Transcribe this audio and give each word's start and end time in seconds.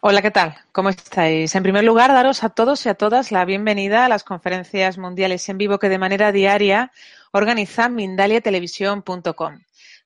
Hola, 0.00 0.22
¿qué 0.22 0.30
tal? 0.30 0.54
¿Cómo 0.70 0.90
estáis? 0.90 1.56
En 1.56 1.64
primer 1.64 1.82
lugar, 1.82 2.12
daros 2.12 2.44
a 2.44 2.50
todos 2.50 2.86
y 2.86 2.88
a 2.88 2.94
todas 2.94 3.32
la 3.32 3.44
bienvenida 3.44 4.04
a 4.04 4.08
las 4.08 4.22
conferencias 4.22 4.96
mundiales 4.96 5.48
en 5.48 5.58
vivo 5.58 5.80
que 5.80 5.88
de 5.88 5.98
manera 5.98 6.30
diaria 6.30 6.92
organiza 7.32 7.88
mindaliatelevisión.com. 7.88 9.58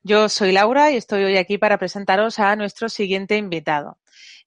Yo 0.02 0.30
soy 0.30 0.52
Laura 0.52 0.90
y 0.90 0.96
estoy 0.96 1.24
hoy 1.24 1.36
aquí 1.36 1.58
para 1.58 1.76
presentaros 1.76 2.38
a 2.38 2.56
nuestro 2.56 2.88
siguiente 2.88 3.36
invitado. 3.36 3.98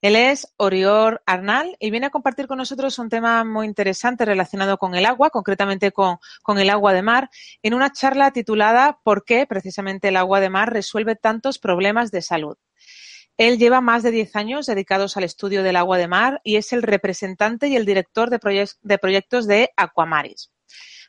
Él 0.02 0.16
es 0.16 0.52
Oriol 0.56 1.20
Arnal 1.26 1.76
y 1.78 1.92
viene 1.92 2.06
a 2.06 2.10
compartir 2.10 2.48
con 2.48 2.58
nosotros 2.58 2.98
un 2.98 3.08
tema 3.08 3.44
muy 3.44 3.68
interesante 3.68 4.24
relacionado 4.24 4.78
con 4.78 4.96
el 4.96 5.06
agua, 5.06 5.30
concretamente 5.30 5.92
con, 5.92 6.18
con, 6.42 6.58
el 6.58 6.70
agua 6.70 6.92
de 6.92 7.02
mar, 7.02 7.30
en 7.62 7.74
una 7.74 7.92
charla 7.92 8.32
titulada 8.32 8.98
¿Por 9.04 9.24
qué 9.24 9.46
precisamente 9.46 10.08
el 10.08 10.16
agua 10.16 10.40
de 10.40 10.50
mar 10.50 10.72
resuelve 10.72 11.14
tantos 11.14 11.60
problemas 11.60 12.10
de 12.10 12.22
salud? 12.22 12.56
Él 13.36 13.58
lleva 13.58 13.80
más 13.80 14.02
de 14.02 14.10
10 14.10 14.36
años 14.36 14.66
dedicados 14.66 15.16
al 15.16 15.24
estudio 15.24 15.62
del 15.62 15.76
agua 15.76 15.98
de 15.98 16.08
mar 16.08 16.40
y 16.42 16.56
es 16.56 16.72
el 16.72 16.82
representante 16.82 17.68
y 17.68 17.76
el 17.76 17.84
director 17.84 18.30
de, 18.30 18.68
de 18.82 18.98
proyectos 18.98 19.46
de 19.46 19.70
Aquamaris. 19.76 20.50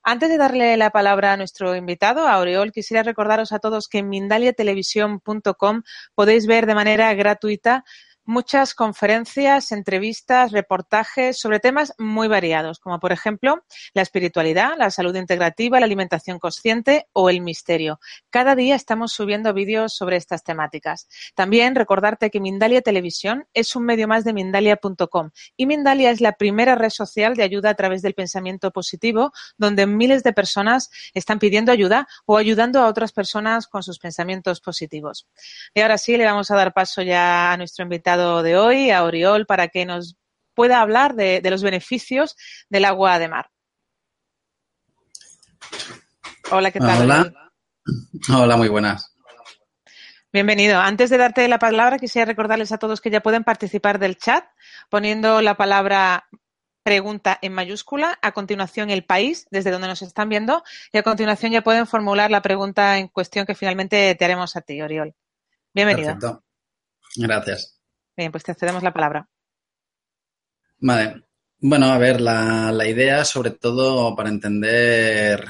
Antes 0.04 0.30
de 0.30 0.38
darle 0.38 0.78
la 0.78 0.92
palabra 0.92 1.34
a 1.34 1.38
nuestro 1.38 1.76
invitado, 1.76 2.28
a 2.28 2.34
Aureol, 2.34 2.72
quisiera 2.72 3.04
recordaros 3.04 3.52
a 3.52 3.60
todos 3.60 3.90
que 3.90 3.98
en 3.98 4.10
mindaliatelevisión.com 4.10 5.82
podéis 6.16 6.48
ver 6.48 6.66
de 6.66 6.76
manera 6.76 7.14
gratuita 7.14 7.84
muchas 8.28 8.76
conferencias, 8.76 9.72
entrevistas, 9.72 10.52
reportajes 10.52 11.40
sobre 11.40 11.60
temas 11.60 11.94
muy 11.98 12.28
variados, 12.28 12.78
como 12.80 13.00
por 13.00 13.14
ejemplo 13.14 13.64
la 13.94 14.02
espiritualidad, 14.02 14.74
la 14.78 14.92
salud 14.92 15.16
integrativa, 15.16 15.80
la 15.80 15.86
alimentación 15.86 16.38
consciente 16.38 17.08
o 17.14 17.30
el 17.30 17.40
misterio. 17.40 18.00
Cada 18.30 18.54
día 18.56 18.76
estamos 18.76 19.14
subiendo 19.14 19.54
vídeos 19.54 19.96
sobre 19.96 20.18
estas 20.18 20.44
temáticas. 20.44 21.08
También 21.36 21.74
recordarte 21.74 22.30
que 22.30 22.42
Mindalia 22.42 22.82
Televisión 22.82 23.48
es 23.54 23.76
un 23.78 23.86
medio 23.86 24.10
más 24.10 24.26
de 24.26 24.34
Mindalia.com 24.34 25.32
y 25.56 25.66
Mindalia 25.66 26.12
es 26.12 26.20
la 26.20 26.34
primera 26.34 26.76
red 26.76 26.90
social 26.90 27.36
de 27.36 27.44
ayuda 27.44 27.70
a 27.70 27.76
través 27.76 28.02
del 28.02 28.14
pensamiento 28.14 28.72
positivo, 28.72 29.32
donde 29.58 29.88
miles 29.88 30.24
de 30.24 30.34
personas 30.34 30.90
están 31.14 31.40
pidiendo 31.40 31.72
ayuda 31.72 32.08
o 32.26 32.36
ayudando 32.36 32.82
a 32.82 32.88
otras 32.88 33.14
personas 33.14 33.68
con 33.68 33.84
sus 33.84 34.00
pensamientos 34.00 34.60
positivos. 34.60 35.28
Y 35.74 35.80
ahora 35.80 35.98
sí, 35.98 36.18
le 36.18 36.26
vamos 36.26 36.52
a 36.52 36.56
dar 36.58 36.74
paso 36.74 37.02
ya 37.02 37.54
a 37.54 37.58
nuestro 37.58 37.84
invitado 37.84 38.17
de 38.18 38.58
hoy, 38.58 38.92
a 38.92 39.04
Oriol, 39.04 39.46
para 39.46 39.68
que 39.68 39.86
nos 39.86 40.18
pueda 40.54 40.82
hablar 40.82 41.16
de, 41.16 41.42
de 41.42 41.50
los 41.52 41.64
beneficios 41.64 42.36
del 42.70 42.86
agua 42.86 43.20
de 43.20 43.28
mar. 43.28 43.50
Hola, 46.52 46.72
¿qué 46.72 46.80
tal? 46.80 47.04
Hola. 47.04 47.52
Hola, 48.34 48.58
muy 48.58 48.68
buenas. 48.68 49.14
Bienvenido. 50.32 50.80
Antes 50.80 51.10
de 51.10 51.18
darte 51.18 51.48
la 51.48 51.60
palabra, 51.60 52.00
quisiera 52.00 52.26
recordarles 52.26 52.72
a 52.72 52.78
todos 52.78 53.02
que 53.02 53.10
ya 53.10 53.22
pueden 53.22 53.44
participar 53.44 53.98
del 53.98 54.18
chat 54.18 54.46
poniendo 54.90 55.42
la 55.42 55.56
palabra 55.56 56.28
pregunta 56.84 57.38
en 57.42 57.54
mayúscula, 57.54 58.18
a 58.22 58.32
continuación 58.32 58.90
el 58.90 59.04
país 59.04 59.46
desde 59.52 59.72
donde 59.72 59.88
nos 59.88 60.02
están 60.02 60.30
viendo 60.30 60.64
y 60.94 60.98
a 60.98 61.04
continuación 61.04 61.52
ya 61.52 61.62
pueden 61.62 61.86
formular 61.86 62.32
la 62.32 62.42
pregunta 62.42 62.98
en 62.98 63.10
cuestión 63.10 63.46
que 63.46 63.56
finalmente 63.56 64.16
te 64.16 64.26
haremos 64.26 64.56
a 64.56 64.62
ti, 64.62 64.82
Oriol. 64.82 65.14
Bienvenido. 65.74 66.14
Perfecto. 66.14 66.44
Gracias. 67.16 67.77
Bien, 68.18 68.32
pues 68.32 68.44
te 68.44 68.56
cedemos 68.56 68.82
la 68.82 68.92
palabra. 68.92 69.30
Vale. 70.80 71.24
Bueno, 71.60 71.88
a 71.88 71.98
ver, 71.98 72.20
la, 72.20 72.72
la, 72.72 72.88
idea, 72.88 73.24
sobre 73.24 73.52
todo 73.52 74.16
para 74.16 74.30
entender 74.30 75.46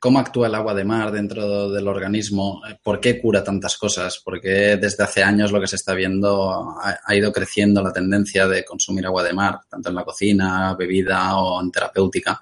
cómo 0.00 0.18
actúa 0.18 0.48
el 0.48 0.54
agua 0.54 0.74
de 0.74 0.84
mar 0.84 1.10
dentro 1.12 1.70
del 1.70 1.88
organismo, 1.88 2.60
por 2.82 3.00
qué 3.00 3.20
cura 3.20 3.42
tantas 3.42 3.76
cosas, 3.76 4.20
porque 4.24 4.76
desde 4.76 5.04
hace 5.04 5.22
años 5.22 5.50
lo 5.50 5.60
que 5.60 5.66
se 5.66 5.76
está 5.76 5.94
viendo 5.94 6.52
ha, 6.52 7.00
ha 7.04 7.14
ido 7.14 7.32
creciendo 7.32 7.82
la 7.82 7.92
tendencia 7.92 8.46
de 8.46 8.64
consumir 8.64 9.06
agua 9.06 9.22
de 9.22 9.32
mar, 9.32 9.60
tanto 9.68 9.88
en 9.88 9.94
la 9.94 10.04
cocina, 10.04 10.74
bebida 10.74 11.36
o 11.36 11.60
en 11.60 11.70
terapéutica. 11.70 12.40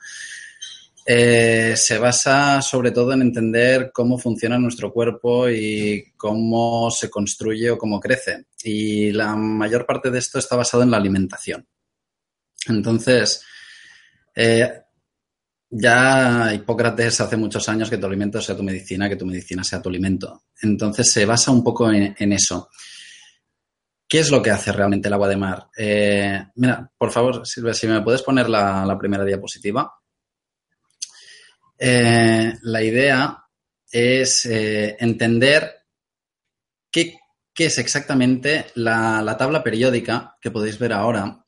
Eh, 1.04 1.74
se 1.76 1.98
basa 1.98 2.62
sobre 2.62 2.92
todo 2.92 3.12
en 3.12 3.22
entender 3.22 3.90
cómo 3.92 4.18
funciona 4.18 4.58
nuestro 4.58 4.92
cuerpo 4.92 5.48
y 5.48 6.12
cómo 6.16 6.90
se 6.90 7.10
construye 7.10 7.70
o 7.70 7.78
cómo 7.78 7.98
crece. 7.98 8.46
Y 8.64 9.12
la 9.12 9.34
mayor 9.36 9.86
parte 9.86 10.10
de 10.10 10.18
esto 10.18 10.38
está 10.38 10.56
basado 10.56 10.82
en 10.82 10.90
la 10.90 10.96
alimentación. 10.96 11.66
Entonces, 12.68 13.44
eh, 14.34 14.72
ya 15.70 16.52
Hipócrates 16.54 17.20
hace 17.20 17.36
muchos 17.36 17.68
años 17.68 17.88
que 17.88 17.98
tu 17.98 18.06
alimento 18.06 18.40
sea 18.40 18.56
tu 18.56 18.62
medicina, 18.62 19.08
que 19.08 19.16
tu 19.16 19.26
medicina 19.26 19.64
sea 19.64 19.80
tu 19.80 19.88
alimento. 19.88 20.44
Entonces 20.60 21.10
se 21.10 21.24
basa 21.24 21.50
un 21.50 21.64
poco 21.64 21.90
en, 21.90 22.32
eso. 22.32 22.68
¿Qué 24.06 24.20
es 24.20 24.30
lo 24.30 24.42
que 24.42 24.50
hace 24.50 24.70
realmente 24.70 25.08
el 25.08 25.14
agua 25.14 25.28
de 25.28 25.36
mar? 25.36 25.68
Eh, 25.76 26.44
mira, 26.56 26.90
por 26.96 27.10
favor, 27.10 27.46
Silvia, 27.46 27.72
si 27.72 27.86
me 27.86 28.02
puedes 28.02 28.22
poner 28.22 28.48
la, 28.48 28.96
primera 28.98 29.24
diapositiva. 29.24 29.90
Eh, 31.78 32.52
la 32.60 32.82
idea 32.82 33.38
es 33.90 34.46
entender 34.46 35.82
qué, 36.90 37.16
qué, 37.54 37.66
es 37.66 37.78
exactamente 37.78 38.66
la, 38.74 39.22
la, 39.22 39.36
tabla 39.36 39.62
periódica 39.62 40.36
que 40.40 40.50
podéis 40.50 40.78
ver 40.78 40.92
ahora. 40.92 41.44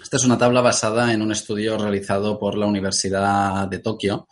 Esta 0.00 0.16
es 0.16 0.24
una 0.24 0.38
tabla 0.38 0.60
basada 0.60 1.12
en 1.12 1.22
un 1.22 1.32
estudio 1.32 1.78
realizado 1.78 2.38
por 2.38 2.56
la 2.56 2.66
Universidad 2.66 3.68
de 3.68 3.78
Tokio, 3.78 4.26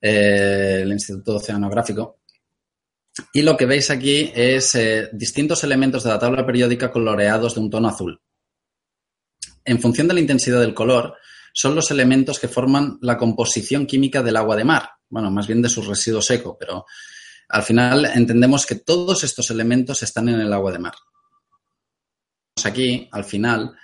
eh, 0.00 0.80
el 0.82 0.92
Instituto 0.92 1.36
Oceanográfico. 1.36 2.20
Y 3.32 3.42
lo 3.42 3.56
que 3.56 3.66
veis 3.66 3.90
aquí 3.90 4.32
es 4.34 4.74
eh, 4.74 5.10
distintos 5.12 5.64
elementos 5.64 6.04
de 6.04 6.10
la 6.10 6.18
tabla 6.18 6.46
periódica 6.46 6.90
coloreados 6.90 7.54
de 7.54 7.60
un 7.60 7.70
tono 7.70 7.88
azul. 7.88 8.20
En 9.64 9.80
función 9.80 10.08
de 10.08 10.14
la 10.14 10.20
intensidad 10.20 10.60
del 10.60 10.74
color, 10.74 11.14
son 11.52 11.74
los 11.74 11.90
elementos 11.90 12.38
que 12.38 12.48
forman 12.48 12.98
la 13.02 13.18
composición 13.18 13.86
química 13.86 14.22
del 14.22 14.36
agua 14.36 14.56
de 14.56 14.64
mar, 14.64 14.90
bueno, 15.08 15.30
más 15.30 15.46
bien 15.46 15.60
de 15.60 15.68
su 15.68 15.82
residuo 15.82 16.22
seco, 16.22 16.56
pero 16.58 16.86
al 17.52 17.62
final 17.62 18.06
entendemos 18.06 18.64
que 18.64 18.76
todos 18.76 19.24
estos 19.24 19.50
elementos 19.50 20.02
están 20.02 20.30
en 20.30 20.40
el 20.40 20.52
agua 20.54 20.72
de 20.72 20.78
mar. 20.78 20.94
Aquí, 22.64 23.10
al 23.12 23.24
final, 23.24 23.76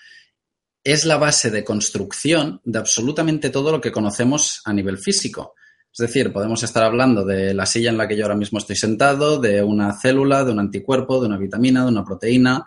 es 0.82 1.04
la 1.04 1.18
base 1.18 1.50
de 1.50 1.64
construcción 1.64 2.62
de 2.64 2.78
absolutamente 2.78 3.50
todo 3.50 3.70
lo 3.70 3.80
que 3.80 3.92
conocemos 3.92 4.62
a 4.64 4.72
nivel 4.72 4.96
físico. 4.96 5.54
Es 5.92 5.98
decir, 5.98 6.32
podemos 6.32 6.62
estar 6.62 6.82
hablando 6.82 7.26
de 7.26 7.52
la 7.52 7.66
silla 7.66 7.90
en 7.90 7.98
la 7.98 8.08
que 8.08 8.16
yo 8.16 8.24
ahora 8.24 8.36
mismo 8.36 8.58
estoy 8.58 8.76
sentado, 8.76 9.38
de 9.38 9.62
una 9.62 9.92
célula, 9.92 10.44
de 10.44 10.52
un 10.52 10.60
anticuerpo, 10.60 11.20
de 11.20 11.26
una 11.26 11.36
vitamina, 11.36 11.82
de 11.82 11.90
una 11.90 12.04
proteína, 12.06 12.66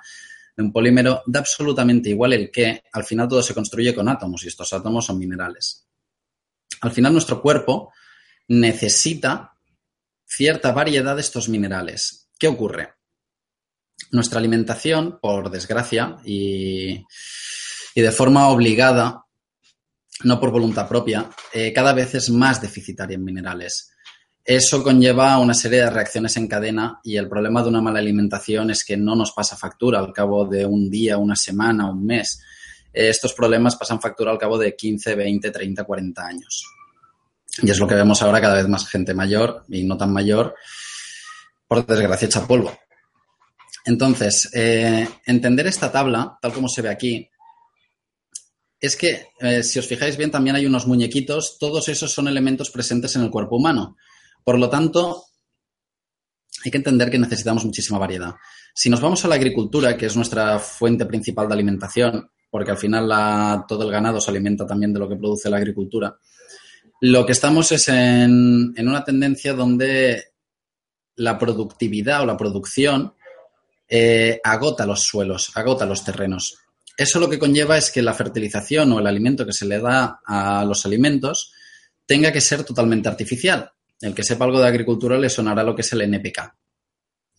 de 0.55 0.63
un 0.63 0.71
polímero, 0.71 1.23
da 1.25 1.39
absolutamente 1.39 2.09
igual 2.09 2.33
el 2.33 2.51
qué, 2.51 2.83
al 2.93 3.05
final 3.05 3.27
todo 3.27 3.41
se 3.41 3.55
construye 3.55 3.95
con 3.95 4.07
átomos 4.07 4.43
y 4.43 4.49
estos 4.49 4.71
átomos 4.71 5.07
son 5.07 5.17
minerales. 5.17 5.87
Al 6.81 6.91
final 6.91 7.13
nuestro 7.13 7.41
cuerpo 7.41 7.91
necesita 8.49 9.50
cierta 10.31 10.71
variedad 10.71 11.15
de 11.15 11.21
estos 11.21 11.49
minerales. 11.49 12.29
¿Qué 12.39 12.47
ocurre? 12.47 12.93
Nuestra 14.11 14.39
alimentación, 14.39 15.19
por 15.21 15.51
desgracia 15.51 16.17
y, 16.25 17.03
de 17.95 18.11
forma 18.11 18.47
obligada, 18.49 19.25
no 20.23 20.39
por 20.39 20.51
voluntad 20.51 20.87
propia, 20.87 21.29
eh, 21.53 21.73
cada 21.73 21.93
vez 21.93 22.15
es 22.15 22.29
más 22.29 22.61
deficitaria 22.61 23.15
en 23.15 23.25
minerales. 23.25 23.91
Eso 24.43 24.81
conlleva 24.81 25.37
una 25.37 25.53
serie 25.53 25.81
de 25.81 25.89
reacciones 25.89 26.35
en 26.37 26.47
cadena 26.47 26.99
y 27.03 27.17
el 27.17 27.29
problema 27.29 27.61
de 27.61 27.69
una 27.69 27.81
mala 27.81 27.99
alimentación 27.99 28.71
es 28.71 28.83
que 28.83 28.97
no 28.97 29.15
nos 29.15 29.33
pasa 29.33 29.55
factura 29.55 29.99
al 29.99 30.13
cabo 30.13 30.45
de 30.45 30.65
un 30.65 30.89
día, 30.89 31.17
una 31.17 31.35
semana, 31.35 31.89
un 31.89 32.05
mes. 32.05 32.41
Estos 32.91 33.33
problemas 33.33 33.75
pasan 33.75 34.01
factura 34.01 34.31
al 34.31 34.39
cabo 34.39 34.57
de 34.57 34.75
15, 34.75 35.13
20, 35.13 35.51
30, 35.51 35.83
40 35.83 36.25
años. 36.25 36.65
Y 37.61 37.69
es 37.69 37.79
lo 37.79 37.87
que 37.87 37.95
vemos 37.95 38.21
ahora 38.21 38.41
cada 38.41 38.55
vez 38.55 38.67
más 38.67 38.87
gente 38.87 39.13
mayor 39.13 39.65
y 39.69 39.83
no 39.83 39.97
tan 39.97 40.13
mayor, 40.13 40.55
por 41.67 41.85
desgracia, 41.85 42.25
echa 42.25 42.47
polvo. 42.47 42.77
Entonces, 43.85 44.49
eh, 44.53 45.07
entender 45.25 45.67
esta 45.67 45.91
tabla, 45.91 46.37
tal 46.41 46.53
como 46.53 46.69
se 46.69 46.81
ve 46.81 46.89
aquí, 46.89 47.29
es 48.79 48.95
que, 48.95 49.27
eh, 49.39 49.63
si 49.63 49.79
os 49.79 49.87
fijáis 49.87 50.17
bien, 50.17 50.31
también 50.31 50.55
hay 50.55 50.65
unos 50.65 50.87
muñequitos, 50.87 51.57
todos 51.59 51.87
esos 51.89 52.11
son 52.11 52.27
elementos 52.27 52.71
presentes 52.71 53.15
en 53.15 53.23
el 53.23 53.29
cuerpo 53.29 53.57
humano. 53.57 53.95
Por 54.43 54.57
lo 54.57 54.69
tanto, 54.69 55.25
hay 56.63 56.71
que 56.71 56.77
entender 56.77 57.09
que 57.09 57.19
necesitamos 57.19 57.65
muchísima 57.65 57.99
variedad. 57.99 58.35
Si 58.73 58.89
nos 58.89 59.01
vamos 59.01 59.23
a 59.23 59.27
la 59.27 59.35
agricultura, 59.35 59.97
que 59.97 60.07
es 60.07 60.15
nuestra 60.15 60.57
fuente 60.59 61.05
principal 61.05 61.47
de 61.47 61.53
alimentación, 61.53 62.29
porque 62.49 62.71
al 62.71 62.77
final 62.77 63.65
todo 63.67 63.83
el 63.83 63.91
ganado 63.91 64.19
se 64.19 64.31
alimenta 64.31 64.65
también 64.65 64.93
de 64.93 64.99
lo 64.99 65.07
que 65.07 65.15
produce 65.15 65.49
la 65.49 65.57
agricultura, 65.57 66.17
lo 67.01 67.25
que 67.25 67.31
estamos 67.31 67.71
es 67.71 67.87
en, 67.89 68.73
una 68.77 69.03
tendencia 69.03 69.53
donde 69.53 70.33
la 71.15 71.37
productividad 71.37 72.21
o 72.21 72.25
la 72.25 72.37
producción 72.37 73.15
eh, 73.87 74.39
agota 74.43 74.85
los 74.85 75.01
suelos, 75.01 75.51
agota 75.55 75.85
los 75.85 76.03
terrenos. 76.03 76.59
Eso 76.95 77.19
lo 77.19 77.27
que 77.27 77.39
conlleva 77.39 77.77
es 77.77 77.89
que 77.89 78.03
la 78.03 78.13
fertilización 78.13 78.91
o 78.91 78.99
el 78.99 79.07
alimento 79.07 79.45
que 79.45 79.53
se 79.53 79.65
le 79.65 79.79
da 79.79 80.21
a 80.23 80.63
los 80.63 80.85
alimentos 80.85 81.51
tenga 82.05 82.31
que 82.31 82.39
ser 82.39 82.63
totalmente 82.63 83.09
artificial. 83.09 83.71
El 83.99 84.13
que 84.13 84.23
sepa 84.23 84.45
algo 84.45 84.59
de 84.59 84.67
agricultura 84.67 85.17
le 85.17 85.29
sonará 85.29 85.63
lo 85.63 85.75
que 85.75 85.81
es 85.81 85.91
el 85.93 86.01
NPK, 86.01 86.55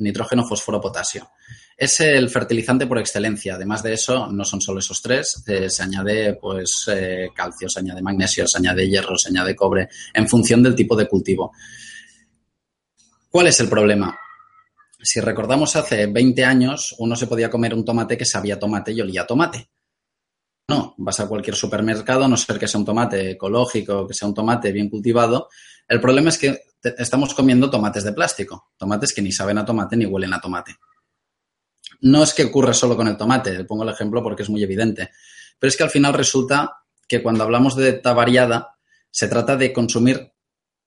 nitrógeno, 0.02 0.44
fósforo, 0.44 0.80
potasio. 0.80 1.30
Es 1.76 2.00
el 2.00 2.28
fertilizante 2.28 2.86
por 2.86 2.98
excelencia. 2.98 3.54
Además 3.54 3.82
de 3.82 3.94
eso, 3.94 4.26
no 4.30 4.44
son 4.44 4.60
solo 4.60 4.80
esos 4.80 5.00
tres, 5.00 5.42
eh, 5.46 5.70
se 5.70 5.82
añade 5.82 6.34
pues 6.34 6.88
eh, 6.92 7.28
calcio, 7.34 7.68
se 7.68 7.80
añade 7.80 8.02
magnesio, 8.02 8.46
se 8.46 8.58
añade 8.58 8.88
hierro, 8.88 9.16
se 9.16 9.30
añade 9.30 9.56
cobre, 9.56 9.88
en 10.12 10.28
función 10.28 10.62
del 10.62 10.74
tipo 10.74 10.96
de 10.96 11.08
cultivo. 11.08 11.52
¿Cuál 13.30 13.46
es 13.46 13.58
el 13.60 13.68
problema? 13.68 14.18
Si 15.00 15.20
recordamos 15.20 15.74
hace 15.74 16.06
20 16.06 16.44
años, 16.44 16.94
uno 16.98 17.16
se 17.16 17.26
podía 17.26 17.50
comer 17.50 17.74
un 17.74 17.84
tomate 17.84 18.16
que 18.16 18.24
sabía 18.24 18.58
tomate 18.58 18.92
y 18.92 19.00
olía 19.00 19.26
tomate. 19.26 19.70
No, 20.68 20.94
vas 20.98 21.18
a 21.18 21.26
cualquier 21.26 21.56
supermercado, 21.56 22.28
no 22.28 22.36
ser 22.36 22.58
que 22.58 22.68
sea 22.68 22.78
un 22.78 22.86
tomate 22.86 23.32
ecológico, 23.32 24.06
que 24.06 24.14
sea 24.14 24.28
un 24.28 24.34
tomate 24.34 24.70
bien 24.70 24.88
cultivado, 24.88 25.48
el 25.92 26.00
problema 26.00 26.30
es 26.30 26.38
que 26.38 26.58
estamos 26.96 27.34
comiendo 27.34 27.68
tomates 27.68 28.02
de 28.02 28.14
plástico, 28.14 28.72
tomates 28.78 29.12
que 29.12 29.20
ni 29.20 29.30
saben 29.30 29.58
a 29.58 29.64
tomate 29.66 29.94
ni 29.94 30.06
huelen 30.06 30.32
a 30.32 30.40
tomate. 30.40 30.74
No 32.00 32.22
es 32.22 32.32
que 32.32 32.44
ocurra 32.44 32.72
solo 32.72 32.96
con 32.96 33.08
el 33.08 33.18
tomate, 33.18 33.62
pongo 33.64 33.82
el 33.82 33.90
ejemplo 33.90 34.22
porque 34.22 34.42
es 34.42 34.48
muy 34.48 34.62
evidente, 34.62 35.10
pero 35.58 35.68
es 35.68 35.76
que 35.76 35.82
al 35.82 35.90
final 35.90 36.14
resulta 36.14 36.78
que 37.06 37.22
cuando 37.22 37.44
hablamos 37.44 37.76
de 37.76 37.92
dieta 37.92 38.14
variada, 38.14 38.74
se 39.10 39.28
trata 39.28 39.54
de 39.54 39.70
consumir 39.70 40.32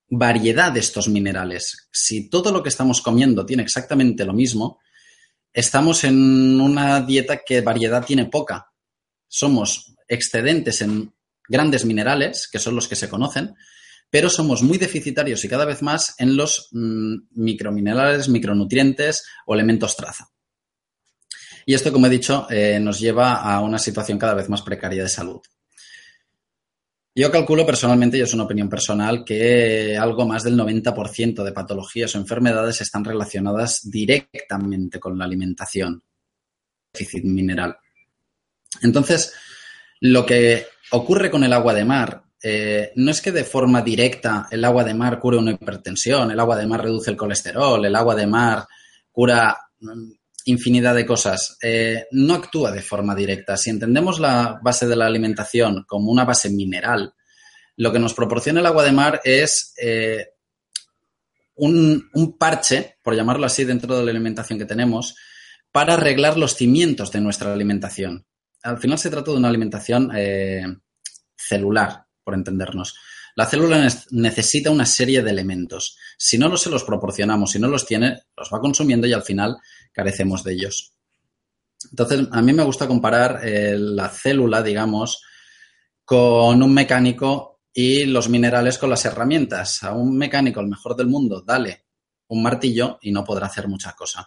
variedad 0.08 0.72
de 0.72 0.80
estos 0.80 1.06
minerales. 1.06 1.88
Si 1.92 2.28
todo 2.28 2.50
lo 2.50 2.60
que 2.64 2.68
estamos 2.68 3.00
comiendo 3.00 3.46
tiene 3.46 3.62
exactamente 3.62 4.24
lo 4.24 4.32
mismo, 4.32 4.80
estamos 5.52 6.02
en 6.02 6.60
una 6.60 7.00
dieta 7.00 7.42
que 7.46 7.60
variedad 7.60 8.04
tiene 8.04 8.26
poca. 8.26 8.72
Somos 9.28 9.94
excedentes 10.08 10.82
en 10.82 11.14
grandes 11.48 11.84
minerales, 11.84 12.48
que 12.50 12.58
son 12.58 12.74
los 12.74 12.88
que 12.88 12.96
se 12.96 13.08
conocen, 13.08 13.54
pero 14.10 14.30
somos 14.30 14.62
muy 14.62 14.78
deficitarios 14.78 15.44
y 15.44 15.48
cada 15.48 15.64
vez 15.64 15.82
más 15.82 16.14
en 16.18 16.36
los 16.36 16.68
mm, 16.72 17.14
microminerales, 17.32 18.28
micronutrientes 18.28 19.24
o 19.46 19.54
elementos 19.54 19.96
traza. 19.96 20.28
Y 21.64 21.74
esto, 21.74 21.92
como 21.92 22.06
he 22.06 22.10
dicho, 22.10 22.46
eh, 22.48 22.78
nos 22.78 23.00
lleva 23.00 23.34
a 23.34 23.60
una 23.60 23.78
situación 23.78 24.18
cada 24.18 24.34
vez 24.34 24.48
más 24.48 24.62
precaria 24.62 25.02
de 25.02 25.08
salud. 25.08 25.40
Yo 27.18 27.30
calculo 27.32 27.64
personalmente, 27.64 28.18
y 28.18 28.20
es 28.20 28.34
una 28.34 28.44
opinión 28.44 28.68
personal, 28.68 29.24
que 29.24 29.96
algo 29.96 30.26
más 30.26 30.44
del 30.44 30.56
90% 30.56 31.42
de 31.42 31.52
patologías 31.52 32.14
o 32.14 32.18
enfermedades 32.18 32.82
están 32.82 33.04
relacionadas 33.04 33.80
directamente 33.90 35.00
con 35.00 35.18
la 35.18 35.24
alimentación, 35.24 36.04
déficit 36.92 37.24
mineral. 37.24 37.78
Entonces, 38.82 39.32
lo 40.00 40.26
que 40.26 40.66
ocurre 40.90 41.30
con 41.30 41.42
el 41.42 41.54
agua 41.54 41.72
de 41.72 41.86
mar 41.86 42.25
eh, 42.48 42.92
no 42.94 43.10
es 43.10 43.20
que 43.20 43.32
de 43.32 43.42
forma 43.42 43.82
directa 43.82 44.46
el 44.52 44.64
agua 44.64 44.84
de 44.84 44.94
mar 44.94 45.18
cure 45.18 45.36
una 45.36 45.50
hipertensión, 45.50 46.30
el 46.30 46.38
agua 46.38 46.56
de 46.56 46.64
mar 46.64 46.80
reduce 46.80 47.10
el 47.10 47.16
colesterol, 47.16 47.84
el 47.84 47.96
agua 47.96 48.14
de 48.14 48.28
mar 48.28 48.68
cura 49.10 49.58
mm, 49.80 50.12
infinidad 50.44 50.94
de 50.94 51.04
cosas. 51.04 51.58
Eh, 51.60 52.06
no 52.12 52.34
actúa 52.34 52.70
de 52.70 52.82
forma 52.82 53.16
directa. 53.16 53.56
Si 53.56 53.70
entendemos 53.70 54.20
la 54.20 54.60
base 54.62 54.86
de 54.86 54.94
la 54.94 55.06
alimentación 55.06 55.82
como 55.88 56.12
una 56.12 56.24
base 56.24 56.48
mineral, 56.48 57.14
lo 57.78 57.92
que 57.92 57.98
nos 57.98 58.14
proporciona 58.14 58.60
el 58.60 58.66
agua 58.66 58.84
de 58.84 58.92
mar 58.92 59.20
es 59.24 59.74
eh, 59.82 60.28
un, 61.56 62.08
un, 62.14 62.38
parche, 62.38 62.98
por 63.02 63.16
llamarlo 63.16 63.46
así, 63.46 63.64
dentro 63.64 63.98
de 63.98 64.04
la 64.04 64.12
alimentación 64.12 64.56
que 64.56 64.66
tenemos, 64.66 65.16
para 65.72 65.94
arreglar 65.94 66.38
los 66.38 66.54
cimientos 66.54 67.10
de 67.10 67.20
nuestra 67.20 67.52
alimentación. 67.52 68.24
Al 68.62 68.78
final 68.78 68.98
se 69.00 69.10
trata 69.10 69.32
de 69.32 69.36
una 69.36 69.48
alimentación 69.48 70.12
celular, 71.36 72.05
por 72.26 72.34
entendernos. 72.34 72.96
La 73.36 73.46
célula 73.46 73.88
necesita 74.10 74.72
una 74.72 74.84
serie 74.84 75.22
de 75.22 75.30
elementos. 75.30 75.96
Si 76.18 76.36
no 76.36 76.48
los 76.48 76.62
se 76.62 76.70
los 76.70 76.82
proporcionamos, 76.82 77.52
si 77.52 77.60
no 77.60 77.68
los 77.68 77.86
tiene, 77.86 78.18
los 78.36 78.50
va 78.52 78.60
consumiendo 78.60 79.06
y 79.06 79.12
al 79.12 79.22
final 79.22 79.58
carecemos 79.92 80.42
de 80.42 80.54
ellos. 80.54 80.92
Entonces, 81.88 82.26
a 82.32 82.42
mí 82.42 82.52
me 82.52 82.64
gusta 82.64 82.88
comparar 82.88 83.40
eh, 83.44 83.76
la 83.78 84.08
célula, 84.08 84.60
digamos, 84.60 85.22
con 86.04 86.60
un 86.62 86.74
mecánico 86.74 87.60
y 87.72 88.06
los 88.06 88.28
minerales 88.28 88.76
con 88.76 88.90
las 88.90 89.04
herramientas. 89.04 89.84
A 89.84 89.92
un 89.92 90.18
mecánico, 90.18 90.60
el 90.60 90.66
mejor 90.66 90.96
del 90.96 91.06
mundo, 91.06 91.44
dale 91.46 91.84
un 92.28 92.42
martillo 92.42 92.98
y 93.02 93.12
no 93.12 93.22
podrá 93.22 93.46
hacer 93.46 93.68
mucha 93.68 93.92
cosa. 93.92 94.26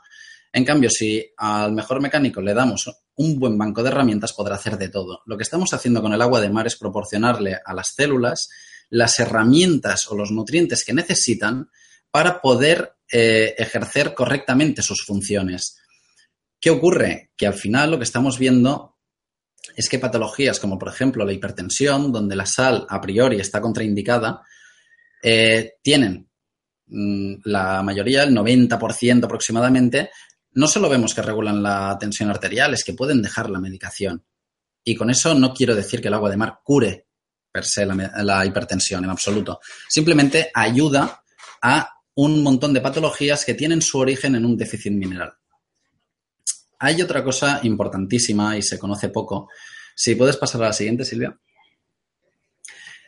En 0.54 0.64
cambio, 0.64 0.90
si 0.90 1.34
al 1.36 1.74
mejor 1.74 2.02
mecánico 2.02 2.42
le 2.42 2.54
damos 2.54 2.90
un 3.20 3.38
buen 3.38 3.58
banco 3.58 3.84
de 3.84 3.90
herramientas, 3.90 4.32
podrá 4.32 4.56
hacer 4.56 4.78
de 4.78 4.88
todo. 4.88 5.22
Lo 5.26 5.36
que 5.36 5.44
estamos 5.44 5.74
haciendo 5.74 6.02
con 6.02 6.14
el 6.14 6.22
agua 6.22 6.40
de 6.40 6.50
mar 6.50 6.68
es 6.68 6.78
proporcionarle 6.78 7.60
a 7.66 7.74
las 7.74 7.94
células 7.94 8.50
las 8.90 9.20
herramientas 9.20 10.10
o 10.10 10.16
los 10.16 10.32
nutrientes 10.32 10.86
que 10.86 10.94
necesitan 10.94 11.70
para 12.12 12.40
poder 12.40 12.94
eh, 13.12 13.56
ejercer 13.58 14.14
correctamente 14.14 14.82
sus 14.82 15.04
funciones. 15.06 15.78
¿Qué 16.62 16.70
ocurre? 16.70 17.32
Que 17.36 17.46
al 17.46 17.54
final 17.54 17.92
lo 17.92 17.98
que 17.98 18.06
estamos 18.06 18.40
viendo 18.40 18.98
es 19.76 19.90
que 19.90 20.00
patologías 20.00 20.58
como 20.58 20.80
por 20.80 20.88
ejemplo 20.88 21.26
la 21.26 21.34
hipertensión, 21.34 22.14
donde 22.14 22.38
la 22.38 22.46
sal 22.46 22.88
a 22.90 23.02
priori 23.02 23.42
está 23.42 23.60
contraindicada, 23.60 24.44
eh, 25.22 25.74
tienen 25.84 26.30
mm, 26.88 27.34
la 27.44 27.84
mayoría, 27.84 28.24
el 28.24 28.34
90% 28.34 29.26
aproximadamente, 29.26 30.10
no 30.54 30.68
solo 30.68 30.90
vemos 30.90 31.14
que 31.14 31.22
regulan 31.22 31.62
la 31.62 31.98
tensión 32.00 32.30
arterial, 32.30 32.74
es 32.74 32.84
que 32.84 32.94
pueden 32.94 33.22
dejar 33.22 33.50
la 33.50 33.60
medicación. 33.60 34.24
Y 34.84 34.96
con 34.96 35.10
eso 35.10 35.34
no 35.36 35.54
quiero 35.54 35.76
decir 35.76 36.02
que 36.02 36.08
el 36.08 36.14
agua 36.14 36.30
de 36.30 36.38
mar 36.38 36.60
cure 36.64 37.06
per 37.52 37.66
se 37.66 37.86
la, 37.86 38.46
hipertensión 38.46 39.04
en 39.04 39.10
absoluto. 39.10 39.60
Simplemente 39.88 40.52
ayuda 40.54 41.24
a 41.62 41.90
un 42.16 42.44
montón 42.44 42.74
de 42.74 42.82
patologías 42.82 43.46
que 43.46 43.54
tienen 43.54 43.82
su 43.82 43.98
origen 43.98 44.36
en 44.36 44.46
un 44.46 44.58
déficit 44.58 44.94
mineral. 44.94 45.34
Hay 46.80 47.02
otra 47.02 47.24
cosa 47.24 47.60
importantísima 47.64 48.58
y 48.58 48.62
se 48.62 48.80
conoce 48.80 49.10
poco. 49.10 49.50
Si 49.96 50.16
puedes 50.16 50.38
pasar 50.38 50.64
a 50.64 50.68
la 50.68 50.74
siguiente, 50.74 51.06
Silvia. 51.06 51.38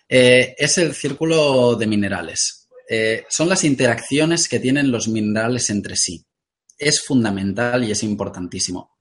Eh, 0.10 0.56
es 0.58 0.78
el 0.78 0.94
círculo 0.94 1.76
de 1.76 1.88
minerales. 1.88 2.68
Eh, 2.90 3.26
son 3.30 3.48
las 3.48 3.64
interacciones 3.64 4.50
que 4.50 4.60
tienen 4.60 4.92
los 4.92 5.08
minerales 5.08 5.70
entre 5.70 5.96
sí 5.96 6.26
es 6.82 7.02
fundamental 7.02 7.84
y 7.84 7.92
es 7.92 8.04
importantísimo. 8.04 8.98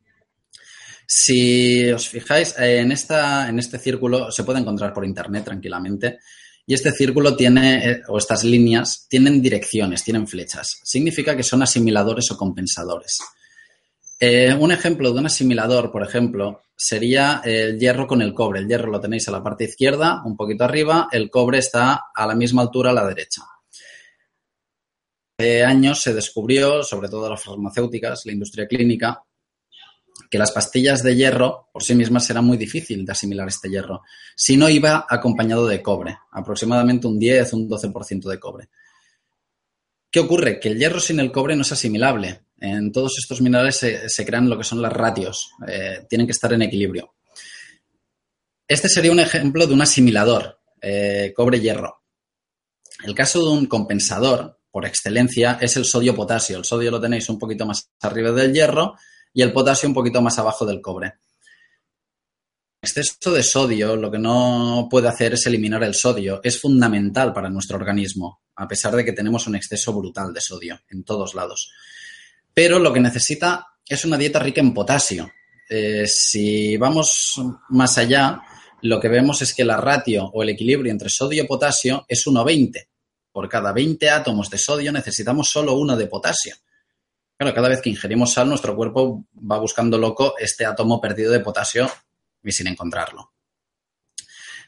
Si 1.07 1.91
os 1.91 2.09
fijáis, 2.09 2.55
en, 2.57 2.93
esta, 2.93 3.49
en 3.49 3.59
este 3.59 3.79
círculo 3.79 4.31
se 4.31 4.45
puede 4.45 4.61
encontrar 4.61 4.93
por 4.93 5.05
internet 5.05 5.45
tranquilamente. 5.45 6.19
Y 6.67 6.75
este 6.75 6.93
círculo 6.93 7.35
tiene, 7.35 7.91
eh, 7.91 8.03
o 8.07 8.19
estas 8.19 8.45
líneas, 8.45 9.07
tienen 9.09 9.43
direcciones, 9.43 10.05
tienen 10.05 10.29
flechas. 10.29 10.81
Significa 10.85 11.37
que 11.37 11.43
son 11.43 11.63
asimiladores 11.63 12.31
o 12.31 12.37
compensadores. 12.37 13.19
Eh, 14.21 14.55
un 14.55 14.71
ejemplo 14.71 15.13
de 15.13 15.19
un 15.19 15.27
asimilador, 15.27 15.91
por 15.91 16.05
ejemplo, 16.05 16.63
sería 16.77 17.41
el 17.45 17.81
hierro 17.81 18.07
con 18.07 18.23
el 18.23 18.33
cobre. 18.33 18.61
El 18.61 18.69
hierro 18.69 18.93
lo 18.93 19.01
tenéis 19.01 19.27
a 19.27 19.33
la 19.33 19.43
parte 19.43 19.65
izquierda, 19.65 20.23
un 20.25 20.37
poquito 20.37 20.63
arriba, 20.63 21.09
el 21.11 21.29
cobre 21.29 21.59
está 21.59 22.05
a 22.15 22.27
la 22.27 22.37
misma 22.37 22.63
altura 22.63 22.91
a 22.91 22.95
la 22.95 23.07
derecha 23.07 23.43
años 25.65 26.03
se 26.03 26.15
descubrió, 26.15 26.83
sobre 26.83 27.09
todo 27.09 27.29
las 27.29 27.43
farmacéuticas, 27.43 28.27
la 28.27 28.33
industria 28.33 28.67
clínica, 28.67 29.25
que 30.31 30.39
las 30.39 30.53
pastillas 30.53 31.03
de 31.03 31.17
hierro 31.17 31.69
por 31.73 31.83
sí 31.83 31.95
mismas 31.95 32.29
era 32.31 32.41
muy 32.41 32.57
difícil 32.57 33.05
de 33.05 33.13
asimilar 33.13 33.49
este 33.49 33.69
hierro, 33.69 34.03
si 34.37 34.57
no 34.57 34.69
iba 34.69 35.07
acompañado 35.09 35.67
de 35.67 35.83
cobre, 35.83 36.19
aproximadamente 36.31 37.07
un 37.07 37.19
10, 37.19 37.53
un 37.55 37.69
12% 37.69 38.29
de 38.29 38.39
cobre. 38.39 38.69
¿Qué 40.11 40.21
ocurre? 40.21 40.59
Que 40.59 40.69
el 40.69 40.79
hierro 40.79 41.01
sin 41.01 41.21
el 41.21 41.31
cobre 41.31 41.55
no 41.57 41.63
es 41.63 41.73
asimilable. 41.73 42.43
En 42.59 42.93
todos 42.93 43.17
estos 43.19 43.41
minerales 43.41 43.77
se, 43.77 44.27
crean 44.27 44.51
lo 44.51 44.59
que 44.59 44.65
son 44.65 44.83
las 44.83 44.93
ratios. 44.93 45.53
Eh, 45.67 46.05
tienen 46.09 46.27
que 46.27 46.33
estar 46.33 46.53
en 46.53 46.63
equilibrio. 46.63 47.15
Este 48.67 48.89
sería 48.89 49.13
un 49.13 49.21
ejemplo 49.21 49.67
de 49.67 49.75
un 49.75 49.83
asimilador, 49.83 50.61
eh, 50.81 51.33
cobre-hierro. 51.35 52.03
El 53.05 53.15
caso 53.15 53.43
de 53.43 53.51
un 53.51 53.67
compensador, 53.67 54.60
por 54.71 54.87
excelencia, 54.87 55.59
es 55.61 55.77
el 55.77 55.85
sodio-potasio. 55.85 56.59
El 56.59 56.65
sodio 56.65 56.91
lo 56.91 57.01
tenéis 57.01 57.29
un 57.29 57.39
poquito 57.39 57.67
más 57.67 57.91
arriba 58.01 58.33
del 58.33 58.53
hierro 58.53 58.95
y 59.33 59.43
el 59.43 59.53
potasio 59.53 59.89
un 59.89 59.95
poquito 59.95 60.23
más 60.23 60.39
abajo 60.39 60.65
del 60.65 60.81
cobre 60.81 61.15
exceso 62.83 63.33
de 63.33 63.43
sodio 63.43 63.95
lo 63.95 64.11
que 64.11 64.19
no 64.19 64.89
puede 64.91 65.09
hacer 65.09 65.35
es 65.35 65.47
eliminar 65.47 65.83
el 65.85 65.95
sodio. 65.95 66.41
Es 66.43 66.61
fundamental 66.61 67.33
para 67.33 67.51
nuestro 67.51 67.77
organismo, 67.77 68.43
a 68.57 68.67
pesar 68.67 68.97
de 68.97 69.05
que 69.05 69.13
tenemos 69.13 69.47
un 69.47 69.57
exceso 69.57 69.93
brutal 69.93 70.33
de 70.33 70.41
sodio 70.41 70.81
en 70.89 71.05
todos 71.05 71.35
lados. 71.35 71.71
Pero 72.55 72.79
lo 72.79 72.93
que 72.93 73.01
necesita 73.01 73.67
es 73.87 74.05
una 74.05 74.17
dieta 74.17 74.39
rica 74.39 74.61
en 74.61 74.73
potasio. 74.73 75.31
Eh, 75.69 76.07
si 76.07 76.77
vamos 76.77 77.41
más 77.69 77.99
allá, 77.99 78.41
lo 78.83 78.99
que 78.99 79.09
vemos 79.09 79.43
es 79.43 79.55
que 79.55 79.65
la 79.65 79.77
ratio 79.77 80.25
o 80.33 80.43
el 80.43 80.49
equilibrio 80.49 80.91
entre 80.91 81.11
sodio 81.11 81.45
y 81.45 81.47
potasio 81.47 82.05
es 82.09 82.27
1,20. 82.27 82.89
Por 83.33 83.49
cada 83.49 83.73
20 83.73 84.11
átomos 84.11 84.51
de 84.51 84.59
sodio 84.59 84.93
necesitamos 84.93 85.49
solo 85.49 85.75
uno 85.75 85.97
de 85.97 86.07
potasio. 86.07 86.57
Claro, 87.37 87.55
cada 87.55 87.69
vez 87.69 87.81
que 87.81 87.91
ingerimos 87.91 88.33
sal, 88.33 88.49
nuestro 88.49 88.77
cuerpo 88.77 89.25
va 89.51 89.59
buscando 89.59 89.97
loco 89.97 90.35
este 90.39 90.67
átomo 90.67 91.01
perdido 91.01 91.33
de 91.33 91.41
potasio 91.41 91.91
y 92.43 92.53
sin 92.53 92.67
encontrarlo. 92.67 93.33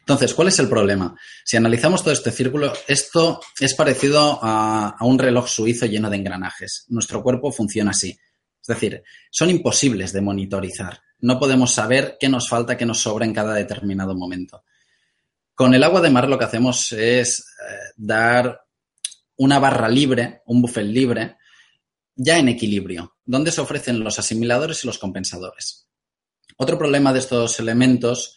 Entonces, 0.02 0.34
¿cuál 0.34 0.48
es 0.48 0.58
el 0.58 0.68
problema? 0.68 1.14
Si 1.44 1.56
analizamos 1.56 2.02
todo 2.02 2.12
este 2.12 2.32
círculo, 2.32 2.72
esto 2.88 3.40
es 3.60 3.74
parecido 3.74 4.40
a, 4.42 4.96
un 5.00 5.18
reloj 5.18 5.46
suizo 5.46 5.86
lleno 5.86 6.10
de 6.10 6.16
engranajes. 6.16 6.86
Nuestro 6.88 7.22
cuerpo 7.22 7.52
funciona 7.52 7.92
así. 7.92 8.18
Es 8.60 8.66
decir, 8.66 9.02
son 9.30 9.50
imposibles 9.50 10.12
de 10.12 10.20
monitorizar. 10.20 11.00
No 11.20 11.38
podemos 11.38 11.72
saber 11.72 12.16
qué 12.18 12.28
nos 12.28 12.48
falta, 12.48 12.76
qué 12.76 12.84
nos 12.84 13.00
sobra 13.00 13.24
en 13.24 13.32
cada 13.32 13.54
determinado 13.54 14.14
momento. 14.16 14.64
Con 15.62 15.74
el 15.74 15.84
agua 15.84 16.00
de 16.00 16.10
mar 16.10 16.28
lo 16.28 16.36
que 16.36 16.44
hacemos 16.44 16.90
es 16.90 17.38
eh, 17.38 17.92
dar 17.96 18.62
una 19.36 19.60
barra 19.60 19.88
libre, 19.88 20.42
un 20.46 20.60
buffet 20.60 20.84
libre, 20.84 21.36
ya 22.16 22.36
en 22.36 22.48
equilibrio, 22.48 23.14
donde 23.24 23.52
se 23.52 23.60
ofrecen 23.60 24.02
los 24.02 24.18
asimiladores 24.18 24.82
y 24.82 24.88
los 24.88 24.98
compensadores. 24.98 25.88
Otro 26.56 26.76
problema 26.76 27.12
de 27.12 27.20
estos 27.20 27.60
elementos, 27.60 28.36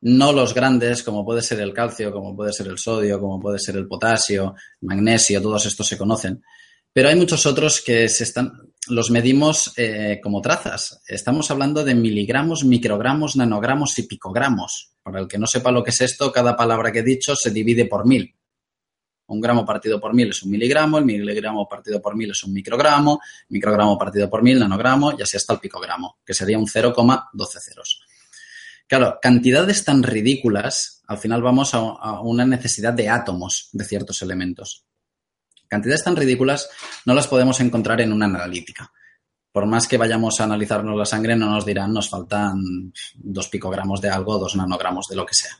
no 0.00 0.32
los 0.32 0.54
grandes, 0.54 1.02
como 1.02 1.26
puede 1.26 1.42
ser 1.42 1.60
el 1.60 1.74
calcio, 1.74 2.10
como 2.10 2.34
puede 2.34 2.54
ser 2.54 2.68
el 2.68 2.78
sodio, 2.78 3.20
como 3.20 3.38
puede 3.38 3.58
ser 3.58 3.76
el 3.76 3.86
potasio, 3.86 4.54
magnesio, 4.80 5.42
todos 5.42 5.66
estos 5.66 5.86
se 5.86 5.98
conocen. 5.98 6.42
Pero 6.90 7.10
hay 7.10 7.16
muchos 7.16 7.44
otros 7.44 7.82
que 7.82 8.08
se 8.08 8.24
están, 8.24 8.71
los 8.88 9.10
medimos 9.10 9.72
eh, 9.76 10.20
como 10.22 10.40
trazas. 10.40 11.02
Estamos 11.06 11.50
hablando 11.50 11.84
de 11.84 11.94
miligramos, 11.94 12.64
microgramos, 12.64 13.36
nanogramos 13.36 13.98
y 13.98 14.04
picogramos. 14.04 14.92
Para 15.02 15.20
el 15.20 15.28
que 15.28 15.38
no 15.38 15.46
sepa 15.46 15.70
lo 15.70 15.84
que 15.84 15.90
es 15.90 16.00
esto, 16.00 16.32
cada 16.32 16.56
palabra 16.56 16.90
que 16.90 17.00
he 17.00 17.04
dicho 17.04 17.36
se 17.36 17.50
divide 17.50 17.86
por 17.86 18.06
mil. 18.06 18.34
Un 19.26 19.40
gramo 19.40 19.64
partido 19.64 20.00
por 20.00 20.14
mil 20.14 20.28
es 20.30 20.42
un 20.42 20.50
miligramo, 20.50 20.98
el 20.98 21.04
miligramo 21.04 21.66
partido 21.68 22.02
por 22.02 22.16
mil 22.16 22.30
es 22.32 22.44
un 22.44 22.52
microgramo, 22.52 23.20
microgramo 23.48 23.96
partido 23.96 24.28
por 24.28 24.42
mil, 24.42 24.58
nanogramo, 24.58 25.12
y 25.18 25.22
así 25.22 25.36
hasta 25.36 25.54
el 25.54 25.60
picogramo, 25.60 26.18
que 26.24 26.34
sería 26.34 26.58
un 26.58 26.66
0,12 26.66 27.60
ceros. 27.60 28.02
Claro, 28.86 29.18
cantidades 29.22 29.84
tan 29.84 30.02
ridículas, 30.02 31.02
al 31.06 31.16
final 31.16 31.40
vamos 31.40 31.72
a, 31.72 32.20
una 32.20 32.44
necesidad 32.44 32.92
de 32.92 33.08
átomos 33.08 33.70
de 33.72 33.84
ciertos 33.84 34.20
elementos. 34.20 34.84
Cantidades 35.72 36.04
tan 36.04 36.16
ridículas 36.16 36.68
no 37.06 37.14
las 37.14 37.26
podemos 37.26 37.58
encontrar 37.60 37.98
en 38.02 38.12
una 38.12 38.26
analítica. 38.26 38.92
Por 39.50 39.64
más 39.64 39.88
que 39.88 39.96
vayamos 39.96 40.38
a 40.38 40.44
analizarnos 40.44 40.98
la 40.98 41.06
sangre, 41.06 41.34
no 41.34 41.48
nos 41.48 41.64
dirán 41.64 41.94
nos 41.94 42.10
faltan 42.10 42.92
dos 43.14 43.48
picogramos 43.48 43.98
de 44.02 44.10
algo, 44.10 44.38
dos 44.38 44.54
nanogramos 44.54 45.08
de 45.08 45.16
lo 45.16 45.24
que 45.24 45.32
sea. 45.32 45.58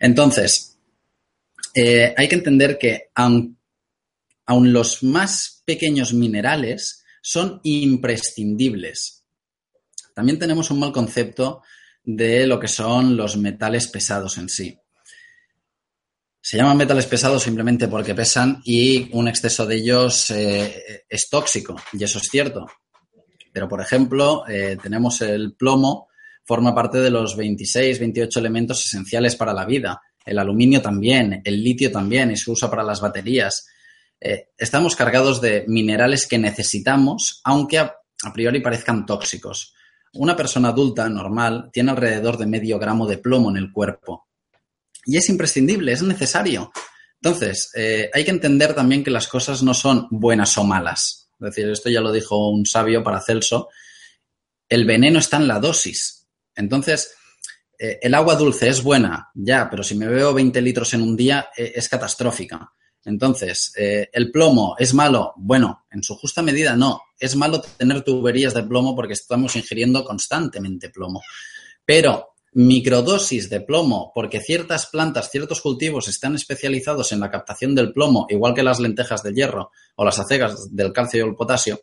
Entonces, 0.00 0.78
eh, 1.74 2.14
hay 2.16 2.26
que 2.26 2.36
entender 2.36 2.78
que 2.78 3.10
aun, 3.16 3.58
los 4.72 5.02
más 5.02 5.62
pequeños 5.66 6.14
minerales 6.14 7.04
son 7.20 7.60
imprescindibles. 7.64 9.26
También 10.14 10.38
tenemos 10.38 10.70
un 10.70 10.80
mal 10.80 10.92
concepto 10.92 11.60
de 12.02 12.46
lo 12.46 12.58
que 12.58 12.68
son 12.68 13.14
los 13.14 13.36
metales 13.36 13.88
pesados 13.88 14.38
en 14.38 14.48
sí. 14.48 14.80
Se 16.40 16.56
llaman 16.56 16.76
metales 16.76 17.06
pesados 17.06 17.42
simplemente 17.42 17.88
porque 17.88 18.14
pesan 18.14 18.62
y 18.64 19.10
un 19.12 19.28
exceso 19.28 19.66
de 19.66 19.76
ellos 19.76 20.30
eh, 20.30 21.04
es 21.08 21.28
tóxico, 21.28 21.76
y 21.92 22.02
eso 22.04 22.18
es 22.18 22.28
cierto. 22.30 22.66
Pero, 23.52 23.68
por 23.68 23.80
ejemplo, 23.80 24.44
eh, 24.48 24.76
tenemos 24.82 25.20
el 25.20 25.54
plomo, 25.54 26.08
forma 26.44 26.74
parte 26.74 26.98
de 26.98 27.10
los 27.10 27.36
26, 27.36 27.98
28 27.98 28.38
elementos 28.38 28.84
esenciales 28.86 29.36
para 29.36 29.52
la 29.52 29.66
vida 29.66 30.00
el 30.28 30.38
aluminio 30.38 30.82
también, 30.82 31.40
el 31.44 31.62
litio 31.62 31.90
también 31.90 32.30
y 32.30 32.36
se 32.36 32.50
usa 32.50 32.70
para 32.70 32.82
las 32.82 33.00
baterías. 33.00 33.66
Eh, 34.20 34.50
estamos 34.56 34.94
cargados 34.94 35.40
de 35.40 35.64
minerales 35.66 36.26
que 36.26 36.38
necesitamos, 36.38 37.40
aunque 37.44 37.78
a, 37.78 37.94
priori 38.32 38.60
parezcan 38.60 39.06
tóxicos. 39.06 39.74
Una 40.14 40.36
persona 40.36 40.68
adulta 40.68 41.08
normal 41.08 41.70
tiene 41.72 41.92
alrededor 41.92 42.36
de 42.36 42.46
medio 42.46 42.78
gramo 42.78 43.06
de 43.06 43.18
plomo 43.18 43.50
en 43.50 43.56
el 43.56 43.72
cuerpo. 43.72 44.27
Y 45.08 45.16
es 45.16 45.30
imprescindible, 45.30 45.90
es 45.90 46.02
necesario. 46.02 46.70
Entonces, 47.22 47.70
eh, 47.74 48.10
hay 48.12 48.26
que 48.26 48.30
entender 48.30 48.74
también 48.74 49.02
que 49.02 49.10
las 49.10 49.26
cosas 49.26 49.62
no 49.62 49.72
son 49.72 50.06
buenas 50.10 50.58
o 50.58 50.64
malas. 50.64 51.30
Es 51.40 51.46
decir, 51.46 51.66
esto 51.70 51.88
ya 51.88 52.02
lo 52.02 52.12
dijo 52.12 52.50
un 52.50 52.66
sabio 52.66 53.02
para 53.02 53.22
Celso. 53.22 53.70
El 54.68 54.84
veneno 54.84 55.18
está 55.18 55.38
en 55.38 55.48
la 55.48 55.60
dosis. 55.60 56.28
Entonces, 56.54 57.14
eh, 57.78 57.98
el 58.02 58.12
agua 58.12 58.34
dulce 58.34 58.68
es 58.68 58.82
buena, 58.82 59.30
ya, 59.32 59.70
pero 59.70 59.82
si 59.82 59.94
me 59.94 60.08
bebo 60.08 60.34
20 60.34 60.60
litros 60.60 60.92
en 60.92 61.00
un 61.00 61.16
día 61.16 61.48
eh, 61.56 61.72
es 61.74 61.88
catastrófica. 61.88 62.70
Entonces, 63.02 63.72
¿el 63.76 64.30
plomo 64.30 64.76
es 64.78 64.92
malo? 64.92 65.32
Bueno, 65.36 65.86
en 65.90 66.02
su 66.02 66.16
justa 66.16 66.42
medida 66.42 66.76
no. 66.76 67.00
Es 67.18 67.34
malo 67.34 67.62
tener 67.62 68.02
tuberías 68.02 68.52
de 68.52 68.64
plomo 68.64 68.94
porque 68.94 69.14
estamos 69.14 69.56
ingiriendo 69.56 70.04
constantemente 70.04 70.90
plomo. 70.90 71.22
Pero 71.86 72.34
microdosis 72.52 73.50
de 73.50 73.60
plomo, 73.60 74.12
porque 74.14 74.40
ciertas 74.40 74.86
plantas, 74.86 75.30
ciertos 75.30 75.60
cultivos 75.60 76.08
están 76.08 76.34
especializados 76.34 77.12
en 77.12 77.20
la 77.20 77.30
captación 77.30 77.74
del 77.74 77.92
plomo, 77.92 78.26
igual 78.30 78.54
que 78.54 78.62
las 78.62 78.80
lentejas 78.80 79.22
de 79.22 79.32
hierro 79.32 79.70
o 79.96 80.04
las 80.04 80.18
acegas 80.18 80.74
del 80.74 80.92
calcio 80.92 81.24
y 81.24 81.28
el 81.28 81.34
potasio, 81.34 81.82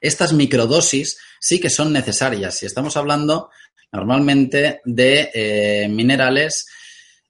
estas 0.00 0.32
microdosis 0.32 1.18
sí 1.40 1.60
que 1.60 1.70
son 1.70 1.92
necesarias. 1.92 2.58
Si 2.58 2.66
estamos 2.66 2.96
hablando 2.96 3.50
normalmente 3.92 4.80
de 4.84 5.30
eh, 5.32 5.88
minerales 5.88 6.66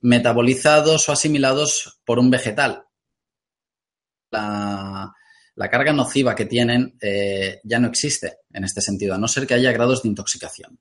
metabolizados 0.01 1.09
o 1.09 1.13
asimilados 1.13 2.01
por 2.05 2.19
un 2.19 2.31
vegetal. 2.31 2.85
La, 4.31 5.13
carga 5.71 5.93
nociva 5.93 6.35
que 6.35 6.47
tienen 6.47 6.97
eh, 7.01 7.61
ya 7.63 7.79
no 7.79 7.89
existe 7.89 8.39
en 8.53 8.65
este 8.65 8.81
sentido, 8.81 9.15
a 9.15 9.19
no 9.19 9.29
ser 9.29 9.47
que 9.47 9.55
haya 9.55 9.73
grados 9.73 10.03
de 10.03 10.09
intoxicación. 10.09 10.79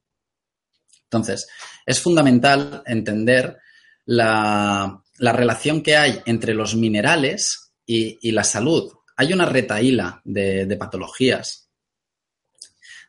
Entonces, 1.11 1.47
es 1.85 1.99
fundamental 1.99 2.83
entender 2.85 3.57
la, 4.05 5.01
relación 5.19 5.83
que 5.83 5.97
hay 5.97 6.21
entre 6.25 6.53
los 6.53 6.75
minerales 6.75 7.73
y, 7.85 8.31
la 8.31 8.43
salud. 8.43 8.91
Hay 9.17 9.33
una 9.33 9.45
retaíla 9.45 10.21
de 10.23 10.77
patologías 10.77 11.61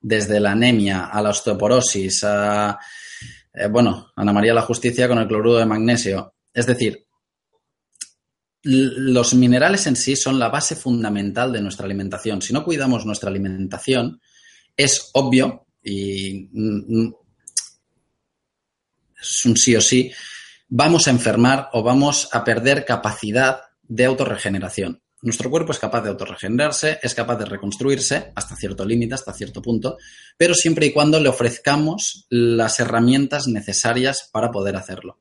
desde 0.02 0.40
la 0.40 0.52
anemia 0.52 1.06
a 1.06 1.22
la 1.22 1.30
osteoporosis, 1.30 2.24
a, 2.24 2.78
eh, 3.54 3.68
bueno, 3.68 4.12
Ana 4.16 4.32
María 4.32 4.52
la 4.52 4.62
Justicia 4.62 5.08
con 5.08 5.18
el 5.18 5.28
cloruro 5.28 5.58
de 5.58 5.66
magnesio. 5.66 6.34
Es 6.52 6.66
decir, 6.66 7.06
los 8.64 9.34
minerales 9.34 9.86
en 9.86 9.96
sí 9.96 10.14
son 10.16 10.38
la 10.38 10.48
base 10.48 10.76
fundamental 10.76 11.52
de 11.52 11.60
nuestra 11.60 11.86
alimentación. 11.86 12.42
Si 12.42 12.52
no 12.52 12.64
cuidamos 12.64 13.06
nuestra 13.06 13.30
alimentación, 13.30 14.20
es 14.76 15.10
obvio 15.14 15.66
y 15.82 16.48
es 19.22 19.44
un 19.44 19.56
sí 19.56 19.74
o 19.76 19.80
sí, 19.80 20.12
vamos 20.68 21.06
a 21.06 21.10
enfermar 21.10 21.70
o 21.72 21.82
vamos 21.82 22.28
a 22.32 22.44
perder 22.44 22.84
capacidad 22.84 23.60
de 23.82 24.04
autorregeneración. 24.04 25.02
Nuestro 25.22 25.50
cuerpo 25.50 25.70
es 25.70 25.78
capaz 25.78 26.02
de 26.02 26.10
autorregenerarse, 26.10 26.98
es 27.00 27.14
capaz 27.14 27.36
de 27.36 27.44
reconstruirse 27.44 28.32
hasta 28.34 28.56
cierto 28.56 28.84
límite, 28.84 29.14
hasta 29.14 29.32
cierto 29.32 29.62
punto, 29.62 29.96
pero 30.36 30.52
siempre 30.52 30.86
y 30.86 30.92
cuando 30.92 31.20
le 31.20 31.28
ofrezcamos 31.28 32.26
las 32.28 32.80
herramientas 32.80 33.46
necesarias 33.46 34.28
para 34.32 34.50
poder 34.50 34.74
hacerlo. 34.74 35.20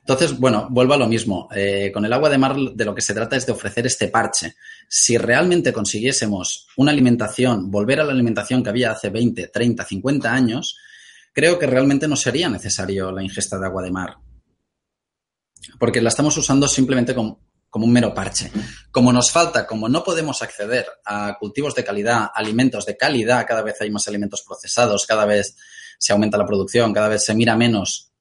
Entonces, 0.00 0.38
bueno, 0.38 0.66
vuelvo 0.70 0.94
a 0.94 0.96
lo 0.96 1.06
mismo. 1.06 1.48
Eh, 1.54 1.90
con 1.92 2.04
el 2.04 2.12
agua 2.12 2.30
de 2.30 2.38
mar 2.38 2.56
de 2.56 2.84
lo 2.84 2.94
que 2.94 3.02
se 3.02 3.12
trata 3.12 3.36
es 3.36 3.44
de 3.44 3.52
ofrecer 3.52 3.86
este 3.86 4.08
parche. 4.08 4.54
Si 4.88 5.18
realmente 5.18 5.72
consiguiésemos 5.72 6.68
una 6.78 6.90
alimentación, 6.90 7.70
volver 7.70 8.00
a 8.00 8.04
la 8.04 8.12
alimentación 8.12 8.62
que 8.62 8.70
había 8.70 8.92
hace 8.92 9.10
20, 9.10 9.48
30, 9.48 9.84
50 9.84 10.32
años, 10.32 10.78
creo 11.32 11.58
que 11.58 11.66
realmente 11.66 12.08
no 12.08 12.16
sería 12.16 12.48
necesario 12.48 13.10
la 13.12 13.22
ingesta 13.22 13.58
de 13.58 13.66
agua 13.66 13.82
de 13.82 13.90
mar. 13.90 14.16
Porque 15.78 16.00
la 16.00 16.08
estamos 16.08 16.36
usando 16.36 16.66
simplemente 16.68 17.14
como, 17.14 17.40
un 17.72 17.92
mero 17.92 18.14
parche. 18.14 18.50
Como 18.90 19.12
nos 19.12 19.30
falta, 19.30 19.66
como 19.66 19.88
no 19.88 20.02
podemos 20.02 20.42
acceder 20.42 20.86
a 21.04 21.36
cultivos 21.38 21.74
de 21.74 21.84
calidad, 21.84 22.30
alimentos 22.34 22.84
de 22.86 22.96
calidad, 22.96 23.46
cada 23.46 23.62
vez 23.62 23.80
hay 23.80 23.90
más 23.90 24.08
alimentos 24.08 24.42
procesados, 24.42 25.06
cada 25.06 25.24
vez 25.24 25.56
se 25.98 26.12
aumenta 26.12 26.38
la 26.38 26.46
producción, 26.46 26.92
cada 26.92 27.08
vez 27.08 27.24
se 27.24 27.34
mira 27.34 27.56
menos 27.56 28.12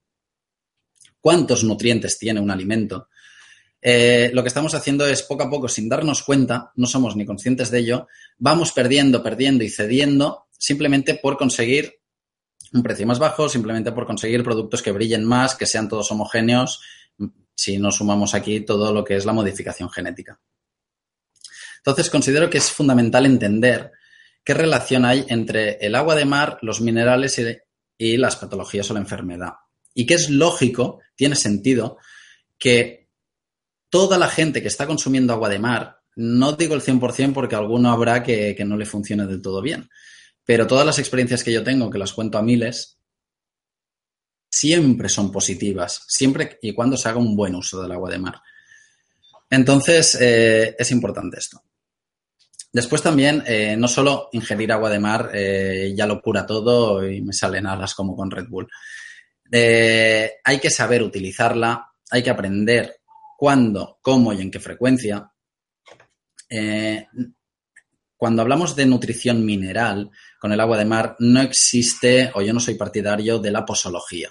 cuántos 1.19 1.63
nutrientes 1.63 2.17
tiene 2.19 2.39
un 2.39 2.51
alimento. 2.51 3.07
Eh, 3.81 4.29
lo 4.33 4.41
que 4.41 4.49
estamos 4.49 4.75
haciendo 4.75 5.07
es 5.07 5.23
poco 5.23 5.43
a 5.43 5.49
poco, 5.49 5.69
sin 5.69 5.87
darnos 5.87 6.23
cuenta, 6.23 6.71
no 6.75 6.85
somos 6.85 7.15
ni 7.15 7.25
conscientes 7.25 7.71
de 7.71 7.79
ello, 7.79 8.07
vamos 8.37 8.73
perdiendo, 8.73 9.23
perdiendo 9.23 9.63
y 9.63 9.69
cediendo 9.69 10.47
simplemente 10.57 11.15
por 11.15 11.37
conseguir 11.37 11.98
un 12.73 12.83
precio 12.83 13.07
más 13.07 13.19
bajo, 13.19 13.49
simplemente 13.49 13.91
por 13.91 14.05
conseguir 14.05 14.43
productos 14.43 14.81
que 14.81 14.91
brillen 14.91 15.25
más, 15.25 15.55
que 15.55 15.65
sean 15.65 15.89
todos 15.89 16.11
homogéneos, 16.11 16.81
si 17.55 17.77
no 17.77 17.91
sumamos 17.91 18.35
aquí 18.35 18.61
todo 18.61 18.93
lo 18.93 19.03
que 19.03 19.15
es 19.15 19.25
la 19.25 19.33
modificación 19.33 19.89
genética. 19.89 20.39
Entonces, 21.77 22.09
considero 22.09 22.49
que 22.49 22.57
es 22.57 22.71
fundamental 22.71 23.25
entender 23.25 23.91
qué 24.43 24.53
relación 24.53 25.05
hay 25.05 25.25
entre 25.27 25.77
el 25.85 25.95
agua 25.95 26.15
de 26.15 26.25
mar, 26.25 26.57
los 26.61 26.81
minerales 26.81 27.41
y, 27.97 28.17
las 28.17 28.35
patologías 28.35 28.89
o 28.89 28.93
la 28.93 28.99
enfermedad. 28.99 29.53
Y 29.93 30.05
que 30.05 30.13
es 30.13 30.29
lógico, 30.29 31.01
tiene 31.15 31.35
sentido, 31.35 31.97
que 32.57 33.09
toda 33.89 34.17
la 34.17 34.29
gente 34.29 34.61
que 34.61 34.67
está 34.67 34.87
consumiendo 34.87 35.33
agua 35.33 35.49
de 35.49 35.59
mar, 35.59 35.99
no 36.15 36.53
digo 36.53 36.75
el 36.75 36.81
100% 36.81 37.33
porque 37.33 37.55
alguno 37.55 37.91
habrá 37.91 38.23
que, 38.23 38.55
que 38.55 38.65
no 38.65 38.77
le 38.77 38.85
funcione 38.85 39.25
del 39.25 39.41
todo 39.41 39.61
bien, 39.61 39.89
pero 40.49 40.65
todas 40.65 40.83
las 40.83 40.97
experiencias 40.97 41.43
que 41.43 41.53
yo 41.53 41.63
tengo, 41.63 41.91
que 41.91 41.99
las 41.99 42.11
cuento 42.11 42.39
a 42.39 42.41
miles, 42.41 42.97
siempre 44.49 45.07
son 45.07 45.31
positivas, 45.31 46.03
siempre 46.07 46.57
y 46.63 46.73
cuando 46.73 46.97
se 46.97 47.07
haga 47.07 47.19
un 47.19 47.35
buen 47.35 47.53
uso 47.53 47.79
del 47.79 47.91
agua 47.91 48.09
de 48.09 48.17
mar. 48.17 48.41
Entonces, 49.47 50.17
eh, 50.19 50.75
es 50.79 50.89
importante 50.89 51.37
esto. 51.37 51.61
Después 52.73 53.03
también, 53.03 53.43
eh, 53.45 53.75
no 53.77 53.87
solo 53.87 54.29
ingerir 54.31 54.71
agua 54.71 54.89
de 54.89 54.97
mar 54.97 55.29
eh, 55.35 55.93
ya 55.95 56.07
lo 56.07 56.19
cura 56.19 56.47
todo 56.47 57.07
y 57.07 57.21
me 57.21 57.33
salen 57.33 57.67
alas 57.67 57.93
como 57.93 58.15
con 58.15 58.31
Red 58.31 58.47
Bull. 58.49 58.67
hay 59.51 60.59
que 60.59 60.71
saber 60.71 61.03
utilizarla, 61.03 61.91
hay 62.09 62.23
que 62.23 62.31
aprender 62.31 63.01
cuándo, 63.37 63.99
cómo 64.01 64.33
y 64.33 64.41
en 64.41 64.49
qué 64.49 64.59
frecuencia. 64.59 65.31
cuando 68.17 68.41
hablamos 68.41 68.75
de 68.75 68.87
nutrición 68.87 69.45
mineral, 69.45 70.09
con 70.39 70.53
el 70.53 70.59
agua 70.59 70.77
de 70.77 70.85
mar, 70.85 71.17
no 71.19 71.41
existe, 71.41 72.31
o 72.33 72.41
yo 72.41 72.53
no 72.53 72.61
soy 72.61 72.75
partidario 72.75 73.39
de 73.39 73.51
la 73.51 73.65
posología. 73.65 74.29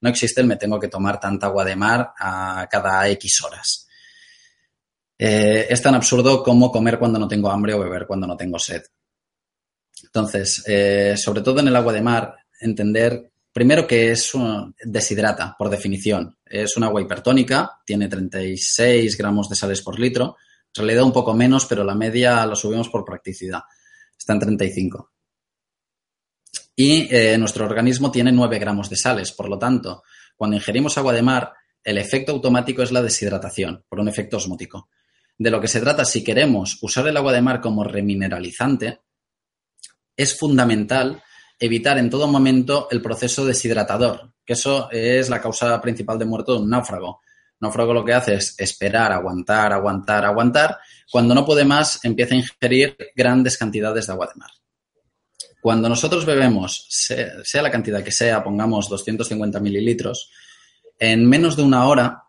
No 0.00 0.08
existe 0.08 0.40
el 0.40 0.46
me 0.46 0.56
tengo 0.56 0.80
que 0.80 0.88
tomar 0.88 1.20
tanta 1.20 1.46
agua 1.46 1.64
de 1.64 1.76
mar 1.76 2.12
a 2.18 2.66
cada 2.70 3.06
X 3.10 3.44
horas. 3.44 3.86
Eh, 5.18 5.66
es 5.68 5.82
tan 5.82 5.94
absurdo 5.94 6.42
como 6.42 6.72
comer 6.72 6.98
cuando 6.98 7.18
no 7.18 7.28
tengo 7.28 7.50
hambre 7.50 7.74
o 7.74 7.80
beber 7.80 8.06
cuando 8.06 8.26
no 8.26 8.36
tengo 8.36 8.58
sed. 8.58 8.82
Entonces, 10.04 10.62
eh, 10.66 11.16
sobre 11.16 11.42
todo 11.42 11.60
en 11.60 11.68
el 11.68 11.76
agua 11.76 11.92
de 11.92 12.00
mar, 12.00 12.36
entender 12.60 13.32
primero 13.52 13.86
que 13.86 14.12
es 14.12 14.32
deshidrata, 14.84 15.54
por 15.58 15.68
definición. 15.68 16.38
Es 16.46 16.76
un 16.76 16.84
agua 16.84 17.02
hipertónica, 17.02 17.80
tiene 17.84 18.08
36 18.08 19.18
gramos 19.18 19.48
de 19.48 19.56
sales 19.56 19.82
por 19.82 19.98
litro. 19.98 20.36
En 20.74 20.84
realidad 20.84 21.04
un 21.04 21.12
poco 21.12 21.34
menos, 21.34 21.66
pero 21.66 21.82
la 21.82 21.96
media 21.96 22.46
lo 22.46 22.54
subimos 22.54 22.88
por 22.88 23.04
practicidad 23.04 23.62
está 24.18 24.32
en 24.32 24.40
35. 24.40 25.12
Y 26.76 27.14
eh, 27.14 27.38
nuestro 27.38 27.64
organismo 27.64 28.10
tiene 28.10 28.32
9 28.32 28.58
gramos 28.58 28.90
de 28.90 28.96
sales. 28.96 29.32
Por 29.32 29.48
lo 29.48 29.58
tanto, 29.58 30.02
cuando 30.36 30.56
ingerimos 30.56 30.96
agua 30.98 31.12
de 31.12 31.22
mar, 31.22 31.52
el 31.82 31.98
efecto 31.98 32.32
automático 32.32 32.82
es 32.82 32.92
la 32.92 33.02
deshidratación, 33.02 33.84
por 33.88 34.00
un 34.00 34.08
efecto 34.08 34.36
osmótico. 34.36 34.88
De 35.36 35.50
lo 35.50 35.60
que 35.60 35.68
se 35.68 35.80
trata, 35.80 36.04
si 36.04 36.22
queremos 36.22 36.78
usar 36.82 37.06
el 37.08 37.16
agua 37.16 37.32
de 37.32 37.42
mar 37.42 37.60
como 37.60 37.84
remineralizante, 37.84 39.00
es 40.16 40.36
fundamental 40.36 41.22
evitar 41.58 41.98
en 41.98 42.10
todo 42.10 42.28
momento 42.28 42.88
el 42.90 43.00
proceso 43.00 43.44
deshidratador, 43.44 44.32
que 44.44 44.52
eso 44.52 44.90
es 44.90 45.28
la 45.28 45.40
causa 45.40 45.80
principal 45.80 46.18
de 46.18 46.24
muerte 46.24 46.52
de 46.52 46.58
un 46.58 46.70
náufrago. 46.70 47.20
Náufrago 47.60 47.94
lo 47.94 48.04
que 48.04 48.14
hace 48.14 48.34
es 48.34 48.54
esperar, 48.58 49.12
aguantar, 49.12 49.72
aguantar, 49.72 50.24
aguantar. 50.24 50.78
Cuando 51.10 51.34
no 51.34 51.44
puede 51.44 51.64
más, 51.64 52.04
empieza 52.04 52.34
a 52.34 52.38
ingerir 52.38 52.96
grandes 53.14 53.56
cantidades 53.56 54.06
de 54.06 54.12
agua 54.12 54.26
de 54.26 54.38
mar. 54.38 54.50
Cuando 55.60 55.88
nosotros 55.88 56.24
bebemos, 56.24 56.86
sea 56.88 57.62
la 57.62 57.70
cantidad 57.70 58.04
que 58.04 58.12
sea, 58.12 58.44
pongamos 58.44 58.88
250 58.88 59.58
mililitros, 59.60 60.30
en 60.98 61.28
menos 61.28 61.56
de 61.56 61.62
una 61.62 61.86
hora, 61.86 62.24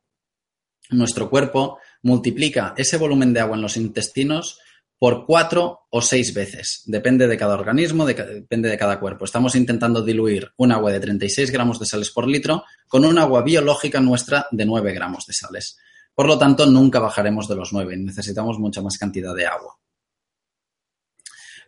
nuestro 0.90 1.30
cuerpo 1.30 1.80
multiplica 2.02 2.74
ese 2.78 2.98
volumen 2.98 3.34
de 3.34 3.40
agua 3.40 3.56
en 3.56 3.62
los 3.62 3.78
intestinos 3.78 4.60
por 4.98 5.26
cuatro 5.26 5.88
o 5.90 6.02
seis 6.02 6.34
veces. 6.34 6.84
Depende 6.86 7.28
de 7.28 7.38
cada 7.38 7.56
organismo, 7.56 8.06
depende 8.06 8.70
de 8.70 8.78
cada 8.78 9.00
cuerpo. 9.00 9.26
Estamos 9.26 9.56
intentando 9.56 10.04
diluir 10.04 10.52
un 10.58 10.72
agua 10.72 10.92
de 10.92 11.00
36 11.00 11.52
gramos 11.52 11.80
de 11.80 11.86
sales 11.86 12.12
por 12.12 12.28
litro 12.28 12.66
con 12.88 13.06
un 13.06 13.18
agua 13.18 13.42
biológica 13.42 14.02
nuestra 14.02 14.48
de 14.52 14.66
9 14.66 14.94
gramos 14.94 15.26
de 15.26 15.34
sales. 15.34 15.78
Por 16.20 16.28
lo 16.28 16.38
tanto, 16.38 16.66
nunca 16.66 17.00
bajaremos 17.00 17.48
de 17.48 17.56
los 17.56 17.72
9. 17.72 17.96
Necesitamos 17.96 18.60
mucha 18.60 18.82
más 18.82 18.98
cantidad 18.98 19.34
de 19.34 19.46
agua. 19.48 19.80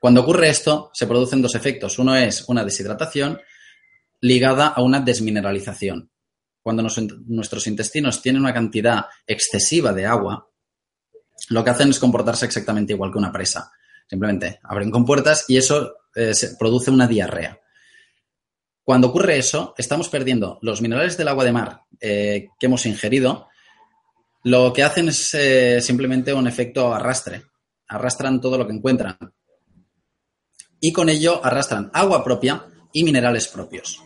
Cuando 0.01 0.19
ocurre 0.19 0.49
esto, 0.49 0.91
se 0.93 1.07
producen 1.07 1.41
dos 1.41 1.55
efectos. 1.55 1.97
Uno 1.99 2.17
es 2.17 2.43
una 2.49 2.65
deshidratación 2.65 3.39
ligada 4.19 4.67
a 4.67 4.81
una 4.81 4.99
desmineralización. 4.99 6.11
Cuando 6.61 6.83
nuestros 6.83 7.65
intestinos 7.65 8.21
tienen 8.21 8.41
una 8.41 8.53
cantidad 8.53 9.05
excesiva 9.25 9.93
de 9.93 10.05
agua, 10.05 10.49
lo 11.47 11.63
que 11.63 11.69
hacen 11.69 11.91
es 11.91 11.99
comportarse 11.99 12.45
exactamente 12.45 12.91
igual 12.91 13.09
que 13.09 13.19
una 13.19 13.31
presa. 13.31 13.71
Simplemente 14.05 14.59
abren 14.63 14.91
compuertas 14.91 15.45
y 15.47 15.55
eso 15.55 15.93
eh, 16.13 16.33
produce 16.59 16.91
una 16.91 17.07
diarrea. 17.07 17.57
Cuando 18.83 19.07
ocurre 19.07 19.37
eso, 19.37 19.73
estamos 19.77 20.09
perdiendo 20.09 20.59
los 20.61 20.81
minerales 20.81 21.15
del 21.15 21.29
agua 21.29 21.45
de 21.45 21.53
mar 21.53 21.83
eh, 22.01 22.49
que 22.59 22.65
hemos 22.65 22.85
ingerido. 22.85 23.47
Lo 24.43 24.73
que 24.73 24.83
hacen 24.83 25.09
es 25.09 25.33
eh, 25.33 25.81
simplemente 25.81 26.33
un 26.33 26.47
efecto 26.47 26.93
arrastre. 26.93 27.43
Arrastran 27.87 28.41
todo 28.41 28.57
lo 28.57 28.65
que 28.65 28.73
encuentran. 28.73 29.17
Y 30.79 30.91
con 30.91 31.09
ello 31.09 31.43
arrastran 31.43 31.91
agua 31.93 32.23
propia 32.23 32.65
y 32.91 33.03
minerales 33.03 33.47
propios. 33.47 34.01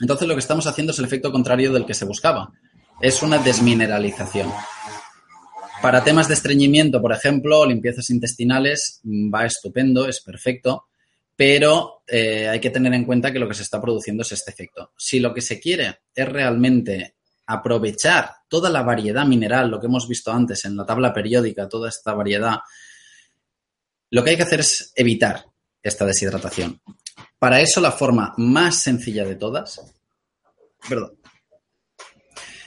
Entonces 0.00 0.26
lo 0.26 0.34
que 0.34 0.40
estamos 0.40 0.66
haciendo 0.66 0.92
es 0.92 0.98
el 0.98 1.04
efecto 1.04 1.30
contrario 1.30 1.72
del 1.72 1.86
que 1.86 1.94
se 1.94 2.04
buscaba. 2.04 2.52
Es 3.00 3.22
una 3.22 3.38
desmineralización. 3.38 4.52
Para 5.80 6.02
temas 6.02 6.28
de 6.28 6.34
estreñimiento, 6.34 7.00
por 7.00 7.12
ejemplo, 7.12 7.64
limpiezas 7.66 8.10
intestinales, 8.10 9.00
mm, 9.04 9.32
va 9.32 9.44
estupendo, 9.46 10.08
es 10.08 10.20
perfecto, 10.20 10.86
pero 11.36 12.02
eh, 12.06 12.48
hay 12.48 12.60
que 12.60 12.70
tener 12.70 12.94
en 12.94 13.04
cuenta 13.04 13.32
que 13.32 13.38
lo 13.38 13.46
que 13.46 13.54
se 13.54 13.62
está 13.62 13.80
produciendo 13.80 14.22
es 14.22 14.32
este 14.32 14.50
efecto. 14.50 14.92
Si 14.96 15.20
lo 15.20 15.34
que 15.34 15.42
se 15.42 15.60
quiere 15.60 15.98
es 16.14 16.28
realmente 16.28 17.16
aprovechar 17.46 18.30
toda 18.48 18.70
la 18.70 18.82
variedad 18.82 19.24
mineral, 19.26 19.70
lo 19.70 19.80
que 19.80 19.86
hemos 19.86 20.08
visto 20.08 20.32
antes 20.32 20.64
en 20.64 20.76
la 20.76 20.86
tabla 20.86 21.12
periódica, 21.12 21.68
toda 21.68 21.88
esta 21.88 22.14
variedad, 22.14 22.58
lo 24.10 24.22
que 24.22 24.30
hay 24.30 24.36
que 24.36 24.42
hacer 24.42 24.60
es 24.60 24.92
evitar 24.94 25.44
esta 25.82 26.04
deshidratación. 26.04 26.80
Para 27.38 27.60
eso 27.60 27.80
la 27.80 27.92
forma 27.92 28.34
más 28.38 28.76
sencilla 28.76 29.24
de 29.24 29.36
todas, 29.36 29.80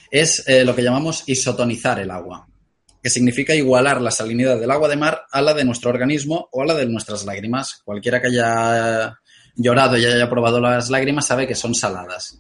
es 0.10 0.48
eh, 0.48 0.64
lo 0.64 0.76
que 0.76 0.84
llamamos 0.84 1.24
isotonizar 1.28 2.00
el 2.00 2.12
agua 2.12 2.48
que 3.02 3.10
significa 3.10 3.56
igualar 3.56 4.02
la 4.02 4.12
salinidad 4.12 4.60
del 4.60 4.72
agua 4.72 4.90
de 4.90 4.98
mar 4.98 5.26
a 5.32 5.42
la 5.42 5.54
de 5.54 5.64
nuestro 5.64 5.90
organismo 5.90 6.50
o 6.52 6.62
a 6.62 6.66
la 6.66 6.74
de 6.74 6.86
nuestras 6.88 7.26
lágrimas. 7.26 7.82
Cualquiera 7.86 8.20
que 8.20 8.28
haya 8.28 9.18
llorado 9.56 9.98
y 9.98 10.06
haya 10.06 10.30
probado 10.30 10.60
las 10.60 10.90
lágrimas 10.90 11.26
sabe 11.26 11.48
que 11.48 11.56
son 11.56 11.74
saladas. 11.74 12.40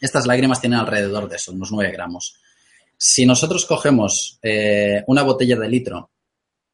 Estas 0.00 0.26
lágrimas 0.26 0.60
tienen 0.60 0.78
alrededor 0.78 1.28
de 1.28 1.36
eso, 1.36 1.52
unos 1.52 1.72
9 1.72 1.92
gramos. 1.92 2.36
Si 2.96 3.26
nosotros 3.26 3.66
cogemos 3.66 4.38
eh, 4.42 5.02
una 5.06 5.22
botella 5.22 5.56
de 5.56 5.68
litro 5.68 6.10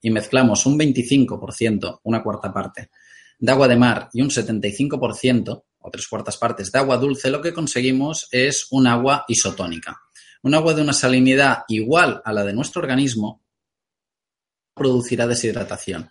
y 0.01 0.11
mezclamos 0.11 0.67
un 0.67 0.79
25%, 0.79 2.01
una 2.05 2.23
cuarta 2.23 2.53
parte, 2.53 2.91
de 3.39 3.53
agua 3.53 3.69
de 3.69 3.77
mar 3.77 4.09
y 4.13 4.23
un 4.23 4.31
75%, 4.31 5.63
o 5.83 5.91
tres 5.91 6.09
cuartas 6.09 6.37
partes, 6.37 6.71
de 6.71 6.79
agua 6.79 6.99
dulce, 6.99 7.31
lo 7.31 7.41
que 7.41 7.55
conseguimos 7.55 8.29
es 8.31 8.67
un 8.71 8.87
agua 8.87 9.25
isotónica 9.29 9.99
un 10.43 10.55
agua 10.55 10.75
de 10.75 10.83
una 10.83 10.93
salinidad 10.93 11.65
igual 11.69 12.23
a 12.25 12.33
la 12.33 12.45
de 12.45 12.53
nuestro 12.53 12.81
organismo 12.81 13.43
producirá 14.75 15.27
deshidratación. 15.27 16.11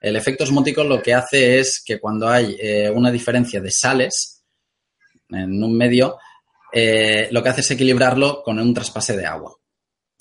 El 0.00 0.16
efecto 0.16 0.44
osmótico 0.44 0.84
lo 0.84 1.02
que 1.02 1.12
hace 1.12 1.58
es 1.58 1.82
que 1.84 1.98
cuando 1.98 2.28
hay 2.28 2.56
eh, 2.60 2.90
una 2.90 3.10
diferencia 3.10 3.60
de 3.60 3.70
sales 3.70 4.44
en 5.28 5.62
un 5.62 5.76
medio, 5.76 6.16
eh, 6.72 7.28
lo 7.30 7.42
que 7.42 7.48
hace 7.48 7.60
es 7.60 7.70
equilibrarlo 7.70 8.42
con 8.42 8.58
un 8.58 8.74
traspase 8.74 9.16
de 9.16 9.26
agua. 9.26 9.56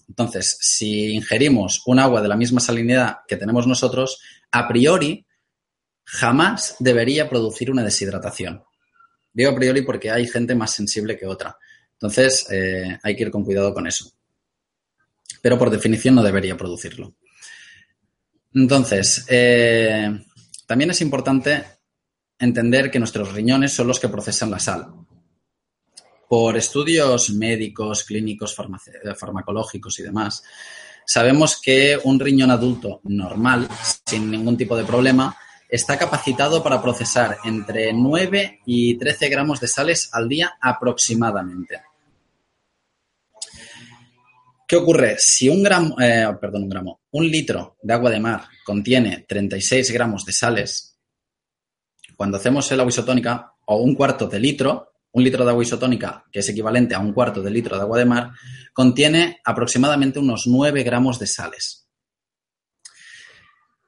Entonces, 0.08 0.58
si 0.62 1.14
ingerimos 1.14 1.84
un 1.86 2.00
agua 2.00 2.22
de 2.22 2.30
la 2.30 2.38
misma 2.38 2.62
salinidad 2.62 3.18
que 3.28 3.36
tenemos 3.36 3.68
nosotros, 3.68 4.22
a 4.52 4.68
priori 4.68 5.26
jamás 6.06 6.78
debería 6.80 7.30
producir 7.30 7.70
una 7.70 7.84
deshidratación. 7.84 8.64
Digo 9.34 9.52
a 9.52 9.56
priori 9.56 9.82
porque 9.82 10.10
hay 10.10 10.26
gente 10.28 10.56
más 10.56 10.72
sensible 10.72 11.18
que 11.18 11.28
otra. 11.28 11.58
Entonces, 11.94 12.48
eh, 12.50 12.98
hay 13.04 13.16
que 13.16 13.24
ir 13.24 13.32
con 13.32 13.44
cuidado 13.44 13.74
con 13.74 13.88
eso. 13.88 14.12
pero 15.42 15.58
por 15.58 15.70
definición 15.70 16.16
no 16.16 16.24
debería 16.24 16.58
producirlo. 16.58 17.16
Entonces, 18.54 19.26
eh, 19.30 20.20
también 20.66 20.90
es 20.90 21.02
importante 21.02 21.64
entender 22.40 22.90
que 22.90 23.00
nuestros 23.00 23.34
riñones 23.34 23.72
son 23.72 23.88
los 23.88 24.00
que 24.00 24.10
procesan 24.10 24.52
la 24.52 24.60
sal. 24.60 24.88
Por 26.28 26.58
estudios 26.58 27.30
médicos, 27.30 28.04
clínicos, 28.04 28.56
farmacológicos 28.56 30.00
y 30.00 30.04
demás, 30.04 30.44
sabemos 31.06 31.62
que 31.62 31.98
un 32.04 32.20
riñón 32.20 32.52
adulto 32.52 33.00
normal, 33.04 33.68
sin 34.06 34.30
ningún 34.30 34.58
tipo 34.58 34.76
de 34.76 34.84
problema, 34.84 35.38
está 35.70 35.98
capacitado 35.98 36.63
para 36.63 36.82
procesar 36.82 37.38
entre 37.44 37.94
9 37.94 38.62
y 38.66 38.98
13 38.98 39.30
gramos 39.30 39.60
de 39.60 39.68
sales 39.68 40.10
al 40.13 40.28
día 40.28 40.58
aproximadamente. 40.62 41.82
¿Qué 44.68 44.76
ocurre? 44.76 45.16
Si 45.18 45.48
un 45.48 45.63
gramo, 45.63 45.96
eh, 46.00 46.28
perdón, 46.42 46.63
un 46.63 46.70
gramo, 46.70 47.00
un 47.12 47.26
litro 47.30 47.78
de 47.82 47.94
agua 47.94 48.12
de 48.12 48.20
mar 48.20 48.44
contiene 48.66 49.26
36 49.28 49.92
gramos 49.92 50.26
de 50.26 50.34
sales, 50.34 50.98
cuando 52.18 52.36
hacemos 52.36 52.70
el 52.72 52.80
agua 52.82 52.90
isotónica, 52.90 53.54
o 53.66 53.78
un 53.78 53.96
cuarto 53.96 54.28
de 54.28 54.40
litro, 54.40 54.94
un 55.12 55.24
litro 55.24 55.43
de 55.43 55.52
agua 55.52 55.63
isotónica, 55.63 56.26
que 56.32 56.39
es 56.39 56.50
equivalente 56.50 56.96
a 56.96 57.00
un 57.00 57.13
cuarto 57.13 57.41
de 57.41 57.50
litro 57.50 57.76
de 57.76 57.82
agua 57.82 57.98
de 57.98 58.06
mar, 58.06 58.32
contiene 58.74 59.39
aproximadamente 59.43 60.20
unos 60.20 60.48
9 60.48 60.84
gramos 60.84 61.20
de 61.20 61.28
sales. 61.28 61.88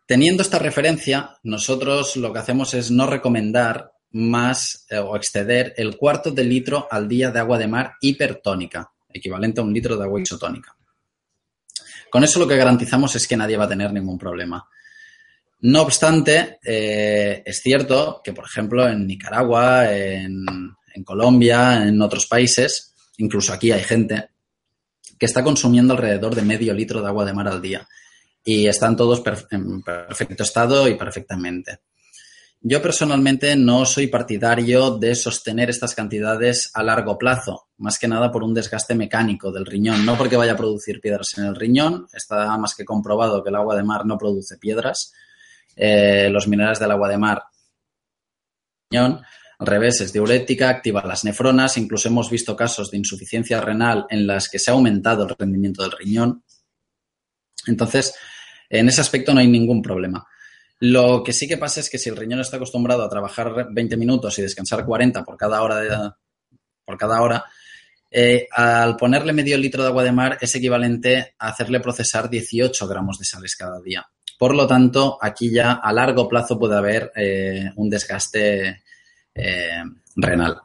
Teniendo 0.06 0.42
esta 0.42 0.58
referencia, 0.58 1.38
nosotros 1.44 2.16
lo 2.16 2.34
que 2.34 2.40
hacemos 2.40 2.74
es 2.74 2.90
no 2.90 3.06
recomendar 3.06 3.92
más 4.12 4.88
eh, 4.90 4.98
o 4.98 5.16
exceder 5.16 5.74
el 5.78 5.98
cuarto 5.98 6.32
de 6.32 6.44
litro 6.44 6.88
al 6.90 7.08
día 7.08 7.30
de 7.30 7.40
agua 7.40 7.60
de 7.60 7.68
mar 7.68 7.94
hipertónica 8.02 8.92
equivalente 9.12 9.62
a 9.62 9.64
un 9.64 9.74
litro 9.74 9.98
de 9.98 10.04
agua 10.04 10.22
isotónica. 10.22 10.76
Con 12.10 12.24
eso 12.24 12.40
lo 12.40 12.48
que 12.48 12.58
garantizamos 12.58 13.16
es 13.16 13.28
que 13.28 13.38
nadie 13.38 13.58
va 13.58 13.66
a 13.66 13.70
tener 13.70 13.94
ningún 13.94 14.18
problema. 14.18 14.68
No 15.62 15.82
obstante, 15.82 16.60
eh, 16.64 17.44
es 17.46 17.62
cierto 17.62 18.22
que, 18.24 18.34
por 18.34 18.46
ejemplo, 18.46 18.88
en 18.88 19.06
Nicaragua, 19.06 19.94
en, 19.94 20.46
Colombia, 21.04 21.84
en 21.88 22.02
otros 22.02 22.26
países, 22.26 22.94
incluso 23.18 23.54
aquí 23.54 23.72
hay 23.72 23.84
gente 23.84 24.30
que 25.18 25.26
está 25.26 25.44
consumiendo 25.44 25.94
alrededor 25.94 26.34
de 26.34 26.44
medio 26.44 26.74
litro 26.74 27.02
de 27.02 27.08
agua 27.08 27.26
de 27.26 27.34
mar 27.34 27.48
al 27.48 27.62
día. 27.62 27.88
Y 28.44 28.68
están 28.68 28.96
todos 28.96 29.22
en 29.52 29.82
perfecto 29.82 30.44
estado 30.44 30.88
y 30.88 30.96
perfectamente. 30.96 31.80
Yo 32.62 32.82
personalmente 32.82 33.56
no 33.56 33.86
soy 33.86 34.08
partidario 34.08 34.98
de 34.98 35.16
sostener 35.16 35.70
estas 35.70 35.96
cantidades 35.96 36.72
a 36.74 36.84
largo 36.84 37.18
plazo, 37.18 37.70
más 37.78 37.98
que 37.98 38.08
nada 38.08 38.32
por 38.32 38.44
un 38.44 38.54
desgaste 38.54 38.96
mecánico 38.96 39.50
del 39.50 39.66
riñón, 39.66 40.06
no 40.06 40.18
porque 40.18 40.36
vaya 40.36 40.54
a 40.54 40.58
producir 40.58 41.00
piedras 41.00 41.38
en 41.38 41.46
el 41.46 41.56
riñón, 41.56 42.08
está 42.12 42.58
más 42.58 42.76
que 42.76 42.84
comprobado 42.84 43.42
que 43.44 43.50
el 43.50 43.56
agua 43.56 43.78
de 43.78 43.84
mar 43.84 44.06
no 44.06 44.18
produce 44.18 44.58
piedras, 44.58 45.14
eh, 45.74 46.30
los 46.30 46.50
minerales 46.50 46.80
del 46.80 46.92
agua 46.92 47.08
de 47.08 47.18
mar, 47.18 47.44
al 49.60 49.68
revés, 49.68 50.00
es 50.02 50.14
diurética, 50.14 50.70
activa 50.70 51.06
las 51.06 51.26
nefronas, 51.26 51.78
incluso 51.78 52.08
hemos 52.08 52.30
visto 52.30 52.56
casos 52.56 52.90
de 52.90 52.98
insuficiencia 52.98 53.60
renal 53.60 54.06
en 54.10 54.26
las 54.26 54.48
que 54.50 54.58
se 54.58 54.72
ha 54.72 54.74
aumentado 54.74 55.24
el 55.24 55.36
rendimiento 55.38 55.84
del 55.84 55.92
riñón. 55.92 56.44
Entonces, 57.68 58.16
en 58.70 58.88
ese 58.88 59.02
aspecto 59.02 59.34
no 59.34 59.42
hay 59.42 59.48
ningún 59.48 59.82
problema. 59.82 60.26
Lo 60.80 61.22
que 61.24 61.34
sí 61.34 61.46
que 61.46 61.58
pasa 61.58 61.82
es 61.82 61.90
que 61.90 61.98
si 61.98 62.08
el 62.08 62.16
riñón 62.16 62.40
está 62.40 62.56
acostumbrado 62.56 63.04
a 63.04 63.10
trabajar 63.10 63.68
20 63.70 63.98
minutos 63.98 64.40
y 64.40 64.44
descansar 64.44 64.86
40 64.86 65.26
por 65.26 65.36
cada 65.36 65.62
hora, 65.62 66.18
por 66.86 66.98
cada 66.98 67.22
hora 67.22 67.44
eh, 68.10 68.48
al 68.52 68.96
ponerle 68.96 69.34
medio 69.34 69.58
litro 69.58 69.84
de 69.84 69.90
agua 69.90 70.04
de 70.04 70.14
mar 70.14 70.38
es 70.40 70.56
equivalente 70.56 71.36
a 71.38 71.50
hacerle 71.50 71.82
procesar 71.82 72.30
18 72.30 72.88
gramos 72.88 73.20
de 73.20 73.26
sales 73.26 73.58
cada 73.58 73.82
día. 73.82 74.10
Por 74.38 74.56
lo 74.56 74.66
tanto, 74.66 75.18
aquí 75.22 75.52
ya 75.52 75.74
a 75.74 75.92
largo 75.92 76.30
plazo 76.30 76.58
puede 76.58 76.78
haber 76.78 77.12
eh, 77.14 77.72
un 77.76 77.90
desgaste 77.90 78.84
eh, 79.36 79.84
renal. 80.16 80.62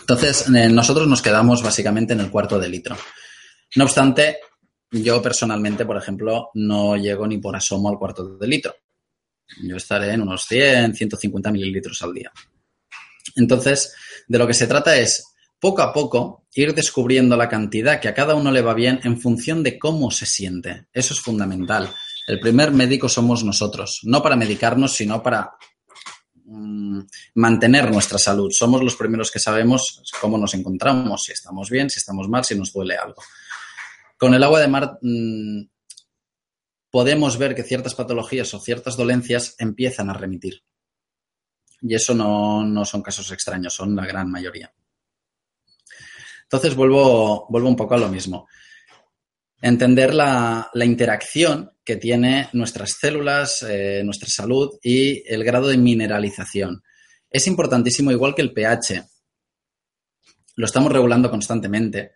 Entonces, 0.00 0.48
nosotros 0.48 1.08
nos 1.08 1.22
quedamos 1.22 1.62
básicamente 1.62 2.12
en 2.12 2.20
el 2.20 2.30
cuarto 2.30 2.58
de 2.58 2.68
litro. 2.68 2.96
No 3.74 3.84
obstante, 3.84 4.38
yo 4.90 5.20
personalmente, 5.20 5.84
por 5.84 5.96
ejemplo, 5.96 6.50
no 6.54 6.96
llego 6.96 7.26
ni 7.26 7.38
por 7.38 7.56
asomo 7.56 7.88
al 7.88 7.98
cuarto 7.98 8.36
de 8.36 8.46
litro. 8.46 8.74
Yo 9.62 9.76
estaré 9.76 10.12
en 10.12 10.22
unos 10.22 10.44
100, 10.44 10.94
150 10.94 11.50
mililitros 11.50 12.02
al 12.02 12.12
día. 12.12 12.32
Entonces, 13.36 13.94
de 14.28 14.38
lo 14.38 14.46
que 14.46 14.54
se 14.54 14.66
trata 14.66 14.96
es, 14.96 15.34
poco 15.58 15.82
a 15.82 15.92
poco, 15.92 16.46
ir 16.54 16.74
descubriendo 16.74 17.36
la 17.36 17.48
cantidad 17.48 18.00
que 18.00 18.08
a 18.08 18.14
cada 18.14 18.34
uno 18.34 18.50
le 18.50 18.62
va 18.62 18.74
bien 18.74 19.00
en 19.04 19.20
función 19.20 19.62
de 19.62 19.78
cómo 19.78 20.10
se 20.10 20.26
siente. 20.26 20.86
Eso 20.92 21.14
es 21.14 21.20
fundamental. 21.20 21.92
El 22.26 22.40
primer 22.40 22.72
médico 22.72 23.08
somos 23.08 23.44
nosotros, 23.44 24.00
no 24.04 24.22
para 24.22 24.36
medicarnos, 24.36 24.94
sino 24.94 25.22
para 25.22 25.52
mantener 26.46 27.90
nuestra 27.90 28.18
salud. 28.18 28.50
Somos 28.50 28.82
los 28.82 28.96
primeros 28.96 29.30
que 29.30 29.38
sabemos 29.38 30.02
cómo 30.20 30.38
nos 30.38 30.54
encontramos, 30.54 31.24
si 31.24 31.32
estamos 31.32 31.70
bien, 31.70 31.90
si 31.90 31.98
estamos 31.98 32.28
mal, 32.28 32.44
si 32.44 32.56
nos 32.56 32.72
duele 32.72 32.96
algo. 32.96 33.22
Con 34.16 34.34
el 34.34 34.42
agua 34.42 34.60
de 34.60 34.68
mar 34.68 34.98
mm, 35.02 35.62
podemos 36.90 37.36
ver 37.36 37.54
que 37.54 37.62
ciertas 37.62 37.94
patologías 37.94 38.54
o 38.54 38.60
ciertas 38.60 38.96
dolencias 38.96 39.56
empiezan 39.58 40.08
a 40.08 40.14
remitir. 40.14 40.62
Y 41.82 41.94
eso 41.94 42.14
no, 42.14 42.84
son 42.84 43.02
casos 43.02 43.30
extraños, 43.32 43.74
son 43.74 43.94
la 43.94 44.06
gran 44.06 44.30
mayoría. 44.30 44.72
Entonces 46.44 46.74
vuelvo, 46.74 47.46
vuelvo 47.50 47.68
un 47.68 47.76
poco 47.76 47.94
a 47.94 47.98
lo 47.98 48.08
mismo. 48.08 48.48
Entender 49.60 50.14
la, 50.14 50.70
interacción 50.74 51.72
que 51.84 51.96
tiene 51.96 52.48
nuestras 52.52 52.92
células, 52.92 53.64
eh, 53.68 54.02
nuestra 54.04 54.28
salud 54.28 54.78
y 54.82 55.22
el 55.32 55.44
grado 55.44 55.68
de 55.68 55.78
mineralización. 55.78 56.82
Es 57.30 57.46
importantísimo, 57.46 58.10
igual 58.10 58.34
que 58.34 58.42
el 58.42 58.52
pH. 58.52 59.04
Lo 60.56 60.66
estamos 60.66 60.92
regulando 60.92 61.30
constantemente. 61.30 62.12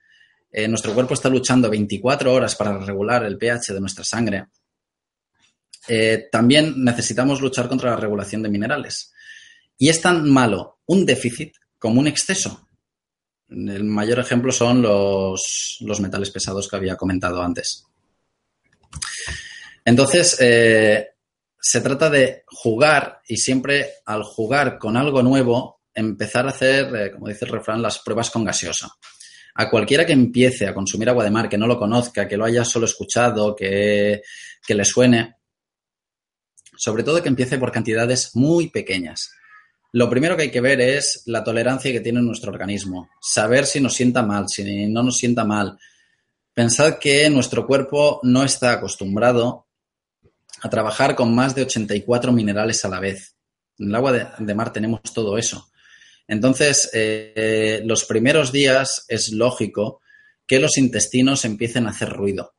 Eh, 0.51 0.69
nuestro 0.69 0.93
cuerpo 0.93 1.15
está 1.15 1.29
luchando 1.29 1.71
24 1.71 2.33
horas 2.33 2.57
para 2.57 2.79
regular 2.79 3.25
el 3.25 3.39
pH 3.39 3.73
de 3.73 3.81
nuestra 3.81 4.05
sangre. 4.05 4.47
Eh, 5.89 6.29
también 6.31 6.75
necesitamos 6.85 7.41
luchar 7.41 7.69
contra 7.69 7.91
la 7.91 7.97
regulación 7.97 8.43
de 8.43 8.49
minerales. 8.49 9.13
Y 9.79 9.89
es 9.89 10.01
tan 10.01 10.29
malo 10.31 10.81
un 10.87 11.07
déficit 11.07 11.55
como 11.79 12.01
un 12.01 12.07
exceso. 12.07 12.67
El 13.51 13.85
mayor 13.85 14.21
ejemplo 14.21 14.53
son 14.53 14.81
los, 14.81 15.83
metales 16.01 16.31
pesados 16.31 16.69
que 16.69 16.77
había 16.77 16.97
comentado 16.97 17.43
antes. 17.43 17.85
Entonces, 19.85 20.37
eh, 20.41 21.09
se 21.61 21.81
trata 21.81 22.09
de 22.09 22.45
jugar 22.47 23.21
y 23.27 23.37
siempre 23.37 23.95
al 24.07 24.23
jugar 24.23 24.79
con 24.79 24.97
algo 24.97 25.23
nuevo, 25.23 25.81
empezar 25.93 26.47
a 26.47 26.51
hacer, 26.51 26.95
eh, 26.95 27.11
como 27.13 27.29
dice 27.29 27.45
el 27.45 27.51
refrán, 27.51 27.83
las 27.83 27.99
pruebas 27.99 28.31
con 28.31 28.45
gaseosa. 28.45 28.89
A 29.55 29.69
cualquiera 29.69 30.07
que 30.07 30.13
empiece 30.13 30.69
a 30.69 30.75
consumir 30.75 31.09
agua 31.09 31.25
de 31.25 31.31
mar, 31.31 31.49
que 31.49 31.59
no 31.59 31.67
lo 31.67 31.79
conozca, 31.79 32.29
que 32.29 32.37
lo 32.37 32.45
haya 32.45 32.65
solo 32.65 32.87
escuchado, 32.87 33.57
que, 33.57 34.23
que 34.65 34.75
le 34.75 34.85
suene, 34.85 35.37
sobre 36.77 37.03
todo 37.03 37.21
que 37.21 37.29
empiece 37.29 37.59
por 37.59 37.73
cantidades 37.73 38.31
muy 38.37 38.71
pequeñas. 38.71 39.33
Lo 39.93 40.09
primero 40.09 40.37
que 40.37 40.45
hay 40.45 40.51
que 40.51 40.61
ver 40.61 40.81
es 40.81 41.23
la 41.27 41.43
tolerancia 41.43 41.93
que 41.93 42.01
tiene 42.01 42.23
nuestro 42.23 42.53
organismo, 42.53 43.11
saber 43.21 43.67
si 43.67 43.81
nos 43.81 43.95
sienta 43.95 44.23
mal, 44.23 44.49
si 44.49 44.87
no 44.87 45.03
nos 45.03 45.17
sienta 45.17 45.45
mal. 45.45 45.79
Pensad 46.55 46.99
que 46.99 47.29
nuestro 47.31 47.67
cuerpo 47.67 48.21
no 48.23 48.45
está 48.45 48.73
acostumbrado 48.73 49.67
a 50.63 50.69
trabajar 50.69 51.15
con 51.15 51.35
más 51.35 51.55
de 51.55 51.63
84 51.63 52.33
minerales 52.33 52.85
a 52.85 52.89
la 52.89 53.01
vez. 53.01 53.35
En 53.79 53.89
el 53.89 53.95
agua 53.95 54.13
de, 54.13 54.55
mar 54.55 54.73
tenemos 54.73 55.01
todo 55.15 55.39
eso. 55.39 55.71
Entonces, 56.29 56.91
eh, 56.93 57.83
los 57.85 58.05
primeros 58.05 58.53
días 58.53 59.05
es 59.09 59.33
lógico 59.33 60.01
que 60.47 60.61
los 60.61 60.79
intestinos 60.79 61.45
empiecen 61.45 61.87
a 61.87 61.91
hacer 61.91 62.11
ruido 62.11 62.53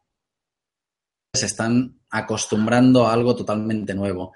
se 1.34 1.46
están 1.46 2.02
acostumbrando 2.10 3.08
a 3.08 3.13
algo 3.13 3.36
totalmente 3.36 3.94
nuevo. 3.94 4.34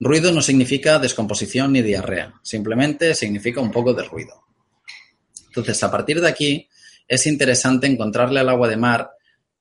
Ruido 0.00 0.32
no 0.32 0.42
significa 0.42 0.98
descomposición 0.98 1.72
ni 1.72 1.82
diarrea, 1.82 2.34
simplemente 2.42 3.14
significa 3.14 3.60
un 3.60 3.70
poco 3.70 3.94
de 3.94 4.04
ruido. 4.04 4.44
Entonces, 5.46 5.82
a 5.82 5.90
partir 5.90 6.20
de 6.20 6.28
aquí, 6.28 6.68
es 7.06 7.26
interesante 7.26 7.86
encontrarle 7.86 8.40
al 8.40 8.48
agua 8.48 8.68
de 8.68 8.76
mar 8.76 9.10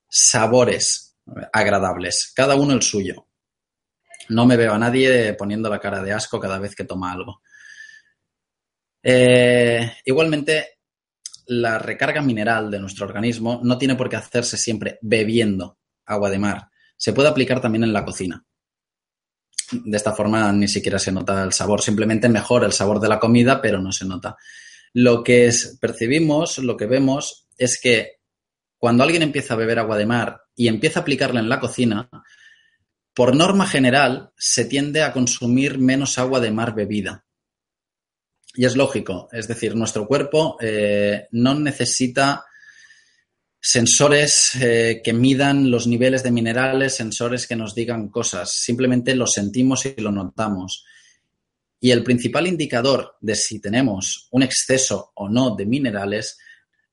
sabores 0.09 1.15
agradables, 1.51 2.31
cada 2.35 2.55
uno 2.55 2.73
el 2.73 2.81
suyo. 2.81 3.27
No 4.29 4.45
me 4.45 4.57
veo 4.57 4.73
a 4.73 4.79
nadie 4.79 5.33
poniendo 5.33 5.69
la 5.69 5.79
cara 5.79 6.01
de 6.01 6.13
asco 6.13 6.39
cada 6.39 6.59
vez 6.59 6.75
que 6.75 6.85
toma 6.85 7.11
algo. 7.11 7.41
Eh, 9.03 9.91
igualmente, 10.05 10.79
la 11.47 11.77
recarga 11.77 12.21
mineral 12.21 12.71
de 12.71 12.79
nuestro 12.79 13.05
organismo 13.05 13.59
no 13.63 13.77
tiene 13.77 13.95
por 13.95 14.09
qué 14.09 14.15
hacerse 14.15 14.57
siempre 14.57 14.97
bebiendo 15.01 15.77
agua 16.05 16.29
de 16.29 16.39
mar. 16.39 16.69
Se 16.95 17.13
puede 17.13 17.29
aplicar 17.29 17.59
también 17.59 17.83
en 17.83 17.93
la 17.93 18.05
cocina. 18.05 18.43
De 19.83 19.97
esta 19.97 20.13
forma 20.13 20.51
ni 20.51 20.67
siquiera 20.67 20.99
se 20.99 21.11
nota 21.11 21.43
el 21.43 21.53
sabor, 21.53 21.81
simplemente 21.81 22.29
mejora 22.29 22.65
el 22.65 22.73
sabor 22.73 22.99
de 22.99 23.09
la 23.09 23.19
comida, 23.19 23.61
pero 23.61 23.81
no 23.81 23.91
se 23.91 24.05
nota. 24.05 24.37
Lo 24.93 25.23
que 25.23 25.51
percibimos, 25.79 26.59
lo 26.59 26.77
que 26.77 26.85
vemos 26.85 27.47
es 27.57 27.79
que 27.81 28.19
cuando 28.77 29.03
alguien 29.03 29.23
empieza 29.23 29.53
a 29.53 29.57
beber 29.57 29.79
agua 29.79 29.97
de 29.97 30.05
mar 30.05 30.41
y 30.55 30.67
empieza 30.67 30.99
a 30.99 31.01
aplicarla 31.01 31.39
en 31.39 31.49
la 31.49 31.59
cocina, 31.59 32.09
por 33.13 33.35
norma 33.35 33.67
general 33.67 34.31
se 34.37 34.65
tiende 34.65 35.03
a 35.03 35.13
consumir 35.13 35.77
menos 35.77 36.17
agua 36.17 36.39
de 36.39 36.51
mar 36.51 36.75
bebida. 36.75 37.25
Y 38.55 38.65
es 38.65 38.75
lógico, 38.75 39.29
es 39.31 39.47
decir, 39.47 39.75
nuestro 39.75 40.05
cuerpo 40.07 40.57
eh, 40.59 41.27
no 41.31 41.55
necesita 41.55 42.45
sensores 43.65 44.55
eh, 44.55 44.99
que 45.01 45.13
midan 45.13 45.71
los 45.71 45.87
niveles 45.87 46.21
de 46.21 46.31
minerales, 46.31 46.95
sensores 46.95 47.47
que 47.47 47.55
nos 47.55 47.73
digan 47.73 48.09
cosas, 48.09 48.51
simplemente 48.51 49.15
lo 49.15 49.25
sentimos 49.25 49.85
y 49.85 49.95
lo 50.01 50.11
notamos. 50.11 50.83
Y 51.79 51.91
el 51.91 52.03
principal 52.03 52.45
indicador 52.45 53.15
de 53.21 53.35
si 53.35 53.61
tenemos 53.61 54.27
un 54.31 54.43
exceso 54.43 55.13
o 55.15 55.29
no 55.29 55.55
de 55.55 55.65
minerales, 55.65 56.37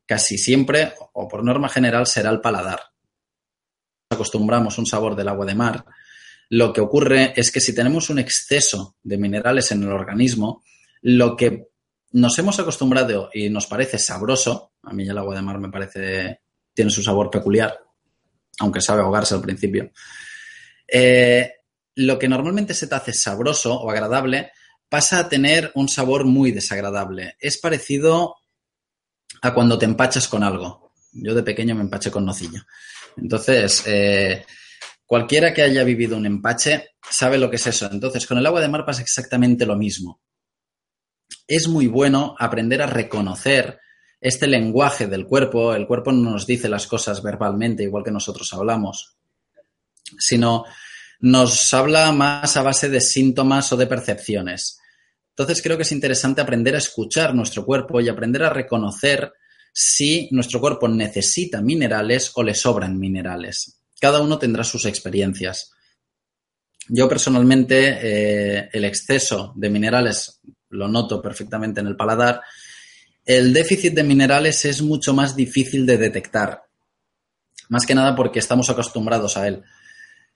casi 0.06 0.38
siempre 0.38 0.92
o 1.12 1.26
por 1.26 1.42
norma 1.42 1.68
general 1.68 2.06
será 2.06 2.30
el 2.30 2.40
paladar. 2.40 2.80
Acostumbramos 4.08 4.78
un 4.78 4.86
sabor 4.86 5.16
del 5.16 5.28
agua 5.28 5.46
de 5.46 5.56
mar. 5.56 5.84
Lo 6.50 6.72
que 6.72 6.80
ocurre 6.80 7.32
es 7.34 7.50
que 7.50 7.60
si 7.60 7.74
tenemos 7.74 8.10
un 8.10 8.20
exceso 8.20 8.94
de 9.02 9.18
minerales 9.18 9.72
en 9.72 9.82
el 9.82 9.90
organismo, 9.90 10.62
lo 11.02 11.36
que 11.36 11.66
nos 12.12 12.38
hemos 12.38 12.60
acostumbrado 12.60 13.28
y 13.34 13.50
nos 13.50 13.66
parece 13.66 13.98
sabroso, 13.98 14.74
a 14.84 14.92
mí 14.92 15.08
el 15.08 15.18
agua 15.18 15.34
de 15.34 15.42
mar 15.42 15.58
me 15.58 15.70
parece, 15.70 16.42
tiene 16.74 16.90
su 16.90 17.02
sabor 17.02 17.30
peculiar, 17.30 17.78
aunque 18.60 18.80
sabe 18.80 19.02
ahogarse 19.02 19.34
al 19.34 19.42
principio, 19.42 19.90
eh, 20.86 21.52
lo 21.96 22.18
que 22.18 22.28
normalmente 22.28 22.74
se 22.74 22.86
te 22.86 22.94
hace 22.94 23.12
sabroso 23.12 23.74
o 23.74 23.90
agradable 23.90 24.52
pasa 24.88 25.20
a 25.20 25.28
tener 25.28 25.70
un 25.74 25.88
sabor 25.88 26.24
muy 26.24 26.52
desagradable. 26.52 27.36
Es 27.38 27.58
parecido 27.58 28.36
a 29.42 29.54
cuando 29.54 29.78
te 29.78 29.84
empachas 29.84 30.28
con 30.28 30.42
algo. 30.42 30.92
Yo 31.12 31.34
de 31.34 31.42
pequeño 31.42 31.74
me 31.74 31.82
empaché 31.82 32.10
con 32.10 32.24
nocilla. 32.24 32.64
Entonces, 33.16 33.84
eh, 33.86 34.44
cualquiera 35.04 35.52
que 35.52 35.62
haya 35.62 35.84
vivido 35.84 36.16
un 36.16 36.26
empache 36.26 36.90
sabe 37.08 37.38
lo 37.38 37.50
que 37.50 37.56
es 37.56 37.66
eso. 37.66 37.88
Entonces, 37.90 38.26
con 38.26 38.38
el 38.38 38.46
agua 38.46 38.60
de 38.60 38.68
mar 38.68 38.84
pasa 38.84 39.02
exactamente 39.02 39.66
lo 39.66 39.76
mismo 39.76 40.20
es 41.50 41.66
muy 41.66 41.88
bueno 41.88 42.36
aprender 42.38 42.80
a 42.80 42.86
reconocer 42.86 43.80
este 44.20 44.46
lenguaje 44.46 45.06
del 45.06 45.26
cuerpo. 45.26 45.74
El 45.74 45.86
cuerpo 45.86 46.12
no 46.12 46.30
nos 46.30 46.46
dice 46.46 46.68
las 46.68 46.86
cosas 46.86 47.22
verbalmente, 47.22 47.82
igual 47.82 48.04
que 48.04 48.10
nosotros 48.10 48.52
hablamos, 48.52 49.16
sino 50.18 50.64
nos 51.20 51.72
habla 51.74 52.12
más 52.12 52.56
a 52.56 52.62
base 52.62 52.88
de 52.88 53.00
síntomas 53.00 53.72
o 53.72 53.76
de 53.76 53.86
percepciones. 53.86 54.78
Entonces 55.30 55.62
creo 55.62 55.76
que 55.76 55.84
es 55.84 55.92
interesante 55.92 56.40
aprender 56.40 56.74
a 56.74 56.78
escuchar 56.78 57.34
nuestro 57.34 57.64
cuerpo 57.64 58.00
y 58.00 58.08
aprender 58.08 58.42
a 58.42 58.50
reconocer 58.50 59.32
si 59.72 60.28
nuestro 60.32 60.60
cuerpo 60.60 60.88
necesita 60.88 61.60
minerales 61.60 62.32
o 62.34 62.42
le 62.42 62.54
sobran 62.54 62.98
minerales. 62.98 63.80
Cada 64.00 64.20
uno 64.20 64.38
tendrá 64.38 64.64
sus 64.64 64.86
experiencias. 64.86 65.72
Yo 66.88 67.08
personalmente 67.08 67.98
eh, 68.02 68.68
el 68.72 68.84
exceso 68.84 69.52
de 69.54 69.70
minerales 69.70 70.40
lo 70.70 70.88
noto 70.88 71.22
perfectamente 71.22 71.80
en 71.80 71.86
el 71.86 71.96
paladar, 71.96 72.42
el 73.36 73.52
déficit 73.52 73.94
de 73.94 74.02
minerales 74.02 74.64
es 74.64 74.82
mucho 74.82 75.14
más 75.14 75.36
difícil 75.36 75.86
de 75.86 75.96
detectar, 75.96 76.64
más 77.68 77.86
que 77.86 77.94
nada 77.94 78.16
porque 78.16 78.40
estamos 78.40 78.68
acostumbrados 78.70 79.36
a 79.36 79.46
él. 79.46 79.62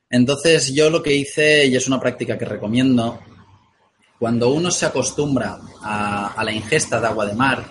Entonces 0.08 0.72
yo 0.72 0.90
lo 0.90 1.02
que 1.02 1.12
hice, 1.12 1.66
y 1.66 1.74
es 1.74 1.88
una 1.88 1.98
práctica 1.98 2.38
que 2.38 2.44
recomiendo, 2.44 3.18
cuando 4.16 4.50
uno 4.50 4.70
se 4.70 4.86
acostumbra 4.86 5.58
a, 5.82 6.40
la 6.44 6.52
ingesta 6.52 7.00
de 7.00 7.06
agua 7.08 7.26
de 7.26 7.34
mar, 7.34 7.68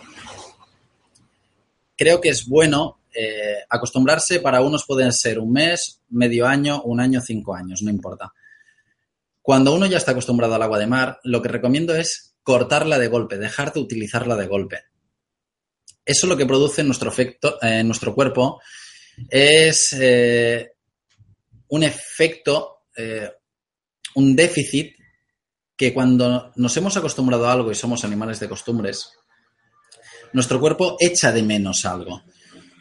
creo 1.95 2.19
que 2.19 2.27
es 2.27 2.45
bueno 2.45 2.99
eh, 3.15 3.59
acostumbrarse, 3.69 4.41
para 4.41 4.62
unos 4.62 4.83
pueden 4.86 5.13
ser 5.13 5.39
un 5.39 5.53
mes, 5.53 6.01
medio 6.09 6.45
año, 6.45 6.81
un 6.81 6.99
año, 6.99 7.21
cinco 7.21 7.55
años, 7.55 7.81
no 7.81 7.89
importa. 7.89 8.33
Cuando 9.41 9.73
uno 9.73 9.86
ya 9.86 9.99
está 9.99 10.12
acostumbrado 10.12 10.55
al 10.55 10.63
agua 10.63 10.79
de 10.79 10.88
mar, 10.88 11.21
lo 11.23 11.41
que 11.41 11.47
recomiendo 11.47 11.95
es 11.95 12.36
cortarla 12.43 12.99
de 12.99 13.07
golpe, 13.07 13.38
dejar 13.38 13.71
de 13.71 13.79
utilizarla 13.79 14.36
de 14.36 14.47
golpe. 14.47 14.79
Eso 16.05 16.27
lo 16.27 16.35
que 16.35 16.45
produce 16.45 16.83
nuestro, 16.83 17.09
efecto, 17.09 17.57
en 17.61 17.87
nuestro 17.87 18.13
cuerpo 18.13 18.61
es 19.29 19.95
eh, 19.99 20.73
un 21.69 21.83
efecto, 21.83 22.85
eh, 22.95 23.29
un 24.15 24.35
déficit 24.35 24.95
que 25.75 25.93
cuando 25.93 26.51
nos 26.55 26.75
hemos 26.77 26.97
acostumbrado 26.97 27.47
a 27.47 27.53
algo 27.53 27.71
y 27.71 27.75
somos 27.75 28.03
animales 28.03 28.39
de 28.39 28.49
costumbres, 28.49 29.11
nuestro 30.33 30.59
cuerpo 30.59 30.97
echa 30.99 31.31
de 31.31 31.43
menos 31.43 31.85
algo. 31.85 32.21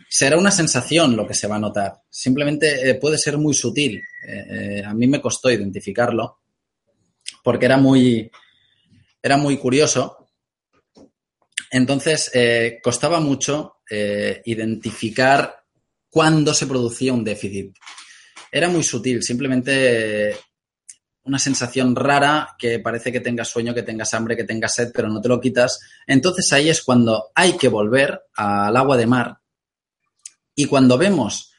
Será 0.09 0.37
una 0.37 0.51
sensación 0.51 1.17
lo 1.17 1.27
que 1.27 1.35
se 1.35 1.47
va 1.47 1.57
a 1.57 1.61
notar. 1.61 2.03
Simplemente 2.11 2.91
eh, 2.91 2.95
puede 2.97 3.19
ser 3.19 3.39
muy 3.39 3.55
sutil. 3.55 4.03
a 4.85 4.95
mí 4.95 5.07
me 5.07 5.21
costó 5.21 5.51
identificarlo 5.51 6.43
porque 7.43 7.67
era 7.67 7.77
muy, 7.77 8.31
era 9.23 9.37
muy 9.37 9.57
curioso. 9.57 10.22
Entonces, 11.75 12.31
eh, 12.35 12.81
costaba 12.83 13.19
mucho 13.19 13.79
eh, 13.89 14.43
identificar 14.45 15.65
cuándo 16.11 16.53
se 16.53 16.67
producía 16.67 17.15
un 17.15 17.25
déficit. 17.25 17.75
Era 18.51 18.69
muy 18.69 18.85
sutil, 18.85 19.23
simplemente 19.23 20.37
una 21.25 21.39
sensación 21.39 21.97
rara 21.97 22.55
que 22.59 22.79
parece 22.79 23.11
que 23.11 23.21
tengas 23.21 23.49
sueño, 23.49 23.73
que 23.73 23.83
tengas 23.83 24.13
hambre, 24.13 24.37
que 24.37 24.45
tengas 24.45 24.75
sed, 24.75 24.91
pero 24.93 25.09
no 25.09 25.23
te 25.23 25.31
lo 25.31 25.41
quitas. 25.41 25.81
Entonces 26.07 26.53
ahí 26.53 26.69
es 26.69 26.83
cuando 26.83 27.31
hay 27.35 27.57
que 27.57 27.69
volver 27.69 28.21
al 28.35 28.77
agua 28.77 28.99
de 28.99 29.07
mar. 29.07 29.39
Y 30.55 30.67
cuando 30.67 30.99
vemos 30.99 31.55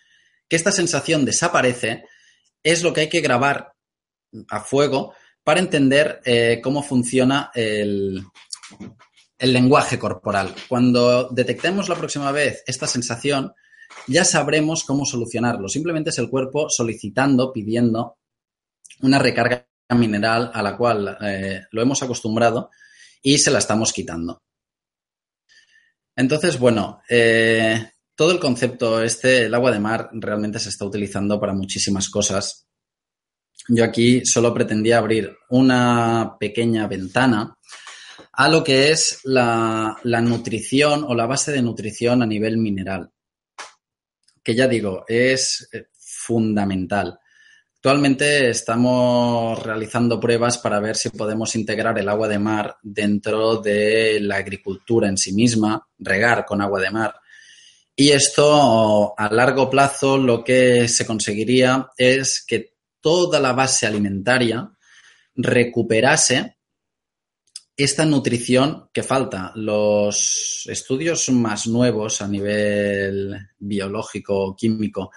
que 0.48 0.58
esta 0.58 0.72
sensación 0.72 1.26
desaparece, 1.26 2.04
es 2.62 2.84
lo 2.84 2.94
que 2.94 3.02
hay 3.02 3.10
que 3.10 3.22
grabar 3.22 3.74
a 4.50 4.60
fuego 4.60 5.16
para 5.44 5.60
entender 5.60 6.22
eh, 6.24 6.60
cómo 6.62 6.84
funciona 6.84 7.50
el, 7.56 8.24
el 9.44 9.52
lenguaje 9.52 10.00
corporal. 10.00 10.56
Cuando 10.70 11.28
detectemos 11.30 11.90
la 11.90 11.98
próxima 11.98 12.32
vez 12.32 12.64
esta 12.66 12.88
sensación, 12.88 13.54
ya 14.08 14.24
sabremos 14.24 14.86
cómo 14.86 15.06
solucionarlo. 15.06 15.68
Simplemente 15.68 16.12
es 16.12 16.18
el 16.20 16.30
cuerpo 16.30 16.70
solicitando, 16.70 17.52
pidiendo 17.52 18.20
una 19.02 19.20
recarga 19.20 19.68
mineral 19.90 20.50
a 20.54 20.64
la 20.64 20.78
cual 20.78 21.18
eh, 21.22 21.64
lo 21.72 21.82
hemos 21.82 22.02
acostumbrado 22.02 22.70
y 23.22 23.38
se 23.38 23.52
la 23.52 23.60
estamos 23.60 23.92
quitando. 23.92 24.42
Entonces, 26.16 26.58
bueno, 26.58 27.02
eh, 27.10 27.92
todo 28.16 28.32
el 28.32 28.40
concepto 28.40 29.04
este, 29.04 29.48
el 29.48 29.54
agua 29.54 29.74
de 29.74 29.80
mar, 29.82 30.10
realmente 30.14 30.58
se 30.58 30.70
está 30.70 30.86
utilizando 30.86 31.38
para 31.38 31.52
muchísimas 31.52 32.10
cosas 32.10 32.66
yo 33.70 33.86
aquí 33.86 34.26
solo 34.26 34.54
pretendía 34.54 34.98
abrir 34.98 35.38
una 35.50 36.36
pequeña 36.40 36.88
ventana 36.88 37.56
a 38.34 38.50
lo 38.50 38.64
que 38.64 38.92
es 38.92 39.20
la, 39.24 40.00
nutrición 40.04 41.06
o 41.08 41.14
la 41.14 41.28
base 41.28 41.52
de 41.52 41.62
nutrición 41.62 42.24
a 42.24 42.26
nivel 42.26 42.58
mineral, 42.58 43.12
que 44.44 44.56
ya 44.56 44.68
digo, 44.68 45.06
es 45.08 45.70
eh, 45.72 45.86
fundamental. 45.94 47.20
Actualmente 47.76 48.50
estamos 48.50 49.62
realizando 49.62 50.20
pruebas 50.20 50.58
para 50.58 50.80
ver 50.80 50.96
si 50.96 51.10
podemos 51.10 51.54
integrar 51.56 52.00
el 52.00 52.10
agua 52.10 52.28
de 52.28 52.40
mar 52.40 52.78
dentro 52.82 53.58
de 53.58 54.20
la 54.22 54.38
agricultura 54.38 55.10
en 55.10 55.18
sí 55.18 55.34
misma, 55.34 55.86
regar 56.00 56.46
con 56.46 56.62
agua 56.62 56.80
de 56.80 56.92
mar. 56.92 57.14
Y 57.96 58.10
esto 58.10 59.14
a 59.18 59.32
largo 59.32 59.70
plazo 59.70 60.18
lo 60.18 60.44
que 60.44 60.88
se 60.88 61.06
conseguiría 61.06 61.90
es 61.98 62.44
que 62.48 62.74
toda 63.02 63.40
la 63.40 63.54
base 63.54 63.86
alimentaria 63.86 64.72
recuperase 65.36 66.53
esta 67.76 68.06
nutrición 68.06 68.90
que 68.94 69.04
falta. 69.04 69.52
Los 69.56 70.66
estudios 70.68 71.30
más 71.30 71.68
nuevos 71.68 72.22
a 72.22 72.28
nivel 72.28 73.36
biológico, 73.58 74.56
químico, 74.56 75.12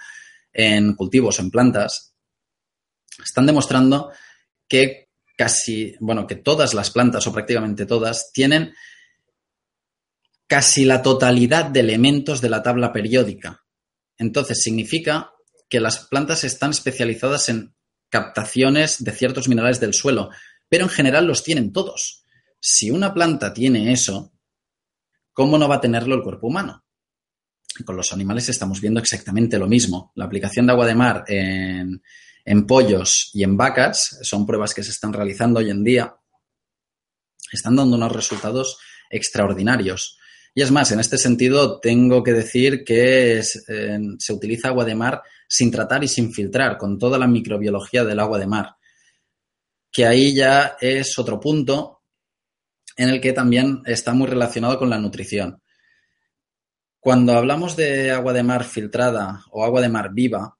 en 0.51 0.95
cultivos, 0.95 1.39
en 1.39 1.51
plantas, 1.51 2.15
están 3.23 3.45
demostrando 3.45 4.11
que 4.67 5.09
casi, 5.37 5.95
bueno, 5.99 6.25
que 6.25 6.35
todas 6.35 6.73
las 6.73 6.89
plantas 6.89 7.27
o 7.27 7.33
prácticamente 7.33 7.85
todas 7.85 8.31
tienen 8.33 8.73
casi 10.47 10.85
la 10.85 11.01
totalidad 11.01 11.65
de 11.65 11.81
elementos 11.81 12.41
de 12.41 12.49
la 12.49 12.63
tabla 12.63 12.91
periódica. 12.91 13.63
Entonces 14.17 14.63
significa 14.63 15.31
que 15.69 15.79
las 15.79 16.07
plantas 16.07 16.43
están 16.43 16.71
especializadas 16.71 17.49
en 17.49 17.75
captaciones 18.09 19.03
de 19.03 19.11
ciertos 19.11 19.47
minerales 19.47 19.79
del 19.79 19.93
suelo, 19.93 20.29
pero 20.69 20.85
en 20.85 20.89
general 20.89 21.27
los 21.27 21.43
tienen 21.43 21.71
todos. 21.71 22.25
Si 22.59 22.89
una 22.89 23.13
planta 23.13 23.53
tiene 23.53 23.91
eso, 23.91 24.33
¿cómo 25.33 25.57
no 25.57 25.67
va 25.67 25.75
a 25.75 25.81
tenerlo 25.81 26.15
el 26.15 26.23
cuerpo 26.23 26.47
humano? 26.47 26.83
Con 27.85 27.95
los 27.95 28.11
animales 28.11 28.49
estamos 28.49 28.81
viendo 28.81 28.99
exactamente 28.99 29.59
lo 29.59 29.67
mismo. 29.67 30.11
La 30.15 30.25
aplicación 30.25 30.65
de 30.65 30.71
agua 30.71 30.87
de 30.87 30.95
mar 30.95 31.23
en, 31.27 32.01
pollos 32.65 33.29
y 33.33 33.43
en 33.43 33.55
vacas 33.55 34.19
son 34.23 34.45
pruebas 34.45 34.73
que 34.73 34.83
se 34.83 34.91
están 34.91 35.13
realizando 35.13 35.59
hoy 35.59 35.69
en 35.69 35.83
día. 35.83 36.15
Están 37.51 37.75
dando 37.75 37.95
unos 37.95 38.11
resultados 38.11 38.79
extraordinarios. 39.09 40.17
Y 40.55 40.63
es 40.63 40.71
más, 40.71 40.91
en 40.91 40.99
este 40.99 41.19
sentido, 41.19 41.79
tengo 41.79 42.23
que 42.23 42.33
decir 42.33 42.83
que 42.83 43.43
se 43.43 44.33
utiliza 44.33 44.69
agua 44.69 44.85
de 44.85 44.95
mar 44.95 45.21
sin 45.47 45.69
tratar 45.69 46.03
y 46.03 46.07
sin 46.07 46.33
filtrar, 46.33 46.77
con 46.77 46.97
toda 46.97 47.19
la 47.19 47.27
microbiología 47.27 48.03
del 48.03 48.19
agua 48.19 48.39
de 48.39 48.47
mar. 48.47 48.75
Que 49.91 50.05
ahí 50.07 50.33
ya 50.33 50.77
es 50.81 51.17
otro 51.19 51.39
punto 51.39 51.96
en 52.97 53.09
el 53.09 53.21
que 53.21 53.31
también 53.31 53.83
está 53.85 54.13
muy 54.13 54.27
relacionado 54.27 54.77
con 54.77 54.89
la 54.89 54.97
nutrición. 54.97 55.61
Cuando 56.99 57.37
hablamos 57.37 57.75
de 57.77 58.11
agua 58.11 58.33
de 58.33 58.43
mar 58.43 58.65
filtrada 58.65 59.43
o 59.51 59.63
agua 59.63 59.81
de 59.81 59.89
mar 59.89 60.09
viva, 60.13 60.57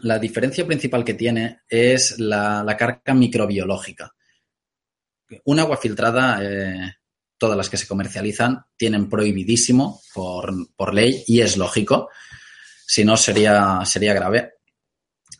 la 0.00 0.18
diferencia 0.18 0.66
principal 0.66 1.04
que 1.04 1.14
tiene 1.14 1.60
es 1.68 2.18
la, 2.18 2.64
carga 2.78 3.14
microbiológica. 3.14 4.14
Un 5.44 5.60
agua 5.60 5.76
filtrada, 5.76 6.38
eh, 6.42 6.94
todas 7.36 7.56
las 7.56 7.68
que 7.68 7.76
se 7.76 7.86
comercializan, 7.86 8.64
tienen 8.76 9.08
prohibidísimo 9.08 10.00
por, 10.14 10.94
ley 10.94 11.22
y 11.26 11.42
es 11.42 11.58
lógico, 11.58 12.08
si 12.86 13.04
no 13.04 13.16
sería, 13.16 13.84
sería 13.84 14.14
grave, 14.14 14.54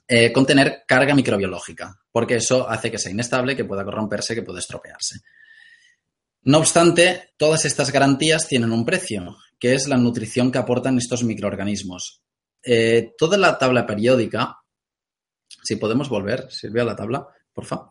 eh, 0.06 0.32
contener 0.32 0.82
carga 0.86 1.14
microbiológica, 1.14 1.98
porque 2.10 2.36
eso 2.36 2.68
hace 2.68 2.90
que 2.90 2.98
sea 2.98 3.12
inestable, 3.12 3.56
que 3.56 3.64
pueda 3.64 3.84
corromperse, 3.84 4.34
que 4.34 4.42
pueda 4.42 4.58
estropearse. 4.58 5.20
No 6.44 6.58
obstante, 6.58 7.30
todas 7.36 7.64
estas 7.64 7.92
garantías 7.92 8.48
tienen 8.48 8.72
un 8.72 8.84
precio, 8.84 9.36
que 9.60 9.74
es 9.74 9.86
la 9.86 9.96
nutrición 9.96 10.50
que 10.50 10.58
aportan 10.58 10.98
estos 10.98 11.22
microorganismos. 11.22 12.22
Eh, 12.64 13.12
toda 13.16 13.38
la 13.38 13.58
tabla 13.58 13.86
periódica, 13.86 14.58
si 15.62 15.76
podemos 15.76 16.08
volver, 16.08 16.50
Silvia, 16.50 16.82
a 16.82 16.86
la 16.86 16.96
tabla, 16.96 17.26
por 17.52 17.64
favor. 17.64 17.90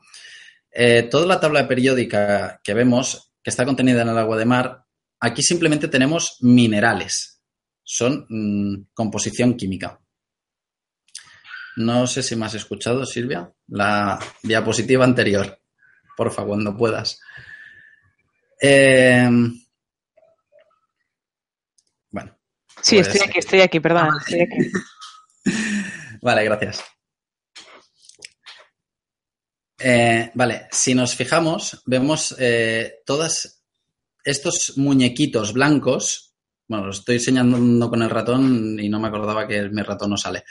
Eh, 0.70 1.04
toda 1.04 1.26
la 1.26 1.40
tabla 1.40 1.66
periódica 1.68 2.60
que 2.62 2.74
vemos, 2.74 3.34
que 3.42 3.50
está 3.50 3.66
contenida 3.66 4.02
en 4.02 4.10
el 4.10 4.18
agua 4.18 4.38
de 4.38 4.46
mar, 4.46 4.86
aquí 5.20 5.42
simplemente 5.42 5.88
tenemos 5.88 6.38
minerales. 6.42 7.42
Son 7.84 8.26
mm, 8.28 8.88
composición 8.94 9.56
química. 9.56 10.00
No 11.78 12.06
sé 12.06 12.22
si 12.22 12.36
me 12.36 12.46
has 12.46 12.54
escuchado, 12.54 13.06
Silvia, 13.06 13.50
la 13.68 14.20
diapositiva 14.44 15.06
anterior. 15.06 15.60
Por 16.18 16.32
favor, 16.32 16.50
cuando 16.50 16.76
puedas. 16.76 17.20
Eh, 18.63 19.28
bueno. 22.12 22.38
Sí, 22.84 22.97
pues 22.97 23.08
estoy 23.08 23.28
aquí, 23.28 23.39
estoy 23.39 23.62
aquí, 23.62 23.80
perdón. 23.80 24.10
vale, 26.21 26.43
gracias. 26.43 26.84
Eh, 29.80 30.30
vale, 30.36 30.67
si 30.69 30.93
nos 30.93 31.15
fijamos, 31.15 31.82
vemos 31.88 32.36
eh, 32.38 33.00
todos 33.04 33.63
estos 34.24 34.74
muñequitos 34.78 35.54
blancos. 35.54 36.36
Bueno, 36.67 36.86
lo 36.86 36.91
estoy 36.91 37.19
señalando 37.19 37.89
con 37.89 38.04
el 38.04 38.12
ratón 38.12 38.80
y 38.80 38.88
no 38.89 39.00
me 39.00 39.08
acordaba 39.08 39.47
que 39.47 39.69
mi 39.69 39.82
ratón 39.82 40.12
no 40.12 40.17
sale. 40.17 40.43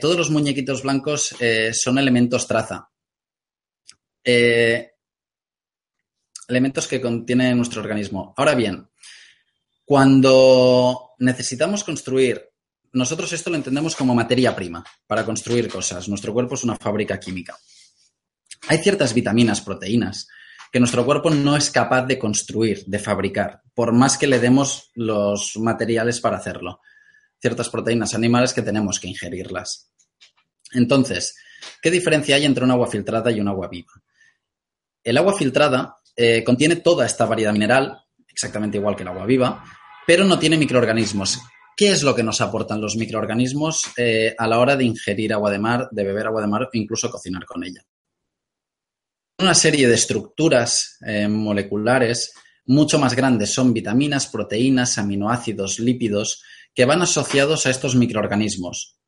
todos 0.00 0.16
los 0.16 0.30
muñequitos 0.30 0.82
blancos 0.82 1.36
son 1.72 1.98
elementos 1.98 2.46
traza. 2.48 2.90
Elementos 6.48 6.86
que 6.86 7.00
contiene 7.00 7.54
nuestro 7.54 7.80
organismo. 7.80 8.34
Ahora 8.36 8.54
bien, 8.54 8.88
cuando 9.84 11.10
necesitamos 11.18 11.84
construir, 11.84 12.42
nosotros 12.92 13.32
esto 13.32 13.50
lo 13.50 13.56
entendemos 13.56 13.96
como 13.96 14.14
materia 14.14 14.54
prima 14.54 14.84
para 15.06 15.24
construir 15.24 15.68
cosas. 15.68 16.08
Nuestro 16.08 16.32
cuerpo 16.32 16.54
es 16.54 16.64
una 16.64 16.76
fábrica 16.76 17.18
química. 17.18 17.58
Hay 18.68 18.78
ciertas 18.78 19.12
vitaminas, 19.12 19.60
proteínas, 19.60 20.28
que 20.72 20.80
nuestro 20.80 21.04
cuerpo 21.04 21.30
no 21.30 21.56
es 21.56 21.70
capaz 21.70 22.06
de 22.06 22.18
construir, 22.18 22.84
de 22.86 22.98
fabricar, 22.98 23.62
por 23.74 23.92
más 23.92 24.16
que 24.16 24.26
le 24.26 24.40
demos 24.40 24.90
los 24.94 25.56
materiales 25.56 26.20
para 26.20 26.38
hacerlo. 26.38 26.80
Ciertas 27.40 27.68
proteínas 27.68 28.14
animales 28.14 28.52
que 28.52 28.62
tenemos 28.62 28.98
que 28.98 29.08
ingerirlas. 29.08 29.90
Entonces, 30.72 31.36
¿qué 31.82 31.90
diferencia 31.90 32.36
hay 32.36 32.44
entre 32.44 32.64
un 32.64 32.70
agua 32.70 32.88
filtrada 32.88 33.30
y 33.30 33.40
un 33.40 33.48
agua 33.48 33.68
viva? 33.68 33.92
El 35.02 35.18
agua 35.18 35.36
filtrada 35.36 35.96
eh, 36.16 36.44
contiene 36.44 36.76
toda 36.76 37.06
esta 37.06 37.26
variedad 37.26 37.52
mineral, 37.52 38.04
exactamente 38.28 38.78
igual 38.78 38.94
que 38.94 39.02
el 39.02 39.08
agua 39.08 39.26
viva, 39.26 39.64
pero 40.06 40.24
no 40.24 40.38
tiene 40.38 40.56
microorganismos. 40.56 41.40
¿Qué 41.76 41.90
es 41.90 42.04
lo 42.04 42.14
que 42.14 42.22
nos 42.22 42.40
aportan 42.40 42.80
los 42.80 42.96
microorganismos 42.96 43.90
eh, 43.96 44.34
a 44.38 44.46
la 44.46 44.60
hora 44.60 44.76
de 44.76 44.84
ingerir 44.84 45.32
agua 45.32 45.50
de 45.50 45.58
mar, 45.58 45.88
de 45.90 46.04
beber 46.04 46.28
agua 46.28 46.40
de 46.40 46.46
mar 46.46 46.62
o 46.62 46.68
incluso 46.74 47.10
cocinar 47.10 47.44
con 47.44 47.64
ella? 47.64 47.84
Una 49.40 49.54
serie 49.54 49.88
de 49.88 49.94
estructuras 49.94 50.98
eh, 51.04 51.26
moleculares 51.26 52.32
mucho 52.66 52.98
más 52.98 53.16
grandes 53.16 53.52
son 53.52 53.74
vitaminas, 53.74 54.28
proteínas, 54.28 54.96
aminoácidos, 54.98 55.80
lípidos, 55.80 56.44
que 56.72 56.84
van 56.84 57.02
asociados 57.02 57.66
a 57.66 57.70
estos 57.70 57.94
microorganismos. 57.96 58.98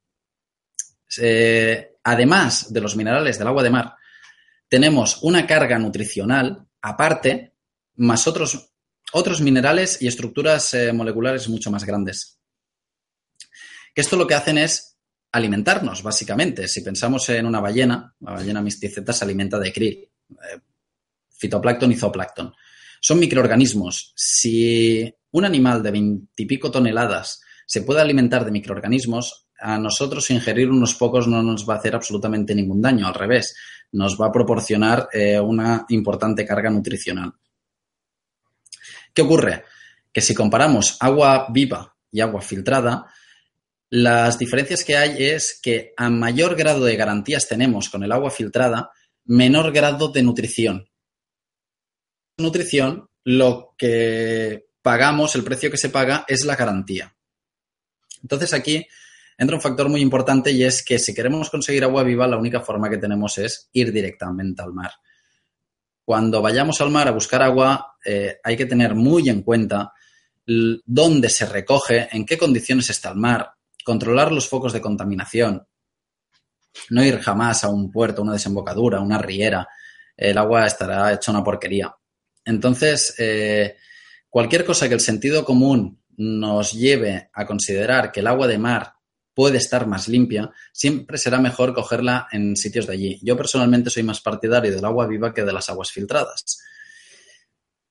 además 2.03 2.73
de 2.73 2.81
los 2.81 2.97
minerales 2.97 3.39
del 3.39 3.49
agua 3.49 3.63
de 3.63 3.71
mar, 3.71 3.95
tenemos 4.69 5.23
una 5.23 5.47
carga 5.47 5.79
nutricional 5.79 6.66
aparte, 6.87 7.53
más 7.97 8.29
otros, 8.29 8.71
otros 9.13 9.41
minerales 9.41 10.01
y 10.01 10.07
estructuras 10.07 10.73
eh, 10.75 10.93
moleculares 10.93 11.49
mucho 11.49 11.71
más 11.71 11.85
grandes. 11.85 12.39
Que 13.93 14.03
esto 14.03 14.17
lo 14.17 14.27
que 14.27 14.35
hacen 14.35 14.59
es 14.59 14.97
alimentarnos, 15.33 16.03
básicamente. 16.03 16.69
Si 16.69 16.83
pensamos 16.83 17.29
en 17.31 17.47
una 17.47 17.59
ballena, 17.59 18.15
la 18.21 18.33
ballena 18.33 18.63
misticeta 18.63 19.13
se 19.13 19.25
alimenta 19.25 19.59
de 19.59 19.73
krill, 19.73 20.09
eh, 20.31 20.61
fitoplancton 21.29 21.91
y 21.91 21.97
zooplancton. 21.97 22.55
Son 23.01 23.19
microorganismos. 23.19 24.13
Si 24.15 25.13
un 25.33 25.45
animal 25.45 25.83
de 25.83 25.91
veintipico 25.91 26.71
toneladas 26.71 27.41
se 27.67 27.83
puede 27.83 28.01
alimentar 28.01 28.45
de 28.45 28.53
microorganismos, 28.53 29.46
a 29.59 29.79
nosotros 29.79 30.31
ingerir 30.31 30.71
unos 30.71 30.95
pocos 30.95 31.27
no 31.27 31.43
nos 31.43 31.69
va 31.69 31.75
a 31.75 31.79
hacer 31.79 31.95
absolutamente 31.95 32.55
ningún 32.55 32.81
daño, 32.83 33.07
al 33.07 33.15
revés 33.15 33.55
nos 33.93 34.21
va 34.21 34.27
a 34.27 34.33
proporcionar 34.33 35.09
eh, 35.13 35.39
una 35.41 35.87
importante 35.89 36.45
carga 36.45 36.71
nutricional. 36.71 37.33
¿Qué 39.15 39.23
ocurre? 39.23 39.65
Que 40.13 40.21
si 40.21 40.35
comparamos 40.35 40.97
agua 41.01 41.47
viva 41.51 41.97
y 42.11 42.21
agua 42.21 42.43
filtrada, 42.43 43.07
las 43.89 44.39
diferencias 44.39 44.85
que 44.85 44.97
hay 44.97 45.25
es 45.25 45.59
que 45.63 45.95
a 45.97 46.11
mayor 46.11 46.57
grado 46.57 46.85
de 46.85 46.97
garantías 46.97 47.49
tenemos 47.49 47.89
con 47.89 48.03
el 48.03 48.13
agua 48.13 48.31
filtrada, 48.31 48.91
menor 49.25 49.73
grado 49.73 50.09
de 50.09 50.23
nutrición. 50.23 50.89
Nutrición, 52.39 53.09
lo 53.25 53.75
que 53.79 54.67
pagamos, 54.83 55.35
el 55.35 55.45
precio 55.45 55.71
que 55.71 55.79
se 55.79 55.89
paga 55.89 56.25
es 56.29 56.45
la 56.45 56.57
garantía. 56.57 57.17
Entonces 58.23 58.53
aquí 58.53 58.87
entra 59.39 59.57
un 59.57 59.63
factor 59.63 59.89
muy 59.89 60.01
importante 60.01 60.51
y 60.51 60.65
es 60.65 60.85
que 60.85 60.99
si 60.99 61.15
queremos 61.15 61.51
conseguir 61.51 61.85
agua 61.85 62.03
viva, 62.03 62.27
la 62.27 62.39
única 62.39 62.61
forma 62.61 62.89
que 62.89 62.99
tenemos 62.99 63.37
es 63.39 63.69
ir 63.73 63.93
directamente 63.93 64.63
al 64.63 64.73
mar. 64.73 64.93
Cuando 66.05 66.41
vayamos 66.41 66.81
al 66.81 66.91
mar 66.91 67.09
a 67.09 67.13
buscar 67.13 67.43
agua, 67.43 67.97
eh, 68.05 68.39
hay 68.43 68.57
que 68.57 68.67
tener 68.67 68.95
muy 68.95 69.29
en 69.29 69.43
cuenta 69.43 69.93
dónde 70.47 71.29
se 71.29 71.45
recoge, 71.45 72.09
en 72.13 72.25
qué 72.25 72.39
condiciones 72.39 72.89
está 72.91 73.11
el 73.11 73.17
mar, 73.17 73.51
controlar 73.85 74.31
los 74.31 74.49
focos 74.49 74.73
de 74.73 74.81
contaminación, 74.81 75.67
no 76.91 77.05
ir 77.05 77.19
jamás 77.19 77.65
a 77.65 77.69
un 77.69 77.91
puerto, 77.91 78.23
una 78.23 78.35
desembocadura, 78.35 79.01
una 79.01 79.19
riera. 79.19 79.67
El 80.17 80.39
agua 80.39 80.67
estará 80.67 81.13
hecha 81.13 81.33
una 81.33 81.43
porquería. 81.43 81.95
Entonces, 82.45 83.15
eh, 83.19 83.77
cualquier 84.31 84.65
cosa 84.65 84.89
que 84.89 84.95
el 84.95 85.01
sentido 85.01 85.45
común 85.45 86.01
nos 86.19 86.73
lleve 86.73 87.31
a 87.33 87.45
considerar 87.45 88.13
que 88.13 88.21
el 88.21 88.29
agua 88.29 88.47
de 88.47 88.59
mar 88.59 88.96
puede 89.37 89.59
estar 89.59 89.87
más 89.87 90.09
limpia, 90.09 90.51
siempre 90.73 91.19
será 91.19 91.39
mejor 91.39 91.75
cogerla 91.75 92.27
en 92.33 92.57
sitios 92.57 92.87
de 92.87 92.95
allí. 92.95 93.21
Yo 93.23 93.37
personalmente 93.37 93.91
soy 93.91 94.03
más 94.03 94.23
partidario 94.23 94.75
del 94.75 94.85
agua 94.87 95.07
viva 95.07 95.35
que 95.35 95.45
de 95.45 95.53
las 95.53 95.69
aguas 95.69 95.93
filtradas. 95.93 96.59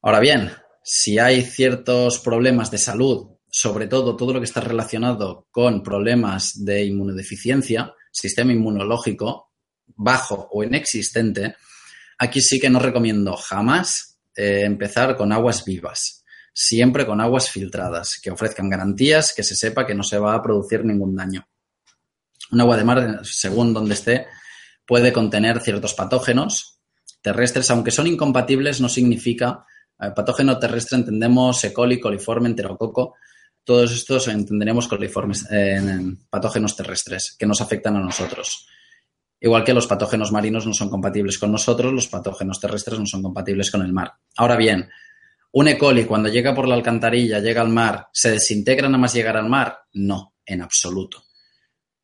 Ahora 0.01 0.19
bien, 0.19 0.51
si 0.83 1.19
hay 1.19 1.43
ciertos 1.43 2.17
problemas 2.17 2.71
de 2.71 2.79
salud, 2.79 3.27
sobre 3.47 3.85
todo 3.85 4.15
todo 4.15 4.33
lo 4.33 4.39
que 4.39 4.45
está 4.45 4.59
relacionado 4.59 5.45
con 5.51 5.83
problemas 5.83 6.65
de 6.65 6.83
inmunodeficiencia, 6.83 7.93
sistema 8.11 8.51
inmunológico 8.51 9.51
bajo 9.85 10.49
o 10.51 10.63
inexistente, 10.63 11.57
aquí 12.17 12.41
sí 12.41 12.59
que 12.59 12.71
no 12.71 12.79
recomiendo 12.79 13.37
jamás 13.37 14.17
eh, 14.35 14.61
empezar 14.63 15.15
con 15.15 15.31
aguas 15.31 15.63
vivas 15.63 16.24
siempre 16.57 17.05
con 17.05 17.19
aguas 17.19 17.49
filtradas, 17.49 18.17
que 18.23 18.31
ofrezcan 18.31 18.69
garantías, 18.69 19.33
que 19.35 19.43
se 19.43 19.57
sepa 19.57 19.85
que 19.85 19.93
no 19.93 20.03
se 20.03 20.17
va 20.17 20.33
a 20.33 20.41
producir 20.41 20.85
ningún 20.85 21.13
daño. 21.13 21.45
Un 22.49 22.61
agua 22.61 22.77
de 22.77 22.83
mar, 22.85 23.19
según 23.23 23.73
donde 23.73 23.93
esté, 23.93 24.25
puede 24.85 25.11
contener 25.11 25.59
ciertos 25.59 25.93
patógenos 25.93 26.79
terrestres, 27.21 27.69
aunque 27.71 27.91
son 27.91 28.07
incompatibles, 28.07 28.79
no 28.79 28.87
significa. 28.87 29.65
Eh, 29.99 30.11
patógeno 30.15 30.57
terrestre 30.57 30.97
entendemos 30.97 31.61
E. 31.65 31.73
coli, 31.73 31.99
coliforme, 31.99 32.47
enterococo. 32.47 33.15
Todos 33.65 33.91
estos 33.91 34.27
entenderemos 34.29 34.87
coliformes, 34.87 35.47
patógenos 36.29 36.77
terrestres 36.77 37.35
que 37.37 37.47
nos 37.47 37.61
afectan 37.61 37.97
a 37.97 37.99
nosotros. 37.99 38.67
Igual 39.41 39.63
que 39.63 39.73
los 39.73 39.87
patógenos 39.87 40.31
marinos 40.31 40.67
no 40.67 40.73
son 40.73 40.89
compatibles 40.89 41.39
con 41.39 41.51
nosotros, 41.51 41.91
los 41.91 42.07
patógenos 42.07 42.61
terrestres 42.61 42.99
no 42.99 43.07
son 43.07 43.23
compatibles 43.23 43.71
con 43.71 43.81
el 43.81 43.91
mar. 43.91 44.13
Ahora 44.37 44.55
bien, 44.55 44.87
¿Un 45.57 45.69
E. 45.69 45.77
coli 45.77 46.03
cuando 46.03 46.27
llega 46.27 46.53
por 46.53 46.67
la 46.67 46.75
alcantarilla, 46.75 47.39
llega 47.39 47.61
al 47.61 47.69
mar, 47.69 48.09
se 48.11 48.31
desintegra 48.31 48.89
nada 48.89 48.97
más 48.97 49.13
llegar 49.13 49.37
al 49.37 49.47
mar? 49.47 49.83
No, 49.93 50.35
en 50.45 50.61
absoluto. 50.61 51.23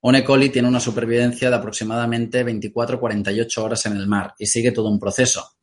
Un 0.03 0.15
E. 0.15 0.23
coli 0.23 0.49
tiene 0.49 0.69
una 0.69 0.79
supervivencia 0.79 1.49
de 1.49 1.57
aproximadamente 1.57 2.45
24-48 2.45 3.57
horas 3.57 3.85
en 3.87 3.97
el 3.97 4.07
mar 4.07 4.33
y 4.39 4.45
sigue 4.45 4.71
todo 4.71 4.87
un 4.87 4.97
proceso. 4.97 5.57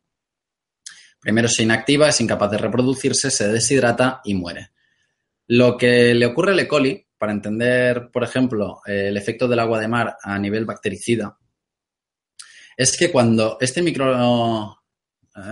Primero 1.18 1.48
se 1.48 1.62
inactiva, 1.62 2.10
es 2.10 2.20
incapaz 2.20 2.50
de 2.50 2.58
reproducirse, 2.58 3.30
se 3.30 3.48
deshidrata 3.48 4.20
y 4.22 4.34
muere. 4.34 4.72
Lo 5.46 5.78
que 5.78 6.12
le 6.12 6.26
ocurre 6.26 6.52
al 6.52 6.60
E. 6.60 6.68
coli, 6.68 7.06
para 7.16 7.32
entender, 7.32 8.10
por 8.12 8.22
ejemplo, 8.22 8.82
el 8.84 9.16
efecto 9.16 9.48
del 9.48 9.60
agua 9.60 9.80
de 9.80 9.88
mar 9.88 10.18
a 10.22 10.38
nivel 10.38 10.66
bactericida, 10.66 11.38
es 12.76 12.94
que 12.98 13.10
cuando 13.10 13.56
este 13.58 13.80
micro, 13.80 14.77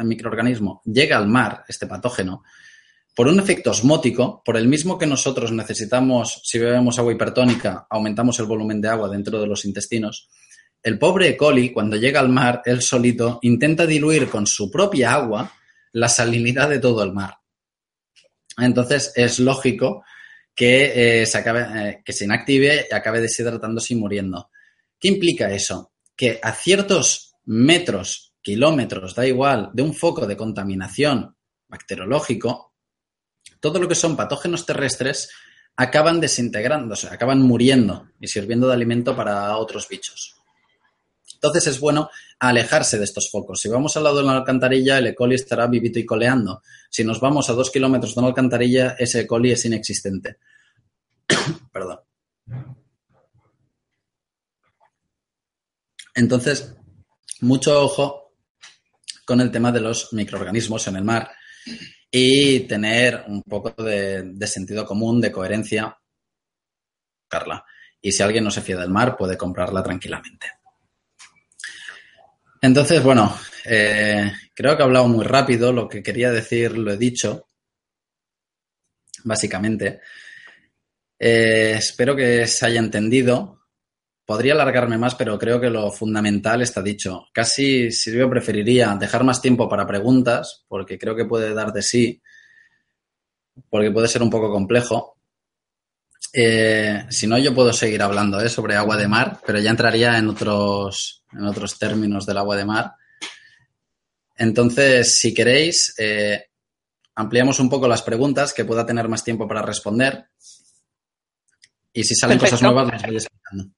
microorganismo 0.05 0.83
llega 0.85 1.17
al 1.17 1.29
mar, 1.29 1.65
este 1.69 1.87
patógeno, 1.87 2.43
por 3.15 3.29
un 3.29 3.41
efecto 3.41 3.71
osmótico, 3.71 4.43
por 4.45 4.57
el 4.57 4.69
mismo 4.69 4.99
que 4.99 5.07
nosotros 5.07 5.51
necesitamos, 5.51 6.43
si 6.45 6.59
bebemos 6.59 6.99
agua 6.99 7.13
hipertónica, 7.13 7.87
aumentamos 7.89 8.39
el 8.41 8.47
volumen 8.47 8.81
de 8.81 8.89
agua 8.89 9.09
dentro 9.09 9.41
de 9.41 9.47
los 9.47 9.65
intestinos, 9.65 10.29
el 10.83 10.99
pobre 10.99 11.29
E. 11.29 11.37
coli, 11.37 11.73
cuando 11.73 11.97
llega 11.97 12.21
al 12.21 12.29
mar, 12.29 12.63
él 12.65 12.83
solito, 12.83 13.39
intenta 13.43 13.87
diluir 13.87 14.29
con 14.29 14.47
su 14.47 14.71
propia 14.71 15.15
agua 15.15 15.53
la 15.93 16.09
salinidad 16.09 16.69
de 16.69 16.79
todo 16.79 17.03
el 17.03 17.13
mar. 17.13 17.39
Entonces, 18.59 19.13
es 19.17 19.39
lógico 19.39 20.05
que, 20.55 21.23
eh, 21.23 21.27
se, 21.27 21.39
acabe, 21.39 21.67
eh, 21.75 22.03
que 22.05 22.13
se 22.13 22.25
inactive 22.25 22.87
y 22.91 22.95
acabe 22.95 23.21
deshidratándose 23.21 23.95
y 23.95 23.97
muriendo. 23.97 24.51
¿Qué 24.99 25.09
implica 25.09 25.51
eso? 25.51 25.93
Que 26.17 26.39
a 26.43 26.53
ciertos 26.53 27.35
metros, 27.45 28.26
kilómetros, 28.47 29.17
da 29.17 29.27
igual, 29.27 29.71
de 29.73 29.83
un 29.83 29.93
foco 29.93 30.25
de 30.25 30.37
contaminación 30.37 31.35
bacteriológico, 31.67 32.75
todo 33.59 33.81
lo 33.81 33.89
que 33.89 33.97
son 33.97 34.17
patógenos 34.17 34.65
terrestres 34.65 35.31
acaban 35.75 36.21
desintegrándose, 36.21 37.09
acaban 37.09 37.43
muriendo 37.43 38.07
y 38.21 38.29
sirviendo 38.29 38.69
de 38.69 38.75
alimento 38.75 39.17
para 39.17 39.57
otros 39.57 39.89
bichos. 39.89 40.37
Entonces 41.35 41.67
es 41.67 41.81
bueno 41.81 42.09
alejarse 42.39 42.99
de 42.99 43.05
estos 43.05 43.33
focos. 43.33 43.61
Si 43.61 43.69
vamos 43.69 43.97
al 43.97 44.05
lado 44.05 44.19
de 44.19 44.23
una 44.23 44.37
alcantarilla, 44.37 44.99
el 44.99 45.09
E. 45.09 45.15
coli 45.17 45.35
estará 45.35 45.67
vivito 45.67 45.99
y 45.99 46.07
coleando. 46.07 46.63
Si 46.89 47.03
nos 47.03 47.19
vamos 47.19 47.51
a 47.51 47.53
dos 47.53 47.73
kilómetros 47.73 48.15
de 48.15 48.21
una 48.21 48.29
alcantarilla, 48.29 48.95
ese 48.97 49.23
E. 49.23 49.27
coli 49.27 49.51
es 49.51 49.65
inexistente. 49.65 50.37
Perdón. 51.73 51.99
Entonces, 56.15 56.77
mucho 57.41 57.83
ojo 57.83 58.26
con 59.27 59.41
el 59.41 59.51
tema 59.51 59.73
de 59.73 59.81
los 59.81 60.13
microorganismos 60.13 60.87
en 60.87 60.97
el 60.97 61.05
mar 61.05 61.31
y 62.11 62.61
tener 62.61 63.25
un 63.27 63.43
poco 63.43 63.83
de, 63.83 64.47
sentido 64.47 64.87
común, 64.87 65.21
de 65.21 65.33
coherencia. 65.33 65.99
Carla. 67.29 67.65
Y 68.01 68.13
si 68.13 68.23
alguien 68.23 68.45
no 68.45 68.53
se 68.53 68.63
fía 68.63 68.77
del 68.77 68.89
mar, 68.89 69.17
puede 69.17 69.37
comprarla 69.37 69.83
tranquilamente. 69.83 70.47
Entonces, 72.63 73.03
bueno, 73.03 73.37
eh, 73.65 74.33
creo 74.55 74.77
que 74.77 74.83
he 74.83 74.87
hablado 74.87 75.09
muy 75.09 75.25
rápido, 75.25 75.73
lo 75.73 75.89
que 75.89 76.03
quería 76.03 76.31
decir 76.31 76.79
lo 76.79 76.93
he 76.93 76.97
dicho, 76.97 77.49
básicamente. 79.25 80.01
Eh, 81.19 81.75
espero 81.77 82.15
que 82.15 82.47
se 82.47 82.67
haya 82.67 82.79
entendido. 82.79 83.56
Podría 84.27 84.55
alargarme 84.55 84.99
más, 84.99 85.15
pero 85.15 85.39
creo 85.39 85.61
que 85.61 85.71
lo 85.71 85.91
fundamental 85.93 86.61
está 86.61 86.83
dicho. 86.83 87.29
Casi, 87.33 87.93
si 87.93 88.13
yo 88.13 88.29
preferiría 88.29 88.97
dejar 88.99 89.23
más 89.23 89.41
tiempo 89.41 89.69
para 89.69 89.87
preguntas, 89.87 90.65
porque 90.67 90.99
creo 90.99 91.15
que 91.15 91.25
puede 91.25 91.55
dar 91.55 91.73
de 91.73 91.83
sí, 91.83 92.21
porque 93.71 93.93
puede 93.93 94.09
ser 94.09 94.23
un 94.23 94.31
poco 94.31 94.51
complejo. 94.51 95.17
Eh, 96.33 97.07
si 97.09 97.29
no, 97.29 97.39
yo 97.39 97.55
puedo 97.55 97.73
seguir 97.73 98.03
hablando 98.03 98.41
¿eh? 98.41 98.49
sobre 98.49 98.75
agua 98.75 98.97
de 98.97 99.07
mar, 99.07 99.39
pero 99.47 99.61
ya 99.61 99.71
entraría 99.71 100.19
en 100.19 100.29
otros, 100.29 101.25
en 101.33 101.45
otros 101.45 101.79
términos 101.79 102.27
del 102.27 102.39
agua 102.39 102.57
de 102.57 102.65
mar. 102.65 102.93
Entonces, 104.37 105.19
si 105.19 105.33
queréis, 105.33 105.95
eh, 105.99 106.47
ampliamos 107.15 107.61
un 107.61 107.71
poco 107.71 107.89
las 107.89 108.03
preguntas, 108.03 108.53
que 108.53 108.65
pueda 108.65 108.85
tener 108.85 109.09
más 109.09 109.25
tiempo 109.25 109.47
para 109.47 109.63
responder. 109.63 110.27
Y 111.93 112.05
si 112.05 112.15
salen 112.15 112.39
Perfecto. 112.39 112.57
cosas 112.57 112.75
nuevas, 112.75 112.93
las 112.93 113.03
voy 113.03 113.17
explicando. 113.17 113.77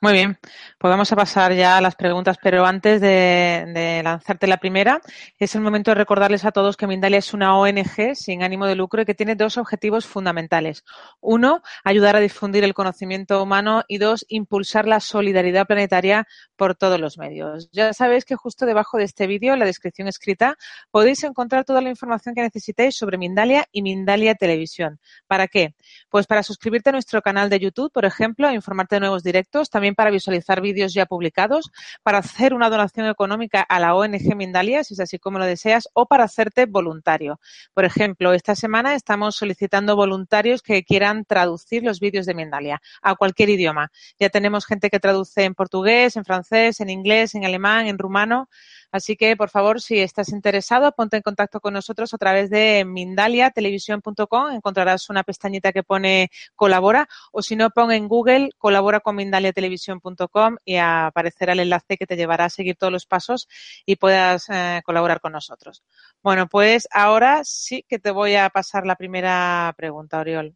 Muy 0.00 0.12
bien, 0.12 0.38
pues 0.78 0.90
vamos 0.90 1.10
a 1.12 1.16
pasar 1.16 1.54
ya 1.54 1.78
a 1.78 1.80
las 1.80 1.94
preguntas, 1.94 2.36
pero 2.42 2.66
antes 2.66 3.00
de, 3.00 4.02
lanzarte 4.04 4.46
la 4.46 4.58
primera, 4.58 5.00
es 5.38 5.54
el 5.54 5.62
momento 5.62 5.92
de 5.92 5.94
recordarles 5.94 6.44
a 6.44 6.52
todos 6.52 6.76
que 6.76 6.86
Mindalia 6.86 7.18
es 7.20 7.32
una 7.32 7.56
ONG 7.56 8.14
sin 8.14 8.42
ánimo 8.42 8.66
de 8.66 8.74
lucro 8.74 9.00
y 9.00 9.06
que 9.06 9.14
tiene 9.14 9.34
dos 9.34 9.56
objetivos 9.56 10.04
fundamentales. 10.04 10.84
Uno, 11.22 11.62
ayudar 11.84 12.16
a 12.16 12.20
difundir 12.20 12.64
el 12.64 12.74
conocimiento 12.74 13.42
humano 13.42 13.82
y 13.88 13.96
dos, 13.96 14.26
impulsar 14.28 14.86
la 14.86 15.00
solidaridad 15.00 15.66
planetaria 15.66 16.26
por 16.54 16.74
todos 16.74 17.00
los 17.00 17.16
medios. 17.16 17.70
Ya 17.72 17.94
sabéis 17.94 18.26
que 18.26 18.36
justo 18.36 18.66
debajo 18.66 18.98
de 18.98 19.04
este 19.04 19.26
vídeo, 19.26 19.54
en 19.54 19.60
la 19.60 19.64
descripción 19.64 20.08
escrita, 20.08 20.58
podéis 20.90 21.24
encontrar 21.24 21.64
toda 21.64 21.80
la 21.80 21.88
información 21.88 22.34
que 22.34 22.42
necesitéis 22.42 22.94
sobre 22.94 23.16
Mindalia 23.16 23.64
y 23.72 23.80
Mindalia 23.80 24.34
Televisión. 24.34 25.00
¿Para 25.26 25.48
qué? 25.48 25.74
Pues 26.10 26.26
para 26.26 26.42
suscribirte 26.42 26.90
a 26.90 26.92
nuestro 26.92 27.22
canal 27.22 27.48
de 27.48 27.58
YouTube, 27.58 27.90
por 27.90 28.04
ejemplo, 28.04 28.52
informarte 28.52 28.96
de 28.96 29.00
nuevos 29.00 29.22
directos, 29.22 29.70
para 29.92 30.10
visualizar 30.10 30.62
vídeos 30.62 30.94
ya 30.94 31.04
publicados, 31.04 31.70
para 32.02 32.18
hacer 32.18 32.54
una 32.54 32.70
donación 32.70 33.06
económica 33.08 33.60
a 33.60 33.78
la 33.80 33.94
ONG 33.94 34.34
Mindalia, 34.34 34.84
si 34.84 34.94
es 34.94 35.00
así 35.00 35.18
como 35.18 35.38
lo 35.38 35.44
deseas, 35.44 35.88
o 35.92 36.06
para 36.06 36.24
hacerte 36.24 36.64
voluntario. 36.64 37.40
Por 37.74 37.84
ejemplo, 37.84 38.32
esta 38.32 38.54
semana 38.54 38.94
estamos 38.94 39.36
solicitando 39.36 39.96
voluntarios 39.96 40.62
que 40.62 40.84
quieran 40.84 41.26
traducir 41.26 41.82
los 41.82 42.00
vídeos 42.00 42.24
de 42.24 42.34
Mindalia 42.34 42.80
a 43.02 43.16
cualquier 43.16 43.50
idioma. 43.50 43.90
Ya 44.18 44.30
tenemos 44.30 44.64
gente 44.64 44.88
que 44.88 45.00
traduce 45.00 45.44
en 45.44 45.54
portugués, 45.54 46.16
en 46.16 46.24
francés, 46.24 46.80
en 46.80 46.88
inglés, 46.88 47.34
en 47.34 47.44
alemán, 47.44 47.86
en 47.86 47.98
rumano. 47.98 48.48
Así 48.94 49.16
que, 49.16 49.36
por 49.36 49.50
favor, 49.50 49.80
si 49.80 49.98
estás 49.98 50.28
interesado, 50.28 50.92
ponte 50.92 51.16
en 51.16 51.22
contacto 51.24 51.58
con 51.58 51.74
nosotros 51.74 52.14
a 52.14 52.16
través 52.16 52.48
de 52.48 52.84
mindaliatelevisión.com. 52.86 54.52
Encontrarás 54.52 55.10
una 55.10 55.24
pestañita 55.24 55.72
que 55.72 55.82
pone 55.82 56.30
colabora 56.54 57.08
o 57.32 57.42
si 57.42 57.56
no, 57.56 57.70
pon 57.70 57.90
en 57.90 58.06
Google 58.06 58.50
colabora 58.56 59.00
con 59.00 59.16
mindaliatelevisión.com 59.16 60.58
y 60.64 60.76
aparecerá 60.76 61.54
el 61.54 61.60
enlace 61.60 61.96
que 61.96 62.06
te 62.06 62.14
llevará 62.14 62.44
a 62.44 62.50
seguir 62.50 62.76
todos 62.76 62.92
los 62.92 63.04
pasos 63.04 63.48
y 63.84 63.96
puedas 63.96 64.48
eh, 64.48 64.80
colaborar 64.84 65.20
con 65.20 65.32
nosotros. 65.32 65.82
Bueno, 66.22 66.46
pues 66.46 66.86
ahora 66.92 67.42
sí 67.42 67.84
que 67.88 67.98
te 67.98 68.12
voy 68.12 68.36
a 68.36 68.48
pasar 68.48 68.86
la 68.86 68.94
primera 68.94 69.74
pregunta, 69.76 70.20
Oriol. 70.20 70.54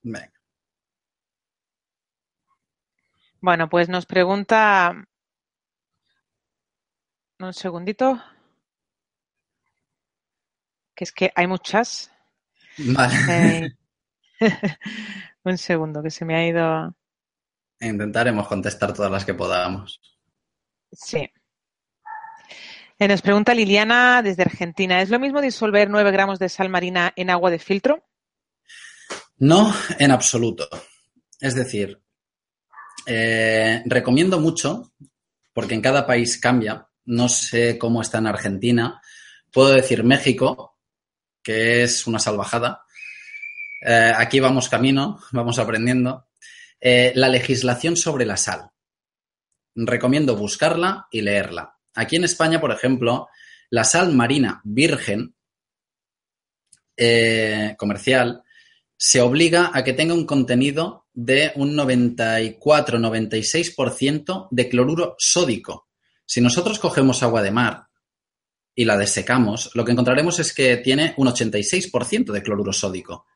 Venga. 0.00 0.30
Bueno, 3.40 3.68
pues 3.68 3.88
nos 3.88 4.06
pregunta 4.06 4.94
un 7.38 7.52
segundito. 7.52 8.22
Que 10.94 11.04
es 11.04 11.12
que 11.12 11.32
hay 11.34 11.46
muchas. 11.46 12.10
Vale. 12.78 13.16
Eh, 13.28 13.76
un 15.44 15.58
segundo, 15.58 16.02
que 16.02 16.10
se 16.10 16.24
me 16.24 16.36
ha 16.36 16.46
ido. 16.46 16.94
Intentaremos 17.80 18.46
contestar 18.48 18.92
todas 18.92 19.10
las 19.10 19.24
que 19.24 19.34
podamos. 19.34 20.00
Sí. 20.92 21.30
Eh, 22.98 23.08
nos 23.08 23.22
pregunta 23.22 23.54
Liliana 23.54 24.22
desde 24.22 24.42
Argentina. 24.42 25.02
¿Es 25.02 25.10
lo 25.10 25.18
mismo 25.18 25.40
disolver 25.40 25.90
9 25.90 26.12
gramos 26.12 26.38
de 26.38 26.48
sal 26.48 26.68
marina 26.68 27.12
en 27.16 27.30
agua 27.30 27.50
de 27.50 27.58
filtro? 27.58 28.04
No, 29.36 29.74
en 29.98 30.12
absoluto. 30.12 30.68
Es 31.40 31.54
decir, 31.54 32.00
eh, 33.06 33.82
recomiendo 33.86 34.38
mucho, 34.38 34.92
porque 35.52 35.74
en 35.74 35.82
cada 35.82 36.06
país 36.06 36.38
cambia, 36.38 36.88
no 37.06 37.28
sé 37.28 37.78
cómo 37.78 38.02
está 38.02 38.18
en 38.18 38.26
Argentina. 38.26 39.00
Puedo 39.52 39.70
decir 39.70 40.04
México, 40.04 40.78
que 41.42 41.82
es 41.82 42.06
una 42.06 42.18
salvajada. 42.18 42.84
Eh, 43.86 44.12
aquí 44.16 44.40
vamos 44.40 44.68
camino, 44.68 45.20
vamos 45.32 45.58
aprendiendo. 45.58 46.26
Eh, 46.80 47.12
la 47.14 47.28
legislación 47.28 47.96
sobre 47.96 48.26
la 48.26 48.36
sal. 48.36 48.70
Recomiendo 49.74 50.36
buscarla 50.36 51.08
y 51.10 51.20
leerla. 51.20 51.76
Aquí 51.94 52.16
en 52.16 52.24
España, 52.24 52.60
por 52.60 52.72
ejemplo, 52.72 53.28
la 53.70 53.84
sal 53.84 54.12
marina 54.12 54.60
virgen 54.64 55.34
eh, 56.96 57.74
comercial 57.76 58.42
se 58.96 59.20
obliga 59.20 59.72
a 59.74 59.82
que 59.84 59.92
tenga 59.92 60.14
un 60.14 60.26
contenido 60.26 61.06
de 61.12 61.52
un 61.56 61.76
94-96% 61.76 64.48
de 64.50 64.68
cloruro 64.68 65.16
sódico. 65.18 65.88
Si 66.26 66.40
nosotros 66.40 66.78
cogemos 66.78 67.22
agua 67.22 67.42
de 67.42 67.50
mar 67.50 67.88
y 68.74 68.84
la 68.84 68.96
desecamos, 68.96 69.70
lo 69.74 69.84
que 69.84 69.92
encontraremos 69.92 70.38
es 70.40 70.52
que 70.52 70.78
tiene 70.78 71.14
un 71.16 71.28
86% 71.28 72.32
de 72.32 72.42
cloruro 72.42 72.72
sódico. 72.72 73.26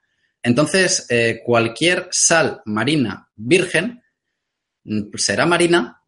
Entonces, 0.42 1.06
eh, 1.10 1.40
cualquier 1.44 2.08
sal 2.10 2.62
marina 2.64 3.28
virgen 3.36 4.02
mm, 4.84 5.16
será 5.16 5.46
marina, 5.46 6.02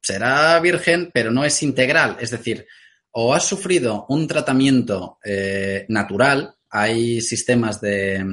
será 0.00 0.58
virgen, 0.60 1.10
pero 1.12 1.30
no 1.30 1.44
es 1.44 1.62
integral. 1.62 2.16
Es 2.20 2.30
decir, 2.30 2.66
o 3.12 3.34
has 3.34 3.44
sufrido 3.44 4.06
un 4.08 4.26
tratamiento 4.26 5.18
eh, 5.24 5.84
natural, 5.88 6.54
hay 6.70 7.20
sistemas 7.20 7.80
de, 7.80 8.24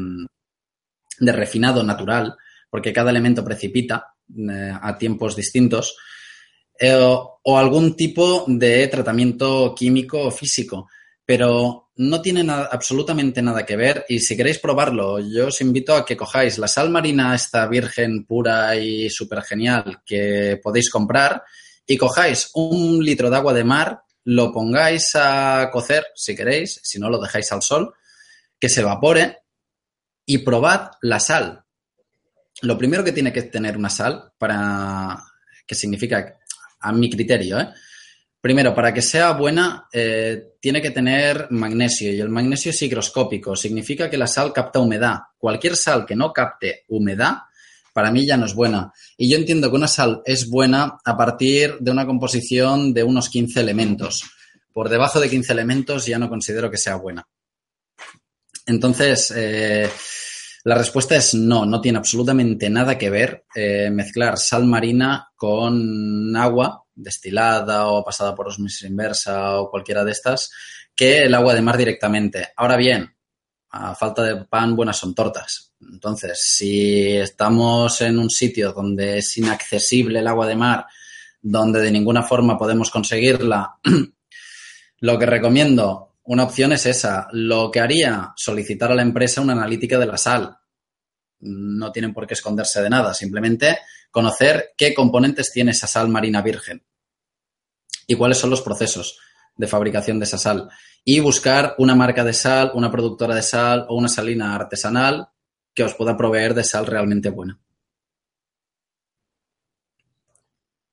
de, 1.20 1.32
refinado 1.32 1.84
natural, 1.84 2.36
porque 2.70 2.94
cada 2.94 3.10
elemento 3.10 3.44
precipita 3.44 4.14
eh, 4.30 4.72
a 4.80 4.98
tiempos 4.98 5.36
distintos, 5.36 5.98
eh, 6.80 6.96
o, 6.96 7.40
o, 7.44 7.58
algún 7.58 7.96
tipo 7.96 8.46
de 8.48 8.88
tratamiento 8.88 9.74
químico 9.76 10.22
o 10.24 10.32
físico, 10.32 10.90
pero 11.26 11.90
no 11.98 12.22
tiene 12.22 12.44
nada, 12.44 12.70
absolutamente 12.72 13.42
nada 13.42 13.66
que 13.66 13.76
ver 13.76 14.06
y 14.08 14.20
si 14.20 14.38
queréis 14.38 14.60
probarlo, 14.60 15.20
yo 15.20 15.48
os 15.48 15.62
invito 15.62 15.96
a 15.96 16.06
que 16.06 16.16
cojáis 16.16 16.58
la 16.58 16.68
sal 16.68 16.90
marina 16.90 17.34
esta 17.34 17.68
virgen 17.68 18.26
pura 18.26 18.76
y 18.76 19.10
súper 19.10 19.42
genial 19.42 20.02
que 20.06 20.60
podéis 20.62 20.90
comprar 20.90 21.44
y 21.88 21.98
cojáis 21.98 22.52
un 22.54 23.04
litro 23.04 23.30
de 23.30 23.38
agua 23.38 23.54
de 23.54 23.64
mar, 23.64 24.02
lo 24.26 24.52
pongáis 24.52 25.16
a 25.16 25.70
cocer 25.72 26.06
si 26.14 26.36
queréis, 26.36 26.80
si 26.84 27.00
no 27.00 27.10
lo 27.10 27.20
dejáis 27.20 27.52
al 27.52 27.62
sol, 27.62 27.94
que 28.60 28.70
se 28.70 28.82
evapore 28.82 29.44
y 30.26 30.40
probad 30.40 30.92
la 31.02 31.20
sal. 31.20 31.64
Lo 32.62 32.78
primero 32.78 33.04
que 33.04 33.14
tiene 33.14 33.32
que 33.32 33.44
tener 33.44 33.78
una 33.78 33.90
sal 33.90 34.34
para, 34.38 35.24
que 35.66 35.76
significa, 35.76 36.38
a 36.80 36.92
mi 36.92 37.10
criterio, 37.10 37.60
¿eh? 37.60 37.70
Primero, 38.40 38.74
para 38.74 38.94
que 38.94 39.02
sea 39.02 39.32
buena, 39.32 39.88
eh, 39.92 40.54
tiene 40.62 40.82
que 40.82 40.92
tener 40.92 41.48
magnesio 41.50 42.14
y 42.14 42.22
el 42.22 42.30
magnesio 42.30 42.70
es 42.70 42.82
higroscópico. 42.82 43.56
Significa 43.56 44.10
que 44.10 44.18
la 44.18 44.28
sal 44.28 44.54
capta 44.54 44.80
humedad. 44.80 45.18
Cualquier 45.38 45.76
sal 45.76 46.06
que 46.06 46.16
no 46.16 46.32
capte 46.32 46.86
humedad, 46.88 47.40
para 47.92 48.12
mí 48.12 48.26
ya 48.26 48.38
no 48.38 48.46
es 48.46 48.54
buena. 48.54 48.94
Y 49.18 49.30
yo 49.30 49.38
entiendo 49.38 49.70
que 49.70 49.76
una 49.76 49.88
sal 49.88 50.22
es 50.24 50.50
buena 50.50 50.98
a 51.04 51.18
partir 51.18 51.78
de 51.80 51.92
una 51.92 52.06
composición 52.06 52.94
de 52.94 53.04
unos 53.04 53.28
15 53.30 53.60
elementos. 53.60 54.24
Por 54.72 54.88
debajo 54.88 55.20
de 55.20 55.30
15 55.30 55.52
elementos 55.52 56.06
ya 56.06 56.20
no 56.20 56.30
considero 56.30 56.70
que 56.70 56.78
sea 56.78 56.96
buena. 56.96 57.28
Entonces, 58.68 59.34
eh, 59.36 59.90
la 60.68 60.76
respuesta 60.76 61.16
es 61.16 61.34
no, 61.34 61.66
no 61.66 61.80
tiene 61.80 61.98
absolutamente 61.98 62.70
nada 62.70 62.98
que 62.98 63.10
ver 63.10 63.46
eh, 63.56 63.90
mezclar 63.90 64.38
sal 64.38 64.66
marina 64.66 65.32
con 65.34 66.36
agua 66.36 66.84
destilada 66.94 67.88
o 67.88 68.04
pasada 68.04 68.36
por 68.36 68.50
osmosis 68.50 68.90
inversa 68.90 69.62
o 69.62 69.72
cualquiera 69.72 70.04
de 70.04 70.12
estas 70.12 70.52
que 70.94 71.20
el 71.20 71.34
agua 71.36 71.54
de 71.54 71.62
mar 71.62 71.78
directamente. 71.78 72.50
Ahora 72.58 72.76
bien, 72.76 73.16
a 73.70 73.96
falta 73.96 74.24
de 74.24 74.44
pan, 74.44 74.76
buenas 74.76 74.98
son 74.98 75.16
tortas. 75.16 75.74
Entonces, 75.80 76.38
si 76.44 77.16
estamos 77.16 78.02
en 78.02 78.20
un 78.20 78.30
sitio 78.30 78.74
donde 78.74 79.20
es 79.20 79.38
inaccesible 79.38 80.20
el 80.20 80.28
agua 80.28 80.48
de 80.48 80.58
mar, 80.58 80.86
donde 81.42 81.80
de 81.80 81.92
ninguna 81.92 82.24
forma 82.24 82.58
podemos 82.58 82.92
conseguirla, 82.92 83.78
lo 85.00 85.18
que 85.18 85.26
recomiendo, 85.26 86.16
una 86.28 86.44
opción 86.44 86.74
es 86.74 86.86
esa. 86.86 87.28
Lo 87.32 87.72
que 87.72 87.80
haría, 87.80 88.34
solicitar 88.36 88.92
a 88.92 88.96
la 88.96 89.02
empresa 89.02 89.42
una 89.42 89.54
analítica 89.54 89.98
de 89.98 90.06
la 90.06 90.18
sal. 90.18 90.58
No 91.40 91.92
tienen 91.92 92.14
por 92.14 92.28
qué 92.28 92.34
esconderse 92.34 92.82
de 92.82 92.90
nada, 92.90 93.14
simplemente 93.14 93.80
conocer 94.12 94.74
qué 94.78 94.94
componentes 94.94 95.52
tiene 95.52 95.72
esa 95.72 95.88
sal 95.88 96.10
marina 96.10 96.42
virgen 96.42 96.86
y 98.08 98.16
cuáles 98.16 98.38
son 98.38 98.50
los 98.50 98.62
procesos 98.62 99.20
de 99.56 99.68
fabricación 99.68 100.20
de 100.20 100.26
esa 100.26 100.38
sal. 100.38 100.70
Y 101.04 101.22
buscar 101.22 101.76
una 101.78 101.96
marca 101.96 102.24
de 102.26 102.34
sal, 102.34 102.72
una 102.74 102.92
productora 102.92 103.34
de 103.34 103.42
sal 103.42 103.86
o 103.88 103.96
una 103.96 104.10
salina 104.10 104.54
artesanal 104.54 105.30
que 105.74 105.84
os 105.84 105.94
pueda 105.94 106.18
proveer 106.18 106.54
de 106.54 106.64
sal 106.66 106.86
realmente 106.86 107.30
buena. 107.30 107.58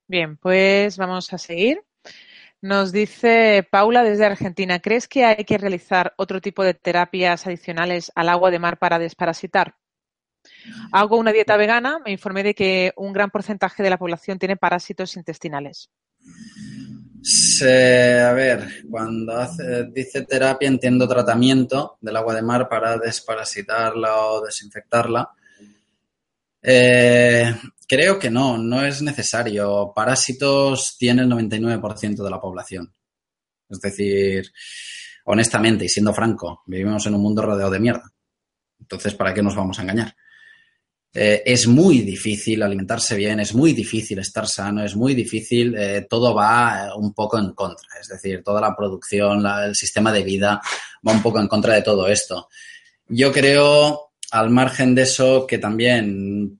Bien, 0.06 0.36
pues 0.36 0.96
vamos 0.96 1.32
a 1.32 1.38
seguir. 1.38 1.82
Nos 2.64 2.92
dice 2.92 3.68
Paula 3.70 4.02
desde 4.02 4.24
Argentina, 4.24 4.78
¿crees 4.80 5.06
que 5.06 5.26
hay 5.26 5.44
que 5.44 5.58
realizar 5.58 6.14
otro 6.16 6.40
tipo 6.40 6.64
de 6.64 6.72
terapias 6.72 7.46
adicionales 7.46 8.10
al 8.14 8.30
agua 8.30 8.50
de 8.50 8.58
mar 8.58 8.78
para 8.78 8.98
desparasitar? 8.98 9.74
Hago 10.90 11.18
una 11.18 11.30
dieta 11.30 11.58
vegana, 11.58 11.98
me 12.02 12.10
informé 12.10 12.42
de 12.42 12.54
que 12.54 12.94
un 12.96 13.12
gran 13.12 13.30
porcentaje 13.30 13.82
de 13.82 13.90
la 13.90 13.98
población 13.98 14.38
tiene 14.38 14.56
parásitos 14.56 15.14
intestinales. 15.18 15.90
a 17.60 18.32
ver, 18.32 18.66
cuando 18.90 19.46
dice 19.92 20.22
terapia 20.22 20.66
entiendo 20.66 21.06
tratamiento 21.06 21.98
del 22.00 22.16
agua 22.16 22.34
de 22.34 22.40
mar 22.40 22.66
para 22.66 22.96
desparasitarla 22.96 24.16
o 24.16 24.40
desinfectarla. 24.40 25.28
Eh, 26.62 27.54
creo 27.88 28.18
que 28.18 28.30
no, 28.30 28.58
no 28.58 28.84
es 28.84 29.02
necesario. 29.02 29.92
Parásitos 29.94 30.96
tiene 30.98 31.22
el 31.22 31.30
99% 31.30 32.22
de 32.22 32.30
la 32.30 32.40
población. 32.40 32.94
Es 33.68 33.80
decir, 33.80 34.52
honestamente 35.24 35.84
y 35.84 35.88
siendo 35.88 36.12
franco, 36.12 36.62
vivimos 36.66 37.06
en 37.06 37.14
un 37.14 37.22
mundo 37.22 37.42
rodeado 37.42 37.70
de 37.70 37.80
mierda. 37.80 38.12
Entonces, 38.80 39.14
¿para 39.14 39.32
qué 39.32 39.42
nos 39.42 39.56
vamos 39.56 39.78
a 39.78 39.82
engañar? 39.82 40.14
Eh, 41.16 41.42
es 41.46 41.68
muy 41.68 42.00
difícil 42.00 42.60
alimentarse 42.60 43.14
bien, 43.14 43.38
es 43.38 43.54
muy 43.54 43.72
difícil 43.72 44.18
estar 44.18 44.48
sano, 44.48 44.84
es 44.84 44.96
muy 44.96 45.14
difícil, 45.14 45.72
eh, 45.78 46.06
todo 46.10 46.34
va 46.34 46.86
eh, 46.86 46.90
un 46.96 47.14
poco 47.14 47.38
en 47.38 47.52
contra, 47.52 47.86
es 48.00 48.08
decir, 48.08 48.42
toda 48.42 48.60
la 48.60 48.74
producción, 48.74 49.46
el 49.46 49.76
sistema 49.76 50.12
de 50.12 50.24
vida 50.24 50.60
va 51.06 51.12
un 51.12 51.22
poco 51.22 51.38
en 51.38 51.46
contra 51.46 51.74
de 51.74 51.82
todo 51.82 52.08
esto. 52.08 52.48
Yo 53.06 53.30
creo, 53.30 54.10
al 54.32 54.50
margen 54.50 54.96
de 54.96 55.02
eso, 55.02 55.46
que 55.46 55.58
también 55.58 56.58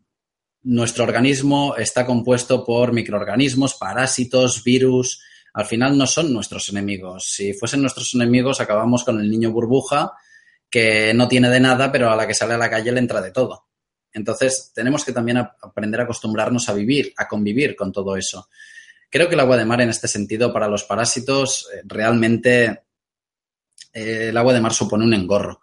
nuestro 0.64 1.04
organismo 1.04 1.76
está 1.76 2.04
compuesto 2.04 2.64
por 2.64 2.92
microorganismos, 2.92 3.74
parásitos, 3.74 4.64
virus, 4.64 5.22
al 5.54 5.66
final 5.66 5.96
no 5.96 6.06
son 6.06 6.32
nuestros 6.32 6.68
enemigos. 6.70 7.30
Si 7.30 7.52
fuesen 7.52 7.80
nuestros 7.80 8.14
enemigos, 8.14 8.60
acabamos 8.60 9.04
con 9.04 9.20
el 9.20 9.30
niño 9.30 9.52
burbuja 9.52 10.12
que 10.68 11.14
no 11.14 11.28
tiene 11.28 11.48
de 11.48 11.60
nada, 11.60 11.92
pero 11.92 12.10
a 12.10 12.16
la 12.16 12.26
que 12.26 12.34
sale 12.34 12.54
a 12.54 12.58
la 12.58 12.68
calle 12.68 12.90
le 12.90 12.98
entra 12.98 13.20
de 13.20 13.30
todo. 13.30 13.66
Entonces, 14.12 14.72
tenemos 14.74 15.04
que 15.04 15.12
también 15.12 15.38
aprender 15.38 16.00
a 16.00 16.04
acostumbrarnos 16.04 16.68
a 16.68 16.72
vivir, 16.72 17.12
a 17.16 17.28
convivir 17.28 17.76
con 17.76 17.92
todo 17.92 18.16
eso. 18.16 18.48
Creo 19.08 19.28
que 19.28 19.34
el 19.34 19.40
agua 19.40 19.56
de 19.56 19.64
mar 19.64 19.80
en 19.80 19.90
este 19.90 20.08
sentido 20.08 20.52
para 20.52 20.66
los 20.66 20.82
parásitos 20.84 21.68
eh, 21.72 21.82
realmente 21.84 22.84
eh, 23.92 24.28
el 24.30 24.36
agua 24.36 24.52
de 24.52 24.60
mar 24.60 24.72
supone 24.72 25.04
un 25.04 25.14
engorro, 25.14 25.62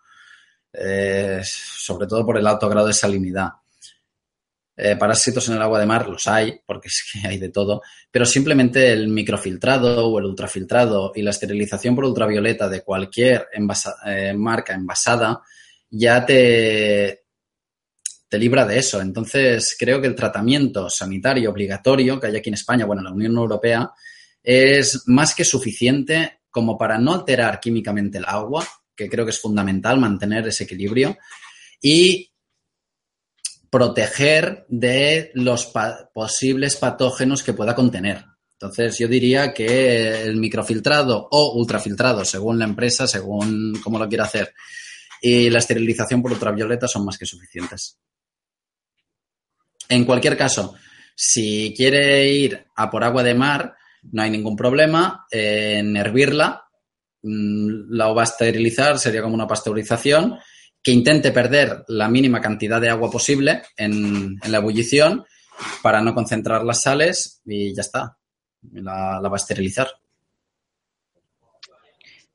eh, 0.71 1.41
sobre 1.43 2.07
todo 2.07 2.25
por 2.25 2.37
el 2.37 2.47
alto 2.47 2.69
grado 2.69 2.87
de 2.87 2.93
salinidad. 2.93 3.49
Parásitos 4.99 5.47
en 5.47 5.55
el 5.55 5.61
agua 5.61 5.79
de 5.79 5.85
mar 5.85 6.09
los 6.09 6.27
hay, 6.27 6.59
porque 6.65 6.87
es 6.87 7.03
que 7.11 7.27
hay 7.27 7.37
de 7.37 7.49
todo, 7.49 7.81
pero 8.09 8.25
simplemente 8.25 8.91
el 8.91 9.07
microfiltrado 9.07 10.07
o 10.07 10.19
el 10.19 10.25
ultrafiltrado 10.25 11.11
y 11.15 11.21
la 11.21 11.31
esterilización 11.31 11.95
por 11.95 12.05
ultravioleta 12.05 12.67
de 12.67 12.81
cualquier 12.81 13.47
marca 14.35 14.73
envasada 14.73 15.41
ya 15.91 16.25
te, 16.25 17.23
te 18.31 18.39
libra 18.39 18.65
de 18.65 18.79
eso. 18.79 19.01
Entonces, 19.01 19.75
creo 19.77 19.99
que 19.99 20.07
el 20.07 20.15
tratamiento 20.15 20.89
sanitario 20.89 21.51
obligatorio 21.51 22.17
que 22.17 22.27
hay 22.27 22.37
aquí 22.37 22.49
en 22.49 22.53
España, 22.53 22.85
bueno, 22.85 23.01
en 23.01 23.05
la 23.05 23.11
Unión 23.11 23.35
Europea, 23.35 23.91
es 24.41 25.03
más 25.07 25.35
que 25.35 25.43
suficiente 25.43 26.39
como 26.49 26.77
para 26.77 26.97
no 26.97 27.13
alterar 27.13 27.59
químicamente 27.59 28.19
el 28.19 28.25
agua, 28.25 28.65
que 28.95 29.09
creo 29.09 29.25
que 29.25 29.31
es 29.31 29.39
fundamental 29.39 29.99
mantener 29.99 30.47
ese 30.47 30.63
equilibrio, 30.63 31.17
y 31.81 32.30
proteger 33.71 34.65
de 34.67 35.31
los 35.33 35.71
posibles 36.13 36.75
patógenos 36.75 37.41
que 37.41 37.53
pueda 37.53 37.73
contener. 37.73 38.25
Entonces, 38.53 38.99
yo 38.99 39.07
diría 39.07 39.53
que 39.53 40.21
el 40.23 40.35
microfiltrado 40.35 41.27
o 41.31 41.53
ultrafiltrado, 41.55 42.23
según 42.25 42.59
la 42.59 42.65
empresa, 42.65 43.07
según 43.07 43.79
cómo 43.81 43.97
lo 43.97 44.07
quiera 44.07 44.25
hacer, 44.25 44.53
y 45.21 45.49
la 45.49 45.59
esterilización 45.59 46.21
por 46.21 46.33
ultravioleta 46.33 46.87
son 46.87 47.05
más 47.05 47.17
que 47.17 47.25
suficientes. 47.25 47.97
En 49.87 50.05
cualquier 50.05 50.37
caso, 50.37 50.75
si 51.15 51.73
quiere 51.75 52.27
ir 52.27 52.65
a 52.75 52.89
por 52.89 53.03
agua 53.03 53.23
de 53.23 53.35
mar, 53.35 53.75
no 54.11 54.21
hay 54.21 54.29
ningún 54.29 54.55
problema 54.55 55.25
en 55.31 55.95
hervirla. 55.95 56.65
Mm, 57.23 57.93
la 57.93 58.11
va 58.11 58.21
a 58.21 58.25
esterilizar, 58.25 58.99
sería 58.99 59.21
como 59.21 59.35
una 59.35 59.47
pasteurización, 59.47 60.37
que 60.83 60.91
intente 60.91 61.31
perder 61.31 61.83
la 61.87 62.09
mínima 62.09 62.41
cantidad 62.41 62.81
de 62.81 62.89
agua 62.89 63.11
posible 63.11 63.61
en, 63.77 64.39
la 64.47 64.57
ebullición 64.57 65.25
para 65.81 66.01
no 66.01 66.13
concentrar 66.13 66.63
las 66.63 66.81
sales 66.81 67.41
y 67.45 67.73
ya 67.75 67.81
está. 67.81 68.17
La, 68.73 69.19
la 69.21 69.29
va 69.29 69.35
a 69.35 69.37
esterilizar. 69.37 69.87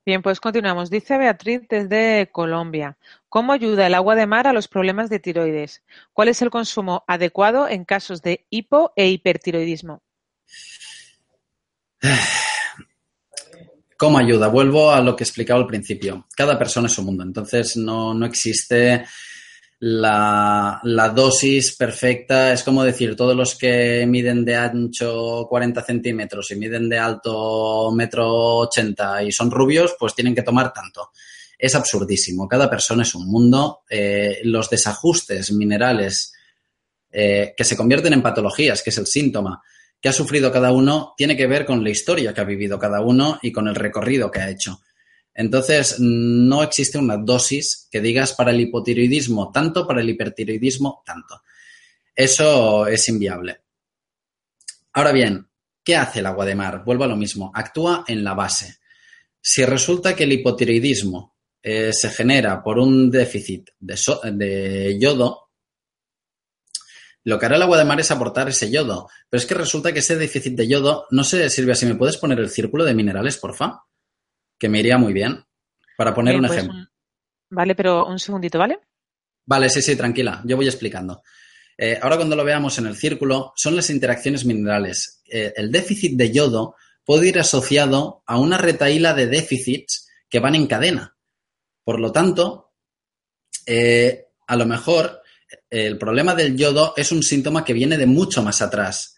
Bien, 0.05 0.23
pues 0.23 0.39
continuamos. 0.39 0.89
Dice 0.89 1.19
Beatriz 1.19 1.63
desde 1.69 2.31
Colombia. 2.31 2.97
¿Cómo 3.29 3.53
ayuda 3.53 3.89
el 3.89 3.95
agua 3.95 4.15
de 4.15 4.29
mar 4.29 4.47
a 4.47 4.53
los 4.53 4.69
problemas 4.69 5.11
de 5.11 5.19
tiroides? 5.19 5.83
¿Cuál 6.13 6.29
es 6.29 6.41
el 6.43 6.51
consumo 6.51 7.03
adecuado 7.09 7.69
en 7.69 7.85
casos 7.85 8.23
de 8.23 8.47
hipo 8.49 8.93
e 8.95 9.09
hipertiroidismo? 9.09 10.03
¿Cómo 13.97 14.19
ayuda? 14.19 14.49
Vuelvo 14.49 14.91
a 14.91 15.01
lo 15.01 15.17
que 15.17 15.25
explicaba 15.25 15.61
al 15.61 15.67
principio. 15.67 16.27
Cada 16.37 16.59
persona 16.59 16.87
es 16.87 16.99
un 16.99 17.07
mundo, 17.07 17.23
entonces 17.23 17.79
no, 17.79 18.27
existe 18.27 19.07
la, 19.79 20.81
la, 20.83 21.09
dosis 21.09 21.75
perfecta. 21.77 22.53
Es 22.53 22.63
como 22.63 22.85
decir, 22.85 23.17
todos 23.17 23.35
los 23.35 23.57
que 23.57 24.05
miden 24.07 24.45
de 24.45 24.55
ancho 24.55 25.47
40 25.49 25.83
centímetros 25.83 26.51
y 26.51 26.57
miden 26.57 26.91
de 26.91 26.99
alto 26.99 27.91
metro 27.91 28.59
80 28.59 29.23
y 29.23 29.33
son 29.33 29.51
rubios, 29.51 29.97
pues 29.99 30.15
tienen 30.15 30.35
que 30.35 30.43
tomar 30.43 30.75
tanto. 30.75 31.11
Es 31.59 31.75
absurdísimo. 31.75 32.47
Cada 32.47 32.69
persona 32.69 33.03
es 33.03 33.15
un 33.15 33.27
mundo. 33.27 33.81
Eh, 33.89 34.41
los 34.45 34.69
desajustes 34.69 35.53
minerales 35.53 36.35
eh, 37.11 37.55
que 37.57 37.65
se 37.65 37.79
convierten 37.79 38.13
en 38.13 38.21
patologías, 38.21 38.83
que 38.83 38.91
es 38.91 38.99
el 38.99 39.07
síntoma 39.07 39.63
que 40.07 40.11
ha 40.11 40.13
sufrido 40.13 40.53
cada 40.53 40.71
uno, 40.71 41.15
tiene 41.17 41.37
que 41.37 41.49
ver 41.49 41.67
con 41.67 41.83
la 41.83 41.91
historia 41.91 42.33
que 42.33 42.41
ha 42.41 42.45
vivido 42.45 42.79
cada 42.79 43.01
uno 43.01 43.41
y 43.43 43.51
con 43.51 43.67
el 43.67 43.75
recorrido 43.75 44.31
que 44.31 44.39
ha 44.39 44.49
hecho. 44.49 44.81
Entonces, 45.35 45.97
no 45.99 46.63
existe 46.63 46.97
una 46.97 47.17
dosis 47.17 47.89
que 47.91 48.01
digas 48.01 48.33
para 48.33 48.53
el 48.53 48.61
hipotiroidismo 48.61 49.51
tanto, 49.51 49.85
para 49.85 50.01
el 50.01 50.09
hipertiroidismo 50.09 51.03
tanto. 51.05 51.43
Eso 52.15 52.87
es 52.87 53.09
inviable. 53.09 53.63
Ahora 54.93 55.11
bien, 55.11 55.49
¿qué 55.83 55.97
hace 55.97 56.21
el 56.21 56.27
agua 56.27 56.47
de 56.47 56.55
mar? 56.55 56.85
Vuelvo 56.85 57.03
a 57.03 57.09
lo 57.09 57.17
mismo, 57.17 57.51
actúa 57.53 58.05
en 58.07 58.23
la 58.23 58.35
base. 58.35 58.77
Si 59.41 59.65
resulta 59.65 60.15
que 60.15 60.23
el 60.23 60.35
hipotiroidismo 60.35 61.35
eh, 61.61 61.93
se 61.93 62.11
genera 62.11 62.63
por 62.63 62.79
un 62.79 63.11
déficit 63.11 63.71
de, 63.81 63.99
de 64.35 64.99
yodo, 65.01 65.46
lo 67.27 67.41
que 67.41 67.47
hará 67.47 67.57
el 67.57 67.63
agua 67.63 67.77
de 67.77 67.85
mar 67.85 67.99
es 67.99 68.13
aportar 68.13 68.49
ese 68.49 68.71
yodo. 68.71 69.09
Pero 69.29 69.41
es 69.41 69.47
que 69.47 69.55
resulta 69.55 69.93
que 69.93 69.99
ese 69.99 70.17
déficit 70.17 70.55
de 70.55 70.69
yodo, 70.69 71.07
no 71.11 71.25
sé, 71.25 71.51
Silvia, 71.51 71.75
si 71.75 71.85
me 71.85 71.97
puedes 71.97 72.19
poner 72.19 72.39
el 72.39 72.49
círculo 72.49 72.85
de 72.85 72.95
minerales, 72.95 73.37
porfa 73.37 73.83
que 74.57 74.69
me 74.69 74.79
iría 74.79 74.97
muy 74.97 75.13
bien. 75.13 75.45
Para 75.97 76.15
poner 76.15 76.37
un 76.37 76.47
pues, 76.47 76.53
ejemplo. 76.53 76.87
Vale, 77.51 77.75
pero 77.75 78.07
un 78.07 78.21
segundito, 78.21 78.61
¿vale? 78.61 78.79
Vale, 79.45 79.69
sí, 79.69 79.83
sí, 79.83 79.97
tranquila. 79.97 80.41
Yo 80.45 80.57
voy 80.57 80.67
explicando. 80.67 81.21
Eh, 81.77 81.99
ahora 82.01 82.15
cuando 82.15 82.37
lo 82.37 82.45
veamos 82.45 82.79
en 82.79 82.87
el 82.87 82.95
círculo, 82.95 83.53
son 83.57 83.75
las 83.75 83.91
interacciones 83.91 84.45
minerales. 84.45 85.21
Eh, 85.29 85.53
el 85.57 85.73
déficit 85.73 86.17
de 86.17 86.31
yodo 86.31 86.77
puede 87.05 87.29
ir 87.29 87.41
asociado 87.41 88.23
a 88.25 88.39
una 88.39 88.57
retaíla 88.57 89.15
de 89.15 89.27
déficits 89.27 90.09
que 90.29 90.39
van 90.39 90.55
en 90.55 90.69
cadena. 90.69 91.17
Por 91.83 91.99
lo 91.99 92.13
tanto, 92.13 92.71
eh, 93.67 94.29
a 94.47 94.55
lo 94.55 94.65
mejor 94.65 95.23
el 95.71 95.99
problema 95.99 96.35
del 96.35 96.57
yodo 96.57 96.95
es 96.97 97.13
un 97.13 97.23
síntoma 97.23 97.65
que 97.65 97.73
viene 97.73 97.97
de 97.97 98.07
mucho 98.07 98.43
más 98.43 98.63
atrás. 98.63 99.17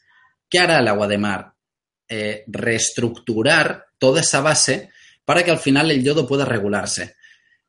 ¿Qué 0.49 0.59
hará 0.59 0.79
el 0.79 0.89
agua 0.89 1.09
de 1.09 1.19
mar? 1.19 1.55
reestructurar 2.47 3.85
toda 3.99 4.23
esa 4.23 4.41
base 4.41 4.89
para 5.27 5.45
que 5.45 5.51
al 5.51 5.59
final 5.59 5.91
el 5.91 6.03
yodo 6.03 6.27
pueda 6.27 6.47
regularse. 6.47 7.17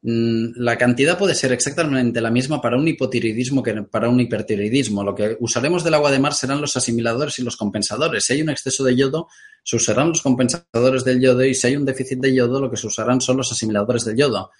Mm, 0.01 0.51
la 0.55 0.77
cantidad 0.77 1.17
puede 1.17 1.35
ser 1.35 1.51
exactamente 1.51 2.21
la 2.21 2.31
misma 2.31 2.61
para 2.61 2.77
un 2.77 2.87
hipotiroidismo 2.87 3.61
que 3.61 3.83
para 3.83 4.07
un 4.07 4.19
hipertiroidismo. 4.19 5.03
Lo 5.03 5.13
que 5.13 5.35
usaremos 5.41 5.83
del 5.83 5.95
agua 5.95 6.11
de 6.11 6.19
mar 6.19 6.33
serán 6.33 6.61
los 6.61 6.77
asimiladores 6.77 7.37
y 7.39 7.43
los 7.43 7.57
compensadores. 7.57 8.23
Si 8.23 8.33
hay 8.33 8.41
un 8.41 8.49
exceso 8.49 8.83
de 8.85 8.95
yodo, 8.95 9.27
se 9.63 9.75
usarán 9.75 10.09
los 10.09 10.21
compensadores 10.21 11.03
del 11.03 11.19
yodo 11.19 11.43
y 11.43 11.53
si 11.53 11.67
hay 11.67 11.75
un 11.75 11.85
déficit 11.85 12.19
de 12.19 12.33
yodo, 12.33 12.61
lo 12.61 12.71
que 12.71 12.77
se 12.77 12.87
usarán 12.87 13.19
son 13.19 13.37
los 13.37 13.51
asimiladores 13.51 14.05
del 14.05 14.15
yodo. 14.15 14.51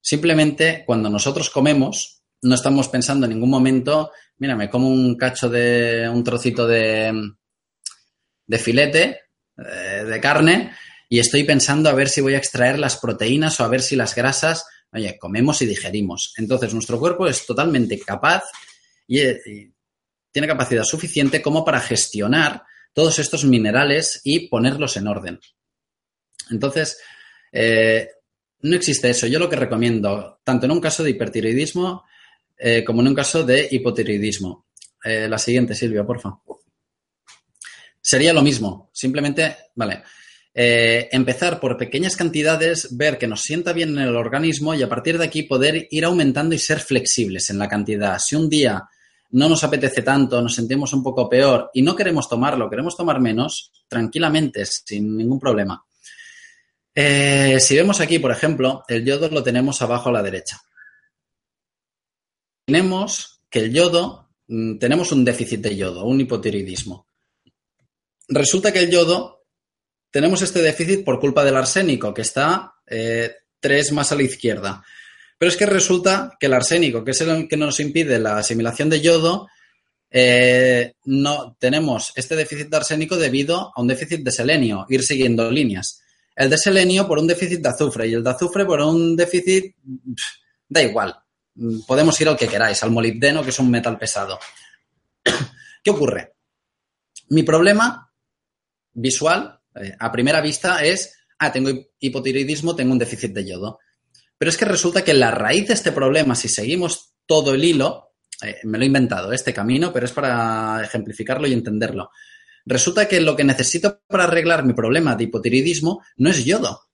Simplemente 0.00 0.84
cuando 0.86 1.10
nosotros 1.10 1.50
comemos, 1.50 2.22
no 2.42 2.54
estamos 2.54 2.88
pensando 2.88 3.26
en 3.26 3.32
ningún 3.32 3.50
momento, 3.50 4.12
mira, 4.38 4.56
me 4.56 4.70
como 4.70 4.88
un 4.88 5.16
cacho 5.16 5.48
de 5.48 6.08
un 6.08 6.22
trocito 6.22 6.66
de, 6.66 7.12
de 8.46 8.58
filete, 8.58 9.20
eh, 9.56 10.04
de 10.04 10.20
carne, 10.20 10.72
y 11.08 11.18
estoy 11.18 11.44
pensando 11.44 11.88
a 11.88 11.94
ver 11.94 12.08
si 12.08 12.20
voy 12.20 12.34
a 12.34 12.38
extraer 12.38 12.78
las 12.78 12.96
proteínas 12.96 13.58
o 13.60 13.64
a 13.64 13.68
ver 13.68 13.82
si 13.82 13.96
las 13.96 14.14
grasas, 14.14 14.66
oye, 14.92 15.18
comemos 15.18 15.62
y 15.62 15.66
digerimos. 15.66 16.34
Entonces, 16.36 16.74
nuestro 16.74 16.98
cuerpo 16.98 17.26
es 17.26 17.46
totalmente 17.46 17.98
capaz 17.98 18.44
y, 19.06 19.20
eh, 19.20 19.72
tiene 20.30 20.46
capacidad 20.46 20.84
suficiente 20.84 21.42
como 21.42 21.64
para 21.64 21.80
gestionar 21.80 22.62
todos 22.92 23.18
estos 23.18 23.44
minerales 23.44 24.20
y 24.24 24.48
ponerlos 24.48 24.96
en 24.96 25.08
orden. 25.08 25.40
Entonces, 26.50 26.98
eh, 27.52 28.08
no 28.62 28.76
existe 28.76 29.10
eso. 29.10 29.26
Yo 29.26 29.38
lo 29.38 29.48
que 29.48 29.56
recomiendo, 29.56 30.40
tanto 30.44 30.66
en 30.66 30.72
un 30.72 30.80
caso 30.80 31.02
de 31.02 31.10
hipertiroidismo 31.10 32.04
eh, 32.58 32.82
como 32.84 33.02
en 33.02 33.08
un 33.08 33.14
caso 33.14 33.44
de 33.44 33.68
hipotiroidismo. 33.70 34.66
la 35.04 35.38
siguiente, 35.38 35.74
Silvia, 35.74 36.04
por 36.04 36.20
favor. 36.20 36.58
Sería 38.00 38.32
lo 38.32 38.42
mismo. 38.42 38.90
Simplemente, 38.92 39.56
vale, 39.74 40.02
eh, 40.54 41.08
empezar 41.12 41.60
por 41.60 41.76
pequeñas 41.76 42.16
cantidades, 42.16 42.96
ver 42.96 43.16
que 43.16 43.28
nos 43.28 43.42
sienta 43.42 43.72
bien 43.72 43.90
en 43.90 44.08
el 44.08 44.16
organismo 44.16 44.74
y 44.74 44.82
a 44.82 44.88
partir 44.88 45.18
de 45.18 45.24
aquí 45.24 45.44
poder 45.44 45.86
ir 45.90 46.04
aumentando 46.04 46.54
y 46.54 46.58
ser 46.58 46.80
flexibles 46.80 47.48
en 47.50 47.58
la 47.58 47.68
cantidad. 47.68 48.18
Si 48.18 48.34
un 48.34 48.48
día 48.48 48.82
no 49.30 49.48
nos 49.48 49.62
apetece 49.62 50.02
tanto, 50.02 50.42
nos 50.42 50.54
sentimos 50.54 50.92
un 50.92 51.02
poco 51.02 51.28
peor 51.28 51.70
y 51.74 51.82
no 51.82 51.94
queremos 51.94 52.28
tomarlo, 52.28 52.68
queremos 52.68 52.96
tomar 52.96 53.20
menos, 53.20 53.70
tranquilamente, 53.86 54.66
sin 54.66 55.16
ningún 55.16 55.38
problema. 55.38 55.84
Eh, 57.00 57.60
si 57.60 57.76
vemos 57.76 58.00
aquí, 58.00 58.18
por 58.18 58.32
ejemplo, 58.32 58.82
el 58.88 59.04
yodo 59.04 59.28
lo 59.28 59.44
tenemos 59.44 59.80
abajo 59.82 60.08
a 60.08 60.12
la 60.12 60.20
derecha. 60.20 60.60
Tenemos 62.66 63.40
que 63.48 63.60
el 63.60 63.72
yodo, 63.72 64.30
mm, 64.48 64.78
tenemos 64.78 65.12
un 65.12 65.24
déficit 65.24 65.60
de 65.60 65.76
yodo, 65.76 66.04
un 66.06 66.20
hipotiroidismo. 66.20 67.06
Resulta 68.26 68.72
que 68.72 68.80
el 68.80 68.90
yodo 68.90 69.44
tenemos 70.10 70.42
este 70.42 70.60
déficit 70.60 71.04
por 71.04 71.20
culpa 71.20 71.44
del 71.44 71.54
arsénico, 71.54 72.12
que 72.12 72.22
está 72.22 72.74
eh, 72.88 73.32
tres 73.60 73.92
más 73.92 74.10
a 74.10 74.16
la 74.16 74.24
izquierda. 74.24 74.82
Pero 75.38 75.50
es 75.50 75.56
que 75.56 75.66
resulta 75.66 76.36
que 76.40 76.46
el 76.46 76.54
arsénico, 76.54 77.04
que 77.04 77.12
es 77.12 77.20
el 77.20 77.46
que 77.46 77.56
nos 77.56 77.78
impide 77.78 78.18
la 78.18 78.38
asimilación 78.38 78.90
de 78.90 79.00
yodo, 79.00 79.46
eh, 80.10 80.94
no 81.04 81.56
tenemos 81.60 82.12
este 82.16 82.34
déficit 82.34 82.68
de 82.68 82.76
arsénico 82.76 83.16
debido 83.16 83.70
a 83.72 83.80
un 83.80 83.86
déficit 83.86 84.24
de 84.24 84.32
selenio, 84.32 84.84
ir 84.88 85.04
siguiendo 85.04 85.48
líneas. 85.48 86.02
El 86.38 86.48
de 86.48 86.56
selenio 86.56 87.04
por 87.08 87.18
un 87.18 87.26
déficit 87.26 87.60
de 87.60 87.68
azufre 87.68 88.06
y 88.06 88.14
el 88.14 88.22
de 88.22 88.30
azufre 88.30 88.64
por 88.64 88.80
un 88.80 89.16
déficit, 89.16 89.74
da 90.68 90.80
igual. 90.80 91.12
Podemos 91.84 92.20
ir 92.20 92.28
al 92.28 92.36
que 92.36 92.46
queráis, 92.46 92.80
al 92.84 92.92
molibdeno, 92.92 93.42
que 93.42 93.50
es 93.50 93.58
un 93.58 93.68
metal 93.68 93.98
pesado. 93.98 94.38
¿Qué 95.82 95.90
ocurre? 95.90 96.36
Mi 97.30 97.42
problema 97.42 98.14
visual 98.92 99.60
eh, 99.74 99.96
a 99.98 100.12
primera 100.12 100.40
vista 100.40 100.84
es, 100.84 101.18
ah, 101.40 101.50
tengo 101.50 101.70
hipotiroidismo, 101.98 102.76
tengo 102.76 102.92
un 102.92 103.00
déficit 103.00 103.32
de 103.32 103.44
yodo. 103.44 103.80
Pero 104.38 104.48
es 104.48 104.56
que 104.56 104.64
resulta 104.64 105.02
que 105.02 105.14
la 105.14 105.32
raíz 105.32 105.66
de 105.66 105.74
este 105.74 105.90
problema, 105.90 106.36
si 106.36 106.48
seguimos 106.48 107.14
todo 107.26 107.52
el 107.52 107.64
hilo, 107.64 108.12
eh, 108.42 108.60
me 108.62 108.78
lo 108.78 108.84
he 108.84 108.86
inventado, 108.86 109.32
este 109.32 109.52
camino, 109.52 109.92
pero 109.92 110.06
es 110.06 110.12
para 110.12 110.84
ejemplificarlo 110.84 111.48
y 111.48 111.52
entenderlo. 111.52 112.12
Resulta 112.68 113.08
que 113.08 113.18
lo 113.22 113.34
que 113.34 113.44
necesito 113.44 114.02
para 114.06 114.24
arreglar 114.24 114.62
mi 114.62 114.74
problema 114.74 115.16
de 115.16 115.24
hipotiroidismo 115.24 116.04
no 116.18 116.28
es 116.28 116.44
yodo. 116.44 116.90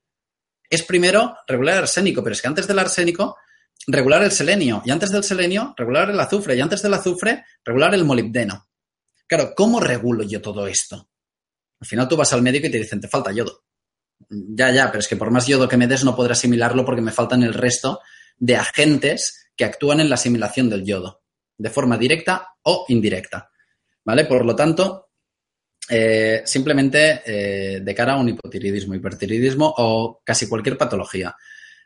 Es 0.70 0.84
primero 0.84 1.36
regular 1.48 1.74
el 1.74 1.82
arsénico, 1.82 2.22
pero 2.22 2.32
es 2.32 2.40
que 2.40 2.46
antes 2.46 2.68
del 2.68 2.78
arsénico, 2.78 3.36
regular 3.88 4.22
el 4.22 4.30
selenio, 4.30 4.82
y 4.84 4.92
antes 4.92 5.10
del 5.10 5.24
selenio, 5.24 5.74
regular 5.76 6.10
el 6.10 6.20
azufre, 6.20 6.54
y 6.54 6.60
antes 6.60 6.80
del 6.80 6.94
azufre, 6.94 7.44
regular 7.64 7.92
el 7.92 8.04
molibdeno. 8.04 8.68
Claro, 9.26 9.52
¿cómo 9.56 9.80
regulo 9.80 10.22
yo 10.22 10.40
todo 10.40 10.68
esto? 10.68 11.08
Al 11.80 11.88
final 11.88 12.06
tú 12.06 12.16
vas 12.16 12.32
al 12.32 12.42
médico 12.42 12.68
y 12.68 12.70
te 12.70 12.78
dicen, 12.78 13.00
te 13.00 13.08
falta 13.08 13.32
yodo. 13.32 13.64
Ya, 14.30 14.70
ya, 14.70 14.92
pero 14.92 15.00
es 15.00 15.08
que 15.08 15.16
por 15.16 15.32
más 15.32 15.48
yodo 15.48 15.68
que 15.68 15.76
me 15.76 15.88
des 15.88 16.04
no 16.04 16.14
podré 16.14 16.34
asimilarlo 16.34 16.84
porque 16.84 17.02
me 17.02 17.10
faltan 17.10 17.42
el 17.42 17.52
resto 17.52 17.98
de 18.36 18.54
agentes 18.54 19.50
que 19.56 19.64
actúan 19.64 19.98
en 19.98 20.08
la 20.08 20.14
asimilación 20.14 20.70
del 20.70 20.84
yodo, 20.84 21.24
de 21.58 21.70
forma 21.70 21.98
directa 21.98 22.54
o 22.62 22.84
indirecta. 22.88 23.50
¿Vale? 24.04 24.24
Por 24.26 24.44
lo 24.44 24.54
tanto, 24.54 25.04
eh, 25.88 26.42
simplemente 26.44 27.22
eh, 27.26 27.80
de 27.80 27.94
cara 27.94 28.14
a 28.14 28.18
un 28.18 28.28
hipotiroidismo, 28.28 28.94
hipertiroidismo 28.94 29.74
o 29.78 30.20
casi 30.24 30.48
cualquier 30.48 30.78
patología, 30.78 31.36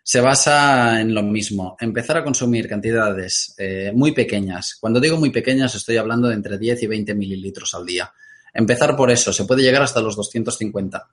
se 0.02 0.20
basa 0.20 1.00
en 1.00 1.12
lo 1.14 1.22
mismo, 1.22 1.76
empezar 1.78 2.16
a 2.16 2.24
consumir 2.24 2.68
cantidades 2.68 3.54
eh, 3.58 3.92
muy 3.94 4.12
pequeñas. 4.12 4.76
Cuando 4.80 5.00
digo 5.00 5.18
muy 5.18 5.30
pequeñas 5.30 5.74
estoy 5.74 5.96
hablando 5.96 6.28
de 6.28 6.34
entre 6.34 6.56
10 6.56 6.82
y 6.82 6.86
20 6.86 7.14
mililitros 7.14 7.74
al 7.74 7.84
día. 7.84 8.10
Empezar 8.54 8.96
por 8.96 9.10
eso, 9.10 9.32
se 9.32 9.44
puede 9.44 9.62
llegar 9.62 9.82
hasta 9.82 10.00
los 10.00 10.16
250. 10.16 11.08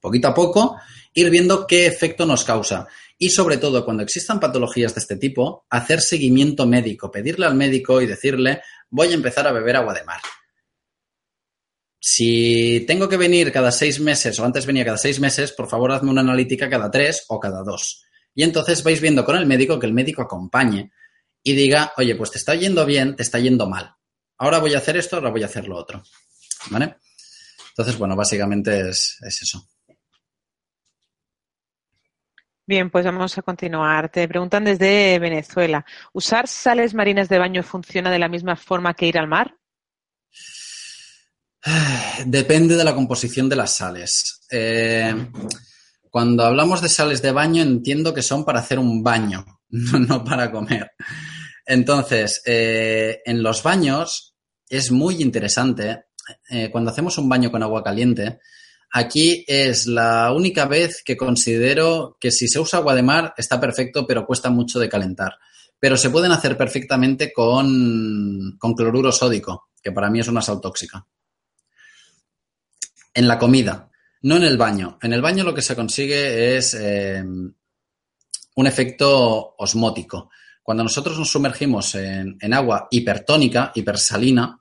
Poquito 0.00 0.28
a 0.28 0.34
poco, 0.34 0.76
ir 1.14 1.30
viendo 1.30 1.66
qué 1.66 1.86
efecto 1.86 2.26
nos 2.26 2.44
causa. 2.44 2.86
Y 3.16 3.30
sobre 3.30 3.56
todo, 3.56 3.84
cuando 3.84 4.02
existan 4.02 4.40
patologías 4.40 4.94
de 4.94 5.00
este 5.00 5.16
tipo, 5.16 5.64
hacer 5.70 6.02
seguimiento 6.02 6.66
médico, 6.66 7.10
pedirle 7.10 7.46
al 7.46 7.54
médico 7.54 8.02
y 8.02 8.06
decirle, 8.06 8.60
voy 8.90 9.08
a 9.08 9.14
empezar 9.14 9.48
a 9.48 9.52
beber 9.52 9.76
agua 9.76 9.94
de 9.94 10.04
mar. 10.04 10.20
Si 12.08 12.84
tengo 12.86 13.08
que 13.08 13.16
venir 13.16 13.50
cada 13.50 13.72
seis 13.72 13.98
meses 13.98 14.38
o 14.38 14.44
antes 14.44 14.64
venía 14.64 14.84
cada 14.84 14.96
seis 14.96 15.18
meses, 15.18 15.50
por 15.50 15.68
favor 15.68 15.90
hazme 15.90 16.08
una 16.08 16.20
analítica 16.20 16.70
cada 16.70 16.88
tres 16.88 17.24
o 17.26 17.40
cada 17.40 17.64
dos. 17.64 18.04
Y 18.32 18.44
entonces 18.44 18.84
vais 18.84 19.00
viendo 19.00 19.24
con 19.24 19.36
el 19.36 19.44
médico 19.44 19.80
que 19.80 19.86
el 19.86 19.92
médico 19.92 20.22
acompañe 20.22 20.92
y 21.42 21.54
diga, 21.56 21.92
oye, 21.96 22.14
pues 22.14 22.30
te 22.30 22.38
está 22.38 22.54
yendo 22.54 22.86
bien, 22.86 23.16
te 23.16 23.24
está 23.24 23.40
yendo 23.40 23.68
mal. 23.68 23.96
Ahora 24.38 24.60
voy 24.60 24.74
a 24.74 24.78
hacer 24.78 24.96
esto, 24.96 25.16
ahora 25.16 25.30
voy 25.30 25.42
a 25.42 25.46
hacer 25.46 25.66
lo 25.66 25.76
otro. 25.76 26.04
Entonces, 26.70 27.98
bueno, 27.98 28.14
básicamente 28.14 28.88
es, 28.88 29.18
eso. 29.22 29.66
Bien, 32.64 32.88
pues 32.88 33.04
vamos 33.04 33.36
a 33.36 33.42
continuar. 33.42 34.10
Te 34.10 34.28
preguntan 34.28 34.62
desde 34.62 35.18
Venezuela. 35.18 35.84
¿Usar 36.12 36.46
sales 36.46 36.94
marinas 36.94 37.28
de 37.28 37.40
baño 37.40 37.64
funciona 37.64 38.12
de 38.12 38.20
la 38.20 38.28
misma 38.28 38.54
forma 38.54 38.94
que 38.94 39.08
ir 39.08 39.18
al 39.18 39.26
mar? 39.26 39.56
Depende 42.24 42.76
de 42.76 42.84
la 42.84 42.94
composición 42.94 43.48
de 43.48 43.56
las 43.56 43.76
sales. 43.76 44.40
Eh, 44.50 45.30
cuando 46.10 46.44
hablamos 46.44 46.80
de 46.80 46.88
sales 46.88 47.22
de 47.22 47.32
baño, 47.32 47.62
entiendo 47.62 48.14
que 48.14 48.22
son 48.22 48.44
para 48.44 48.60
hacer 48.60 48.78
un 48.78 49.02
baño, 49.02 49.44
no 49.70 50.24
para 50.24 50.50
comer. 50.50 50.92
Entonces, 51.64 52.42
eh, 52.46 53.20
en 53.24 53.42
los 53.42 53.62
baños 53.62 54.34
es 54.68 54.90
muy 54.90 55.22
interesante. 55.22 56.06
Eh, 56.50 56.70
cuando 56.70 56.90
hacemos 56.90 57.18
un 57.18 57.28
baño 57.28 57.50
con 57.50 57.62
agua 57.62 57.82
caliente, 57.82 58.38
Aquí 58.92 59.44
es 59.46 59.86
la 59.86 60.32
única 60.32 60.64
vez 60.66 61.02
que 61.04 61.16
considero 61.16 62.16
que 62.20 62.30
si 62.30 62.48
se 62.48 62.60
usa 62.60 62.78
agua 62.78 62.94
de 62.94 63.02
mar 63.02 63.34
está 63.36 63.60
perfecto, 63.60 64.06
pero 64.06 64.24
cuesta 64.24 64.48
mucho 64.48 64.78
de 64.78 64.88
calentar. 64.88 65.34
Pero 65.78 65.96
se 65.96 66.10
pueden 66.10 66.32
hacer 66.32 66.56
perfectamente 66.56 67.32
con, 67.32 68.56
cloruro 68.76 69.12
sódico, 69.12 69.68
que 69.82 69.92
para 69.92 70.08
mí 70.08 70.20
es 70.20 70.28
una 70.28 70.40
sal 70.40 70.60
tóxica. 70.60 71.06
En 73.16 73.26
la 73.26 73.38
comida, 73.38 73.90
no 74.20 74.36
en 74.36 74.42
el 74.42 74.58
baño. 74.58 74.98
En 75.00 75.14
el 75.14 75.22
baño 75.22 75.42
lo 75.42 75.54
que 75.54 75.62
se 75.62 75.74
consigue 75.74 76.58
es 76.58 76.74
eh, 76.74 77.24
un 77.24 78.66
efecto 78.66 79.54
osmótico. 79.56 80.28
Cuando 80.62 80.82
nosotros 80.82 81.18
nos 81.18 81.30
sumergimos 81.30 81.94
en, 81.94 82.36
en, 82.38 82.52
agua 82.52 82.88
hipertónica, 82.90 83.72
hipersalina, 83.74 84.60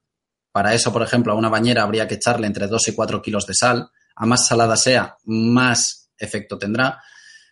para 0.53 0.73
eso, 0.73 0.93
por 0.93 1.03
ejemplo, 1.03 1.33
a 1.33 1.35
una 1.35 1.49
bañera 1.49 1.83
habría 1.83 2.07
que 2.07 2.15
echarle 2.15 2.47
entre 2.47 2.67
2 2.67 2.87
y 2.87 2.91
4 2.93 3.21
kilos 3.21 3.45
de 3.45 3.55
sal, 3.55 3.89
a 4.15 4.25
más 4.25 4.47
salada 4.47 4.77
sea, 4.77 5.17
más 5.25 6.11
efecto 6.17 6.57
tendrá. 6.57 7.03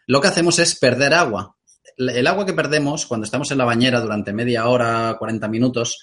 Lo 0.07 0.21
que 0.21 0.29
hacemos 0.29 0.57
es 0.59 0.79
perder 0.79 1.13
agua. 1.13 1.57
El 1.97 2.27
agua 2.27 2.45
que 2.45 2.53
perdemos 2.53 3.05
cuando 3.05 3.25
estamos 3.25 3.51
en 3.51 3.57
la 3.57 3.65
bañera 3.65 3.99
durante 3.99 4.31
media 4.31 4.69
hora, 4.69 5.17
40 5.19 5.49
minutos, 5.49 5.99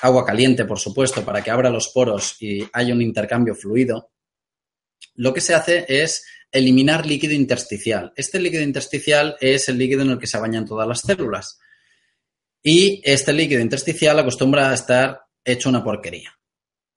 agua 0.00 0.24
caliente, 0.24 0.64
por 0.64 0.78
supuesto, 0.78 1.22
para 1.22 1.42
que 1.42 1.50
abra 1.50 1.68
los 1.68 1.88
poros 1.88 2.40
y 2.40 2.66
haya 2.72 2.94
un 2.94 3.02
intercambio 3.02 3.54
fluido, 3.54 4.11
lo 5.14 5.32
que 5.34 5.40
se 5.40 5.54
hace 5.54 5.84
es 5.88 6.24
eliminar 6.50 7.06
líquido 7.06 7.34
intersticial. 7.34 8.12
Este 8.16 8.38
líquido 8.38 8.62
intersticial 8.62 9.36
es 9.40 9.68
el 9.68 9.78
líquido 9.78 10.02
en 10.02 10.10
el 10.10 10.18
que 10.18 10.26
se 10.26 10.38
bañan 10.38 10.66
todas 10.66 10.86
las 10.86 11.00
células. 11.00 11.58
Y 12.62 13.02
este 13.04 13.32
líquido 13.32 13.60
intersticial 13.60 14.18
acostumbra 14.18 14.70
a 14.70 14.74
estar 14.74 15.22
hecho 15.44 15.68
una 15.68 15.82
porquería. 15.82 16.30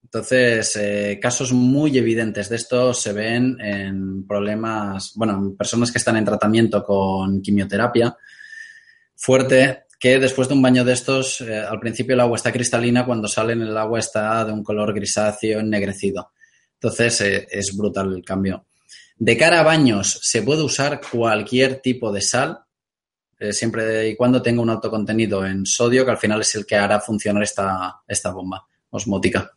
Entonces, 0.03 0.75
eh, 0.75 1.19
casos 1.21 1.51
muy 1.51 1.97
evidentes 1.97 2.47
de 2.47 2.55
esto 2.57 2.93
se 2.93 3.11
ven 3.11 3.59
en 3.59 4.27
problemas, 4.27 5.13
bueno, 5.15 5.33
en 5.33 5.57
personas 5.57 5.91
que 5.91 5.97
están 5.97 6.15
en 6.17 6.25
tratamiento 6.25 6.83
con 6.83 7.41
quimioterapia 7.41 8.15
fuerte, 9.15 9.85
que 9.99 10.19
después 10.19 10.47
de 10.47 10.53
un 10.53 10.61
baño 10.61 10.83
de 10.83 10.93
estos, 10.93 11.41
eh, 11.41 11.57
al 11.57 11.79
principio 11.79 12.13
el 12.13 12.19
agua 12.19 12.35
está 12.37 12.51
cristalina, 12.51 13.05
cuando 13.05 13.27
sale 13.27 13.53
en 13.53 13.63
el 13.63 13.75
agua 13.75 13.99
está 13.99 14.45
de 14.45 14.51
un 14.51 14.63
color 14.63 14.93
grisáceo, 14.93 15.59
ennegrecido. 15.59 16.31
Entonces, 16.75 17.21
eh, 17.21 17.47
es 17.49 17.75
brutal 17.75 18.13
el 18.13 18.23
cambio. 18.23 18.65
De 19.17 19.37
cara 19.37 19.61
a 19.61 19.63
baños, 19.63 20.19
se 20.21 20.41
puede 20.41 20.63
usar 20.63 21.01
cualquier 21.01 21.81
tipo 21.81 22.11
de 22.11 22.21
sal, 22.21 22.59
siempre 23.51 24.09
y 24.09 24.15
cuando 24.15 24.41
tenga 24.41 24.61
un 24.61 24.69
alto 24.69 24.89
contenido 24.89 25.45
en 25.45 25.65
sodio, 25.65 26.03
que 26.03 26.11
al 26.11 26.17
final 26.17 26.41
es 26.41 26.55
el 26.55 26.65
que 26.65 26.75
hará 26.75 26.99
funcionar 26.99 27.43
esta, 27.43 28.01
esta 28.07 28.31
bomba 28.31 28.65
osmótica. 28.89 29.51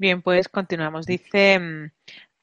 Bien, 0.00 0.22
pues 0.22 0.48
continuamos. 0.48 1.04
Dice 1.04 1.58
mm, 1.58 1.90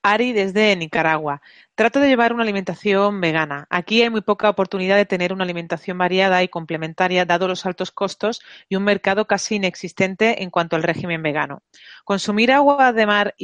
Ari 0.03 0.33
desde 0.33 0.75
Nicaragua. 0.75 1.41
Trato 1.75 1.99
de 1.99 2.07
llevar 2.07 2.33
una 2.33 2.43
alimentación 2.43 3.19
vegana. 3.21 3.67
Aquí 3.69 4.01
hay 4.01 4.09
muy 4.09 4.21
poca 4.21 4.49
oportunidad 4.49 4.95
de 4.95 5.05
tener 5.05 5.33
una 5.33 5.43
alimentación 5.43 5.97
variada 5.97 6.41
y 6.43 6.47
complementaria, 6.47 7.25
dado 7.25 7.47
los 7.47 7.65
altos 7.65 7.91
costos 7.91 8.41
y 8.69 8.75
un 8.75 8.83
mercado 8.83 9.27
casi 9.27 9.55
inexistente 9.55 10.43
en 10.43 10.49
cuanto 10.49 10.75
al 10.75 10.83
régimen 10.83 11.21
vegano. 11.21 11.61
¿Consumir 12.05 12.51
agua 12.51 12.93
de 12.93 13.05
mar 13.05 13.35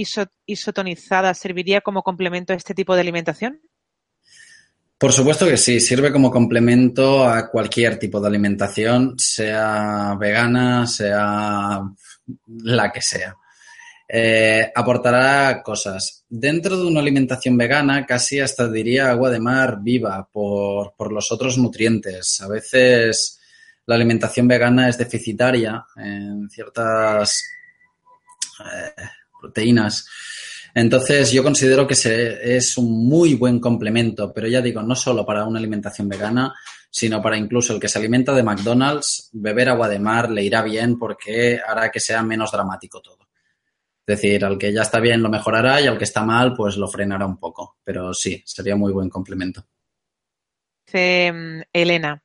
isotonizada 0.46 1.34
serviría 1.34 1.82
como 1.82 2.04
complemento 2.04 2.54
a 2.54 2.56
este 2.56 2.74
tipo 2.74 2.96
de 2.96 3.02
alimentación? 3.02 3.62
Por 4.98 5.12
supuesto 5.12 5.46
que 5.46 5.58
sí, 5.58 5.82
sirve 5.82 6.14
como 6.14 6.32
complemento 6.32 7.28
a 7.28 7.50
cualquier 7.50 8.00
tipo 8.00 8.22
de 8.22 8.28
alimentación, 8.28 9.16
sea 9.18 10.16
vegana, 10.18 10.88
sea 10.88 11.82
la 12.48 12.92
que 12.92 13.02
sea. 13.02 13.36
Eh, 14.16 14.72
aportará 14.76 15.64
cosas. 15.64 16.24
Dentro 16.30 16.78
de 16.78 16.86
una 16.86 17.00
alimentación 17.00 17.58
vegana, 17.58 18.06
casi 18.06 18.40
hasta 18.40 18.70
diría 18.70 19.10
agua 19.10 19.32
de 19.32 19.40
mar 19.40 19.80
viva 19.82 20.30
por, 20.32 21.12
los 21.12 21.32
otros 21.32 21.58
nutrientes. 21.58 22.40
A 22.42 22.48
veces 22.48 23.40
la 23.88 23.96
alimentación 23.96 24.48
vegana 24.48 24.88
es 24.88 25.00
deficitaria 25.00 25.84
en 25.96 26.48
ciertas 26.48 27.42
eh, 28.60 29.04
proteínas. 29.42 30.06
Entonces, 30.76 31.32
yo 31.32 31.42
considero 31.42 31.88
que 31.88 31.96
es 31.96 32.78
un 32.78 33.08
muy 33.08 33.34
buen 33.34 33.60
complemento, 33.60 34.32
pero 34.32 34.48
ya 34.48 34.62
digo, 34.62 34.84
no 34.84 34.96
solo 34.96 35.26
para 35.26 35.46
una 35.46 35.58
alimentación 35.58 36.08
vegana, 36.08 36.54
sino 36.92 37.20
para 37.20 37.36
incluso 37.36 37.74
el 37.74 37.80
que 37.80 37.90
se 37.90 37.98
alimenta 37.98 38.32
de 38.36 38.44
McDonald's, 38.44 39.32
beber 39.34 39.70
agua 39.70 39.90
de 39.90 39.98
mar 39.98 40.30
le 40.30 40.44
irá 40.44 40.62
bien 40.62 41.00
porque 41.00 41.60
hará 41.68 41.90
que 41.90 42.00
sea 42.00 42.22
menos 42.22 42.52
dramático 42.52 43.02
todo. 43.02 43.23
Es 44.06 44.20
decir, 44.20 44.44
al 44.44 44.58
que 44.58 44.74
ya 44.74 44.82
está 44.82 45.00
bien 45.00 45.22
lo 45.22 45.30
mejorará 45.30 45.80
y 45.80 45.88
al 45.88 45.98
que 45.98 46.04
está 46.04 46.24
mal, 46.24 46.54
pues 46.56 46.76
lo 46.76 46.90
frenará 46.90 47.26
un 47.26 47.38
poco. 47.38 47.78
Pero 47.84 48.14
sí, 48.14 48.44
sería 48.46 48.76
muy 48.76 48.92
buen 48.92 49.10
complemento. 49.10 49.66
Mm, 50.92 51.62
Elena. 51.72 52.22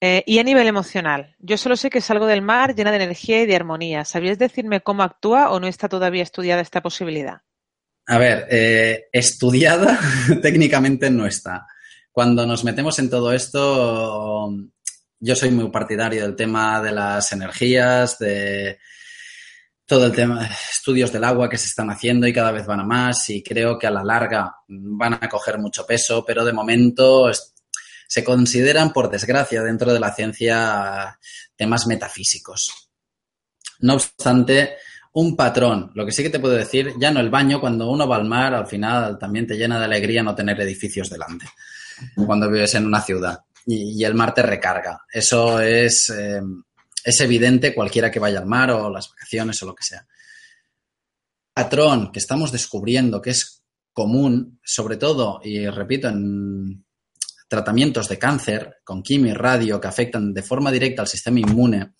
Eh, 0.00 0.24
y 0.26 0.38
a 0.38 0.42
nivel 0.42 0.66
emocional, 0.66 1.36
yo 1.38 1.56
solo 1.56 1.76
sé 1.76 1.88
que 1.88 2.00
salgo 2.00 2.26
del 2.26 2.42
mar 2.42 2.74
llena 2.74 2.90
de 2.90 2.96
energía 2.96 3.42
y 3.42 3.46
de 3.46 3.54
armonía. 3.54 4.04
¿Sabías 4.04 4.38
decirme 4.38 4.80
cómo 4.80 5.02
actúa 5.04 5.50
o 5.50 5.60
no 5.60 5.68
está 5.68 5.88
todavía 5.88 6.22
estudiada 6.22 6.60
esta 6.60 6.82
posibilidad? 6.82 7.42
A 8.06 8.18
ver, 8.18 8.48
eh, 8.50 9.04
estudiada 9.12 10.00
técnicamente 10.42 11.08
no 11.10 11.26
está. 11.26 11.66
Cuando 12.10 12.46
nos 12.46 12.64
metemos 12.64 12.98
en 12.98 13.10
todo 13.10 13.32
esto, 13.32 14.50
yo 15.20 15.36
soy 15.36 15.50
muy 15.52 15.70
partidario 15.70 16.22
del 16.22 16.34
tema 16.34 16.82
de 16.82 16.92
las 16.92 17.30
energías, 17.30 18.18
de, 18.18 18.78
todo 19.92 20.06
el 20.06 20.12
tema, 20.12 20.48
estudios 20.70 21.12
del 21.12 21.22
agua 21.22 21.50
que 21.50 21.58
se 21.58 21.66
están 21.66 21.90
haciendo 21.90 22.26
y 22.26 22.32
cada 22.32 22.50
vez 22.50 22.64
van 22.64 22.80
a 22.80 22.82
más 22.82 23.28
y 23.28 23.42
creo 23.42 23.78
que 23.78 23.86
a 23.86 23.90
la 23.90 24.02
larga 24.02 24.50
van 24.66 25.18
a 25.20 25.28
coger 25.28 25.58
mucho 25.58 25.84
peso, 25.84 26.24
pero 26.26 26.46
de 26.46 26.52
momento 26.54 27.30
se 28.08 28.24
consideran, 28.24 28.90
por 28.90 29.10
desgracia, 29.10 29.62
dentro 29.62 29.92
de 29.92 30.00
la 30.00 30.14
ciencia 30.14 31.18
temas 31.54 31.86
metafísicos. 31.86 32.88
No 33.80 33.96
obstante, 33.96 34.76
un 35.12 35.36
patrón, 35.36 35.92
lo 35.94 36.06
que 36.06 36.12
sí 36.12 36.22
que 36.22 36.30
te 36.30 36.40
puedo 36.40 36.54
decir, 36.54 36.94
ya 36.98 37.10
no 37.10 37.20
el 37.20 37.28
baño, 37.28 37.60
cuando 37.60 37.90
uno 37.90 38.08
va 38.08 38.16
al 38.16 38.24
mar, 38.24 38.54
al 38.54 38.66
final 38.66 39.18
también 39.18 39.46
te 39.46 39.58
llena 39.58 39.78
de 39.78 39.84
alegría 39.84 40.22
no 40.22 40.34
tener 40.34 40.58
edificios 40.62 41.10
delante, 41.10 41.44
cuando 42.26 42.50
vives 42.50 42.74
en 42.76 42.86
una 42.86 43.02
ciudad 43.02 43.40
y, 43.66 44.02
el 44.02 44.14
mar 44.14 44.32
te 44.32 44.40
recarga. 44.40 45.02
Eso 45.12 45.60
es... 45.60 46.08
Eh, 46.08 46.40
es 47.04 47.20
evidente 47.20 47.74
cualquiera 47.74 48.10
que 48.10 48.20
vaya 48.20 48.38
al 48.38 48.46
mar 48.46 48.70
o 48.70 48.90
las 48.90 49.08
vacaciones 49.10 49.62
o 49.62 49.66
lo 49.66 49.74
que 49.74 49.84
sea. 49.84 50.06
Patrón 51.52 52.12
que 52.12 52.18
estamos 52.18 52.52
descubriendo 52.52 53.20
que 53.20 53.30
es 53.30 53.62
común, 53.92 54.58
sobre 54.64 54.96
todo, 54.96 55.40
y 55.44 55.66
repito, 55.68 56.08
en 56.08 56.84
tratamientos 57.48 58.08
de 58.08 58.18
cáncer 58.18 58.76
con 58.84 59.02
quimio 59.02 59.32
y 59.32 59.34
radio 59.34 59.80
que 59.80 59.88
afectan 59.88 60.32
de 60.32 60.42
forma 60.42 60.72
directa 60.72 61.02
al 61.02 61.08
sistema 61.08 61.40
inmune. 61.40 61.92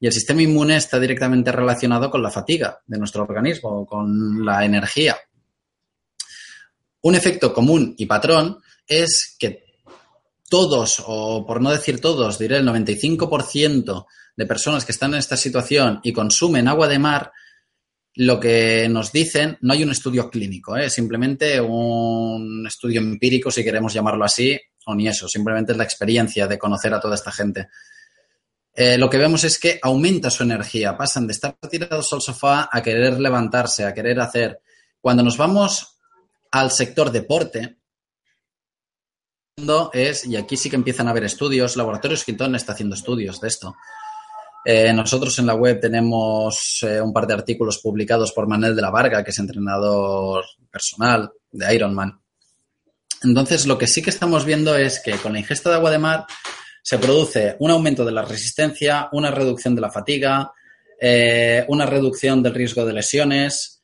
Y 0.00 0.06
el 0.06 0.12
sistema 0.12 0.42
inmune 0.42 0.76
está 0.76 1.00
directamente 1.00 1.50
relacionado 1.50 2.10
con 2.10 2.22
la 2.22 2.30
fatiga 2.30 2.80
de 2.86 2.98
nuestro 2.98 3.22
organismo, 3.22 3.86
con 3.86 4.44
la 4.44 4.64
energía. 4.64 5.16
Un 7.00 7.14
efecto 7.14 7.54
común 7.54 7.94
y 7.96 8.06
patrón 8.06 8.58
es 8.86 9.36
que 9.38 9.64
todos, 10.48 11.02
o 11.06 11.46
por 11.46 11.60
no 11.60 11.70
decir 11.70 12.00
todos, 12.00 12.38
diré 12.38 12.58
el 12.58 12.66
95% 12.66 14.06
de 14.38 14.46
personas 14.46 14.84
que 14.84 14.92
están 14.92 15.14
en 15.14 15.18
esta 15.18 15.36
situación 15.36 15.98
y 16.04 16.12
consumen 16.12 16.68
agua 16.68 16.86
de 16.86 17.00
mar, 17.00 17.32
lo 18.14 18.38
que 18.38 18.88
nos 18.88 19.10
dicen, 19.10 19.58
no 19.62 19.72
hay 19.72 19.82
un 19.82 19.90
estudio 19.90 20.30
clínico, 20.30 20.76
¿eh? 20.76 20.88
simplemente 20.88 21.60
un 21.60 22.64
estudio 22.64 23.00
empírico, 23.00 23.50
si 23.50 23.64
queremos 23.64 23.92
llamarlo 23.92 24.24
así, 24.24 24.56
o 24.86 24.94
ni 24.94 25.08
eso, 25.08 25.26
simplemente 25.28 25.72
es 25.72 25.78
la 25.78 25.82
experiencia 25.82 26.46
de 26.46 26.56
conocer 26.56 26.94
a 26.94 27.00
toda 27.00 27.16
esta 27.16 27.32
gente. 27.32 27.68
Eh, 28.72 28.96
lo 28.96 29.10
que 29.10 29.18
vemos 29.18 29.42
es 29.42 29.58
que 29.58 29.80
aumenta 29.82 30.30
su 30.30 30.44
energía, 30.44 30.96
pasan 30.96 31.26
de 31.26 31.32
estar 31.32 31.56
tirados 31.68 32.12
al 32.12 32.22
sofá 32.22 32.68
a 32.70 32.80
querer 32.80 33.18
levantarse, 33.18 33.84
a 33.84 33.92
querer 33.92 34.20
hacer. 34.20 34.60
Cuando 35.00 35.24
nos 35.24 35.36
vamos 35.36 35.98
al 36.52 36.70
sector 36.70 37.10
deporte, 37.10 37.78
es, 39.92 40.26
y 40.26 40.36
aquí 40.36 40.56
sí 40.56 40.70
que 40.70 40.76
empiezan 40.76 41.08
a 41.08 41.10
haber 41.10 41.24
estudios, 41.24 41.76
Laboratorios 41.76 42.22
Quintón 42.22 42.54
está 42.54 42.74
haciendo 42.74 42.94
estudios 42.94 43.40
de 43.40 43.48
esto, 43.48 43.74
eh, 44.64 44.92
nosotros 44.92 45.38
en 45.38 45.46
la 45.46 45.54
web 45.54 45.80
tenemos 45.80 46.80
eh, 46.82 47.00
un 47.00 47.12
par 47.12 47.26
de 47.26 47.34
artículos 47.34 47.78
publicados 47.78 48.32
por 48.32 48.46
Manuel 48.46 48.74
de 48.74 48.82
la 48.82 48.90
Varga, 48.90 49.24
que 49.24 49.30
es 49.30 49.38
entrenador 49.38 50.44
personal 50.70 51.30
de 51.50 51.74
Ironman. 51.74 52.20
Entonces, 53.22 53.66
lo 53.66 53.78
que 53.78 53.86
sí 53.86 54.02
que 54.02 54.10
estamos 54.10 54.44
viendo 54.44 54.76
es 54.76 55.00
que 55.00 55.12
con 55.12 55.32
la 55.32 55.40
ingesta 55.40 55.70
de 55.70 55.76
agua 55.76 55.90
de 55.90 55.98
mar 55.98 56.26
se 56.82 56.98
produce 56.98 57.56
un 57.58 57.70
aumento 57.70 58.04
de 58.04 58.12
la 58.12 58.24
resistencia, 58.24 59.08
una 59.12 59.30
reducción 59.30 59.74
de 59.74 59.80
la 59.80 59.90
fatiga, 59.90 60.52
eh, 61.00 61.64
una 61.68 61.86
reducción 61.86 62.42
del 62.42 62.54
riesgo 62.54 62.84
de 62.84 62.92
lesiones, 62.92 63.82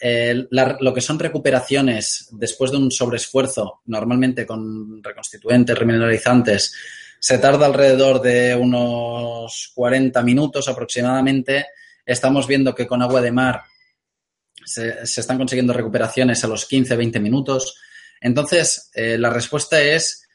lo 0.00 0.94
que 0.94 1.00
son 1.00 1.18
recuperaciones 1.18 2.28
después 2.30 2.70
de 2.70 2.76
un 2.76 2.90
sobreesfuerzo, 2.90 3.80
normalmente 3.86 4.46
con 4.46 5.02
reconstituentes, 5.02 5.76
remineralizantes, 5.76 6.72
se 7.20 7.38
tarda 7.38 7.66
alrededor 7.66 8.20
de 8.20 8.54
unos 8.54 9.72
40 9.74 10.22
minutos 10.22 10.68
aproximadamente. 10.68 11.66
Estamos 12.04 12.46
viendo 12.46 12.74
que 12.74 12.86
con 12.86 13.02
agua 13.02 13.20
de 13.20 13.32
mar 13.32 13.62
se, 14.64 15.02
están 15.02 15.38
consiguiendo 15.38 15.72
recuperaciones 15.72 16.42
a 16.44 16.48
los 16.48 16.68
15-20 16.70 17.20
minutos. 17.20 17.76
Entonces, 18.20 18.90
eh, 18.94 19.18
la 19.18 19.30
respuesta 19.30 19.80
es 19.80 20.28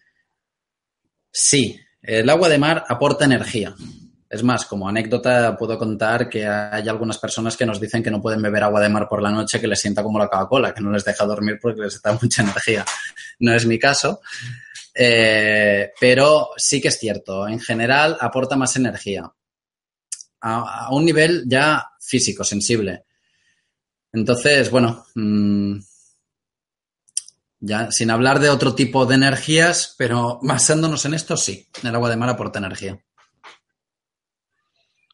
sí, 1.32 1.80
el 2.02 2.30
agua 2.30 2.50
de 2.50 2.58
mar 2.58 2.84
aporta 2.88 3.26
energía. 3.26 3.76
Es 4.30 4.42
más, 4.42 4.66
como 4.66 4.90
anécdota 4.90 5.56
puedo 5.56 5.78
contar 5.78 6.28
que 6.28 6.48
hay 6.48 6.90
algunas 6.90 7.20
personas 7.20 7.56
que 7.56 7.68
nos 7.68 7.80
dicen 7.80 8.02
que 8.02 8.10
no 8.10 8.20
pueden 8.20 8.42
beber 8.42 8.64
agua 8.64 8.82
de 8.82 8.90
mar 8.90 9.08
por 9.08 9.22
la 9.22 9.30
noche 9.30 9.62
que 9.62 9.68
les 9.68 9.80
sienta 9.80 10.02
como 10.02 10.18
la 10.18 10.28
Coca-Cola, 10.28 10.74
que 10.74 10.82
no 10.82 10.92
les 10.92 11.06
deja 11.06 11.24
dormir 11.26 11.60
porque 11.62 11.82
les 11.82 12.02
da 12.02 12.18
mucha 12.20 12.42
energía. 12.42 12.84
No 13.40 13.54
es 13.54 13.68
mi 13.68 13.78
caso, 13.78 14.22
eh, 14.94 15.92
pero 16.00 16.50
sí 16.58 16.82
que 16.82 16.90
es 16.90 17.00
cierto. 17.00 17.48
En 17.48 17.60
general 17.60 18.18
aporta 18.20 18.56
más 18.56 18.76
energía 18.76 19.32
a, 20.42 20.94
un 20.94 21.06
nivel 21.06 21.44
ya 21.48 21.92
físico, 22.00 22.44
sensible. 22.44 23.06
Entonces, 24.12 24.70
bueno, 24.70 25.06
mm, 25.16 25.80
ya 27.60 27.92
sin 27.92 28.12
hablar 28.12 28.40
de 28.40 28.50
otro 28.50 28.76
tipo 28.76 29.06
de 29.06 29.16
energías, 29.16 29.96
pero 29.98 30.40
basándonos 30.44 31.06
en 31.06 31.14
esto, 31.14 31.38
sí, 31.38 31.68
el 31.82 31.96
agua 31.96 32.10
de 32.10 32.18
mar 32.18 32.30
aporta 32.30 32.60
energía. 32.60 33.00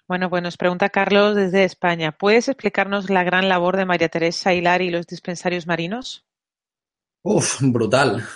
Bueno, 0.07 0.27
pues 0.31 0.41
nos 0.41 0.57
pregunta 0.57 0.89
Carlos 0.89 1.35
desde 1.35 1.63
España. 1.63 2.11
¿Puedes 2.11 2.47
explicarnos 2.47 3.11
la 3.11 3.23
gran 3.23 3.47
labor 3.47 3.77
de 3.77 3.85
María 3.85 4.09
Teresa 4.09 4.55
Hilar 4.55 4.81
y 4.81 4.89
los 4.89 5.05
dispensarios 5.05 5.67
marinos? 5.67 6.25
Uf, 7.21 7.61
brutal, 7.61 8.27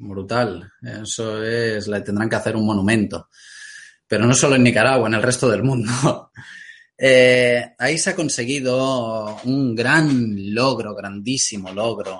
brutal. 0.00 0.72
Eso 0.82 1.42
es, 1.42 1.86
le 1.88 2.00
tendrán 2.00 2.28
que 2.28 2.36
hacer 2.36 2.56
un 2.56 2.66
monumento. 2.66 3.28
Pero 4.06 4.26
no 4.26 4.34
solo 4.34 4.56
en 4.56 4.64
Nicaragua, 4.64 5.06
en 5.08 5.14
el 5.14 5.22
resto 5.22 5.48
del 5.48 5.62
mundo. 5.62 6.30
Eh, 7.02 7.64
ahí 7.78 7.96
se 7.96 8.10
ha 8.10 8.14
conseguido 8.14 9.40
un 9.44 9.74
gran 9.74 10.34
logro, 10.52 10.94
grandísimo 10.94 11.72
logro, 11.72 12.18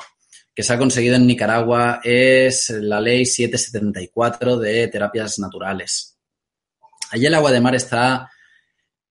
que 0.55 0.63
se 0.63 0.73
ha 0.73 0.79
conseguido 0.79 1.17
en 1.17 1.27
Nicaragua, 1.27 2.01
es 2.03 2.71
la 2.71 2.99
ley 2.99 3.27
774 3.27 4.57
de 4.57 4.89
terapias 4.89 5.39
naturales. 5.39 6.17
Allí 7.11 7.27
el 7.27 7.35
agua 7.35 7.53
de 7.53 7.61
mar 7.61 7.75
está 7.75 8.31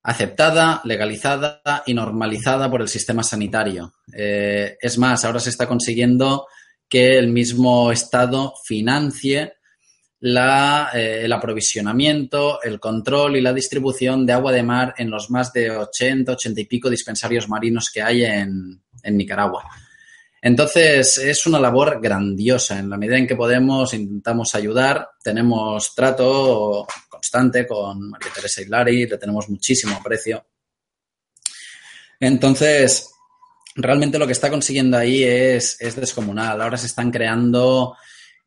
aceptada, 0.01 0.81
legalizada 0.85 1.61
y 1.85 1.93
normalizada 1.93 2.67
por 2.71 2.81
el 2.81 2.89
sistema 2.89 3.21
sanitario. 3.21 3.93
Eh, 4.11 4.75
es 4.81 4.97
más, 4.97 5.23
ahora 5.23 5.39
se 5.39 5.51
está 5.51 5.67
consiguiendo 5.67 6.47
que 6.89 7.17
el 7.17 7.27
mismo 7.27 7.91
Estado 7.91 8.53
financie 8.65 9.53
la, 10.21 10.89
eh, 10.93 11.21
el 11.23 11.31
aprovisionamiento, 11.31 12.61
el 12.61 12.79
control 12.79 13.37
y 13.37 13.41
la 13.41 13.53
distribución 13.53 14.25
de 14.25 14.33
agua 14.33 14.51
de 14.51 14.63
mar 14.63 14.93
en 14.97 15.09
los 15.09 15.29
más 15.29 15.53
de 15.53 15.71
80, 15.71 16.33
80 16.33 16.61
y 16.61 16.65
pico 16.65 16.89
dispensarios 16.89 17.47
marinos 17.47 17.89
que 17.93 18.01
hay 18.01 18.23
en, 18.23 18.81
en 19.03 19.17
Nicaragua. 19.17 19.63
Entonces, 20.41 21.17
es 21.17 21.45
una 21.47 21.59
labor 21.59 21.99
grandiosa. 22.01 22.79
En 22.79 22.89
la 22.89 22.97
medida 22.97 23.17
en 23.17 23.27
que 23.27 23.35
podemos, 23.35 23.93
intentamos 23.93 24.55
ayudar. 24.55 25.09
Tenemos 25.21 25.93
trato 25.93 26.87
constante 27.09 27.67
con 27.67 28.09
María 28.09 28.29
Teresa 28.33 28.61
Hilari, 28.61 29.05
le 29.05 29.17
tenemos 29.17 29.49
muchísimo 29.49 29.97
aprecio. 29.97 30.45
Entonces, 32.21 33.11
realmente 33.81 34.19
lo 34.19 34.25
que 34.25 34.33
está 34.33 34.49
consiguiendo 34.49 34.97
ahí 34.97 35.23
es, 35.23 35.77
descomunal. 35.95 36.61
Ahora 36.61 36.77
se 36.77 36.87
están 36.87 37.11
creando 37.11 37.95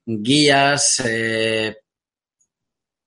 guías, 0.05 1.03
eh, 1.05 1.77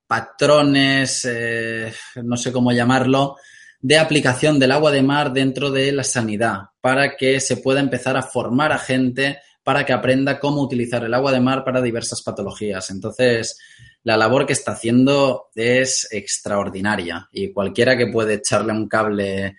patrones, 0.07 1.25
eh, 1.29 1.93
no 2.23 2.37
sé 2.37 2.51
cómo 2.51 2.71
llamarlo, 2.71 3.37
de 3.79 3.97
aplicación 3.97 4.59
del 4.59 4.71
agua 4.71 4.91
de 4.91 5.03
mar 5.03 5.31
dentro 5.31 5.69
de 5.71 5.91
la 5.91 6.03
sanidad, 6.03 6.69
para 6.81 7.15
que 7.15 7.39
se 7.39 7.57
pueda 7.57 7.79
empezar 7.79 8.17
a 8.17 8.23
formar 8.23 8.71
a 8.71 8.79
gente 8.79 9.39
para 9.63 9.85
que 9.85 9.93
aprenda 9.93 10.39
cómo 10.39 10.61
utilizar 10.61 11.03
el 11.03 11.13
agua 11.13 11.31
de 11.31 11.39
mar 11.39 11.63
para 11.63 11.81
diversas 11.81 12.21
patologías. 12.21 12.91
Entonces, 12.91 13.57
la 14.03 14.15
labor 14.15 14.45
que 14.45 14.53
está 14.53 14.73
haciendo 14.73 15.47
es 15.55 16.07
extraordinaria 16.11 17.27
y 17.31 17.51
cualquiera 17.51 17.97
que 17.97 18.07
puede 18.07 18.35
echarle 18.35 18.73
un 18.73 18.87
cable 18.87 19.57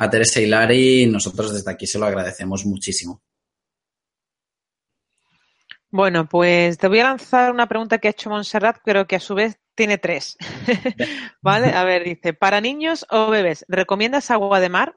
a 0.00 0.08
Teresa 0.08 0.40
Hilari, 0.40 1.06
nosotros 1.06 1.52
desde 1.52 1.72
aquí 1.72 1.84
se 1.84 1.98
lo 1.98 2.06
agradecemos 2.06 2.64
muchísimo. 2.64 3.20
Bueno, 5.90 6.28
pues 6.28 6.78
te 6.78 6.86
voy 6.86 7.00
a 7.00 7.04
lanzar 7.04 7.50
una 7.50 7.66
pregunta 7.66 7.98
que 7.98 8.06
ha 8.06 8.12
hecho 8.12 8.30
Montserrat, 8.30 8.76
pero 8.84 9.08
que 9.08 9.16
a 9.16 9.20
su 9.20 9.34
vez 9.34 9.58
tiene 9.74 9.98
tres. 9.98 10.36
¿Vale? 11.42 11.72
A 11.72 11.82
ver, 11.82 12.04
dice, 12.04 12.32
¿para 12.32 12.60
niños 12.60 13.06
o 13.10 13.28
bebés 13.30 13.64
recomiendas 13.66 14.30
agua 14.30 14.60
de 14.60 14.68
mar? 14.68 14.96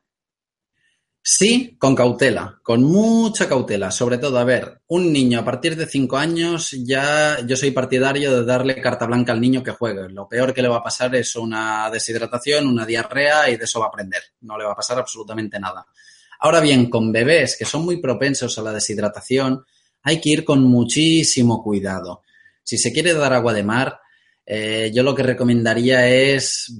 Sí, 1.23 1.75
con 1.77 1.95
cautela, 1.95 2.59
con 2.63 2.83
mucha 2.83 3.47
cautela. 3.47 3.91
Sobre 3.91 4.17
todo, 4.17 4.39
a 4.39 4.43
ver, 4.43 4.81
un 4.87 5.13
niño 5.13 5.39
a 5.39 5.45
partir 5.45 5.75
de 5.75 5.85
cinco 5.85 6.17
años 6.17 6.71
ya 6.71 7.45
yo 7.45 7.55
soy 7.55 7.69
partidario 7.71 8.35
de 8.35 8.43
darle 8.43 8.81
carta 8.81 9.05
blanca 9.05 9.31
al 9.31 9.39
niño 9.39 9.61
que 9.61 9.71
juegue. 9.71 10.09
Lo 10.09 10.27
peor 10.27 10.51
que 10.51 10.63
le 10.63 10.67
va 10.67 10.77
a 10.77 10.83
pasar 10.83 11.13
es 11.15 11.35
una 11.35 11.91
deshidratación, 11.91 12.65
una 12.65 12.87
diarrea 12.87 13.49
y 13.51 13.57
de 13.57 13.65
eso 13.65 13.79
va 13.79 13.85
a 13.85 13.89
aprender. 13.89 14.23
No 14.41 14.57
le 14.57 14.65
va 14.65 14.71
a 14.71 14.75
pasar 14.75 14.97
absolutamente 14.97 15.59
nada. 15.59 15.85
Ahora 16.39 16.59
bien, 16.59 16.89
con 16.89 17.11
bebés 17.11 17.55
que 17.55 17.65
son 17.65 17.85
muy 17.85 18.01
propensos 18.01 18.57
a 18.57 18.63
la 18.63 18.73
deshidratación, 18.73 19.63
hay 20.01 20.19
que 20.19 20.29
ir 20.29 20.43
con 20.43 20.63
muchísimo 20.63 21.61
cuidado. 21.61 22.23
Si 22.63 22.79
se 22.79 22.91
quiere 22.91 23.13
dar 23.13 23.33
agua 23.33 23.53
de 23.53 23.63
mar, 23.63 23.99
eh, 24.43 24.91
yo 24.91 25.03
lo 25.03 25.13
que 25.13 25.21
recomendaría 25.21 26.07
es, 26.09 26.73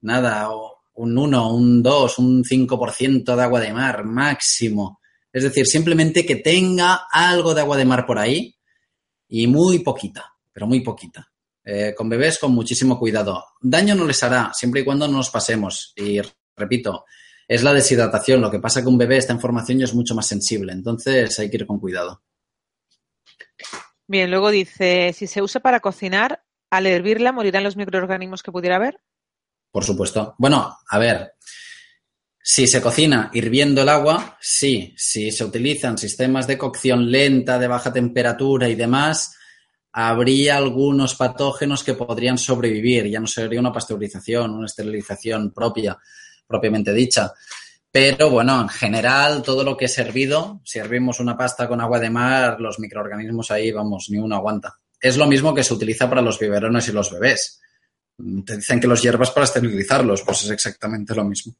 nada, 0.00 0.48
un 0.94 1.18
1, 1.18 1.54
un 1.54 1.82
2, 1.82 2.18
un 2.18 2.44
5% 2.44 3.36
de 3.36 3.42
agua 3.42 3.60
de 3.60 3.72
mar 3.72 4.04
máximo. 4.04 5.00
Es 5.32 5.42
decir, 5.42 5.66
simplemente 5.66 6.24
que 6.24 6.36
tenga 6.36 7.06
algo 7.10 7.54
de 7.54 7.60
agua 7.60 7.76
de 7.76 7.84
mar 7.84 8.06
por 8.06 8.18
ahí 8.18 8.54
y 9.28 9.46
muy 9.46 9.80
poquita, 9.80 10.32
pero 10.52 10.66
muy 10.66 10.80
poquita. 10.80 11.30
Eh, 11.64 11.94
con 11.96 12.08
bebés 12.08 12.38
con 12.38 12.52
muchísimo 12.52 12.98
cuidado. 12.98 13.44
Daño 13.60 13.94
no 13.94 14.06
les 14.06 14.22
hará, 14.22 14.52
siempre 14.52 14.82
y 14.82 14.84
cuando 14.84 15.08
no 15.08 15.16
nos 15.16 15.30
pasemos. 15.30 15.92
Y 15.96 16.20
repito, 16.56 17.04
es 17.48 17.62
la 17.62 17.72
deshidratación. 17.72 18.40
Lo 18.40 18.50
que 18.50 18.60
pasa 18.60 18.82
que 18.82 18.88
un 18.88 18.98
bebé 18.98 19.16
está 19.16 19.32
en 19.32 19.40
formación 19.40 19.80
y 19.80 19.84
es 19.84 19.94
mucho 19.94 20.14
más 20.14 20.26
sensible. 20.26 20.72
Entonces 20.72 21.38
hay 21.38 21.50
que 21.50 21.56
ir 21.56 21.66
con 21.66 21.80
cuidado. 21.80 22.22
Bien, 24.06 24.30
luego 24.30 24.50
dice, 24.50 25.12
si 25.14 25.26
se 25.26 25.40
usa 25.40 25.62
para 25.62 25.80
cocinar, 25.80 26.44
al 26.70 26.86
hervirla 26.86 27.32
morirán 27.32 27.64
los 27.64 27.76
microorganismos 27.76 28.42
que 28.42 28.52
pudiera 28.52 28.76
haber. 28.76 29.00
Por 29.74 29.82
supuesto. 29.82 30.36
Bueno, 30.38 30.78
a 30.88 30.98
ver, 31.00 31.32
si 32.40 32.68
se 32.68 32.80
cocina 32.80 33.28
hirviendo 33.34 33.82
el 33.82 33.88
agua, 33.88 34.38
sí. 34.40 34.94
Si 34.96 35.32
se 35.32 35.44
utilizan 35.44 35.98
sistemas 35.98 36.46
de 36.46 36.56
cocción 36.56 37.10
lenta, 37.10 37.58
de 37.58 37.66
baja 37.66 37.92
temperatura 37.92 38.68
y 38.68 38.76
demás, 38.76 39.34
habría 39.90 40.58
algunos 40.58 41.16
patógenos 41.16 41.82
que 41.82 41.94
podrían 41.94 42.38
sobrevivir. 42.38 43.08
Ya 43.08 43.18
no 43.18 43.26
sería 43.26 43.58
una 43.58 43.72
pasteurización, 43.72 44.52
una 44.52 44.66
esterilización 44.66 45.52
propia, 45.52 45.98
propiamente 46.46 46.92
dicha. 46.92 47.32
Pero 47.90 48.30
bueno, 48.30 48.60
en 48.60 48.68
general, 48.68 49.42
todo 49.42 49.64
lo 49.64 49.76
que 49.76 49.86
es 49.86 49.98
hervido, 49.98 50.60
si 50.64 50.78
hervimos 50.78 51.18
una 51.18 51.36
pasta 51.36 51.66
con 51.66 51.80
agua 51.80 51.98
de 51.98 52.10
mar, 52.10 52.60
los 52.60 52.78
microorganismos 52.78 53.50
ahí, 53.50 53.72
vamos, 53.72 54.06
ni 54.08 54.18
uno 54.18 54.36
aguanta. 54.36 54.78
Es 55.00 55.16
lo 55.16 55.26
mismo 55.26 55.52
que 55.52 55.64
se 55.64 55.74
utiliza 55.74 56.08
para 56.08 56.22
los 56.22 56.38
biberones 56.38 56.86
y 56.86 56.92
los 56.92 57.10
bebés. 57.10 57.60
Te 58.16 58.56
dicen 58.56 58.80
que 58.80 58.86
los 58.86 59.02
hierbas 59.02 59.30
para 59.30 59.44
esterilizarlos, 59.44 60.22
pues 60.22 60.44
es 60.44 60.50
exactamente 60.50 61.14
lo 61.14 61.24
mismo. 61.24 61.54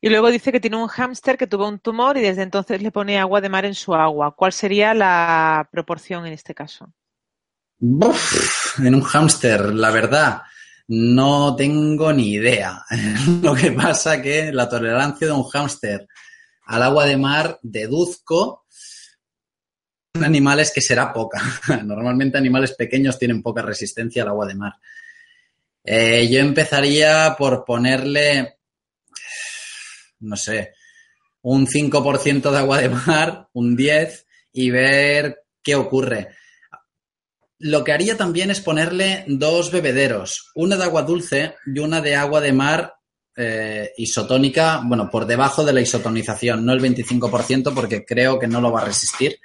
Y 0.00 0.08
luego 0.08 0.30
dice 0.30 0.50
que 0.50 0.60
tiene 0.60 0.78
un 0.78 0.88
hámster 0.88 1.36
que 1.36 1.46
tuvo 1.46 1.68
un 1.68 1.78
tumor 1.78 2.16
y 2.16 2.22
desde 2.22 2.42
entonces 2.42 2.82
le 2.82 2.90
pone 2.90 3.18
agua 3.18 3.40
de 3.40 3.50
mar 3.50 3.66
en 3.66 3.74
su 3.74 3.94
agua. 3.94 4.34
¿Cuál 4.34 4.52
sería 4.52 4.94
la 4.94 5.68
proporción 5.70 6.26
en 6.26 6.32
este 6.32 6.54
caso? 6.54 6.92
en 8.78 8.94
un 8.94 9.02
hámster, 9.02 9.74
la 9.74 9.90
verdad. 9.90 10.42
No 10.88 11.54
tengo 11.56 12.12
ni 12.12 12.32
idea. 12.32 12.84
Lo 13.42 13.54
que 13.54 13.72
pasa 13.72 14.20
que 14.20 14.52
la 14.52 14.68
tolerancia 14.68 15.26
de 15.26 15.32
un 15.32 15.44
hámster 15.44 16.06
al 16.66 16.82
agua 16.82 17.06
de 17.06 17.16
mar 17.16 17.58
deduzco 17.62 18.59
animales 20.14 20.72
que 20.72 20.80
será 20.80 21.12
poca. 21.12 21.40
Normalmente 21.84 22.38
animales 22.38 22.72
pequeños 22.72 23.18
tienen 23.18 23.42
poca 23.42 23.62
resistencia 23.62 24.22
al 24.22 24.28
agua 24.28 24.46
de 24.46 24.54
mar. 24.54 24.72
Eh, 25.84 26.28
yo 26.30 26.40
empezaría 26.40 27.34
por 27.38 27.64
ponerle, 27.64 28.58
no 30.20 30.36
sé, 30.36 30.74
un 31.42 31.66
5% 31.66 32.50
de 32.50 32.58
agua 32.58 32.78
de 32.78 32.88
mar, 32.90 33.48
un 33.54 33.76
10%, 33.76 34.24
y 34.52 34.70
ver 34.70 35.44
qué 35.62 35.76
ocurre. 35.76 36.28
Lo 37.58 37.84
que 37.84 37.92
haría 37.92 38.16
también 38.16 38.50
es 38.50 38.60
ponerle 38.60 39.24
dos 39.28 39.70
bebederos, 39.70 40.50
una 40.54 40.76
de 40.76 40.84
agua 40.84 41.02
dulce 41.02 41.54
y 41.66 41.78
una 41.78 42.00
de 42.00 42.16
agua 42.16 42.40
de 42.40 42.52
mar 42.52 42.94
eh, 43.36 43.92
isotónica, 43.96 44.82
bueno, 44.84 45.08
por 45.08 45.24
debajo 45.24 45.64
de 45.64 45.72
la 45.72 45.80
isotonización, 45.80 46.64
no 46.64 46.72
el 46.72 46.80
25% 46.80 47.72
porque 47.72 48.04
creo 48.04 48.38
que 48.38 48.48
no 48.48 48.60
lo 48.60 48.72
va 48.72 48.80
a 48.80 48.86
resistir, 48.86 49.38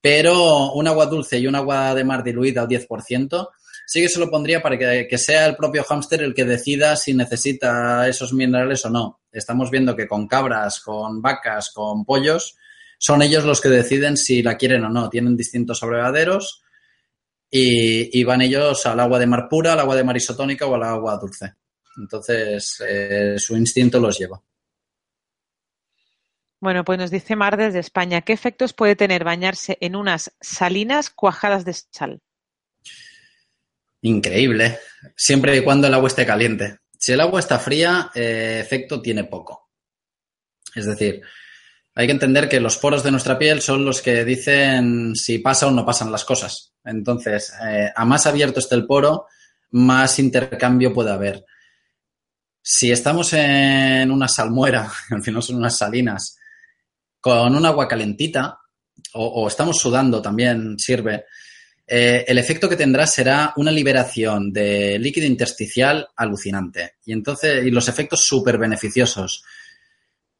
pero 0.00 0.72
un 0.72 0.88
agua 0.88 1.06
dulce 1.06 1.38
y 1.38 1.46
un 1.46 1.54
agua 1.54 1.94
de 1.94 2.04
mar 2.04 2.22
diluida 2.22 2.62
al 2.62 2.68
10%, 2.68 3.48
sí 3.86 4.00
que 4.00 4.08
se 4.08 4.20
lo 4.20 4.30
pondría 4.30 4.62
para 4.62 4.78
que, 4.78 5.18
sea 5.18 5.46
el 5.46 5.56
propio 5.56 5.84
hámster 5.84 6.22
el 6.22 6.34
que 6.34 6.44
decida 6.44 6.96
si 6.96 7.12
necesita 7.12 8.08
esos 8.08 8.32
minerales 8.32 8.84
o 8.84 8.90
no. 8.90 9.20
Estamos 9.32 9.70
viendo 9.70 9.96
que 9.96 10.06
con 10.06 10.26
cabras, 10.26 10.80
con 10.80 11.20
vacas, 11.20 11.70
con 11.72 12.04
pollos, 12.04 12.56
son 12.98 13.22
ellos 13.22 13.44
los 13.44 13.60
que 13.60 13.68
deciden 13.68 14.16
si 14.16 14.42
la 14.42 14.56
quieren 14.56 14.84
o 14.84 14.90
no. 14.90 15.08
Tienen 15.08 15.36
distintos 15.36 15.82
abrevaderos 15.82 16.62
y, 17.50 18.18
y 18.18 18.24
van 18.24 18.42
ellos 18.42 18.86
al 18.86 19.00
agua 19.00 19.18
de 19.18 19.26
mar 19.26 19.48
pura, 19.48 19.72
al 19.72 19.80
agua 19.80 19.96
de 19.96 20.04
mar 20.04 20.16
isotónica 20.16 20.66
o 20.66 20.74
al 20.74 20.82
agua 20.82 21.18
dulce. 21.18 21.54
Entonces, 21.96 22.82
eh, 22.86 23.34
su 23.38 23.56
instinto 23.56 23.98
los 23.98 24.18
lleva. 24.18 24.40
Bueno, 26.60 26.84
pues 26.84 26.98
nos 26.98 27.10
dice 27.10 27.36
Mar 27.36 27.56
desde 27.56 27.78
España, 27.78 28.20
¿qué 28.20 28.34
efectos 28.34 28.74
puede 28.74 28.94
tener 28.94 29.24
bañarse 29.24 29.78
en 29.80 29.96
unas 29.96 30.32
salinas 30.42 31.08
cuajadas 31.08 31.64
de 31.64 31.72
sal? 31.72 32.20
Increíble, 34.02 34.78
siempre 35.16 35.56
y 35.56 35.64
cuando 35.64 35.86
el 35.86 35.94
agua 35.94 36.08
esté 36.08 36.26
caliente. 36.26 36.80
Si 36.98 37.12
el 37.12 37.20
agua 37.20 37.40
está 37.40 37.58
fría, 37.58 38.10
eh, 38.14 38.58
efecto 38.60 39.00
tiene 39.00 39.24
poco. 39.24 39.70
Es 40.74 40.84
decir, 40.84 41.22
hay 41.94 42.06
que 42.06 42.12
entender 42.12 42.48
que 42.48 42.60
los 42.60 42.76
poros 42.76 43.02
de 43.02 43.10
nuestra 43.10 43.38
piel 43.38 43.62
son 43.62 43.86
los 43.86 44.02
que 44.02 44.24
dicen 44.24 45.14
si 45.16 45.38
pasa 45.38 45.66
o 45.66 45.70
no 45.70 45.86
pasan 45.86 46.12
las 46.12 46.26
cosas. 46.26 46.74
Entonces, 46.84 47.54
eh, 47.66 47.90
a 47.94 48.04
más 48.04 48.26
abierto 48.26 48.60
esté 48.60 48.74
el 48.74 48.86
poro, 48.86 49.26
más 49.70 50.18
intercambio 50.18 50.92
puede 50.92 51.10
haber. 51.10 51.44
Si 52.62 52.92
estamos 52.92 53.32
en 53.32 54.10
una 54.10 54.28
salmuera, 54.28 54.90
al 55.10 55.22
final 55.22 55.42
son 55.42 55.56
unas 55.56 55.76
salinas, 55.76 56.38
con 57.20 57.54
un 57.54 57.66
agua 57.66 57.88
calentita, 57.88 58.58
o, 59.14 59.48
estamos 59.48 59.78
sudando 59.78 60.22
también 60.22 60.78
sirve, 60.78 61.24
eh, 61.86 62.24
el 62.28 62.38
efecto 62.38 62.68
que 62.68 62.76
tendrá 62.76 63.06
será 63.06 63.52
una 63.56 63.72
liberación 63.72 64.52
de 64.52 64.98
líquido 64.98 65.26
intersticial 65.26 66.08
alucinante. 66.16 66.94
Y 67.04 67.12
entonces, 67.12 67.64
y 67.64 67.70
los 67.70 67.88
efectos 67.88 68.24
súper 68.24 68.58
beneficiosos. 68.58 69.42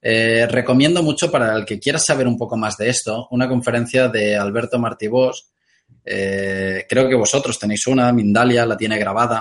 Eh, 0.03 0.47
recomiendo 0.49 1.03
mucho 1.03 1.31
para 1.31 1.55
el 1.57 1.65
que 1.65 1.79
quiera 1.79 1.99
saber 1.99 2.27
un 2.27 2.39
poco 2.39 2.57
más 2.57 2.77
de 2.77 2.89
esto, 2.89 3.29
una 3.33 3.49
conferencia 3.49 4.09
de 4.09 4.37
Alberto 4.37 4.79
Martibos. 4.79 5.51
Eh, 6.05 6.87
creo 6.89 7.09
que 7.09 7.17
vosotros 7.17 7.59
tenéis 7.59 7.87
una, 7.87 8.13
Mindalia 8.13 8.65
la 8.65 8.77
tiene 8.77 8.99
grabada 8.99 9.41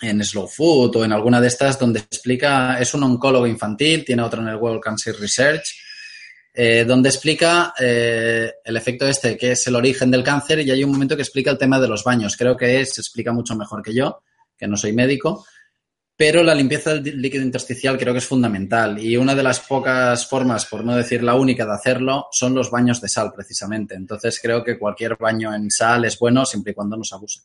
en 0.00 0.22
Slow 0.22 0.48
Food 0.48 0.96
o 0.96 1.04
en 1.04 1.12
alguna 1.12 1.40
de 1.40 1.48
estas 1.48 1.78
donde 1.78 2.00
explica, 2.00 2.78
es 2.78 2.92
un 2.94 3.04
oncólogo 3.04 3.46
infantil, 3.46 4.04
tiene 4.04 4.22
otro 4.22 4.42
en 4.42 4.48
el 4.48 4.56
World 4.56 4.80
Cancer 4.80 5.16
Research, 5.18 5.64
eh, 6.60 6.84
donde 6.84 7.08
explica 7.08 7.72
eh, 7.78 8.54
el 8.64 8.76
efecto 8.76 9.06
este, 9.06 9.36
que 9.36 9.52
es 9.52 9.64
el 9.68 9.76
origen 9.76 10.10
del 10.10 10.24
cáncer, 10.24 10.58
y 10.58 10.72
hay 10.72 10.82
un 10.82 10.90
momento 10.90 11.14
que 11.14 11.22
explica 11.22 11.52
el 11.52 11.56
tema 11.56 11.78
de 11.78 11.86
los 11.86 12.02
baños. 12.02 12.36
Creo 12.36 12.56
que 12.56 12.84
se 12.84 13.00
explica 13.00 13.32
mucho 13.32 13.54
mejor 13.54 13.80
que 13.80 13.94
yo, 13.94 14.22
que 14.56 14.66
no 14.66 14.76
soy 14.76 14.92
médico, 14.92 15.46
pero 16.16 16.42
la 16.42 16.56
limpieza 16.56 16.94
del 16.94 17.22
líquido 17.22 17.44
intersticial 17.44 17.96
creo 17.96 18.12
que 18.12 18.18
es 18.18 18.26
fundamental 18.26 18.98
y 18.98 19.16
una 19.16 19.36
de 19.36 19.44
las 19.44 19.60
pocas 19.60 20.26
formas, 20.26 20.66
por 20.66 20.84
no 20.84 20.96
decir 20.96 21.22
la 21.22 21.36
única, 21.36 21.64
de 21.64 21.74
hacerlo 21.74 22.26
son 22.32 22.56
los 22.56 22.72
baños 22.72 23.00
de 23.00 23.08
sal, 23.08 23.30
precisamente. 23.32 23.94
Entonces 23.94 24.40
creo 24.42 24.64
que 24.64 24.80
cualquier 24.80 25.14
baño 25.14 25.54
en 25.54 25.70
sal 25.70 26.06
es 26.06 26.18
bueno 26.18 26.44
siempre 26.44 26.72
y 26.72 26.74
cuando 26.74 26.96
no 26.96 27.04
se 27.04 27.14
abuse. 27.14 27.42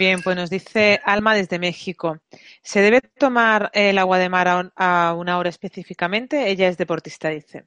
Bien, 0.00 0.22
pues 0.22 0.34
nos 0.34 0.48
dice 0.48 0.98
Alma 1.04 1.34
desde 1.34 1.58
México. 1.58 2.22
¿Se 2.62 2.80
debe 2.80 3.02
tomar 3.02 3.70
el 3.74 3.98
agua 3.98 4.18
de 4.18 4.30
mar 4.30 4.72
a, 4.74 5.12
una 5.12 5.36
hora 5.36 5.50
específicamente? 5.50 6.50
Ella 6.50 6.68
es 6.68 6.78
deportista, 6.78 7.28
dice. 7.28 7.66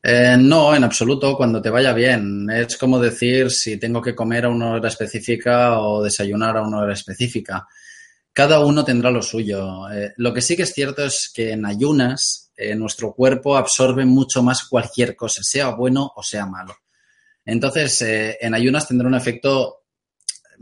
Eh, 0.00 0.36
no, 0.38 0.76
en 0.76 0.84
absoluto, 0.84 1.36
cuando 1.36 1.60
te 1.60 1.70
vaya 1.70 1.92
bien. 1.92 2.48
Es 2.50 2.76
como 2.76 3.00
decir 3.00 3.50
si 3.50 3.78
tengo 3.78 4.00
que 4.00 4.14
comer 4.14 4.44
a 4.44 4.48
una 4.48 4.74
hora 4.74 4.86
específica 4.86 5.80
o 5.80 6.04
desayunar 6.04 6.56
a 6.56 6.62
una 6.62 6.78
hora 6.78 6.92
específica. 6.92 7.66
Cada 8.32 8.64
uno 8.64 8.84
tendrá 8.84 9.10
lo 9.10 9.20
suyo. 9.20 9.90
Eh, 9.90 10.12
lo 10.18 10.32
que 10.32 10.40
sí 10.40 10.54
que 10.54 10.62
es 10.62 10.72
cierto 10.72 11.04
es 11.04 11.32
que 11.34 11.50
en 11.50 11.66
ayunas 11.66 12.52
eh, 12.56 12.76
nuestro 12.76 13.12
cuerpo 13.12 13.56
absorbe 13.56 14.04
mucho 14.04 14.40
más 14.44 14.68
cualquier 14.68 15.16
cosa, 15.16 15.42
sea 15.42 15.70
bueno 15.70 16.12
o 16.14 16.22
sea 16.22 16.46
malo. 16.46 16.76
Entonces, 17.44 18.00
en 18.40 18.54
ayunas 18.54 18.86
tendrá 18.86 19.08
un 19.08 19.16
efecto 19.16 19.83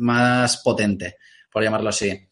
más 0.03 0.59
potente, 0.59 1.16
por 1.50 1.62
llamarlo 1.62 1.88
así. 1.88 2.28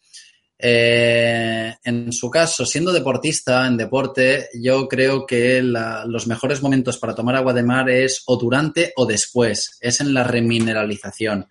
Eh, 0.63 1.73
en 1.83 2.13
su 2.13 2.29
caso, 2.29 2.65
siendo 2.67 2.91
deportista 2.91 3.65
en 3.65 3.77
deporte, 3.77 4.49
yo 4.53 4.87
creo 4.87 5.25
que 5.25 5.61
los 5.63 6.27
mejores 6.27 6.61
momentos 6.61 6.99
para 6.99 7.15
tomar 7.15 7.35
agua 7.35 7.53
de 7.53 7.63
mar 7.63 7.89
es 7.89 8.21
o 8.27 8.37
durante 8.37 8.93
o 8.95 9.07
después, 9.07 9.77
es 9.81 10.01
en 10.01 10.13
la 10.13 10.23
remineralización. 10.23 11.47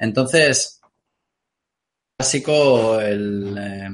Entonces, 0.00 0.80
básico 2.18 3.00
el, 3.00 3.56
eh, 3.56 3.88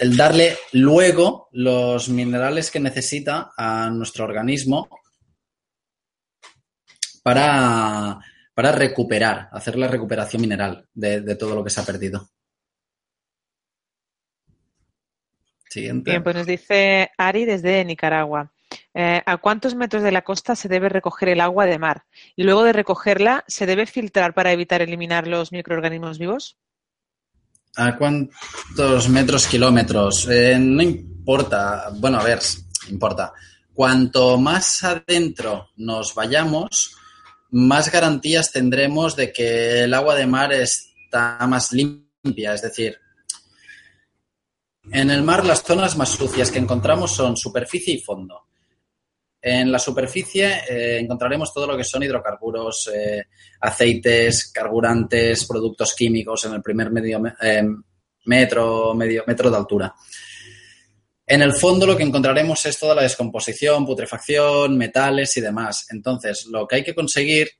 el 0.00 0.16
darle 0.16 0.56
luego 0.72 1.48
los 1.52 2.08
minerales 2.08 2.70
que 2.70 2.80
necesita 2.80 3.52
a 3.56 3.90
nuestro 3.90 4.24
organismo 4.24 4.88
para 7.22 8.18
para 8.58 8.72
recuperar, 8.72 9.48
hacer 9.52 9.78
la 9.78 9.86
recuperación 9.86 10.42
mineral 10.42 10.84
de, 10.92 11.36
todo 11.36 11.54
lo 11.54 11.62
que 11.62 11.70
se 11.70 11.80
ha 11.80 11.84
perdido. 11.84 12.28
Siguiente. 15.70 16.10
Bien, 16.10 16.24
pues 16.24 16.34
nos 16.34 16.44
dice 16.44 17.08
Ari 17.16 17.44
desde 17.44 17.84
Nicaragua. 17.84 18.50
Eh, 18.92 19.22
¿A 19.24 19.36
cuántos 19.36 19.76
metros 19.76 20.02
de 20.02 20.10
la 20.10 20.22
costa 20.22 20.56
se 20.56 20.68
debe 20.68 20.88
recoger 20.88 21.28
el 21.28 21.40
agua 21.40 21.66
de 21.66 21.78
mar? 21.78 22.02
Y 22.34 22.42
luego 22.42 22.64
de 22.64 22.72
recogerla, 22.72 23.44
¿se 23.46 23.64
debe 23.64 23.86
filtrar 23.86 24.34
para 24.34 24.50
evitar 24.50 24.82
eliminar 24.82 25.28
los 25.28 25.52
microorganismos 25.52 26.18
vivos? 26.18 26.58
¿A 27.76 27.96
cuántos 27.96 29.08
metros, 29.08 29.46
kilómetros? 29.46 30.28
Eh, 30.28 30.58
no 30.58 30.82
importa. 30.82 31.90
Bueno, 31.94 32.18
a 32.18 32.24
ver, 32.24 32.40
importa. 32.90 33.32
Cuanto 33.72 34.36
más 34.36 34.82
adentro 34.82 35.68
nos 35.76 36.12
vayamos, 36.12 36.97
más 37.50 37.90
garantías 37.90 38.52
tendremos 38.52 39.16
de 39.16 39.32
que 39.32 39.84
el 39.84 39.94
agua 39.94 40.14
de 40.14 40.26
mar 40.26 40.52
está 40.52 41.38
más 41.48 41.72
limpia. 41.72 42.54
Es 42.54 42.62
decir, 42.62 42.98
en 44.90 45.10
el 45.10 45.22
mar 45.22 45.44
las 45.44 45.62
zonas 45.62 45.96
más 45.96 46.10
sucias 46.10 46.50
que 46.50 46.58
encontramos 46.58 47.12
son 47.12 47.36
superficie 47.36 47.94
y 47.94 48.00
fondo. 48.00 48.44
En 49.40 49.70
la 49.70 49.78
superficie 49.78 50.62
eh, 50.68 50.98
encontraremos 50.98 51.52
todo 51.54 51.66
lo 51.66 51.76
que 51.76 51.84
son 51.84 52.02
hidrocarburos, 52.02 52.90
eh, 52.92 53.24
aceites, 53.60 54.50
carburantes, 54.52 55.46
productos 55.46 55.94
químicos 55.94 56.44
en 56.44 56.54
el 56.54 56.62
primer 56.62 56.90
medio, 56.90 57.22
eh, 57.40 57.62
metro, 58.24 58.94
medio 58.94 59.24
metro 59.26 59.50
de 59.50 59.56
altura. 59.56 59.94
En 61.30 61.42
el 61.42 61.52
fondo 61.52 61.86
lo 61.86 61.94
que 61.94 62.04
encontraremos 62.04 62.64
es 62.64 62.78
toda 62.78 62.94
la 62.94 63.02
descomposición, 63.02 63.84
putrefacción, 63.84 64.78
metales 64.78 65.36
y 65.36 65.42
demás. 65.42 65.86
Entonces, 65.90 66.46
lo 66.46 66.66
que 66.66 66.76
hay 66.76 66.84
que 66.84 66.94
conseguir, 66.94 67.50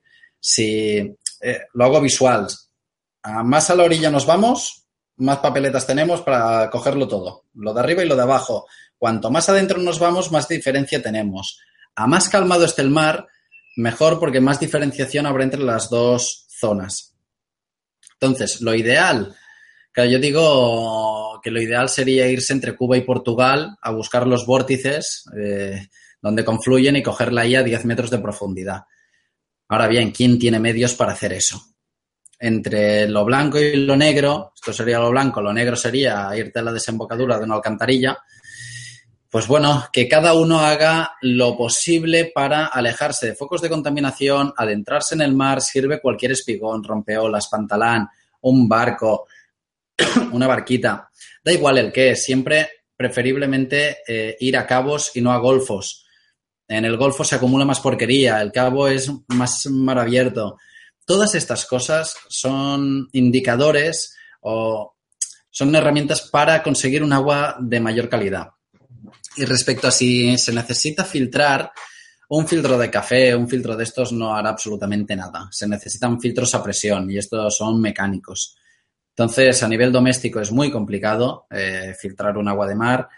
si 0.40 0.96
eh, 0.96 1.60
lo 1.74 1.84
hago 1.84 2.00
visual, 2.00 2.46
a 3.22 3.42
más 3.44 3.68
a 3.68 3.74
la 3.74 3.84
orilla 3.84 4.10
nos 4.10 4.24
vamos, 4.24 4.86
más 5.18 5.38
papeletas 5.38 5.86
tenemos 5.86 6.22
para 6.22 6.70
cogerlo 6.70 7.06
todo, 7.06 7.44
lo 7.56 7.74
de 7.74 7.80
arriba 7.80 8.02
y 8.02 8.08
lo 8.08 8.16
de 8.16 8.22
abajo. 8.22 8.66
Cuanto 8.96 9.30
más 9.30 9.50
adentro 9.50 9.78
nos 9.78 9.98
vamos, 9.98 10.32
más 10.32 10.48
diferencia 10.48 11.02
tenemos. 11.02 11.60
A 11.94 12.06
más 12.06 12.30
calmado 12.30 12.64
esté 12.64 12.80
el 12.80 12.90
mar, 12.90 13.26
mejor 13.76 14.18
porque 14.18 14.40
más 14.40 14.58
diferenciación 14.58 15.26
habrá 15.26 15.44
entre 15.44 15.60
las 15.60 15.90
dos 15.90 16.46
zonas. 16.48 17.14
Entonces, 18.14 18.62
lo 18.62 18.74
ideal 18.74 19.36
yo 20.06 20.18
digo 20.18 21.27
que 21.42 21.50
lo 21.50 21.60
ideal 21.60 21.88
sería 21.88 22.28
irse 22.28 22.52
entre 22.52 22.76
Cuba 22.76 22.96
y 22.96 23.02
Portugal 23.02 23.76
a 23.80 23.90
buscar 23.90 24.26
los 24.26 24.46
vórtices 24.46 25.24
eh, 25.36 25.88
donde 26.20 26.44
confluyen 26.44 26.96
y 26.96 27.02
cogerla 27.02 27.42
ahí 27.42 27.54
a 27.54 27.62
10 27.62 27.84
metros 27.84 28.10
de 28.10 28.18
profundidad. 28.18 28.82
Ahora 29.68 29.86
bien, 29.86 30.10
¿quién 30.10 30.38
tiene 30.38 30.58
medios 30.58 30.94
para 30.94 31.12
hacer 31.12 31.32
eso? 31.32 31.60
Entre 32.38 33.08
lo 33.08 33.24
blanco 33.24 33.58
y 33.58 33.76
lo 33.76 33.96
negro, 33.96 34.52
esto 34.54 34.72
sería 34.72 34.98
lo 34.98 35.10
blanco, 35.10 35.42
lo 35.42 35.52
negro 35.52 35.76
sería 35.76 36.30
irte 36.36 36.60
a 36.60 36.62
la 36.62 36.72
desembocadura 36.72 37.38
de 37.38 37.44
una 37.44 37.56
alcantarilla, 37.56 38.18
pues 39.30 39.46
bueno, 39.46 39.84
que 39.92 40.08
cada 40.08 40.32
uno 40.32 40.60
haga 40.60 41.12
lo 41.20 41.54
posible 41.54 42.32
para 42.34 42.66
alejarse 42.66 43.26
de 43.26 43.34
focos 43.34 43.60
de 43.60 43.68
contaminación, 43.68 44.54
adentrarse 44.56 45.14
en 45.16 45.20
el 45.20 45.34
mar, 45.34 45.60
sirve 45.60 46.00
cualquier 46.00 46.32
espigón, 46.32 46.82
rompeolas, 46.82 47.48
pantalán, 47.48 48.08
un 48.40 48.66
barco, 48.66 49.26
una 50.32 50.46
barquita, 50.46 51.10
da 51.44 51.52
igual 51.52 51.78
el 51.78 51.92
qué, 51.92 52.16
siempre 52.16 52.70
preferiblemente 52.96 53.98
eh, 54.06 54.36
ir 54.40 54.56
a 54.56 54.66
cabos 54.66 55.12
y 55.14 55.20
no 55.20 55.32
a 55.32 55.38
golfos. 55.38 56.04
En 56.66 56.84
el 56.84 56.96
golfo 56.96 57.24
se 57.24 57.36
acumula 57.36 57.64
más 57.64 57.80
porquería, 57.80 58.42
el 58.42 58.52
cabo 58.52 58.88
es 58.88 59.10
más 59.28 59.66
mar 59.66 59.98
abierto. 59.98 60.58
Todas 61.06 61.34
estas 61.34 61.64
cosas 61.64 62.14
son 62.28 63.08
indicadores 63.12 64.14
o 64.40 64.96
son 65.50 65.74
herramientas 65.74 66.22
para 66.22 66.62
conseguir 66.62 67.02
un 67.02 67.12
agua 67.12 67.56
de 67.60 67.80
mayor 67.80 68.08
calidad. 68.08 68.48
Y 69.36 69.44
respecto 69.44 69.88
a 69.88 69.92
si 69.92 70.36
se 70.36 70.52
necesita 70.52 71.04
filtrar, 71.04 71.72
un 72.30 72.46
filtro 72.46 72.76
de 72.76 72.90
café, 72.90 73.34
un 73.34 73.48
filtro 73.48 73.74
de 73.76 73.84
estos 73.84 74.12
no 74.12 74.34
hará 74.34 74.50
absolutamente 74.50 75.16
nada. 75.16 75.48
Se 75.50 75.66
necesitan 75.66 76.20
filtros 76.20 76.54
a 76.54 76.62
presión 76.62 77.10
y 77.10 77.16
estos 77.16 77.56
son 77.56 77.80
mecánicos. 77.80 78.56
Entonces, 79.18 79.64
a 79.64 79.68
nivel 79.68 79.90
doméstico 79.90 80.38
es 80.38 80.52
muy 80.52 80.70
complicado 80.70 81.48
eh, 81.50 81.92
filtrar 81.98 82.38
un 82.38 82.46
agua 82.46 82.68
de 82.68 82.76
mar 82.76 83.08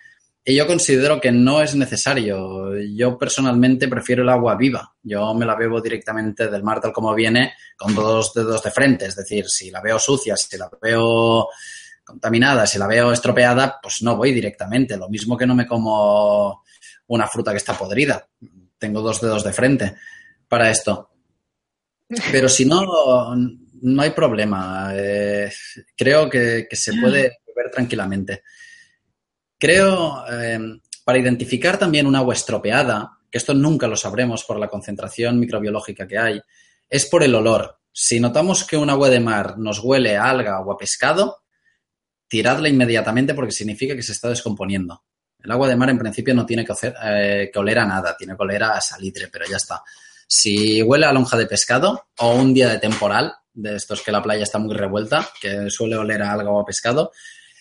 y 0.42 0.57
yo 0.57 0.66
considero 0.66 1.20
que 1.20 1.30
no 1.30 1.61
es 1.61 1.74
necesario. 1.74 2.74
Yo 2.78 3.18
personalmente 3.18 3.86
prefiero 3.86 4.22
el 4.22 4.30
agua 4.30 4.57
viva. 4.57 4.94
Yo 5.03 5.34
me 5.34 5.44
la 5.44 5.57
bebo 5.57 5.78
directamente 5.82 6.48
del 6.48 6.62
mar 6.62 6.80
tal 6.80 6.94
como 6.94 7.14
viene, 7.14 7.53
con 7.76 7.94
dos 7.94 8.32
dedos 8.32 8.62
de 8.62 8.70
frente. 8.70 9.05
Es 9.05 9.14
decir, 9.14 9.46
si 9.51 9.70
la 9.70 9.82
veo 9.82 9.98
sucia, 9.98 10.38
si 10.38 10.57
la 10.57 10.70
veo 10.80 11.48
contaminada, 12.03 12.66
si 12.66 12.78
la 12.78 12.86
veo 12.86 13.12
estropeada, 13.12 13.78
pues 13.82 14.01
no 14.01 14.16
voy 14.16 14.32
directamente. 14.32 14.96
Lo 14.96 15.11
mismo 15.11 15.36
que 15.36 15.46
no 15.46 15.55
me 15.55 15.66
como 15.66 16.62
una 17.09 17.26
fruta 17.26 17.51
que 17.51 17.59
está 17.59 17.74
podrida. 17.74 18.26
Tengo 18.78 19.03
dos 19.03 19.20
dedos 19.20 19.44
de 19.44 19.53
frente 19.53 19.96
para 20.48 20.70
esto. 20.70 21.11
Pero 22.32 22.48
si 22.48 22.64
no, 22.64 22.86
no 23.83 24.03
hay 24.03 24.11
problema. 24.11 24.93
Eh, 24.95 25.51
creo 25.97 26.28
que, 26.28 26.66
que, 26.68 26.76
se 26.76 26.93
puede 26.95 27.39
beber 27.47 27.70
tranquilamente. 27.72 28.43
Creo, 29.59 30.24
eh, 30.31 30.59
para 31.05 31.18
identificar 31.18 31.78
también 31.78 32.07
un 32.07 32.16
agua 32.16 32.35
estropeada, 32.35 33.18
que 33.31 33.39
esto 33.39 33.55
nunca 33.55 33.87
lo 33.87 33.97
sabremos 33.97 34.45
por 34.45 34.59
la 34.59 34.68
concentración 34.68 35.39
microbiológica 35.39 36.07
que 36.07 36.18
hay, 36.18 36.41
es 36.89 37.07
por 37.07 37.22
el 37.22 37.35
olor. 37.35 37.78
Si 37.93 38.20
notamos 38.20 38.64
que 38.64 38.76
un 38.76 38.91
agua 38.91 39.09
de 39.09 39.20
mar 39.20 39.59
nos 39.59 39.81
huele 39.81 40.16
a 40.16 40.28
alga 40.31 40.61
o 40.61 40.72
a 40.72 40.78
pescado, 40.78 41.43
tiradla 42.28 42.68
inmediatamente 42.68 43.35
porque 43.35 43.53
significa 43.53 43.95
que 43.95 44.03
se 44.03 44.12
está 44.12 44.28
descomponiendo. 44.28 45.05
El 45.43 45.51
agua 45.51 45.68
de 45.68 45.76
mar 45.76 45.91
en 45.91 45.99
principio 45.99 46.35
no 46.35 46.45
tiene 46.45 46.64
que, 46.64 46.74
eh, 46.83 47.51
que 47.53 47.59
oler 47.59 47.78
a 47.78 47.87
nada, 47.87 48.16
tiene 48.16 48.37
que 48.37 48.43
oler 48.43 48.62
a 48.62 48.81
salitre, 48.81 49.28
pero 49.28 49.47
ya 49.47 49.57
está. 49.57 49.83
Si 50.26 50.83
huele 50.83 51.07
a 51.07 51.12
lonja 51.12 51.37
de 51.37 51.47
pescado 51.47 52.09
o 52.18 52.35
un 52.35 52.55
día 52.55 52.68
de 52.68 52.78
temporal, 52.78 53.35
de 53.63 53.77
estos 53.77 54.03
que 54.03 54.13
la 54.13 54.23
playa 54.23 54.43
está 54.43 54.59
muy 54.59 54.75
revuelta, 54.75 55.29
que 55.41 55.71
suele 55.71 55.97
oler 55.97 56.23
a 56.23 56.33
alga 56.33 56.51
o 56.51 56.61
a 56.61 56.65
pescado, 56.65 57.13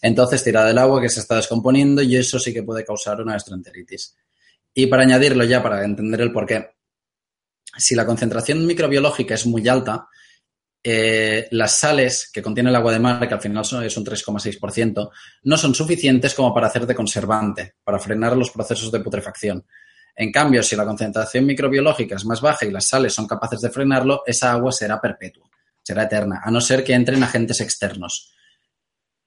entonces 0.02 0.43
tira 0.43 0.66
del 0.66 0.78
agua 0.78 1.02
que 1.02 1.10
se 1.10 1.20
está 1.20 1.36
descomponiendo 1.36 2.02
y 2.02 2.16
eso 2.16 2.39
sí 2.39 2.54
que 2.54 2.64
puede 2.64 2.86
causar 2.86 3.22
una 3.22 3.34
gastroenteritis. 3.34 4.16
Y 4.74 4.88
para 4.88 5.04
añadirlo 5.04 5.43
ya, 5.43 5.62
para 5.62 5.84
entender 5.84 6.22
el 6.22 6.32
porqué, 6.32 6.70
si 7.78 7.95
la 7.95 8.06
concentración 8.06 8.66
microbiológica 8.66 9.36
es 9.36 9.45
muy 9.45 9.68
alta, 9.68 10.08
eh, 10.82 11.47
las 11.52 11.78
sales 11.78 12.30
que 12.32 12.41
contiene 12.41 12.70
el 12.70 12.76
agua 12.76 12.93
de 12.93 13.00
mar, 13.00 13.28
que 13.28 13.34
al 13.34 13.41
final 13.41 13.66
son, 13.66 13.84
es 13.84 13.97
un 13.97 14.06
3,6%, 14.06 15.10
no 15.43 15.58
son 15.58 15.76
suficientes 15.76 16.34
como 16.34 16.54
para 16.54 16.68
hacer 16.68 16.86
de 16.86 16.95
conservante, 16.95 17.76
para 17.84 18.00
frenar 18.00 18.38
los 18.38 18.52
procesos 18.52 18.91
de 18.91 19.02
putrefacción. 19.02 19.66
En 20.16 20.32
cambio, 20.32 20.64
si 20.64 20.76
la 20.76 20.86
concentración 20.86 21.45
microbiológica 21.45 22.16
es 22.16 22.26
más 22.26 22.41
baja 22.41 22.66
y 22.66 22.72
las 22.72 22.88
sales 22.88 23.14
son 23.14 23.28
capaces 23.28 23.62
de 23.62 23.70
frenarlo, 23.70 24.24
esa 24.26 24.52
agua 24.52 24.72
será 24.72 25.00
perpetua, 25.00 25.50
será 25.89 26.03
eterna, 26.03 26.41
a 26.43 26.51
no 26.51 26.61
ser 26.61 26.83
que 26.83 26.93
entren 26.93 27.23
agentes 27.23 27.61
externos. 27.61 28.31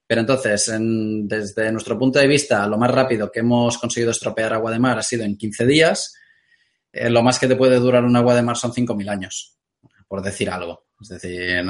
Pero 0.07 0.21
entonces, 0.21 0.71
desde 0.79 1.73
nuestro 1.73 1.99
punto 1.99 2.21
de 2.21 2.29
vista, 2.29 2.67
lo 2.69 2.79
más 2.79 2.91
rápido 2.91 3.33
que 3.33 3.41
hemos 3.41 3.79
conseguido 3.79 4.13
estropear 4.13 4.53
agua 4.53 4.71
de 4.71 4.79
mar 4.79 4.99
ha 4.99 5.03
sido 5.03 5.25
en 5.25 5.37
15 5.37 5.67
días. 5.67 6.15
Eh, 6.93 7.11
lo 7.11 7.23
más 7.23 7.41
que 7.41 7.49
te 7.49 7.57
puede 7.57 7.81
durar 7.81 8.05
un 8.05 8.15
agua 8.15 8.37
de 8.37 8.43
mar 8.43 8.57
son 8.57 8.73
5.000 8.73 9.11
años, 9.11 9.59
por 10.07 10.23
decir 10.23 10.51
algo. 10.51 10.87
Es 11.01 11.09
decir, 11.09 11.65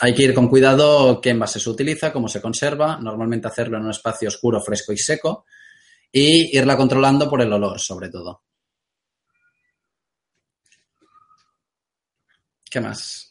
hay 0.00 0.14
que 0.14 0.22
ir 0.22 0.34
con 0.34 0.48
cuidado 0.48 1.20
qué 1.20 1.30
envase 1.30 1.58
se 1.58 1.70
utiliza, 1.70 2.12
cómo 2.12 2.28
se 2.28 2.40
conserva, 2.40 2.98
normalmente 3.00 3.48
hacerlo 3.48 3.76
en 3.76 3.84
un 3.84 3.90
espacio 3.90 4.28
oscuro, 4.28 4.60
fresco 4.60 4.92
y 4.92 4.98
seco, 4.98 5.46
y 6.12 6.56
irla 6.56 6.76
controlando 6.76 7.28
por 7.28 7.42
el 7.42 7.52
olor, 7.52 7.80
sobre 7.80 8.08
todo. 8.08 8.42
¿Qué 12.70 12.80
más? 12.80 13.29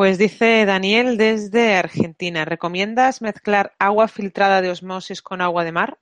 Pues 0.00 0.16
dice 0.16 0.64
Daniel 0.64 1.18
desde 1.18 1.74
Argentina, 1.74 2.46
¿recomiendas 2.46 3.20
mezclar 3.20 3.74
agua 3.78 4.08
filtrada 4.08 4.62
de 4.62 4.70
osmosis 4.70 5.20
con 5.20 5.42
agua 5.42 5.62
de 5.62 5.72
mar? 5.72 5.98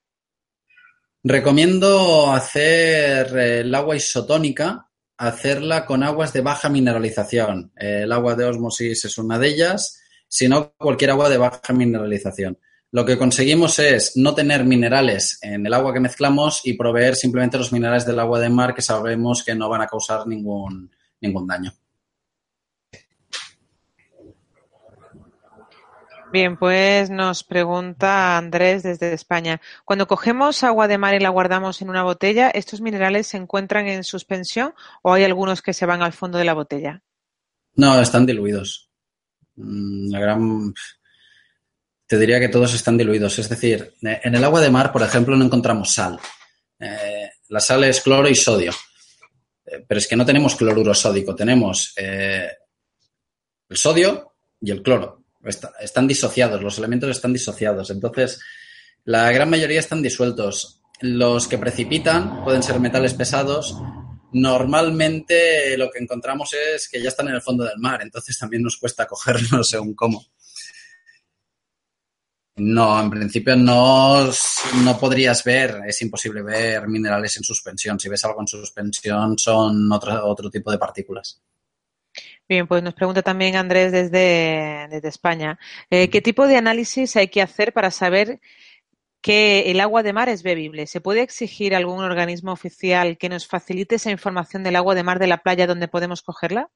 Recomiendo 1.24 2.30
hacer 2.30 3.36
eh, 3.36 3.60
el 3.62 3.74
agua 3.74 3.96
isotónica, 3.96 4.88
hacerla 5.16 5.84
con 5.84 6.04
aguas 6.04 6.32
de 6.32 6.42
baja 6.42 6.68
mineralización. 6.68 7.72
El 7.74 8.12
agua 8.12 8.36
de 8.36 8.44
osmosis 8.44 9.04
es 9.04 9.18
una 9.18 9.36
de 9.36 9.48
ellas, 9.48 10.00
sino 10.28 10.74
cualquier 10.78 11.10
agua 11.10 11.28
de 11.28 11.38
baja 11.38 11.72
mineralización. 11.72 12.56
Lo 12.92 13.04
que 13.04 13.18
conseguimos 13.18 13.80
es 13.80 14.12
no 14.14 14.32
tener 14.32 14.64
minerales 14.64 15.40
en 15.42 15.66
el 15.66 15.74
agua 15.74 15.92
que 15.92 15.98
mezclamos 15.98 16.60
y 16.62 16.74
proveer 16.74 17.16
simplemente 17.16 17.58
los 17.58 17.72
minerales 17.72 18.06
del 18.06 18.20
agua 18.20 18.38
de 18.38 18.48
mar 18.48 18.76
que 18.76 18.80
sabemos 18.80 19.42
que 19.42 19.56
no 19.56 19.68
van 19.68 19.82
a 19.82 19.88
causar 19.88 20.24
ningún, 20.28 20.88
ningún 21.20 21.48
daño. 21.48 21.72
Bien, 26.30 26.58
pues 26.58 27.08
nos 27.08 27.42
pregunta 27.42 28.36
Andrés 28.36 28.82
desde 28.82 29.14
España. 29.14 29.62
Cuando 29.86 30.06
cogemos 30.06 30.62
agua 30.62 30.86
de 30.86 30.98
mar 30.98 31.14
y 31.14 31.20
la 31.20 31.30
guardamos 31.30 31.80
en 31.80 31.88
una 31.88 32.02
botella, 32.02 32.50
¿estos 32.50 32.82
minerales 32.82 33.28
se 33.28 33.38
encuentran 33.38 33.86
en 33.86 34.04
suspensión 34.04 34.74
o 35.02 35.14
hay 35.14 35.24
algunos 35.24 35.62
que 35.62 35.72
se 35.72 35.86
van 35.86 36.02
al 36.02 36.12
fondo 36.12 36.36
de 36.36 36.44
la 36.44 36.52
botella? 36.52 37.02
No, 37.76 37.98
están 37.98 38.26
diluidos. 38.26 38.90
Mm, 39.56 40.10
la 40.10 40.20
gran. 40.20 40.74
Te 42.06 42.18
diría 42.18 42.40
que 42.40 42.50
todos 42.50 42.74
están 42.74 42.98
diluidos. 42.98 43.38
Es 43.38 43.48
decir, 43.48 43.94
eh, 44.02 44.20
en 44.22 44.34
el 44.34 44.44
agua 44.44 44.60
de 44.60 44.70
mar, 44.70 44.92
por 44.92 45.02
ejemplo, 45.02 45.34
no 45.34 45.46
encontramos 45.46 45.94
sal. 45.94 46.20
Eh, 46.78 47.30
la 47.48 47.60
sal 47.60 47.84
es 47.84 48.02
cloro 48.02 48.28
y 48.28 48.34
sodio. 48.34 48.72
Eh, 49.64 49.82
pero 49.88 49.98
es 49.98 50.06
que 50.06 50.16
no 50.16 50.26
tenemos 50.26 50.56
cloruro 50.56 50.92
sódico, 50.92 51.34
tenemos 51.34 51.94
el 51.96 52.50
sodio 53.76 54.34
y 54.60 54.70
el 54.70 54.82
cloro 54.82 55.18
están 55.44 56.06
disociados, 56.06 56.62
los 56.62 56.78
elementos 56.78 57.10
están 57.10 57.32
disociados. 57.32 57.90
Entonces, 57.90 58.40
la 59.04 59.30
gran 59.32 59.50
mayoría 59.50 59.80
están 59.80 60.02
disueltos. 60.02 60.82
Los 61.00 61.46
que 61.46 61.58
precipitan 61.58 62.44
pueden 62.44 62.62
ser 62.62 62.80
metales 62.80 63.14
pesados. 63.14 63.76
Normalmente 64.32 65.76
lo 65.78 65.90
que 65.90 66.00
encontramos 66.00 66.52
es 66.52 66.88
que 66.88 67.00
ya 67.00 67.08
están 67.08 67.28
en 67.28 67.36
el 67.36 67.42
fondo 67.42 67.64
del 67.64 67.78
mar, 67.78 68.02
entonces 68.02 68.38
también 68.38 68.62
nos 68.62 68.76
cuesta 68.76 69.06
cogerlos 69.08 69.70
según 69.70 69.94
cómo. 69.94 70.26
No, 72.56 73.00
en 73.00 73.08
principio 73.08 73.54
no, 73.54 74.28
no 74.82 74.98
podrías 74.98 75.44
ver, 75.44 75.80
es 75.86 76.02
imposible 76.02 76.42
ver 76.42 76.88
minerales 76.88 77.36
en 77.36 77.44
suspensión. 77.44 78.00
Si 78.00 78.08
ves 78.08 78.24
algo 78.24 78.40
en 78.40 78.48
suspensión 78.48 79.38
son 79.38 79.90
otro, 79.92 80.26
otro 80.26 80.50
tipo 80.50 80.72
de 80.72 80.78
partículas. 80.78 81.40
Bien, 82.48 82.66
pues 82.66 82.82
nos 82.82 82.94
pregunta 82.94 83.20
también 83.22 83.56
Andrés 83.56 83.92
desde, 83.92 84.88
desde 84.90 85.08
España. 85.08 85.58
Eh, 85.90 86.08
¿Qué 86.08 86.22
tipo 86.22 86.46
de 86.46 86.56
análisis 86.56 87.14
hay 87.16 87.28
que 87.28 87.42
hacer 87.42 87.74
para 87.74 87.90
saber 87.90 88.40
que 89.20 89.70
el 89.70 89.80
agua 89.80 90.02
de 90.02 90.14
mar 90.14 90.30
es 90.30 90.42
bebible? 90.42 90.86
¿Se 90.86 91.02
puede 91.02 91.20
exigir 91.20 91.74
algún 91.74 92.02
organismo 92.02 92.52
oficial 92.52 93.18
que 93.18 93.28
nos 93.28 93.46
facilite 93.46 93.96
esa 93.96 94.10
información 94.10 94.62
del 94.62 94.76
agua 94.76 94.94
de 94.94 95.02
mar 95.02 95.18
de 95.18 95.26
la 95.26 95.42
playa 95.42 95.66
donde 95.66 95.88
podemos 95.88 96.22
cogerla? 96.22 96.70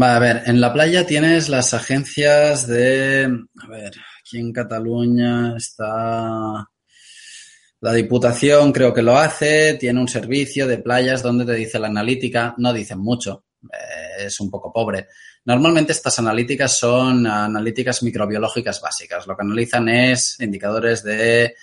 Va, 0.00 0.16
a 0.16 0.18
ver, 0.18 0.42
en 0.46 0.62
la 0.62 0.72
playa 0.72 1.06
tienes 1.06 1.50
las 1.50 1.74
agencias 1.74 2.66
de. 2.66 3.24
A 3.24 3.68
ver, 3.68 3.92
aquí 4.20 4.38
en 4.38 4.52
Cataluña 4.52 5.56
está. 5.56 6.68
La 7.80 7.92
Diputación 7.92 8.72
creo 8.72 8.94
que 8.94 9.02
lo 9.02 9.16
hace, 9.18 9.74
tiene 9.74 10.00
un 10.00 10.08
servicio 10.08 10.66
de 10.66 10.78
playas 10.78 11.22
donde 11.22 11.44
te 11.44 11.54
dice 11.54 11.78
la 11.78 11.86
analítica, 11.86 12.54
no 12.58 12.72
dicen 12.72 12.98
mucho, 12.98 13.44
es 14.18 14.40
un 14.40 14.50
poco 14.50 14.72
pobre. 14.72 15.08
Normalmente 15.44 15.92
estas 15.92 16.18
analíticas 16.18 16.78
son 16.78 17.26
analíticas 17.26 18.02
microbiológicas 18.02 18.80
básicas. 18.80 19.26
Lo 19.26 19.36
que 19.36 19.42
analizan 19.42 19.88
es 19.88 20.38
indicadores 20.40 21.02
de 21.02 21.54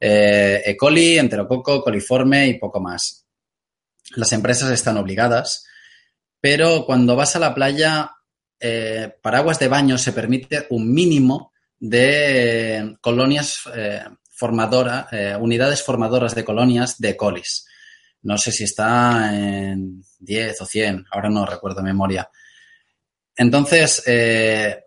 eh, 0.00 0.62
E. 0.64 0.76
coli, 0.76 1.18
enterococo, 1.18 1.82
coliforme 1.82 2.48
y 2.48 2.58
poco 2.58 2.80
más. 2.80 3.26
Las 4.16 4.32
empresas 4.32 4.70
están 4.70 4.96
obligadas, 4.96 5.66
pero 6.40 6.84
cuando 6.84 7.16
vas 7.16 7.36
a 7.36 7.38
la 7.38 7.54
playa, 7.54 8.10
eh, 8.60 9.14
para 9.22 9.38
aguas 9.38 9.58
de 9.58 9.68
baño 9.68 9.96
se 9.98 10.12
permite 10.12 10.66
un 10.70 10.92
mínimo 10.92 11.52
de 11.78 12.96
colonias 13.00 13.62
formadoras, 14.30 15.06
unidades 15.40 15.82
formadoras 15.82 16.34
de 16.34 16.44
colonias 16.44 17.00
de 17.00 17.16
colis. 17.16 17.66
No 18.22 18.38
sé 18.38 18.52
si 18.52 18.64
está 18.64 19.34
en 19.34 20.02
10 20.18 20.60
o 20.60 20.66
100, 20.66 21.06
ahora 21.10 21.28
no 21.28 21.44
recuerdo 21.46 21.82
memoria. 21.82 22.30
Entonces, 23.36 24.02
eh, 24.06 24.84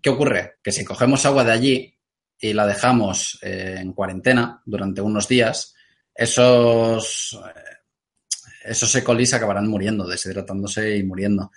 ¿qué 0.00 0.10
ocurre? 0.10 0.56
Que 0.62 0.72
si 0.72 0.84
cogemos 0.84 1.24
agua 1.26 1.44
de 1.44 1.52
allí, 1.52 1.96
y 2.38 2.52
la 2.52 2.66
dejamos 2.66 3.38
eh, 3.42 3.76
en 3.78 3.92
cuarentena 3.92 4.62
durante 4.64 5.00
unos 5.00 5.26
días, 5.26 5.74
esos, 6.14 7.38
esos 8.64 8.94
E. 8.94 9.04
acabarán 9.34 9.68
muriendo, 9.68 10.06
deshidratándose 10.06 10.96
y 10.96 11.02
muriendo. 11.02 11.50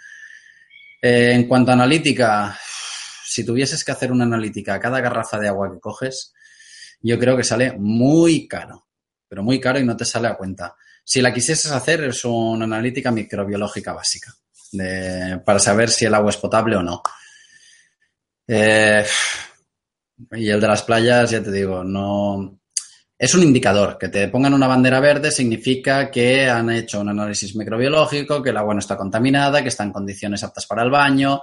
Eh, 1.02 1.32
en 1.34 1.48
cuanto 1.48 1.72
a 1.72 1.74
analítica, 1.76 2.58
si 3.26 3.46
tuvieses 3.46 3.84
que 3.84 3.92
hacer 3.92 4.12
una 4.12 4.26
analítica 4.26 4.74
a 4.74 4.80
cada 4.80 5.02
garrafa 5.02 5.40
de 5.40 5.48
agua 5.48 5.72
que 5.72 5.80
coges, 5.80 6.34
yo 7.02 7.18
creo 7.18 7.38
que 7.38 7.44
sale 7.44 7.74
muy 7.74 8.48
caro, 8.48 8.88
pero 9.28 9.44
muy 9.44 9.60
caro 9.60 9.80
y 9.80 9.86
no 9.86 9.96
te 9.96 10.06
sale 10.06 10.28
a 10.28 10.36
cuenta. 10.36 10.76
Si 11.04 11.22
la 11.22 11.34
quisieses 11.34 11.72
hacer, 11.72 12.04
es 12.04 12.24
una 12.26 12.66
analítica 12.66 13.12
microbiológica 13.12 13.94
básica 13.94 14.34
para 15.44 15.60
saber 15.60 15.90
si 15.90 16.06
el 16.06 16.14
agua 16.14 16.30
es 16.30 16.38
potable 16.38 16.76
o 16.76 16.84
no. 16.84 17.02
Eh, 18.48 19.06
y 20.32 20.50
el 20.50 20.60
de 20.60 20.68
las 20.68 20.84
playas, 20.84 21.32
ya 21.32 21.42
te 21.42 21.52
digo, 21.52 21.84
no. 21.84 22.60
Es 23.18 23.34
un 23.36 23.44
indicador. 23.44 23.98
Que 23.98 24.10
te 24.10 24.28
pongan 24.28 24.54
una 24.54 24.68
bandera 24.68 25.00
verde 25.00 25.32
significa 25.32 26.10
que 26.10 26.50
han 26.50 26.70
hecho 26.70 27.02
un 27.02 27.10
análisis 27.10 27.56
microbiológico, 27.56 28.42
que 28.42 28.52
el 28.52 28.58
agua 28.58 28.74
no 28.74 28.80
está 28.80 28.98
contaminada, 28.98 29.62
que 29.62 29.70
está 29.70 29.84
en 29.84 29.92
condiciones 29.92 30.44
aptas 30.44 30.66
para 30.66 30.84
el 30.84 30.90
baño. 30.90 31.42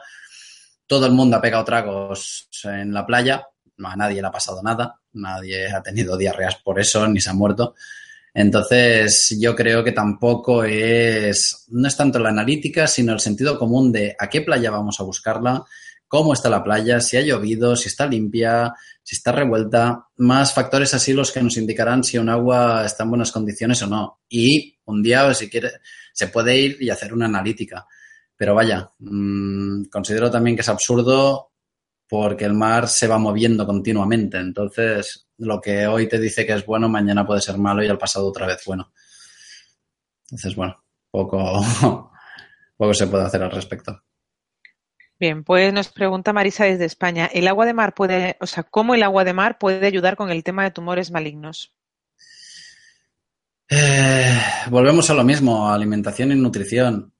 Todo 0.86 1.06
el 1.06 1.12
mundo 1.12 1.36
ha 1.36 1.40
pegado 1.40 1.64
tragos 1.64 2.48
en 2.64 2.92
la 2.92 3.04
playa. 3.04 3.46
No, 3.78 3.88
a 3.88 3.96
nadie 3.96 4.22
le 4.22 4.28
ha 4.28 4.32
pasado 4.32 4.62
nada. 4.62 4.98
Nadie 5.12 5.68
ha 5.70 5.82
tenido 5.82 6.16
diarreas 6.16 6.56
por 6.56 6.80
eso, 6.80 7.06
ni 7.08 7.20
se 7.20 7.30
ha 7.30 7.34
muerto. 7.34 7.74
Entonces, 8.38 9.34
yo 9.40 9.56
creo 9.56 9.82
que 9.82 9.92
tampoco 9.92 10.62
es, 10.62 11.64
no 11.68 11.88
es 11.88 11.96
tanto 11.96 12.18
la 12.18 12.28
analítica, 12.28 12.86
sino 12.86 13.14
el 13.14 13.20
sentido 13.20 13.58
común 13.58 13.90
de 13.90 14.14
a 14.18 14.28
qué 14.28 14.42
playa 14.42 14.70
vamos 14.70 15.00
a 15.00 15.04
buscarla, 15.04 15.64
cómo 16.06 16.34
está 16.34 16.50
la 16.50 16.62
playa, 16.62 17.00
si 17.00 17.16
ha 17.16 17.22
llovido, 17.22 17.74
si 17.76 17.88
está 17.88 18.06
limpia, 18.06 18.74
si 19.02 19.16
está 19.16 19.32
revuelta, 19.32 20.08
más 20.18 20.52
factores 20.52 20.92
así 20.92 21.14
los 21.14 21.32
que 21.32 21.42
nos 21.42 21.56
indicarán 21.56 22.04
si 22.04 22.18
un 22.18 22.28
agua 22.28 22.84
está 22.84 23.04
en 23.04 23.08
buenas 23.08 23.32
condiciones 23.32 23.80
o 23.80 23.86
no. 23.86 24.20
Y 24.28 24.76
un 24.84 25.02
día, 25.02 25.32
si 25.32 25.48
quiere, 25.48 25.70
se 26.12 26.28
puede 26.28 26.58
ir 26.58 26.76
y 26.78 26.90
hacer 26.90 27.14
una 27.14 27.24
analítica. 27.24 27.86
Pero 28.36 28.54
vaya, 28.54 28.90
mmm, 28.98 29.84
considero 29.84 30.30
también 30.30 30.56
que 30.56 30.60
es 30.60 30.68
absurdo 30.68 31.52
porque 32.06 32.44
el 32.44 32.52
mar 32.52 32.86
se 32.86 33.08
va 33.08 33.16
moviendo 33.16 33.64
continuamente. 33.64 34.36
Entonces, 34.36 35.25
lo 35.38 35.60
que 35.60 35.86
hoy 35.86 36.08
te 36.08 36.18
dice 36.18 36.46
que 36.46 36.54
es 36.54 36.64
bueno, 36.64 36.88
mañana 36.88 37.26
puede 37.26 37.40
ser 37.40 37.58
malo 37.58 37.82
y 37.82 37.88
al 37.88 37.98
pasado 37.98 38.26
otra 38.26 38.46
vez 38.46 38.62
bueno. 38.64 38.92
Entonces, 40.24 40.56
bueno, 40.56 40.82
poco, 41.10 41.60
poco 42.76 42.94
se 42.94 43.06
puede 43.06 43.24
hacer 43.24 43.42
al 43.42 43.50
respecto. 43.50 44.02
Bien, 45.18 45.44
pues 45.44 45.72
nos 45.72 45.88
pregunta 45.88 46.34
Marisa 46.34 46.64
desde 46.64 46.84
España, 46.84 47.26
¿el 47.32 47.48
agua 47.48 47.64
de 47.64 47.72
mar 47.72 47.94
puede, 47.94 48.36
o 48.40 48.46
sea, 48.46 48.64
cómo 48.64 48.94
el 48.94 49.02
agua 49.02 49.24
de 49.24 49.32
mar 49.32 49.58
puede 49.58 49.86
ayudar 49.86 50.14
con 50.16 50.30
el 50.30 50.44
tema 50.44 50.62
de 50.64 50.72
tumores 50.72 51.10
malignos? 51.10 51.74
Eh, 53.68 54.38
volvemos 54.70 55.08
a 55.08 55.14
lo 55.14 55.24
mismo, 55.24 55.70
alimentación 55.70 56.32
y 56.32 56.34
nutrición. 56.36 57.12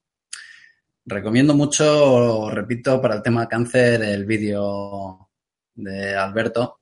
Recomiendo 1.07 1.55
mucho, 1.55 2.51
repito, 2.51 3.01
para 3.01 3.17
el 3.17 3.23
tema 3.23 3.49
cáncer, 3.49 4.03
el 4.03 4.27
vídeo 4.27 5.31
de 5.75 6.15
Alberto, 6.15 6.81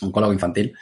oncólogo 0.00 0.32
infantil. 0.32 0.74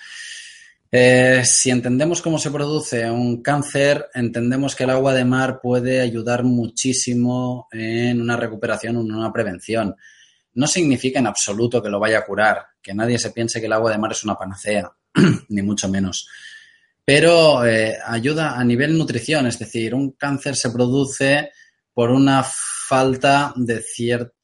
Eh, 0.93 1.43
si 1.45 1.70
entendemos 1.70 2.20
cómo 2.20 2.39
se 2.39 2.51
produce 2.51 3.09
un 3.09 3.43
cáncer, 3.43 4.09
entendemos 4.12 4.74
que 4.74 4.85
el 4.85 4.91
agua 4.91 5.15
de 5.15 5.24
mar 5.24 5.61
puede 5.62 6.01
ayudar 6.01 6.43
muchísimo 6.43 7.69
en 7.70 8.20
una 8.20 8.37
recuperación 8.37 8.97
en 8.97 9.12
una 9.12 9.32
prevención. 9.32 9.95
No 10.55 10.66
significa 10.66 11.20
en 11.20 11.28
absoluto 11.28 11.81
que 11.81 11.91
lo 11.91 12.01
vaya 12.01 12.19
a 12.19 12.27
curar, 12.27 12.66
que 12.82 12.93
nadie 12.93 13.19
se 13.19 13.31
piense 13.31 13.61
que 13.61 13.66
el 13.66 13.73
agua 13.73 13.93
de 13.93 13.99
mar 13.99 14.11
es 14.11 14.24
una 14.24 14.35
panacea, 14.35 14.91
ni 15.49 15.62
mucho 15.62 15.89
menos. 15.89 16.27
Pero 17.05 17.65
eh, 17.65 17.97
ayuda 18.05 18.59
a 18.59 18.65
nivel 18.65 18.99
nutrición, 18.99 19.47
es 19.47 19.59
decir, 19.59 19.95
un 19.95 20.12
cáncer 20.12 20.57
se 20.57 20.70
produce 20.70 21.51
por 21.95 22.11
una 22.11 22.45
falta 22.45 23.53
de 23.57 23.81
cierto 23.81 24.35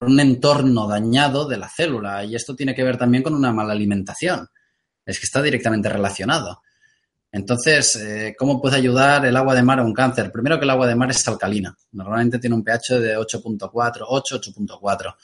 un 0.00 0.20
entorno 0.20 0.86
dañado 0.86 1.48
de 1.48 1.56
la 1.56 1.68
célula 1.68 2.24
y 2.24 2.34
esto 2.34 2.54
tiene 2.54 2.74
que 2.74 2.84
ver 2.84 2.96
también 2.96 3.22
con 3.22 3.34
una 3.34 3.52
mala 3.52 3.72
alimentación 3.72 4.48
es 5.06 5.20
que 5.20 5.24
está 5.24 5.40
directamente 5.40 5.88
relacionado. 5.88 6.62
Entonces, 7.30 7.96
eh, 7.96 8.34
¿cómo 8.36 8.60
puede 8.60 8.76
ayudar 8.76 9.24
el 9.24 9.36
agua 9.36 9.54
de 9.54 9.62
mar 9.62 9.78
a 9.78 9.84
un 9.84 9.94
cáncer? 9.94 10.32
Primero 10.32 10.58
que 10.58 10.64
el 10.64 10.70
agua 10.70 10.86
de 10.86 10.96
mar 10.96 11.10
es 11.10 11.26
alcalina. 11.28 11.76
Normalmente 11.92 12.38
tiene 12.38 12.56
un 12.56 12.64
pH 12.64 12.98
de 12.98 13.16
8.4, 13.16 14.04
8, 14.08 14.40
8.4. 14.40 15.16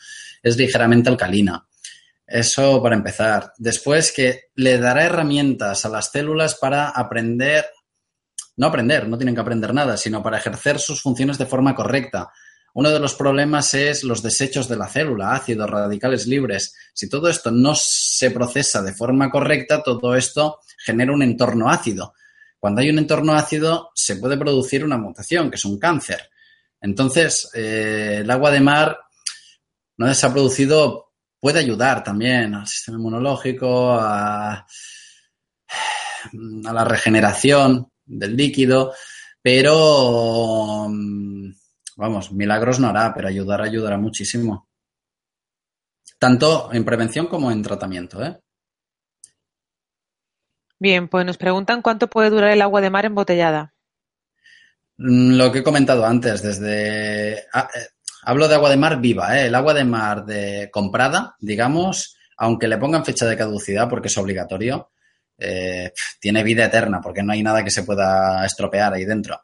Es 0.42 0.56
ligeramente 0.56 1.08
alcalina. 1.08 1.66
Eso 2.26 2.82
para 2.82 2.96
empezar. 2.96 3.52
Después 3.58 4.12
que 4.12 4.50
le 4.54 4.78
dará 4.78 5.04
herramientas 5.04 5.84
a 5.84 5.88
las 5.88 6.10
células 6.10 6.54
para 6.54 6.90
aprender, 6.90 7.66
no 8.56 8.66
aprender, 8.66 9.08
no 9.08 9.16
tienen 9.16 9.34
que 9.34 9.40
aprender 9.40 9.74
nada, 9.74 9.96
sino 9.96 10.22
para 10.22 10.38
ejercer 10.38 10.78
sus 10.78 11.00
funciones 11.00 11.38
de 11.38 11.46
forma 11.46 11.74
correcta. 11.74 12.30
Uno 12.74 12.90
de 12.90 13.00
los 13.00 13.14
problemas 13.14 13.74
es 13.74 14.02
los 14.02 14.22
desechos 14.22 14.66
de 14.66 14.76
la 14.76 14.88
célula, 14.88 15.32
ácidos, 15.32 15.68
radicales 15.68 16.26
libres. 16.26 16.74
Si 16.94 17.08
todo 17.08 17.28
esto 17.28 17.50
no 17.50 17.74
se 17.74 18.30
procesa 18.30 18.82
de 18.82 18.94
forma 18.94 19.30
correcta, 19.30 19.82
todo 19.82 20.14
esto 20.14 20.60
genera 20.78 21.12
un 21.12 21.22
entorno 21.22 21.68
ácido. 21.68 22.14
Cuando 22.58 22.80
hay 22.80 22.88
un 22.88 22.98
entorno 22.98 23.34
ácido, 23.34 23.90
se 23.94 24.16
puede 24.16 24.38
producir 24.38 24.84
una 24.84 24.96
mutación, 24.96 25.50
que 25.50 25.56
es 25.56 25.64
un 25.64 25.78
cáncer. 25.78 26.30
Entonces, 26.80 27.50
eh, 27.54 28.18
el 28.20 28.30
agua 28.30 28.50
de 28.50 28.60
mar, 28.60 28.98
no 29.98 30.12
se 30.14 30.26
ha 30.26 30.32
producido, 30.32 31.12
puede 31.38 31.58
ayudar 31.58 32.02
también 32.02 32.54
al 32.54 32.66
sistema 32.66 32.98
inmunológico, 32.98 33.92
a, 33.92 34.52
a 36.64 36.72
la 36.72 36.84
regeneración 36.84 37.90
del 38.04 38.36
líquido, 38.36 38.94
pero 39.42 40.88
vamos, 41.96 42.32
milagros 42.32 42.78
no 42.78 42.88
hará, 42.88 43.12
pero 43.14 43.28
ayudar 43.28 43.62
ayudará 43.62 43.98
muchísimo. 43.98 44.68
Tanto 46.18 46.72
en 46.72 46.84
prevención 46.84 47.26
como 47.26 47.50
en 47.50 47.62
tratamiento, 47.62 48.22
¿eh? 48.22 48.38
Bien, 50.78 51.08
pues 51.08 51.24
nos 51.24 51.36
preguntan 51.36 51.82
cuánto 51.82 52.08
puede 52.08 52.30
durar 52.30 52.50
el 52.50 52.62
agua 52.62 52.80
de 52.80 52.90
mar 52.90 53.04
embotellada. 53.04 53.72
Mm, 54.98 55.36
lo 55.36 55.52
que 55.52 55.60
he 55.60 55.62
comentado 55.62 56.04
antes, 56.04 56.42
desde. 56.42 57.44
Ah, 57.52 57.68
eh, 57.74 57.86
hablo 58.24 58.48
de 58.48 58.54
agua 58.54 58.70
de 58.70 58.76
mar 58.76 59.00
viva, 59.00 59.38
¿eh? 59.38 59.46
El 59.46 59.54
agua 59.54 59.74
de 59.74 59.84
mar 59.84 60.24
de 60.24 60.70
comprada, 60.72 61.36
digamos, 61.40 62.16
aunque 62.36 62.68
le 62.68 62.78
pongan 62.78 63.04
fecha 63.04 63.26
de 63.26 63.36
caducidad 63.36 63.88
porque 63.88 64.08
es 64.08 64.18
obligatorio, 64.18 64.90
eh, 65.38 65.92
tiene 66.20 66.42
vida 66.42 66.64
eterna 66.64 67.00
porque 67.00 67.22
no 67.22 67.32
hay 67.32 67.42
nada 67.42 67.64
que 67.64 67.70
se 67.70 67.84
pueda 67.84 68.44
estropear 68.44 68.92
ahí 68.92 69.04
dentro. 69.04 69.40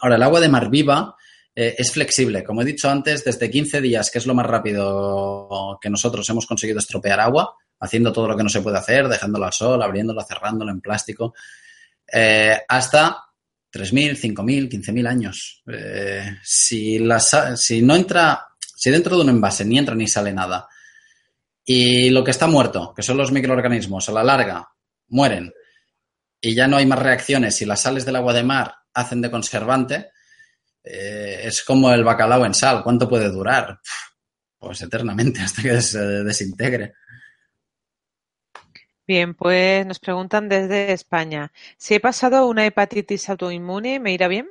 Ahora, 0.00 0.16
el 0.16 0.22
agua 0.22 0.40
de 0.40 0.48
mar 0.48 0.70
viva 0.70 1.16
eh, 1.54 1.74
es 1.78 1.92
flexible. 1.92 2.42
Como 2.42 2.62
he 2.62 2.64
dicho 2.64 2.90
antes, 2.90 3.24
desde 3.24 3.50
15 3.50 3.80
días, 3.80 4.10
que 4.10 4.18
es 4.18 4.26
lo 4.26 4.34
más 4.34 4.46
rápido 4.46 5.78
que 5.80 5.90
nosotros 5.90 6.28
hemos 6.30 6.46
conseguido 6.46 6.78
estropear 6.78 7.20
agua, 7.20 7.56
haciendo 7.80 8.12
todo 8.12 8.28
lo 8.28 8.36
que 8.36 8.42
no 8.42 8.48
se 8.48 8.60
puede 8.60 8.78
hacer, 8.78 9.08
dejándola 9.08 9.46
al 9.46 9.52
sol, 9.52 9.82
abriéndola, 9.82 10.24
cerrándola 10.24 10.72
en 10.72 10.80
plástico, 10.80 11.34
eh, 12.12 12.58
hasta 12.68 13.24
3.000, 13.72 14.34
5.000, 14.34 14.70
15.000 14.70 15.08
años. 15.08 15.62
Eh, 15.66 16.38
si, 16.42 17.00
si 17.56 17.82
no 17.82 17.96
entra, 17.96 18.46
si 18.58 18.90
dentro 18.90 19.16
de 19.16 19.22
un 19.22 19.30
envase 19.30 19.64
ni 19.64 19.78
entra 19.78 19.94
ni 19.94 20.08
sale 20.08 20.32
nada, 20.32 20.68
y 21.64 22.10
lo 22.10 22.22
que 22.22 22.30
está 22.30 22.46
muerto, 22.46 22.92
que 22.94 23.02
son 23.02 23.16
los 23.16 23.32
microorganismos, 23.32 24.08
a 24.08 24.12
la 24.12 24.22
larga 24.22 24.68
mueren 25.08 25.52
y 26.40 26.54
ya 26.54 26.66
no 26.66 26.76
hay 26.76 26.84
más 26.84 26.98
reacciones 26.98 27.60
y 27.62 27.64
las 27.64 27.80
sales 27.80 28.04
del 28.04 28.16
agua 28.16 28.34
de 28.34 28.42
mar 28.42 28.74
hacen 28.92 29.22
de 29.22 29.30
conservante, 29.30 30.10
eh, 30.84 31.40
es 31.44 31.64
como 31.64 31.90
el 31.92 32.04
bacalao 32.04 32.44
en 32.44 32.54
sal. 32.54 32.82
¿Cuánto 32.82 33.08
puede 33.08 33.30
durar? 33.30 33.80
Pues 34.58 34.82
eternamente, 34.82 35.40
hasta 35.40 35.62
que 35.62 35.80
se 35.80 35.98
desintegre. 35.98 36.94
Bien, 39.06 39.34
pues 39.34 39.84
nos 39.86 39.98
preguntan 39.98 40.48
desde 40.48 40.92
España. 40.92 41.52
Si 41.76 41.94
he 41.94 42.00
pasado 42.00 42.46
una 42.46 42.64
hepatitis 42.64 43.28
autoinmune, 43.28 44.00
¿me 44.00 44.12
irá 44.12 44.28
bien? 44.28 44.48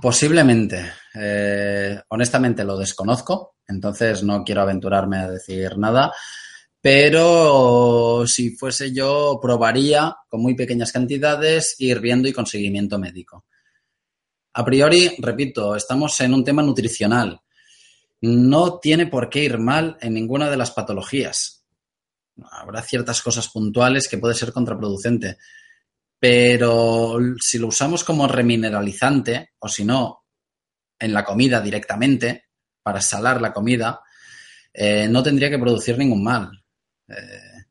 Posiblemente. 0.00 0.92
Eh, 1.14 2.00
honestamente 2.08 2.64
lo 2.64 2.76
desconozco, 2.76 3.56
entonces 3.66 4.22
no 4.22 4.44
quiero 4.44 4.62
aventurarme 4.62 5.18
a 5.18 5.30
decir 5.30 5.76
nada 5.76 6.12
pero 6.80 8.24
si 8.26 8.56
fuese 8.56 8.92
yo, 8.92 9.38
probaría 9.40 10.16
con 10.28 10.40
muy 10.40 10.54
pequeñas 10.54 10.92
cantidades, 10.92 11.76
ir 11.78 12.00
viendo 12.00 12.28
y 12.28 12.32
con 12.32 12.46
seguimiento 12.46 12.98
médico. 12.98 13.44
A 14.54 14.64
priori, 14.64 15.14
repito, 15.18 15.76
estamos 15.76 16.18
en 16.20 16.34
un 16.34 16.42
tema 16.42 16.62
nutricional. 16.62 17.40
No 18.22 18.78
tiene 18.78 19.06
por 19.06 19.28
qué 19.28 19.44
ir 19.44 19.58
mal 19.58 19.96
en 20.00 20.14
ninguna 20.14 20.50
de 20.50 20.56
las 20.56 20.70
patologías. 20.72 21.64
Habrá 22.50 22.82
ciertas 22.82 23.22
cosas 23.22 23.48
puntuales 23.48 24.08
que 24.08 24.18
puede 24.18 24.34
ser 24.34 24.52
contraproducente, 24.52 25.36
pero 26.18 27.18
si 27.40 27.58
lo 27.58 27.68
usamos 27.68 28.04
como 28.04 28.26
remineralizante, 28.26 29.50
o 29.58 29.68
si 29.68 29.84
no, 29.84 30.24
en 30.98 31.12
la 31.12 31.24
comida 31.24 31.60
directamente, 31.60 32.46
para 32.82 33.00
salar 33.00 33.40
la 33.40 33.52
comida, 33.52 34.00
eh, 34.72 35.08
no 35.08 35.22
tendría 35.22 35.50
que 35.50 35.58
producir 35.58 35.96
ningún 35.98 36.22
mal. 36.22 36.59
Eh, 37.10 37.64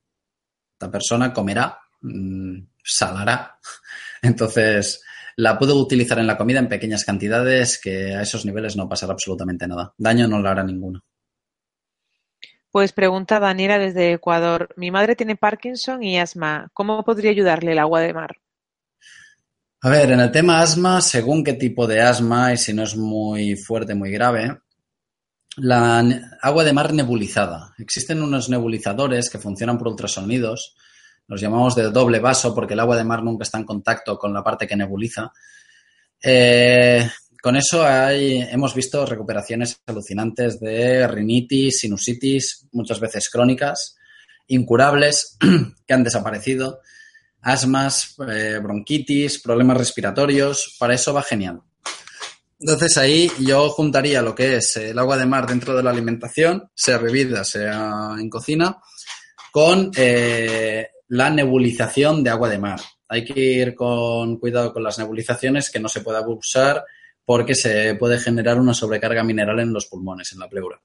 esta 0.74 0.92
persona 0.92 1.34
comerá, 1.34 1.80
mm, 2.02 2.60
salará. 2.84 3.58
Entonces, 4.22 5.02
la 5.36 5.58
puedo 5.58 5.76
utilizar 5.76 6.20
en 6.20 6.28
la 6.28 6.38
comida 6.38 6.60
en 6.60 6.68
pequeñas 6.68 7.06
cantidades 7.06 7.80
que 7.82 8.16
a 8.16 8.22
esos 8.22 8.46
niveles 8.46 8.76
no 8.76 8.90
pasará 8.90 9.14
absolutamente 9.14 9.68
nada. 9.68 9.94
Daño 9.98 10.28
no 10.28 10.42
le 10.42 10.50
hará 10.50 10.64
ninguno. 10.64 11.02
Pues 12.72 12.92
pregunta 12.92 13.40
Daniela 13.40 13.80
desde 13.80 14.14
Ecuador. 14.14 14.70
Mi 14.76 14.92
madre 14.92 15.16
tiene 15.16 15.36
Parkinson 15.36 16.04
y 16.04 16.20
asma. 16.20 16.70
¿Cómo 16.74 17.04
podría 17.04 17.32
ayudarle 17.32 17.72
el 17.72 17.80
agua 17.80 18.02
de 18.02 18.14
mar? 18.14 18.38
A 19.82 19.90
ver, 19.90 20.12
en 20.12 20.20
el 20.20 20.32
tema 20.32 20.62
asma, 20.62 21.02
según 21.02 21.44
qué 21.44 21.54
tipo 21.54 21.88
de 21.88 22.02
asma 22.02 22.54
y 22.54 22.58
si 22.58 22.74
no 22.74 22.84
es 22.84 22.98
muy 22.98 23.56
fuerte, 23.56 23.96
muy 23.96 24.12
grave, 24.12 24.60
la 25.58 26.00
agua 26.42 26.64
de 26.64 26.74
mar 26.74 26.94
nebulizada. 26.94 27.74
Existen 27.78 28.22
unos 28.22 28.50
nebulizadores 28.50 29.30
que 29.30 29.40
funcionan 29.40 29.78
por 29.78 29.88
ultrasonidos. 29.88 30.76
Los 31.28 31.42
llamamos 31.42 31.76
de 31.76 31.92
doble 31.92 32.20
vaso 32.20 32.56
porque 32.56 32.74
el 32.74 32.80
agua 32.80 32.98
de 32.98 33.04
mar 33.04 33.24
nunca 33.24 33.44
está 33.44 33.58
en 33.58 33.66
contacto 33.66 34.18
con 34.18 34.34
la 34.34 34.44
parte 34.44 34.68
que 34.68 34.76
nebuliza. 34.76 35.32
Eh, 36.22 37.08
con 37.42 37.56
eso 37.56 37.88
hemos 37.88 38.76
visto 38.76 39.06
recuperaciones 39.06 39.82
alucinantes 39.86 40.60
de 40.60 41.08
rinitis, 41.08 41.80
sinusitis, 41.80 42.68
muchas 42.74 43.00
veces 43.00 43.30
crónicas, 43.30 43.98
incurables, 44.48 45.38
que 45.88 45.94
han 45.94 46.04
desaparecido, 46.04 46.82
asmas, 47.42 48.16
eh, 48.28 48.60
bronquitis, 48.62 49.42
problemas 49.42 49.78
respiratorios. 49.78 50.76
Para 50.78 50.96
eso 50.96 51.14
va 51.14 51.24
genial. 51.24 51.62
Entonces 52.60 52.98
ahí 52.98 53.32
yo 53.40 53.70
juntaría 53.70 54.22
lo 54.22 54.36
que 54.36 54.58
es 54.58 54.76
el 54.78 55.00
agua 55.00 55.18
de 55.18 55.26
mar 55.26 55.48
dentro 55.48 55.76
de 55.76 55.82
la 55.82 55.92
alimentación, 55.92 56.70
sea 56.76 56.98
bebida, 56.98 57.46
sea 57.46 58.16
en 58.20 58.30
cocina, 58.30 58.78
con 59.52 59.92
eh, 59.96 60.90
la 61.08 61.30
nebulización 61.30 62.24
de 62.24 62.30
agua 62.30 62.50
de 62.50 62.60
mar. 62.60 62.82
Hay 63.08 63.24
que 63.24 63.40
ir 63.40 63.76
con 63.76 64.38
cuidado 64.38 64.74
con 64.74 64.84
las 64.84 65.00
nebulizaciones, 65.00 65.72
que 65.72 65.80
no 65.80 65.88
se 65.88 66.02
puede 66.02 66.18
abusar 66.18 66.84
porque 67.26 67.56
se 67.56 67.96
puede 67.96 68.20
generar 68.20 68.60
una 68.60 68.74
sobrecarga 68.74 69.24
mineral 69.24 69.60
en 69.60 69.72
los 69.72 69.86
pulmones, 69.86 70.34
en 70.34 70.40
la 70.40 70.50
pleura. 70.50 70.82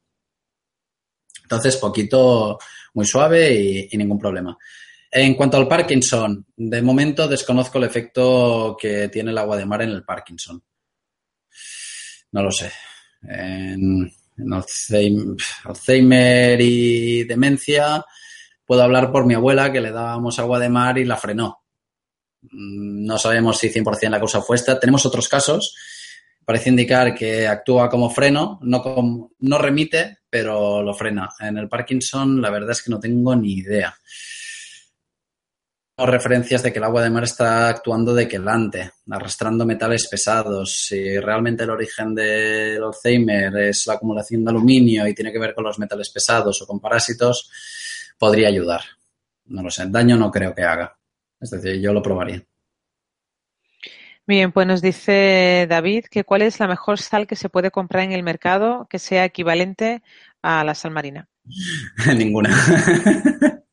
Entonces, 1.42 1.76
poquito, 1.76 2.58
muy 2.94 3.06
suave 3.06 3.88
y, 3.90 3.96
ningún 3.96 4.18
problema. 4.18 4.56
En 5.10 5.34
cuanto 5.34 5.56
al 5.56 5.68
Parkinson, 5.68 6.46
de 6.56 6.82
momento 6.82 7.28
desconozco 7.28 7.78
el 7.78 7.84
efecto 7.84 8.76
que 8.80 9.08
tiene 9.08 9.30
el 9.30 9.38
agua 9.38 9.56
de 9.56 9.66
mar 9.66 9.82
en 9.82 9.90
el 9.90 10.04
Parkinson. 10.04 10.62
No 12.34 12.42
lo 12.42 12.50
sé. 12.50 12.70
En, 13.22 14.12
Alzheimer 15.64 16.60
y 16.60 17.22
demencia, 17.22 18.04
puedo 18.66 18.82
hablar 18.82 19.12
por 19.12 19.24
mi 19.24 19.34
abuela 19.34 19.72
que 19.72 19.80
le 19.80 19.92
dábamos 19.92 20.38
agua 20.40 20.58
de 20.58 20.68
mar 20.68 20.98
y 20.98 21.04
la 21.04 21.16
frenó. 21.16 21.62
Mm, 22.42 23.06
no 23.06 23.16
sabemos 23.18 23.58
si 23.58 23.70
100% 23.70 24.10
la 24.10 24.18
causa 24.18 24.42
fue 24.42 24.56
esta. 24.56 24.78
Tenemos 24.80 25.06
otros 25.06 25.28
casos 25.28 25.74
parece 26.44 26.70
indicar 26.70 27.14
que 27.14 27.46
actúa 27.46 27.88
como 27.88 28.10
freno, 28.10 28.58
no, 28.62 29.30
no 29.38 29.58
remite, 29.58 30.18
pero 30.28 30.82
lo 30.82 30.92
frena. 30.94 31.30
En 31.40 31.56
el 31.56 31.68
Parkinson, 31.68 32.40
la 32.40 32.50
verdad 32.50 32.72
es 32.72 32.82
que 32.82 32.90
no 32.90 33.00
tengo 33.00 33.34
ni 33.34 33.54
idea. 33.54 33.94
Referencias 35.96 36.60
de 36.60 36.72
que 36.72 36.78
el 36.78 36.84
agua 36.84 37.02
de 37.02 37.10
mar 37.10 37.22
está 37.22 37.68
actuando 37.68 38.12
de 38.14 38.26
quelante, 38.26 38.90
arrastrando 39.08 39.64
metales 39.64 40.08
pesados. 40.08 40.86
Si 40.88 41.20
realmente 41.20 41.62
el 41.62 41.70
origen 41.70 42.12
del 42.12 42.82
Alzheimer 42.82 43.56
es 43.58 43.86
la 43.86 43.94
acumulación 43.94 44.44
de 44.44 44.50
aluminio 44.50 45.06
y 45.06 45.14
tiene 45.14 45.30
que 45.30 45.38
ver 45.38 45.54
con 45.54 45.62
los 45.62 45.78
metales 45.78 46.10
pesados 46.10 46.60
o 46.60 46.66
con 46.66 46.80
parásitos, 46.80 47.48
podría 48.18 48.48
ayudar. 48.48 48.80
No 49.46 49.62
lo 49.62 49.70
sé, 49.70 49.84
daño 49.86 50.16
no 50.16 50.32
creo 50.32 50.52
que 50.52 50.64
haga. 50.64 50.98
Es 51.40 51.50
decir, 51.50 51.80
yo 51.80 51.92
lo 51.92 52.02
probaría. 52.02 52.42
Bien, 54.26 54.50
pues 54.50 54.66
nos 54.66 54.82
dice 54.82 55.66
David 55.68 56.06
que 56.10 56.24
cuál 56.24 56.42
es 56.42 56.58
la 56.58 56.66
mejor 56.66 56.98
sal 56.98 57.28
que 57.28 57.36
se 57.36 57.50
puede 57.50 57.70
comprar 57.70 58.02
en 58.02 58.12
el 58.12 58.24
mercado 58.24 58.88
que 58.90 58.98
sea 58.98 59.24
equivalente 59.26 60.02
a 60.42 60.64
la 60.64 60.74
sal 60.74 60.90
marina. 60.90 61.28
Ninguna. 62.16 62.50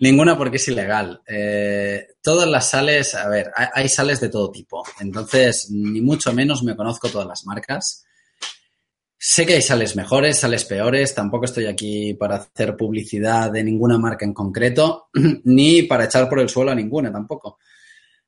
Ninguna 0.00 0.36
porque 0.38 0.56
es 0.56 0.66
ilegal. 0.66 1.22
Eh, 1.26 2.14
todas 2.22 2.48
las 2.48 2.70
sales, 2.70 3.14
a 3.14 3.28
ver, 3.28 3.52
hay, 3.54 3.86
sales 3.86 4.18
de 4.18 4.30
todo 4.30 4.50
tipo. 4.50 4.82
Entonces, 4.98 5.68
ni 5.70 6.00
mucho 6.00 6.32
menos 6.32 6.62
me 6.62 6.74
conozco 6.74 7.10
todas 7.10 7.28
las 7.28 7.44
marcas. 7.44 8.06
Sé 9.18 9.44
que 9.44 9.54
hay 9.54 9.62
sales 9.62 9.96
mejores, 9.96 10.38
sales 10.38 10.64
peores. 10.64 11.14
Tampoco 11.14 11.44
estoy 11.44 11.66
aquí 11.66 12.14
para 12.14 12.36
hacer 12.36 12.78
publicidad 12.78 13.52
de 13.52 13.62
ninguna 13.62 13.98
marca 13.98 14.24
en 14.24 14.32
concreto, 14.32 15.10
ni 15.44 15.82
para 15.82 16.06
echar 16.06 16.30
por 16.30 16.40
el 16.40 16.48
suelo 16.48 16.70
a 16.70 16.74
ninguna 16.74 17.12
tampoco. 17.12 17.58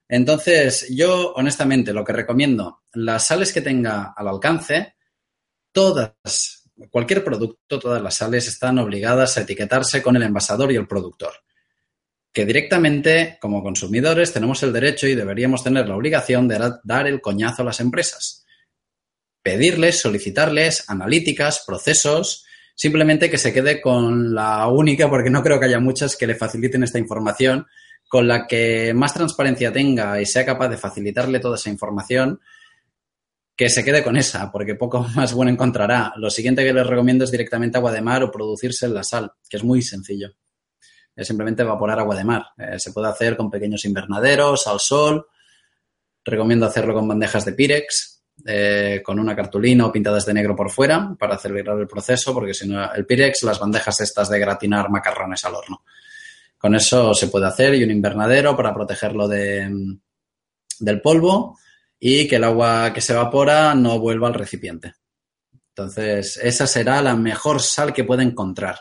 Entonces, 0.06 0.94
yo 0.94 1.32
honestamente 1.36 1.94
lo 1.94 2.04
que 2.04 2.12
recomiendo, 2.12 2.82
las 2.92 3.26
sales 3.28 3.50
que 3.50 3.62
tenga 3.62 4.12
al 4.14 4.28
alcance, 4.28 4.96
todas, 5.72 6.70
cualquier 6.90 7.24
producto, 7.24 7.78
todas 7.78 8.02
las 8.02 8.16
sales 8.16 8.46
están 8.46 8.78
obligadas 8.78 9.38
a 9.38 9.40
etiquetarse 9.40 10.02
con 10.02 10.16
el 10.16 10.22
envasador 10.24 10.70
y 10.70 10.76
el 10.76 10.86
productor. 10.86 11.32
Que 12.32 12.46
directamente, 12.46 13.38
como 13.40 13.62
consumidores, 13.62 14.32
tenemos 14.32 14.62
el 14.62 14.72
derecho 14.72 15.06
y 15.06 15.14
deberíamos 15.14 15.62
tener 15.62 15.88
la 15.88 15.96
obligación 15.96 16.48
de 16.48 16.78
dar 16.82 17.06
el 17.06 17.20
coñazo 17.20 17.62
a 17.62 17.66
las 17.66 17.80
empresas. 17.80 18.46
Pedirles, 19.42 20.00
solicitarles 20.00 20.88
analíticas, 20.88 21.62
procesos, 21.66 22.46
simplemente 22.74 23.30
que 23.30 23.38
se 23.38 23.52
quede 23.52 23.80
con 23.80 24.34
la 24.34 24.66
única, 24.68 25.10
porque 25.10 25.30
no 25.30 25.42
creo 25.42 25.60
que 25.60 25.66
haya 25.66 25.80
muchas 25.80 26.16
que 26.16 26.26
le 26.26 26.34
faciliten 26.34 26.82
esta 26.82 26.98
información, 26.98 27.66
con 28.08 28.28
la 28.28 28.46
que 28.46 28.92
más 28.94 29.14
transparencia 29.14 29.72
tenga 29.72 30.20
y 30.20 30.26
sea 30.26 30.44
capaz 30.44 30.68
de 30.68 30.76
facilitarle 30.76 31.40
toda 31.40 31.56
esa 31.56 31.70
información, 31.70 32.40
que 33.56 33.68
se 33.68 33.84
quede 33.84 34.02
con 34.02 34.16
esa, 34.16 34.50
porque 34.50 34.74
poco 34.74 35.06
más 35.14 35.32
bueno 35.34 35.50
encontrará. 35.50 36.12
Lo 36.16 36.30
siguiente 36.30 36.64
que 36.64 36.72
les 36.72 36.86
recomiendo 36.86 37.24
es 37.24 37.30
directamente 37.30 37.78
agua 37.78 37.92
de 37.92 38.02
mar 38.02 38.22
o 38.22 38.30
producirse 38.30 38.86
en 38.86 38.94
la 38.94 39.04
sal, 39.04 39.32
que 39.48 39.56
es 39.56 39.64
muy 39.64 39.82
sencillo. 39.82 40.30
Es 41.14 41.26
simplemente 41.26 41.62
evaporar 41.62 41.98
agua 41.98 42.16
de 42.16 42.24
mar. 42.24 42.46
Eh, 42.56 42.78
se 42.78 42.92
puede 42.92 43.08
hacer 43.08 43.36
con 43.36 43.50
pequeños 43.50 43.84
invernaderos, 43.84 44.66
al 44.66 44.80
sol. 44.80 45.26
Recomiendo 46.24 46.66
hacerlo 46.66 46.94
con 46.94 47.08
bandejas 47.08 47.44
de 47.44 47.52
Pirex, 47.52 48.22
eh, 48.46 49.02
con 49.04 49.18
una 49.18 49.36
cartulina 49.36 49.86
o 49.86 49.92
pintadas 49.92 50.24
de 50.24 50.34
negro 50.34 50.56
por 50.56 50.70
fuera 50.70 51.14
para 51.18 51.34
acelerar 51.34 51.78
el 51.78 51.86
proceso, 51.86 52.32
porque 52.32 52.54
si 52.54 52.68
no, 52.68 52.92
el 52.92 53.04
Pirex, 53.04 53.42
las 53.42 53.58
bandejas 53.58 54.00
estas 54.00 54.28
de 54.30 54.38
gratinar 54.38 54.90
macarrones 54.90 55.44
al 55.44 55.54
horno. 55.54 55.84
Con 56.56 56.74
eso 56.74 57.12
se 57.12 57.28
puede 57.28 57.46
hacer 57.46 57.74
y 57.74 57.82
un 57.82 57.90
invernadero 57.90 58.56
para 58.56 58.72
protegerlo 58.72 59.26
de, 59.26 59.68
del 60.78 61.00
polvo 61.00 61.58
y 61.98 62.26
que 62.26 62.36
el 62.36 62.44
agua 62.44 62.92
que 62.92 63.00
se 63.00 63.12
evapora 63.12 63.74
no 63.74 63.98
vuelva 63.98 64.28
al 64.28 64.34
recipiente. 64.34 64.94
Entonces, 65.68 66.36
esa 66.36 66.66
será 66.66 67.00
la 67.00 67.16
mejor 67.16 67.60
sal 67.60 67.92
que 67.92 68.04
puede 68.04 68.22
encontrar. 68.22 68.80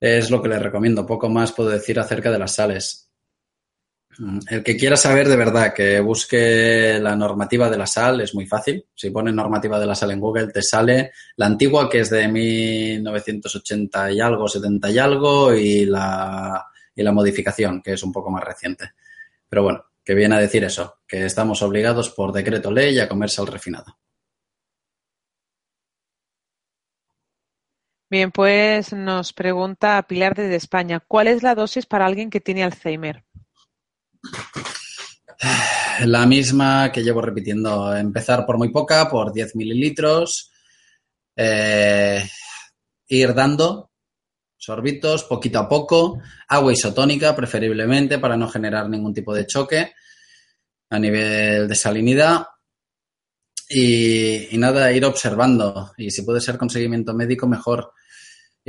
Es 0.00 0.30
lo 0.30 0.40
que 0.40 0.48
le 0.48 0.58
recomiendo. 0.58 1.06
Poco 1.06 1.28
más 1.28 1.52
puedo 1.52 1.68
decir 1.68 2.00
acerca 2.00 2.30
de 2.30 2.38
las 2.38 2.54
sales. 2.54 3.10
Mm, 4.18 4.38
el 4.48 4.62
que 4.62 4.76
quiera 4.76 4.96
saber 4.96 5.28
de 5.28 5.36
verdad 5.36 5.72
que 5.72 6.00
busque 6.00 6.98
la 7.00 7.14
normativa 7.14 7.70
de 7.70 7.78
la 7.78 7.86
sal 7.86 8.20
es 8.20 8.34
muy 8.34 8.46
fácil. 8.46 8.86
Si 8.94 9.10
pones 9.10 9.34
normativa 9.34 9.78
de 9.78 9.86
la 9.86 9.94
sal 9.94 10.10
en 10.10 10.20
Google 10.20 10.48
te 10.48 10.62
sale 10.62 11.12
la 11.36 11.46
antigua 11.46 11.88
que 11.88 12.00
es 12.00 12.10
de 12.10 12.26
1980 12.28 14.12
y 14.12 14.20
algo, 14.20 14.48
70 14.48 14.90
y 14.90 14.98
algo 14.98 15.54
y 15.54 15.84
la, 15.84 16.66
y 16.94 17.02
la 17.02 17.12
modificación 17.12 17.82
que 17.82 17.92
es 17.92 18.02
un 18.02 18.12
poco 18.12 18.30
más 18.30 18.42
reciente. 18.42 18.92
Pero 19.48 19.62
bueno, 19.62 19.84
que 20.04 20.14
viene 20.14 20.34
a 20.36 20.40
decir 20.40 20.64
eso, 20.64 20.98
que 21.06 21.24
estamos 21.26 21.62
obligados 21.62 22.10
por 22.10 22.32
decreto 22.32 22.70
ley 22.70 22.98
a 22.98 23.08
comerse 23.08 23.40
al 23.40 23.46
refinado. 23.46 23.98
Bien, 28.10 28.32
pues 28.32 28.92
nos 28.92 29.32
pregunta 29.32 30.04
Pilar 30.08 30.34
desde 30.34 30.56
España, 30.56 30.98
¿cuál 30.98 31.28
es 31.28 31.44
la 31.44 31.54
dosis 31.54 31.86
para 31.86 32.06
alguien 32.06 32.28
que 32.28 32.40
tiene 32.40 32.64
Alzheimer? 32.64 33.22
La 36.06 36.26
misma 36.26 36.90
que 36.90 37.04
llevo 37.04 37.22
repitiendo, 37.22 37.96
empezar 37.96 38.44
por 38.44 38.58
muy 38.58 38.70
poca, 38.70 39.08
por 39.08 39.32
10 39.32 39.54
mililitros, 39.54 40.50
eh, 41.36 42.28
ir 43.06 43.32
dando 43.32 43.92
sorbitos 44.56 45.22
poquito 45.22 45.60
a 45.60 45.68
poco, 45.68 46.20
agua 46.48 46.72
isotónica 46.72 47.36
preferiblemente 47.36 48.18
para 48.18 48.36
no 48.36 48.48
generar 48.48 48.88
ningún 48.88 49.14
tipo 49.14 49.32
de 49.32 49.46
choque 49.46 49.92
a 50.90 50.98
nivel 50.98 51.68
de 51.68 51.74
salinidad. 51.76 52.44
Y, 53.68 54.52
y 54.52 54.58
nada, 54.58 54.90
ir 54.90 55.04
observando. 55.04 55.92
Y 55.96 56.10
si 56.10 56.22
puede 56.22 56.40
ser 56.40 56.58
con 56.58 56.68
seguimiento 56.68 57.14
médico 57.14 57.46
mejor 57.46 57.92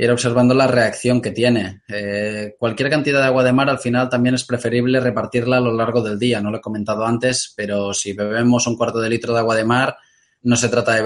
ir 0.02 0.10
observando 0.10 0.52
la 0.52 0.66
reacción 0.66 1.20
que 1.20 1.30
tiene. 1.30 1.82
Eh, 1.88 2.56
cualquier 2.58 2.90
cantidad 2.90 3.20
de 3.20 3.26
agua 3.26 3.44
de 3.44 3.52
mar 3.52 3.70
al 3.70 3.78
final 3.78 4.08
también 4.08 4.34
es 4.34 4.44
preferible 4.44 4.98
repartirla 4.98 5.58
a 5.58 5.60
lo 5.60 5.72
largo 5.72 6.02
del 6.02 6.18
día. 6.18 6.40
No 6.40 6.50
lo 6.50 6.58
he 6.58 6.60
comentado 6.60 7.06
antes, 7.06 7.52
pero 7.56 7.94
si 7.94 8.12
bebemos 8.12 8.66
un 8.66 8.76
cuarto 8.76 9.00
de 9.00 9.08
litro 9.08 9.32
de 9.32 9.38
agua 9.38 9.54
de 9.54 9.64
mar, 9.64 9.96
No 10.44 10.56
se 10.56 10.68
trata 10.68 10.92
de, 10.92 11.02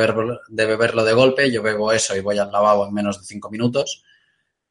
de 0.48 0.66
beberlo 0.66 1.04
de 1.04 1.12
golpe, 1.12 1.50
yo 1.52 1.62
bebo 1.62 1.92
eso 1.92 2.16
y 2.16 2.20
voy 2.20 2.38
al 2.38 2.50
lavabo 2.50 2.88
en 2.88 2.94
menos 2.94 3.20
de 3.20 3.26
cinco 3.26 3.50
minutos. 3.50 4.02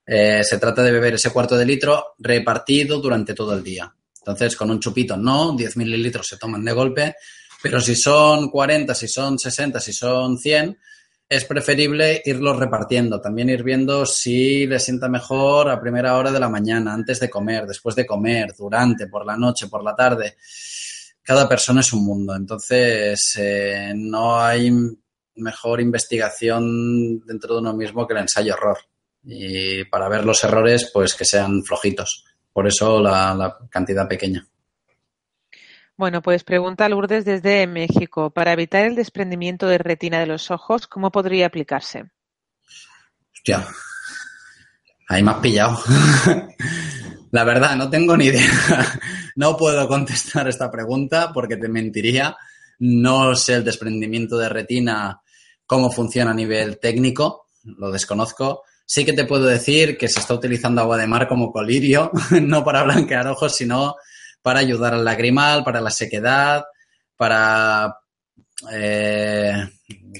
Eh, 0.07 0.43
se 0.43 0.57
trata 0.57 0.81
de 0.81 0.91
beber 0.91 1.13
ese 1.13 1.29
cuarto 1.29 1.55
de 1.55 1.65
litro 1.65 2.15
repartido 2.17 2.99
durante 2.99 3.35
todo 3.35 3.53
el 3.53 3.63
día. 3.63 3.93
Entonces, 4.17 4.55
con 4.55 4.71
un 4.71 4.79
chupito 4.79 5.15
no, 5.17 5.55
10 5.55 5.77
mililitros 5.77 6.27
se 6.27 6.37
toman 6.37 6.65
de 6.65 6.71
golpe, 6.71 7.15
pero 7.61 7.79
si 7.79 7.95
son 7.95 8.49
40, 8.49 8.95
si 8.95 9.07
son 9.07 9.37
60, 9.37 9.79
si 9.79 9.93
son 9.93 10.39
100, 10.39 10.79
es 11.27 11.45
preferible 11.45 12.21
irlos 12.25 12.57
repartiendo. 12.57 13.19
También 13.19 13.49
ir 13.49 13.63
viendo 13.63 14.05
si 14.05 14.67
le 14.67 14.79
sienta 14.79 15.09
mejor 15.09 15.69
a 15.69 15.81
primera 15.81 16.15
hora 16.17 16.31
de 16.31 16.39
la 16.39 16.49
mañana, 16.49 16.93
antes 16.93 17.19
de 17.19 17.29
comer, 17.29 17.65
después 17.65 17.95
de 17.95 18.05
comer, 18.05 18.53
durante, 18.57 19.07
por 19.07 19.25
la 19.25 19.35
noche, 19.35 19.67
por 19.67 19.83
la 19.83 19.95
tarde. 19.95 20.37
Cada 21.21 21.49
persona 21.49 21.81
es 21.81 21.91
un 21.93 22.05
mundo. 22.05 22.35
Entonces, 22.35 23.35
eh, 23.39 23.93
no 23.95 24.39
hay 24.39 24.71
mejor 25.35 25.81
investigación 25.81 27.19
dentro 27.25 27.55
de 27.55 27.61
uno 27.61 27.73
mismo 27.73 28.07
que 28.07 28.13
el 28.13 28.21
ensayo-error. 28.21 28.77
Y 29.23 29.85
para 29.85 30.07
ver 30.07 30.23
los 30.23 30.43
errores, 30.43 30.91
pues 30.93 31.15
que 31.15 31.25
sean 31.25 31.63
flojitos. 31.63 32.25
Por 32.53 32.67
eso 32.67 33.01
la 33.01 33.57
cantidad 33.69 34.07
pequeña. 34.07 34.47
Bueno, 35.97 36.21
pues 36.21 36.43
pregunta 36.43 36.89
Lourdes 36.89 37.23
desde 37.23 37.65
México. 37.67 38.29
Para 38.29 38.51
evitar 38.51 38.85
el 38.85 38.95
desprendimiento 38.95 39.67
de 39.67 39.77
retina 39.77 40.19
de 40.19 40.25
los 40.25 40.51
ojos, 40.51 40.87
¿cómo 40.87 41.09
podría 41.09 41.45
aplicarse? 41.45 42.11
Hostia, 43.33 43.65
ahí 45.07 45.23
me 45.23 45.31
has 45.31 45.37
pillado. 45.37 45.79
La 47.31 47.43
verdad, 47.43 47.75
no 47.75 47.89
tengo 47.89 48.15
ni 48.17 48.25
idea. 48.25 48.49
No 49.37 49.57
puedo 49.57 49.85
contestar 49.89 50.47
esta 50.47 50.71
pregunta 50.71 51.31
porque 51.33 51.57
te 51.57 51.67
mentiría. 51.67 52.37
No 52.79 53.35
sé 53.35 53.55
el 53.55 53.65
desprendimiento 53.65 54.37
de 54.37 54.47
retina, 54.47 55.19
cómo 55.65 55.91
funciona 55.91 56.31
a 56.31 56.33
nivel 56.33 56.79
técnico, 56.79 57.47
lo 57.63 57.91
desconozco. 57.91 58.63
Sí 58.85 59.03
que 59.03 59.11
te 59.11 59.25
puedo 59.25 59.43
decir 59.43 59.97
que 59.97 60.07
se 60.07 60.21
está 60.21 60.33
utilizando 60.33 60.81
agua 60.81 60.97
de 60.97 61.07
mar 61.07 61.27
como 61.27 61.51
colirio, 61.51 62.11
no 62.41 62.63
para 62.63 62.83
blanquear 62.83 63.27
ojos, 63.27 63.53
sino 63.53 63.95
para 64.45 64.59
ayudar 64.59 64.93
al 64.93 65.03
lagrimal, 65.03 65.63
para 65.63 65.81
la 65.81 65.89
sequedad, 65.89 66.65
para, 67.17 67.97
eh, 68.71 69.55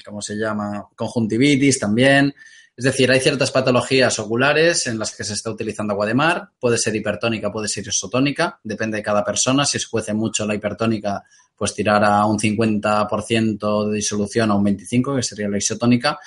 ¿cómo 0.04 0.20
se 0.20 0.34
llama? 0.34 0.88
Conjuntivitis 0.96 1.80
también. 1.80 2.34
Es 2.76 2.86
decir, 2.86 3.12
hay 3.12 3.20
ciertas 3.20 3.52
patologías 3.52 4.18
oculares 4.18 4.88
en 4.88 4.98
las 4.98 5.16
que 5.16 5.24
se 5.24 5.34
está 5.34 5.52
utilizando 5.52 5.94
agua 5.94 6.08
de 6.08 6.16
mar. 6.16 6.50
Puede 6.60 6.80
ser 6.80 6.96
hipertónica, 6.96 7.52
puede 7.52 7.68
ser 7.68 7.88
isotónica, 7.88 8.60
depende 8.64 8.98
de 8.98 9.04
cada 9.04 9.24
persona. 9.24 9.64
Si 9.64 9.78
se 9.78 9.88
cuece 9.92 10.16
mucho 10.16 10.44
la 10.48 10.56
hipertónica, 10.56 11.24
pues 11.56 11.76
tirar 11.76 12.04
a 12.04 12.26
un 12.26 12.40
50% 12.40 13.88
de 13.88 13.96
disolución 13.96 14.50
a 14.50 14.56
un 14.56 14.66
25%, 14.66 15.18
que 15.18 15.22
sería 15.22 15.48
la 15.48 15.60
isotónica. 15.60 16.18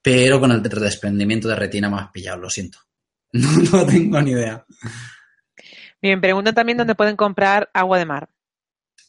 Pero 0.00 0.40
con 0.40 0.50
el 0.50 0.62
desprendimiento 0.62 1.46
de 1.46 1.56
retina 1.56 1.90
más 1.90 2.10
pillado, 2.10 2.38
lo 2.38 2.48
siento. 2.48 2.78
no 3.32 3.84
tengo 3.84 4.22
ni 4.22 4.30
idea. 4.30 4.64
Bien, 6.06 6.20
preguntan 6.20 6.54
también 6.54 6.78
dónde 6.78 6.94
pueden 6.94 7.16
comprar 7.16 7.68
agua 7.74 7.98
de 7.98 8.06
mar. 8.06 8.28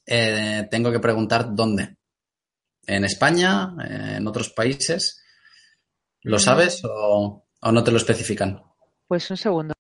Eh, 0.04 0.68
tengo 0.72 0.92
que 0.92 1.00
preguntar 1.00 1.54
dónde. 1.54 1.96
¿En 2.88 3.06
España? 3.06 3.76
¿En 3.88 4.26
otros 4.26 4.50
países? 4.50 5.22
¿Lo 6.24 6.38
mm. 6.38 6.40
sabes 6.40 6.82
o, 6.84 7.46
no 7.72 7.84
te 7.84 7.92
lo 7.92 7.98
especifican? 7.98 8.64
Pues 9.08 9.30
un 9.30 9.38
segundo. 9.38 9.76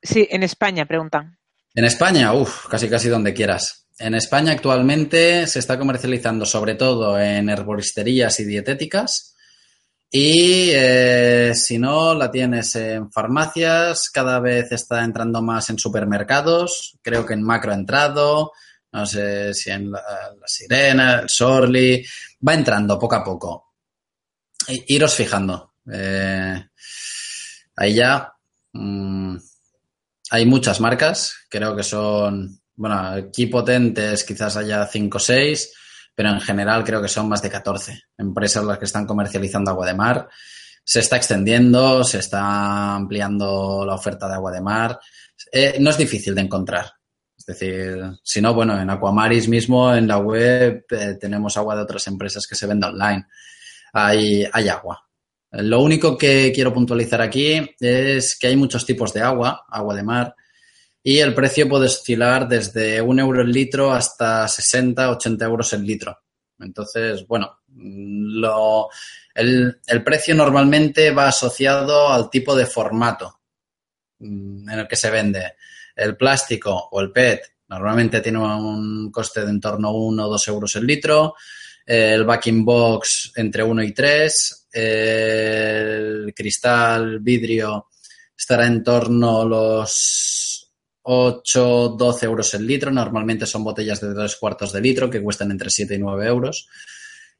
Sí, 0.00 0.28
en 0.30 0.44
España, 0.44 0.86
preguntan. 0.86 1.40
En 1.74 1.86
España, 1.86 2.34
uff, 2.34 2.68
casi 2.68 2.88
casi 2.88 3.08
donde 3.08 3.34
quieras. 3.34 3.88
En 3.98 4.14
España 4.14 4.52
actualmente 4.52 5.48
se 5.48 5.58
está 5.58 5.76
comercializando 5.76 6.46
sobre 6.46 6.76
todo 6.76 7.18
en 7.18 7.48
herboristerías 7.48 8.38
y 8.38 8.44
dietéticas 8.44 9.35
y 10.18 10.70
eh, 10.72 11.52
si 11.54 11.78
no, 11.78 12.14
la 12.14 12.30
tienes 12.30 12.74
en 12.76 13.12
farmacias, 13.12 14.08
cada 14.08 14.40
vez 14.40 14.72
está 14.72 15.04
entrando 15.04 15.42
más 15.42 15.68
en 15.68 15.78
supermercados, 15.78 16.96
creo 17.02 17.26
que 17.26 17.34
en 17.34 17.42
Macro 17.42 17.72
ha 17.72 17.74
entrado, 17.74 18.52
no 18.92 19.04
sé 19.04 19.52
si 19.52 19.70
en 19.70 19.90
la, 19.90 20.02
Sirena, 20.46 21.20
el 21.20 21.28
Sorly, 21.28 22.02
va 22.48 22.54
entrando 22.54 22.98
poco 22.98 23.14
a 23.14 23.22
poco. 23.22 23.74
iros 24.86 25.14
fijando. 25.14 25.74
Eh, 25.92 26.64
ahí 27.76 27.94
ya 27.94 28.32
mm, 28.72 29.36
hay 30.30 30.46
muchas 30.46 30.80
marcas, 30.80 31.34
creo 31.50 31.76
que 31.76 31.82
son, 31.82 32.58
bueno, 32.74 32.98
aquí 33.00 33.48
potentes 33.48 34.24
quizás 34.24 34.56
haya 34.56 34.86
5 34.86 35.14
o 35.14 35.20
6 35.20 35.72
pero 36.16 36.30
en 36.30 36.40
general 36.40 36.82
creo 36.82 37.02
que 37.02 37.08
son 37.08 37.28
más 37.28 37.42
de 37.42 37.50
14 37.50 38.04
empresas 38.16 38.64
las 38.64 38.78
que 38.78 38.86
están 38.86 39.06
comercializando 39.06 39.70
agua 39.70 39.86
de 39.86 39.94
mar. 39.94 40.28
Se 40.82 41.00
está 41.00 41.16
extendiendo, 41.16 42.02
se 42.04 42.20
está 42.20 42.94
ampliando 42.94 43.84
la 43.86 43.94
oferta 43.94 44.26
de 44.26 44.34
agua 44.34 44.50
de 44.50 44.62
mar. 44.62 44.98
Eh, 45.52 45.76
no 45.78 45.90
es 45.90 45.98
difícil 45.98 46.34
de 46.34 46.40
encontrar. 46.40 46.90
Es 47.36 47.44
decir, 47.44 47.98
si 48.22 48.40
no, 48.40 48.54
bueno, 48.54 48.80
en 48.80 48.88
Aquamaris 48.88 49.46
mismo, 49.46 49.94
en 49.94 50.08
la 50.08 50.16
web, 50.16 50.86
eh, 50.88 51.18
tenemos 51.20 51.54
agua 51.58 51.76
de 51.76 51.82
otras 51.82 52.06
empresas 52.06 52.46
que 52.46 52.54
se 52.54 52.66
venden 52.66 52.94
online. 52.94 53.26
Hay, 53.92 54.46
hay 54.50 54.68
agua. 54.68 55.06
Lo 55.50 55.82
único 55.82 56.16
que 56.16 56.50
quiero 56.54 56.72
puntualizar 56.72 57.20
aquí 57.20 57.60
es 57.78 58.38
que 58.38 58.46
hay 58.46 58.56
muchos 58.56 58.86
tipos 58.86 59.12
de 59.12 59.20
agua, 59.20 59.66
agua 59.68 59.94
de 59.94 60.02
mar, 60.02 60.34
y 61.06 61.20
el 61.20 61.34
precio 61.34 61.68
puede 61.68 61.86
oscilar 61.86 62.48
desde 62.48 63.00
un 63.00 63.20
euro 63.20 63.42
el 63.42 63.52
litro 63.52 63.92
hasta 63.92 64.48
60, 64.48 65.12
80 65.12 65.44
euros 65.44 65.72
el 65.72 65.86
litro. 65.86 66.18
Entonces, 66.58 67.24
bueno, 67.28 67.60
lo, 67.76 68.88
el, 69.32 69.78
precio 70.04 70.34
normalmente 70.34 71.12
va 71.12 71.28
asociado 71.28 72.08
al 72.08 72.28
tipo 72.28 72.56
de 72.56 72.66
formato 72.66 73.38
mm, 74.18 74.68
en 74.68 74.78
el 74.80 74.88
que 74.88 74.96
se 74.96 75.08
vende. 75.08 75.54
El 75.94 76.16
plástico 76.16 76.88
o 76.90 77.00
el 77.00 77.12
PET 77.12 77.52
normalmente 77.68 78.20
tiene 78.20 78.40
un 78.40 79.12
coste 79.12 79.44
de 79.44 79.50
en 79.50 79.60
torno 79.60 79.90
a 79.90 79.92
1 79.92 80.26
o 80.26 80.28
2 80.28 80.48
euros 80.48 80.74
el 80.74 80.88
litro. 80.88 81.36
El 81.86 82.24
backing 82.24 82.64
box 82.64 83.32
entre 83.36 83.62
1 83.62 83.80
y 83.84 83.92
3. 83.92 84.68
El 84.72 86.34
cristal, 86.34 87.20
vidrio 87.20 87.90
estará 88.36 88.66
en 88.66 88.82
torno 88.82 89.42
a 89.42 89.44
los 89.44 90.65
8, 91.08 91.94
12 91.96 92.26
euros 92.26 92.52
el 92.54 92.66
litro. 92.66 92.90
Normalmente 92.90 93.46
son 93.46 93.62
botellas 93.62 94.00
de 94.00 94.12
2 94.12 94.36
cuartos 94.36 94.72
de 94.72 94.80
litro 94.80 95.08
que 95.08 95.22
cuestan 95.22 95.52
entre 95.52 95.70
7 95.70 95.94
y 95.94 95.98
9 95.98 96.26
euros. 96.26 96.68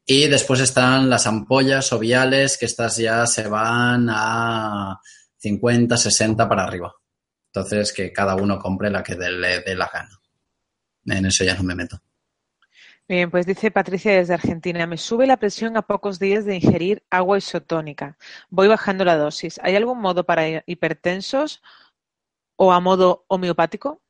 Y 0.05 0.27
después 0.27 0.61
están 0.61 1.09
las 1.09 1.27
ampollas 1.27 1.91
o 1.91 1.99
viales, 1.99 2.57
que 2.57 2.65
estas 2.65 2.95
ya 2.95 3.27
se 3.27 3.47
van 3.49 4.07
a 4.09 5.01
50, 5.39 5.97
60 5.97 6.47
para 6.47 6.63
arriba. 6.63 6.95
Entonces, 7.51 7.91
que 7.91 8.13
cada 8.13 8.35
uno 8.35 8.57
compre 8.57 8.89
la 8.89 9.03
que 9.03 9.15
le 9.15 9.59
dé 9.59 9.75
la 9.75 9.89
gana. 9.93 10.17
En 11.05 11.25
eso 11.25 11.43
ya 11.43 11.55
no 11.55 11.63
me 11.63 11.75
meto. 11.75 11.99
Bien, 13.05 13.31
pues 13.31 13.45
dice 13.45 13.71
Patricia 13.71 14.13
desde 14.13 14.33
Argentina, 14.33 14.85
me 14.85 14.97
sube 14.97 15.27
la 15.27 15.37
presión 15.37 15.75
a 15.75 15.81
pocos 15.81 16.19
días 16.19 16.45
de 16.45 16.55
ingerir 16.55 17.03
agua 17.09 17.37
isotónica. 17.37 18.17
Voy 18.49 18.67
bajando 18.67 19.03
la 19.05 19.17
dosis. 19.17 19.59
¿Hay 19.63 19.75
algún 19.75 19.99
modo 19.99 20.25
para 20.25 20.63
hipertensos 20.65 21.61
o 22.57 22.71
a 22.71 22.79
modo 22.79 23.25
homeopático? 23.27 24.01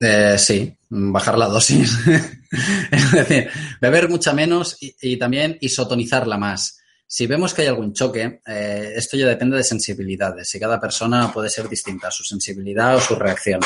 Eh, 0.00 0.36
sí, 0.38 0.76
bajar 0.88 1.38
la 1.38 1.46
dosis. 1.46 1.98
es 2.90 3.12
decir, 3.12 3.50
beber 3.80 4.08
mucha 4.08 4.32
menos 4.32 4.76
y, 4.80 5.16
también 5.16 5.58
isotonizarla 5.60 6.36
más. 6.36 6.78
Si 7.06 7.26
vemos 7.26 7.54
que 7.54 7.62
hay 7.62 7.68
algún 7.68 7.94
choque, 7.94 8.40
eh, 8.46 8.92
esto 8.94 9.16
ya 9.16 9.26
depende 9.26 9.56
de 9.56 9.64
sensibilidades 9.64 10.54
y 10.54 10.60
cada 10.60 10.78
persona 10.78 11.32
puede 11.32 11.48
ser 11.48 11.68
distinta, 11.68 12.10
su 12.10 12.22
sensibilidad 12.22 12.96
o 12.96 13.00
su 13.00 13.14
reacción. 13.14 13.60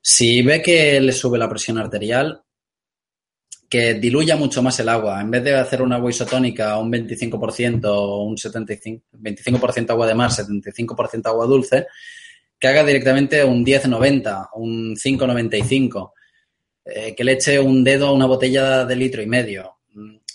Si 0.00 0.42
ve 0.42 0.62
que 0.62 1.00
le 1.00 1.12
sube 1.12 1.38
la 1.38 1.48
presión 1.48 1.78
arterial, 1.78 2.42
que 3.68 3.94
diluya 3.94 4.36
mucho 4.36 4.62
más 4.62 4.78
el 4.80 4.88
agua. 4.88 5.20
En 5.20 5.30
vez 5.30 5.44
de 5.44 5.54
hacer 5.54 5.82
una 5.82 5.96
agua 5.96 6.10
isotónica 6.10 6.78
un 6.78 6.90
25% 6.90 7.84
o 7.84 8.22
un 8.22 8.38
75, 8.38 9.04
25% 9.12 9.90
agua 9.90 10.06
de 10.06 10.14
mar, 10.14 10.30
75% 10.30 11.26
agua 11.26 11.46
dulce, 11.46 11.86
que 12.58 12.68
haga 12.68 12.84
directamente 12.84 13.44
un 13.44 13.64
10,90, 13.64 14.48
un 14.54 14.96
5,95, 14.96 16.12
eh, 16.84 17.14
que 17.14 17.24
le 17.24 17.32
eche 17.32 17.58
un 17.58 17.84
dedo 17.84 18.08
a 18.08 18.12
una 18.12 18.26
botella 18.26 18.84
de 18.84 18.96
litro 18.96 19.22
y 19.22 19.26
medio, 19.26 19.78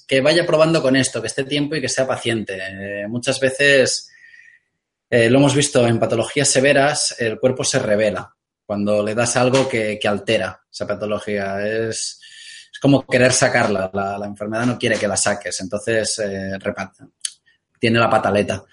que 0.07 0.21
vaya 0.21 0.45
probando 0.45 0.81
con 0.81 0.95
esto, 0.95 1.21
que 1.21 1.27
esté 1.27 1.43
tiempo 1.43 1.75
y 1.75 1.81
que 1.81 1.89
sea 1.89 2.07
paciente. 2.07 2.57
Eh, 2.59 3.07
muchas 3.07 3.39
veces 3.39 4.09
eh, 5.09 5.29
lo 5.29 5.39
hemos 5.39 5.55
visto 5.55 5.85
en 5.85 5.99
patologías 5.99 6.47
severas, 6.47 7.15
el 7.19 7.39
cuerpo 7.39 7.63
se 7.63 7.79
revela 7.79 8.33
cuando 8.65 9.03
le 9.03 9.13
das 9.13 9.35
algo 9.35 9.67
que, 9.67 9.99
altera 10.05 10.61
esa 10.71 10.87
patología. 10.87 11.65
Es, 11.65 12.19
como 12.81 13.05
querer 13.05 13.31
sacarla, 13.31 13.89
la, 13.93 14.17
la, 14.17 14.25
enfermedad 14.25 14.65
no 14.65 14.77
quiere 14.77 14.97
que 14.97 15.07
la 15.07 15.15
saques, 15.15 15.59
entonces 15.61 16.21
tiene 17.79 17.99
la 17.99 18.09
pataleta 18.09 18.63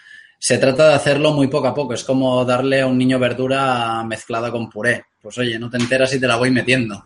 se 0.43 0.57
trata 0.57 0.89
de 0.89 0.95
hacerlo 0.95 1.35
muy 1.35 1.49
poco 1.49 1.69
a 1.69 1.75
poco. 1.75 1.93
Es 1.93 2.03
como 2.03 2.43
darle 2.47 2.81
a 2.81 2.87
un 2.87 2.97
niño 2.97 3.19
verdura 3.19 4.03
mezclada 4.05 4.51
con 4.51 4.71
puré. 4.71 5.05
Pues 5.21 5.37
oye, 5.37 5.59
no 5.59 5.69
te 5.69 5.77
enteras 5.77 6.15
y 6.15 6.19
te 6.19 6.27
la 6.27 6.37
voy 6.37 6.51
metiendo. 6.51 7.05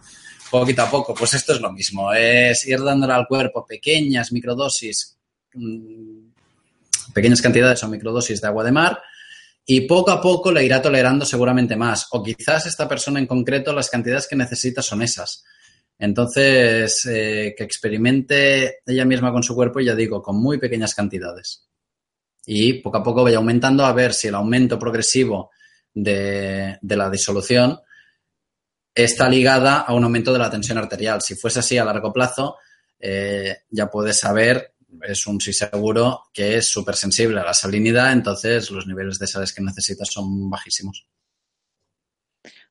poquito 0.48 0.82
a 0.82 0.90
poco. 0.90 1.14
Pues 1.14 1.34
esto 1.34 1.52
es 1.52 1.60
lo 1.60 1.72
mismo, 1.72 2.12
es 2.12 2.64
ir 2.68 2.80
dándole 2.80 3.12
al 3.12 3.26
cuerpo 3.26 3.66
pequeñas 3.66 4.30
microdosis, 4.30 5.18
mm, 5.52 6.28
pequeñas 7.12 7.42
cantidades 7.42 7.82
o 7.82 7.88
microdosis 7.88 8.40
de 8.40 8.46
agua 8.46 8.62
de 8.62 8.70
mar 8.70 9.02
y 9.66 9.80
poco 9.80 10.12
a 10.12 10.20
poco 10.22 10.52
le 10.52 10.64
irá 10.64 10.80
tolerando 10.80 11.24
seguramente 11.24 11.74
más. 11.74 12.06
O 12.12 12.22
quizás 12.22 12.66
esta 12.66 12.86
persona 12.86 13.18
en 13.18 13.26
concreto 13.26 13.72
las 13.72 13.90
cantidades 13.90 14.28
que 14.28 14.36
necesita 14.36 14.80
son 14.80 15.02
esas. 15.02 15.42
Entonces, 15.98 17.04
eh, 17.06 17.52
que 17.58 17.64
experimente 17.64 18.76
ella 18.86 19.04
misma 19.04 19.32
con 19.32 19.42
su 19.42 19.56
cuerpo, 19.56 19.80
ya 19.80 19.96
digo, 19.96 20.22
con 20.22 20.36
muy 20.40 20.58
pequeñas 20.58 20.94
cantidades. 20.94 21.66
Y 22.46 22.74
poco 22.74 22.98
a 22.98 23.02
poco 23.02 23.24
vaya 23.24 23.38
aumentando 23.38 23.84
a 23.84 23.92
ver 23.92 24.12
si 24.12 24.28
el 24.28 24.34
aumento 24.34 24.78
progresivo 24.78 25.50
de, 25.92 26.78
la 26.82 27.10
disolución 27.10 27.80
está 28.94 29.28
ligada 29.28 29.80
a 29.80 29.94
un 29.94 30.04
aumento 30.04 30.32
de 30.32 30.38
la 30.38 30.50
tensión 30.50 30.78
arterial. 30.78 31.22
Si 31.22 31.34
fuese 31.34 31.60
así 31.60 31.78
a 31.78 31.84
largo 31.84 32.12
plazo, 32.12 32.56
eh, 32.98 33.62
ya 33.70 33.90
puedes 33.90 34.18
saber, 34.18 34.74
es 35.02 35.26
un 35.26 35.40
sí 35.40 35.52
seguro, 35.52 36.24
que 36.32 36.56
es 36.56 36.68
súper 36.68 36.96
sensible 36.96 37.40
a 37.40 37.44
la 37.44 37.54
salinidad, 37.54 38.12
entonces 38.12 38.70
los 38.70 38.86
niveles 38.86 39.18
de 39.18 39.26
sales 39.26 39.52
que 39.52 39.62
necesitas 39.62 40.08
son 40.08 40.48
bajísimos. 40.50 41.06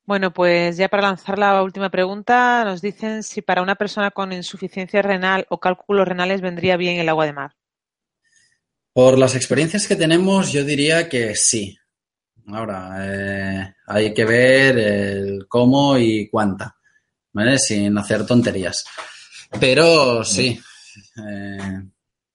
Bueno, 0.06 0.34
pues 0.34 0.76
ya 0.76 0.88
para 0.88 1.04
lanzar 1.04 1.38
la 1.38 1.62
última 1.62 1.90
pregunta, 1.90 2.62
nos 2.64 2.82
dicen 2.82 3.22
si 3.22 3.40
para 3.40 3.62
una 3.62 3.74
persona 3.74 4.10
con 4.10 4.34
insuficiencia 4.34 5.00
renal 5.00 5.46
o 5.48 5.60
cálculos 5.60 6.06
renales 6.06 6.42
vendría 6.42 6.76
bien 6.76 6.98
el 6.98 7.08
agua 7.08 7.24
de 7.24 7.32
mar. 7.32 7.56
Por 8.94 9.18
las 9.18 9.34
experiencias 9.34 9.88
que 9.88 9.96
tenemos, 9.96 10.52
yo 10.52 10.64
diría 10.64 11.08
que 11.08 11.34
sí. 11.34 11.76
Ahora, 12.46 12.98
eh, 13.00 13.74
hay 13.88 14.14
que 14.14 14.24
ver 14.24 14.78
el 14.78 15.48
cómo 15.48 15.98
y 15.98 16.28
cuánta, 16.28 16.76
¿vale? 17.32 17.58
Sin 17.58 17.98
hacer 17.98 18.24
tonterías. 18.24 18.84
Pero 19.58 20.22
sí, 20.22 20.60
eh, 21.28 21.82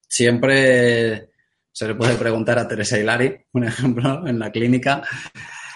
siempre 0.05 1.29
se 1.71 1.87
le 1.87 1.95
puede 1.95 2.15
preguntar 2.15 2.59
a 2.59 2.67
Teresa 2.67 2.99
Hilari, 2.99 3.37
un 3.53 3.63
ejemplo, 3.63 4.27
en 4.27 4.37
la 4.37 4.51
clínica, 4.51 5.01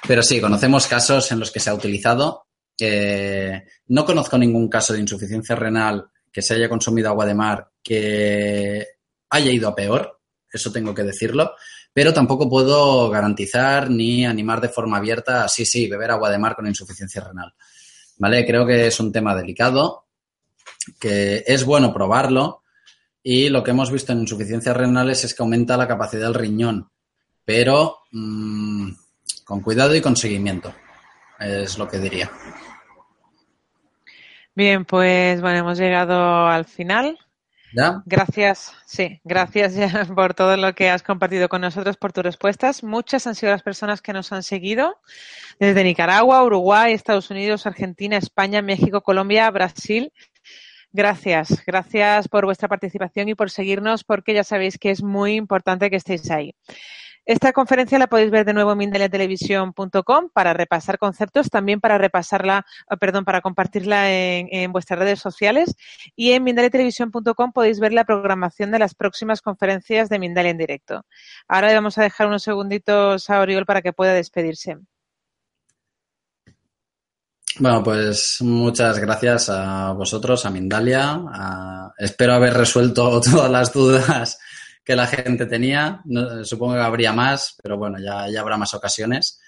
pero 0.06 0.22
sí, 0.22 0.42
conocemos 0.42 0.86
casos 0.86 1.32
en 1.32 1.40
los 1.40 1.50
que 1.50 1.62
se 1.62 1.70
ha 1.70 1.76
utilizado. 1.76 2.48
no 3.88 4.06
conozco 4.06 4.38
ningún 4.38 4.68
caso 4.68 4.92
de 4.92 5.00
insuficiencia 5.00 5.56
renal 5.56 6.10
que 6.30 6.42
se 6.42 6.56
haya 6.56 6.68
consumido 6.68 7.08
agua 7.08 7.26
de 7.26 7.36
mar 7.36 7.70
que 7.82 8.86
haya 9.30 9.50
ido 9.50 9.70
a 9.70 9.76
peor, 9.76 10.20
eso 10.54 10.72
tengo 10.72 10.94
que 10.94 11.04
decirlo, 11.04 11.56
pero 11.92 12.14
tampoco 12.14 12.50
puedo 12.50 13.10
garantizar 13.10 13.90
ni 13.90 14.26
animar 14.26 14.62
de 14.62 14.70
forma 14.70 14.98
abierta, 14.98 15.48
sí, 15.48 15.66
sí, 15.66 15.88
beber 15.88 16.12
agua 16.12 16.30
de 16.30 16.38
mar 16.38 16.56
con 16.56 16.68
insuficiencia 16.68 17.24
renal. 17.24 17.54
¿Vale? 18.18 18.46
Creo 18.46 18.66
que 18.66 18.88
es 18.88 19.00
un 19.00 19.12
tema 19.12 19.36
delicado, 19.36 20.06
que 21.00 21.44
es 21.46 21.66
bueno 21.66 21.94
probarlo 21.94 22.62
y 23.22 23.50
lo 23.50 23.64
que 23.64 23.72
hemos 23.72 23.92
visto 23.92 24.12
en 24.12 24.20
insuficiencias 24.20 24.76
renales 24.76 25.24
es 25.24 25.34
que 25.34 25.42
aumenta 25.42 25.78
la 25.78 25.88
capacidad 25.88 26.24
del 26.24 26.34
riñón, 26.34 26.90
pero 27.46 28.00
mmm, 28.12 28.92
con 29.46 29.62
cuidado 29.62 29.96
y 29.96 30.02
con 30.02 30.16
seguimiento, 30.16 30.74
es 31.40 31.78
lo 31.78 31.88
que 31.88 32.00
diría. 32.00 32.30
Bien, 34.56 34.86
pues 34.86 35.42
bueno, 35.42 35.60
hemos 35.60 35.80
llegado 35.80 36.48
al 36.48 36.66
final. 36.66 37.18
Gracias, 38.06 38.74
sí, 38.86 39.20
gracias 39.24 39.74
por 40.16 40.34
todo 40.34 40.58
lo 40.58 40.74
que 40.74 40.90
has 40.90 41.02
compartido 41.02 41.50
con 41.50 41.62
nosotros, 41.62 41.98
por 41.98 42.14
tus 42.14 42.24
respuestas. 42.24 42.84
Muchas 42.84 43.26
han 43.26 43.36
sido 43.36 43.52
las 43.52 43.64
personas 43.64 44.02
que 44.02 44.14
nos 44.14 44.32
han 44.32 44.44
seguido 44.44 45.00
desde 45.60 45.84
Nicaragua, 45.84 46.44
Uruguay, 46.44 46.94
Estados 46.94 47.30
Unidos, 47.32 47.66
Argentina, 47.66 48.18
España, 48.18 48.62
México, 48.62 49.02
Colombia, 49.02 49.50
Brasil. 49.50 50.14
Gracias, 50.92 51.64
gracias 51.66 52.28
por 52.28 52.46
vuestra 52.46 52.68
participación 52.68 53.28
y 53.28 53.36
por 53.36 53.50
seguirnos 53.50 54.04
porque 54.04 54.36
ya 54.36 54.44
sabéis 54.44 54.78
que 54.78 54.92
es 54.92 55.02
muy 55.02 55.34
importante 55.34 55.90
que 55.90 55.96
estéis 55.96 56.30
ahí. 56.30 56.54
Esta 57.26 57.54
conferencia 57.54 57.98
la 57.98 58.08
podéis 58.08 58.32
ver 58.32 58.46
de 58.46 58.54
nuevo 58.54 58.74
en 58.74 58.80
mindaliatelevisión.com 58.80 60.30
para 60.34 60.54
repasar 60.54 60.98
conceptos, 60.98 61.50
también 61.50 61.80
para 61.80 61.98
repasarla, 61.98 62.66
oh, 62.90 62.98
perdón, 62.98 63.24
para 63.24 63.40
compartirla 63.40 64.12
en, 64.12 64.72
vuestras 64.74 65.00
redes 65.00 65.20
sociales. 65.20 65.74
Y 66.18 66.32
en 66.32 66.44
mindaliatelevisión.com 66.44 67.54
podéis 67.54 67.80
ver 67.80 67.94
la 67.94 68.04
programación 68.04 68.72
de 68.72 68.80
las 68.80 68.94
próximas 68.94 69.42
conferencias 69.42 70.10
de 70.10 70.20
Mindalia 70.20 70.52
en 70.52 70.58
directo. 70.58 71.06
Ahora 71.48 71.70
le 71.70 71.76
vamos 71.76 71.98
a 71.98 72.04
dejar 72.04 72.28
unos 72.28 72.44
segunditos 72.44 73.30
a 73.30 73.40
Oriol 73.40 73.66
para 73.66 73.82
que 73.82 73.94
pueda 73.94 74.14
despedirse. 74.14 74.80
Bueno, 77.60 77.84
pues 77.84 78.40
muchas 78.42 79.00
gracias 79.00 79.50
a 79.50 79.94
vosotros, 79.94 80.46
a 80.46 80.50
Mindalia. 80.50 81.22
Espero 81.98 82.34
haber 82.34 82.54
resuelto 82.54 83.22
todas 83.32 83.50
las 83.50 83.72
dudas 83.72 84.40
que 84.84 84.96
la 84.96 85.08
gente 85.08 85.46
tenía. 85.46 86.02
supongo 86.44 86.74
que 86.74 86.80
habría 86.80 87.14
más, 87.14 87.58
pero 87.62 87.78
bueno, 87.78 88.00
ya, 88.00 88.30
ya 88.30 88.42
habrá 88.42 88.58
más 88.58 88.74
ocasiones. 88.74 89.40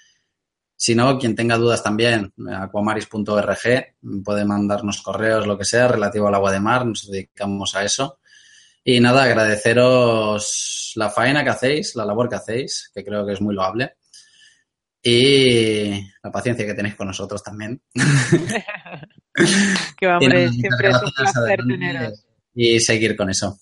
Si 0.78 0.94
no, 0.94 1.18
quien 1.18 1.34
tenga 1.34 1.56
dudas 1.56 1.82
también, 1.82 2.34
aquamaris.org, 2.54 3.58
puede 4.22 4.44
mandarnos 4.44 5.00
correos, 5.00 5.46
lo 5.46 5.56
que 5.56 5.64
sea, 5.64 5.88
relativo 5.88 6.28
al 6.28 6.34
agua 6.34 6.52
de 6.52 6.60
mar, 6.60 6.84
nos 6.84 7.10
dedicamos 7.10 7.74
a 7.74 7.84
eso. 7.84 8.20
Y 8.84 9.00
nada, 9.00 9.24
agradeceros 9.24 10.92
la 10.96 11.10
faena 11.10 11.42
que 11.42 11.50
hacéis, 11.50 11.96
la 11.96 12.04
labor 12.04 12.28
que 12.28 12.36
hacéis, 12.36 12.90
que 12.94 13.04
creo 13.04 13.26
que 13.26 13.32
es 13.32 13.40
muy 13.40 13.54
loable. 13.54 13.96
Y 15.02 15.92
la 16.22 16.30
paciencia 16.30 16.66
que 16.66 16.74
tenéis 16.74 16.94
con 16.94 17.06
nosotros 17.06 17.42
también. 17.42 17.80
que 19.98 20.06
hombre, 20.06 20.50
siempre 20.50 20.90
es 20.90 21.02
un 21.02 21.10
placer 21.12 21.60
teneros. 21.66 22.26
Y 22.54 22.80
seguir 22.80 23.16
con 23.16 23.30
eso. 23.30 23.58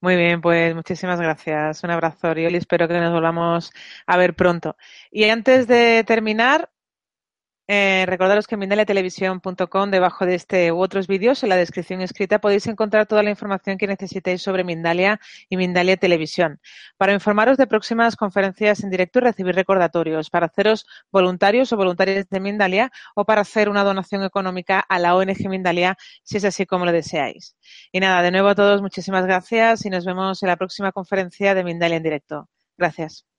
Muy 0.00 0.16
bien, 0.16 0.40
pues 0.40 0.74
muchísimas 0.74 1.20
gracias. 1.20 1.82
Un 1.82 1.90
abrazo, 1.90 2.28
Oriol, 2.28 2.52
y 2.54 2.56
espero 2.58 2.86
que 2.86 2.94
nos 3.00 3.12
volvamos 3.12 3.72
a 4.06 4.16
ver 4.16 4.34
pronto. 4.36 4.76
Y 5.10 5.24
antes 5.30 5.66
de 5.66 6.04
terminar, 6.06 6.70
eh, 7.68 8.04
recordaros 8.06 8.46
que 8.46 8.54
en 8.54 8.60
mindaliatelevisión.com, 8.60 9.90
debajo 9.90 10.24
de 10.24 10.36
este 10.36 10.70
u 10.72 10.78
otros 10.80 11.06
vídeos, 11.08 11.42
en 11.42 11.48
la 11.48 11.56
descripción 11.56 12.00
escrita, 12.00 12.38
podéis 12.38 12.66
encontrar 12.68 13.06
toda 13.06 13.22
la 13.22 13.30
información 13.30 13.76
que 13.76 13.86
necesitéis 13.86 14.42
sobre 14.42 14.62
Mindalia 14.62 15.20
y 15.48 15.56
Mindalia 15.56 15.96
Televisión. 15.96 16.60
Para 16.96 17.12
informaros 17.12 17.56
de 17.56 17.66
próximas 17.66 18.14
conferencias 18.16 18.84
en 18.84 18.90
directo 18.90 19.18
y 19.18 19.22
recibir 19.22 19.54
recordatorios, 19.54 20.30
para 20.30 20.46
haceros 20.46 20.86
voluntarios 21.10 21.72
o 21.72 21.76
voluntarias 21.76 22.28
de 22.28 22.40
Mindalia 22.40 22.92
o 23.14 23.24
para 23.24 23.40
hacer 23.40 23.68
una 23.68 23.82
donación 23.84 24.22
económica 24.22 24.80
a 24.80 24.98
la 24.98 25.16
ONG 25.16 25.48
Mindalia, 25.48 25.96
si 26.22 26.36
es 26.36 26.44
así 26.44 26.66
como 26.66 26.84
lo 26.84 26.92
deseáis. 26.92 27.56
Y 27.92 28.00
nada, 28.00 28.22
de 28.22 28.30
nuevo 28.30 28.48
a 28.48 28.54
todos, 28.54 28.80
muchísimas 28.82 29.26
gracias 29.26 29.84
y 29.84 29.90
nos 29.90 30.04
vemos 30.04 30.42
en 30.42 30.48
la 30.48 30.56
próxima 30.56 30.92
conferencia 30.92 31.54
de 31.54 31.64
Mindalia 31.64 31.96
en 31.96 32.02
directo. 32.02 32.48
Gracias. 32.78 33.35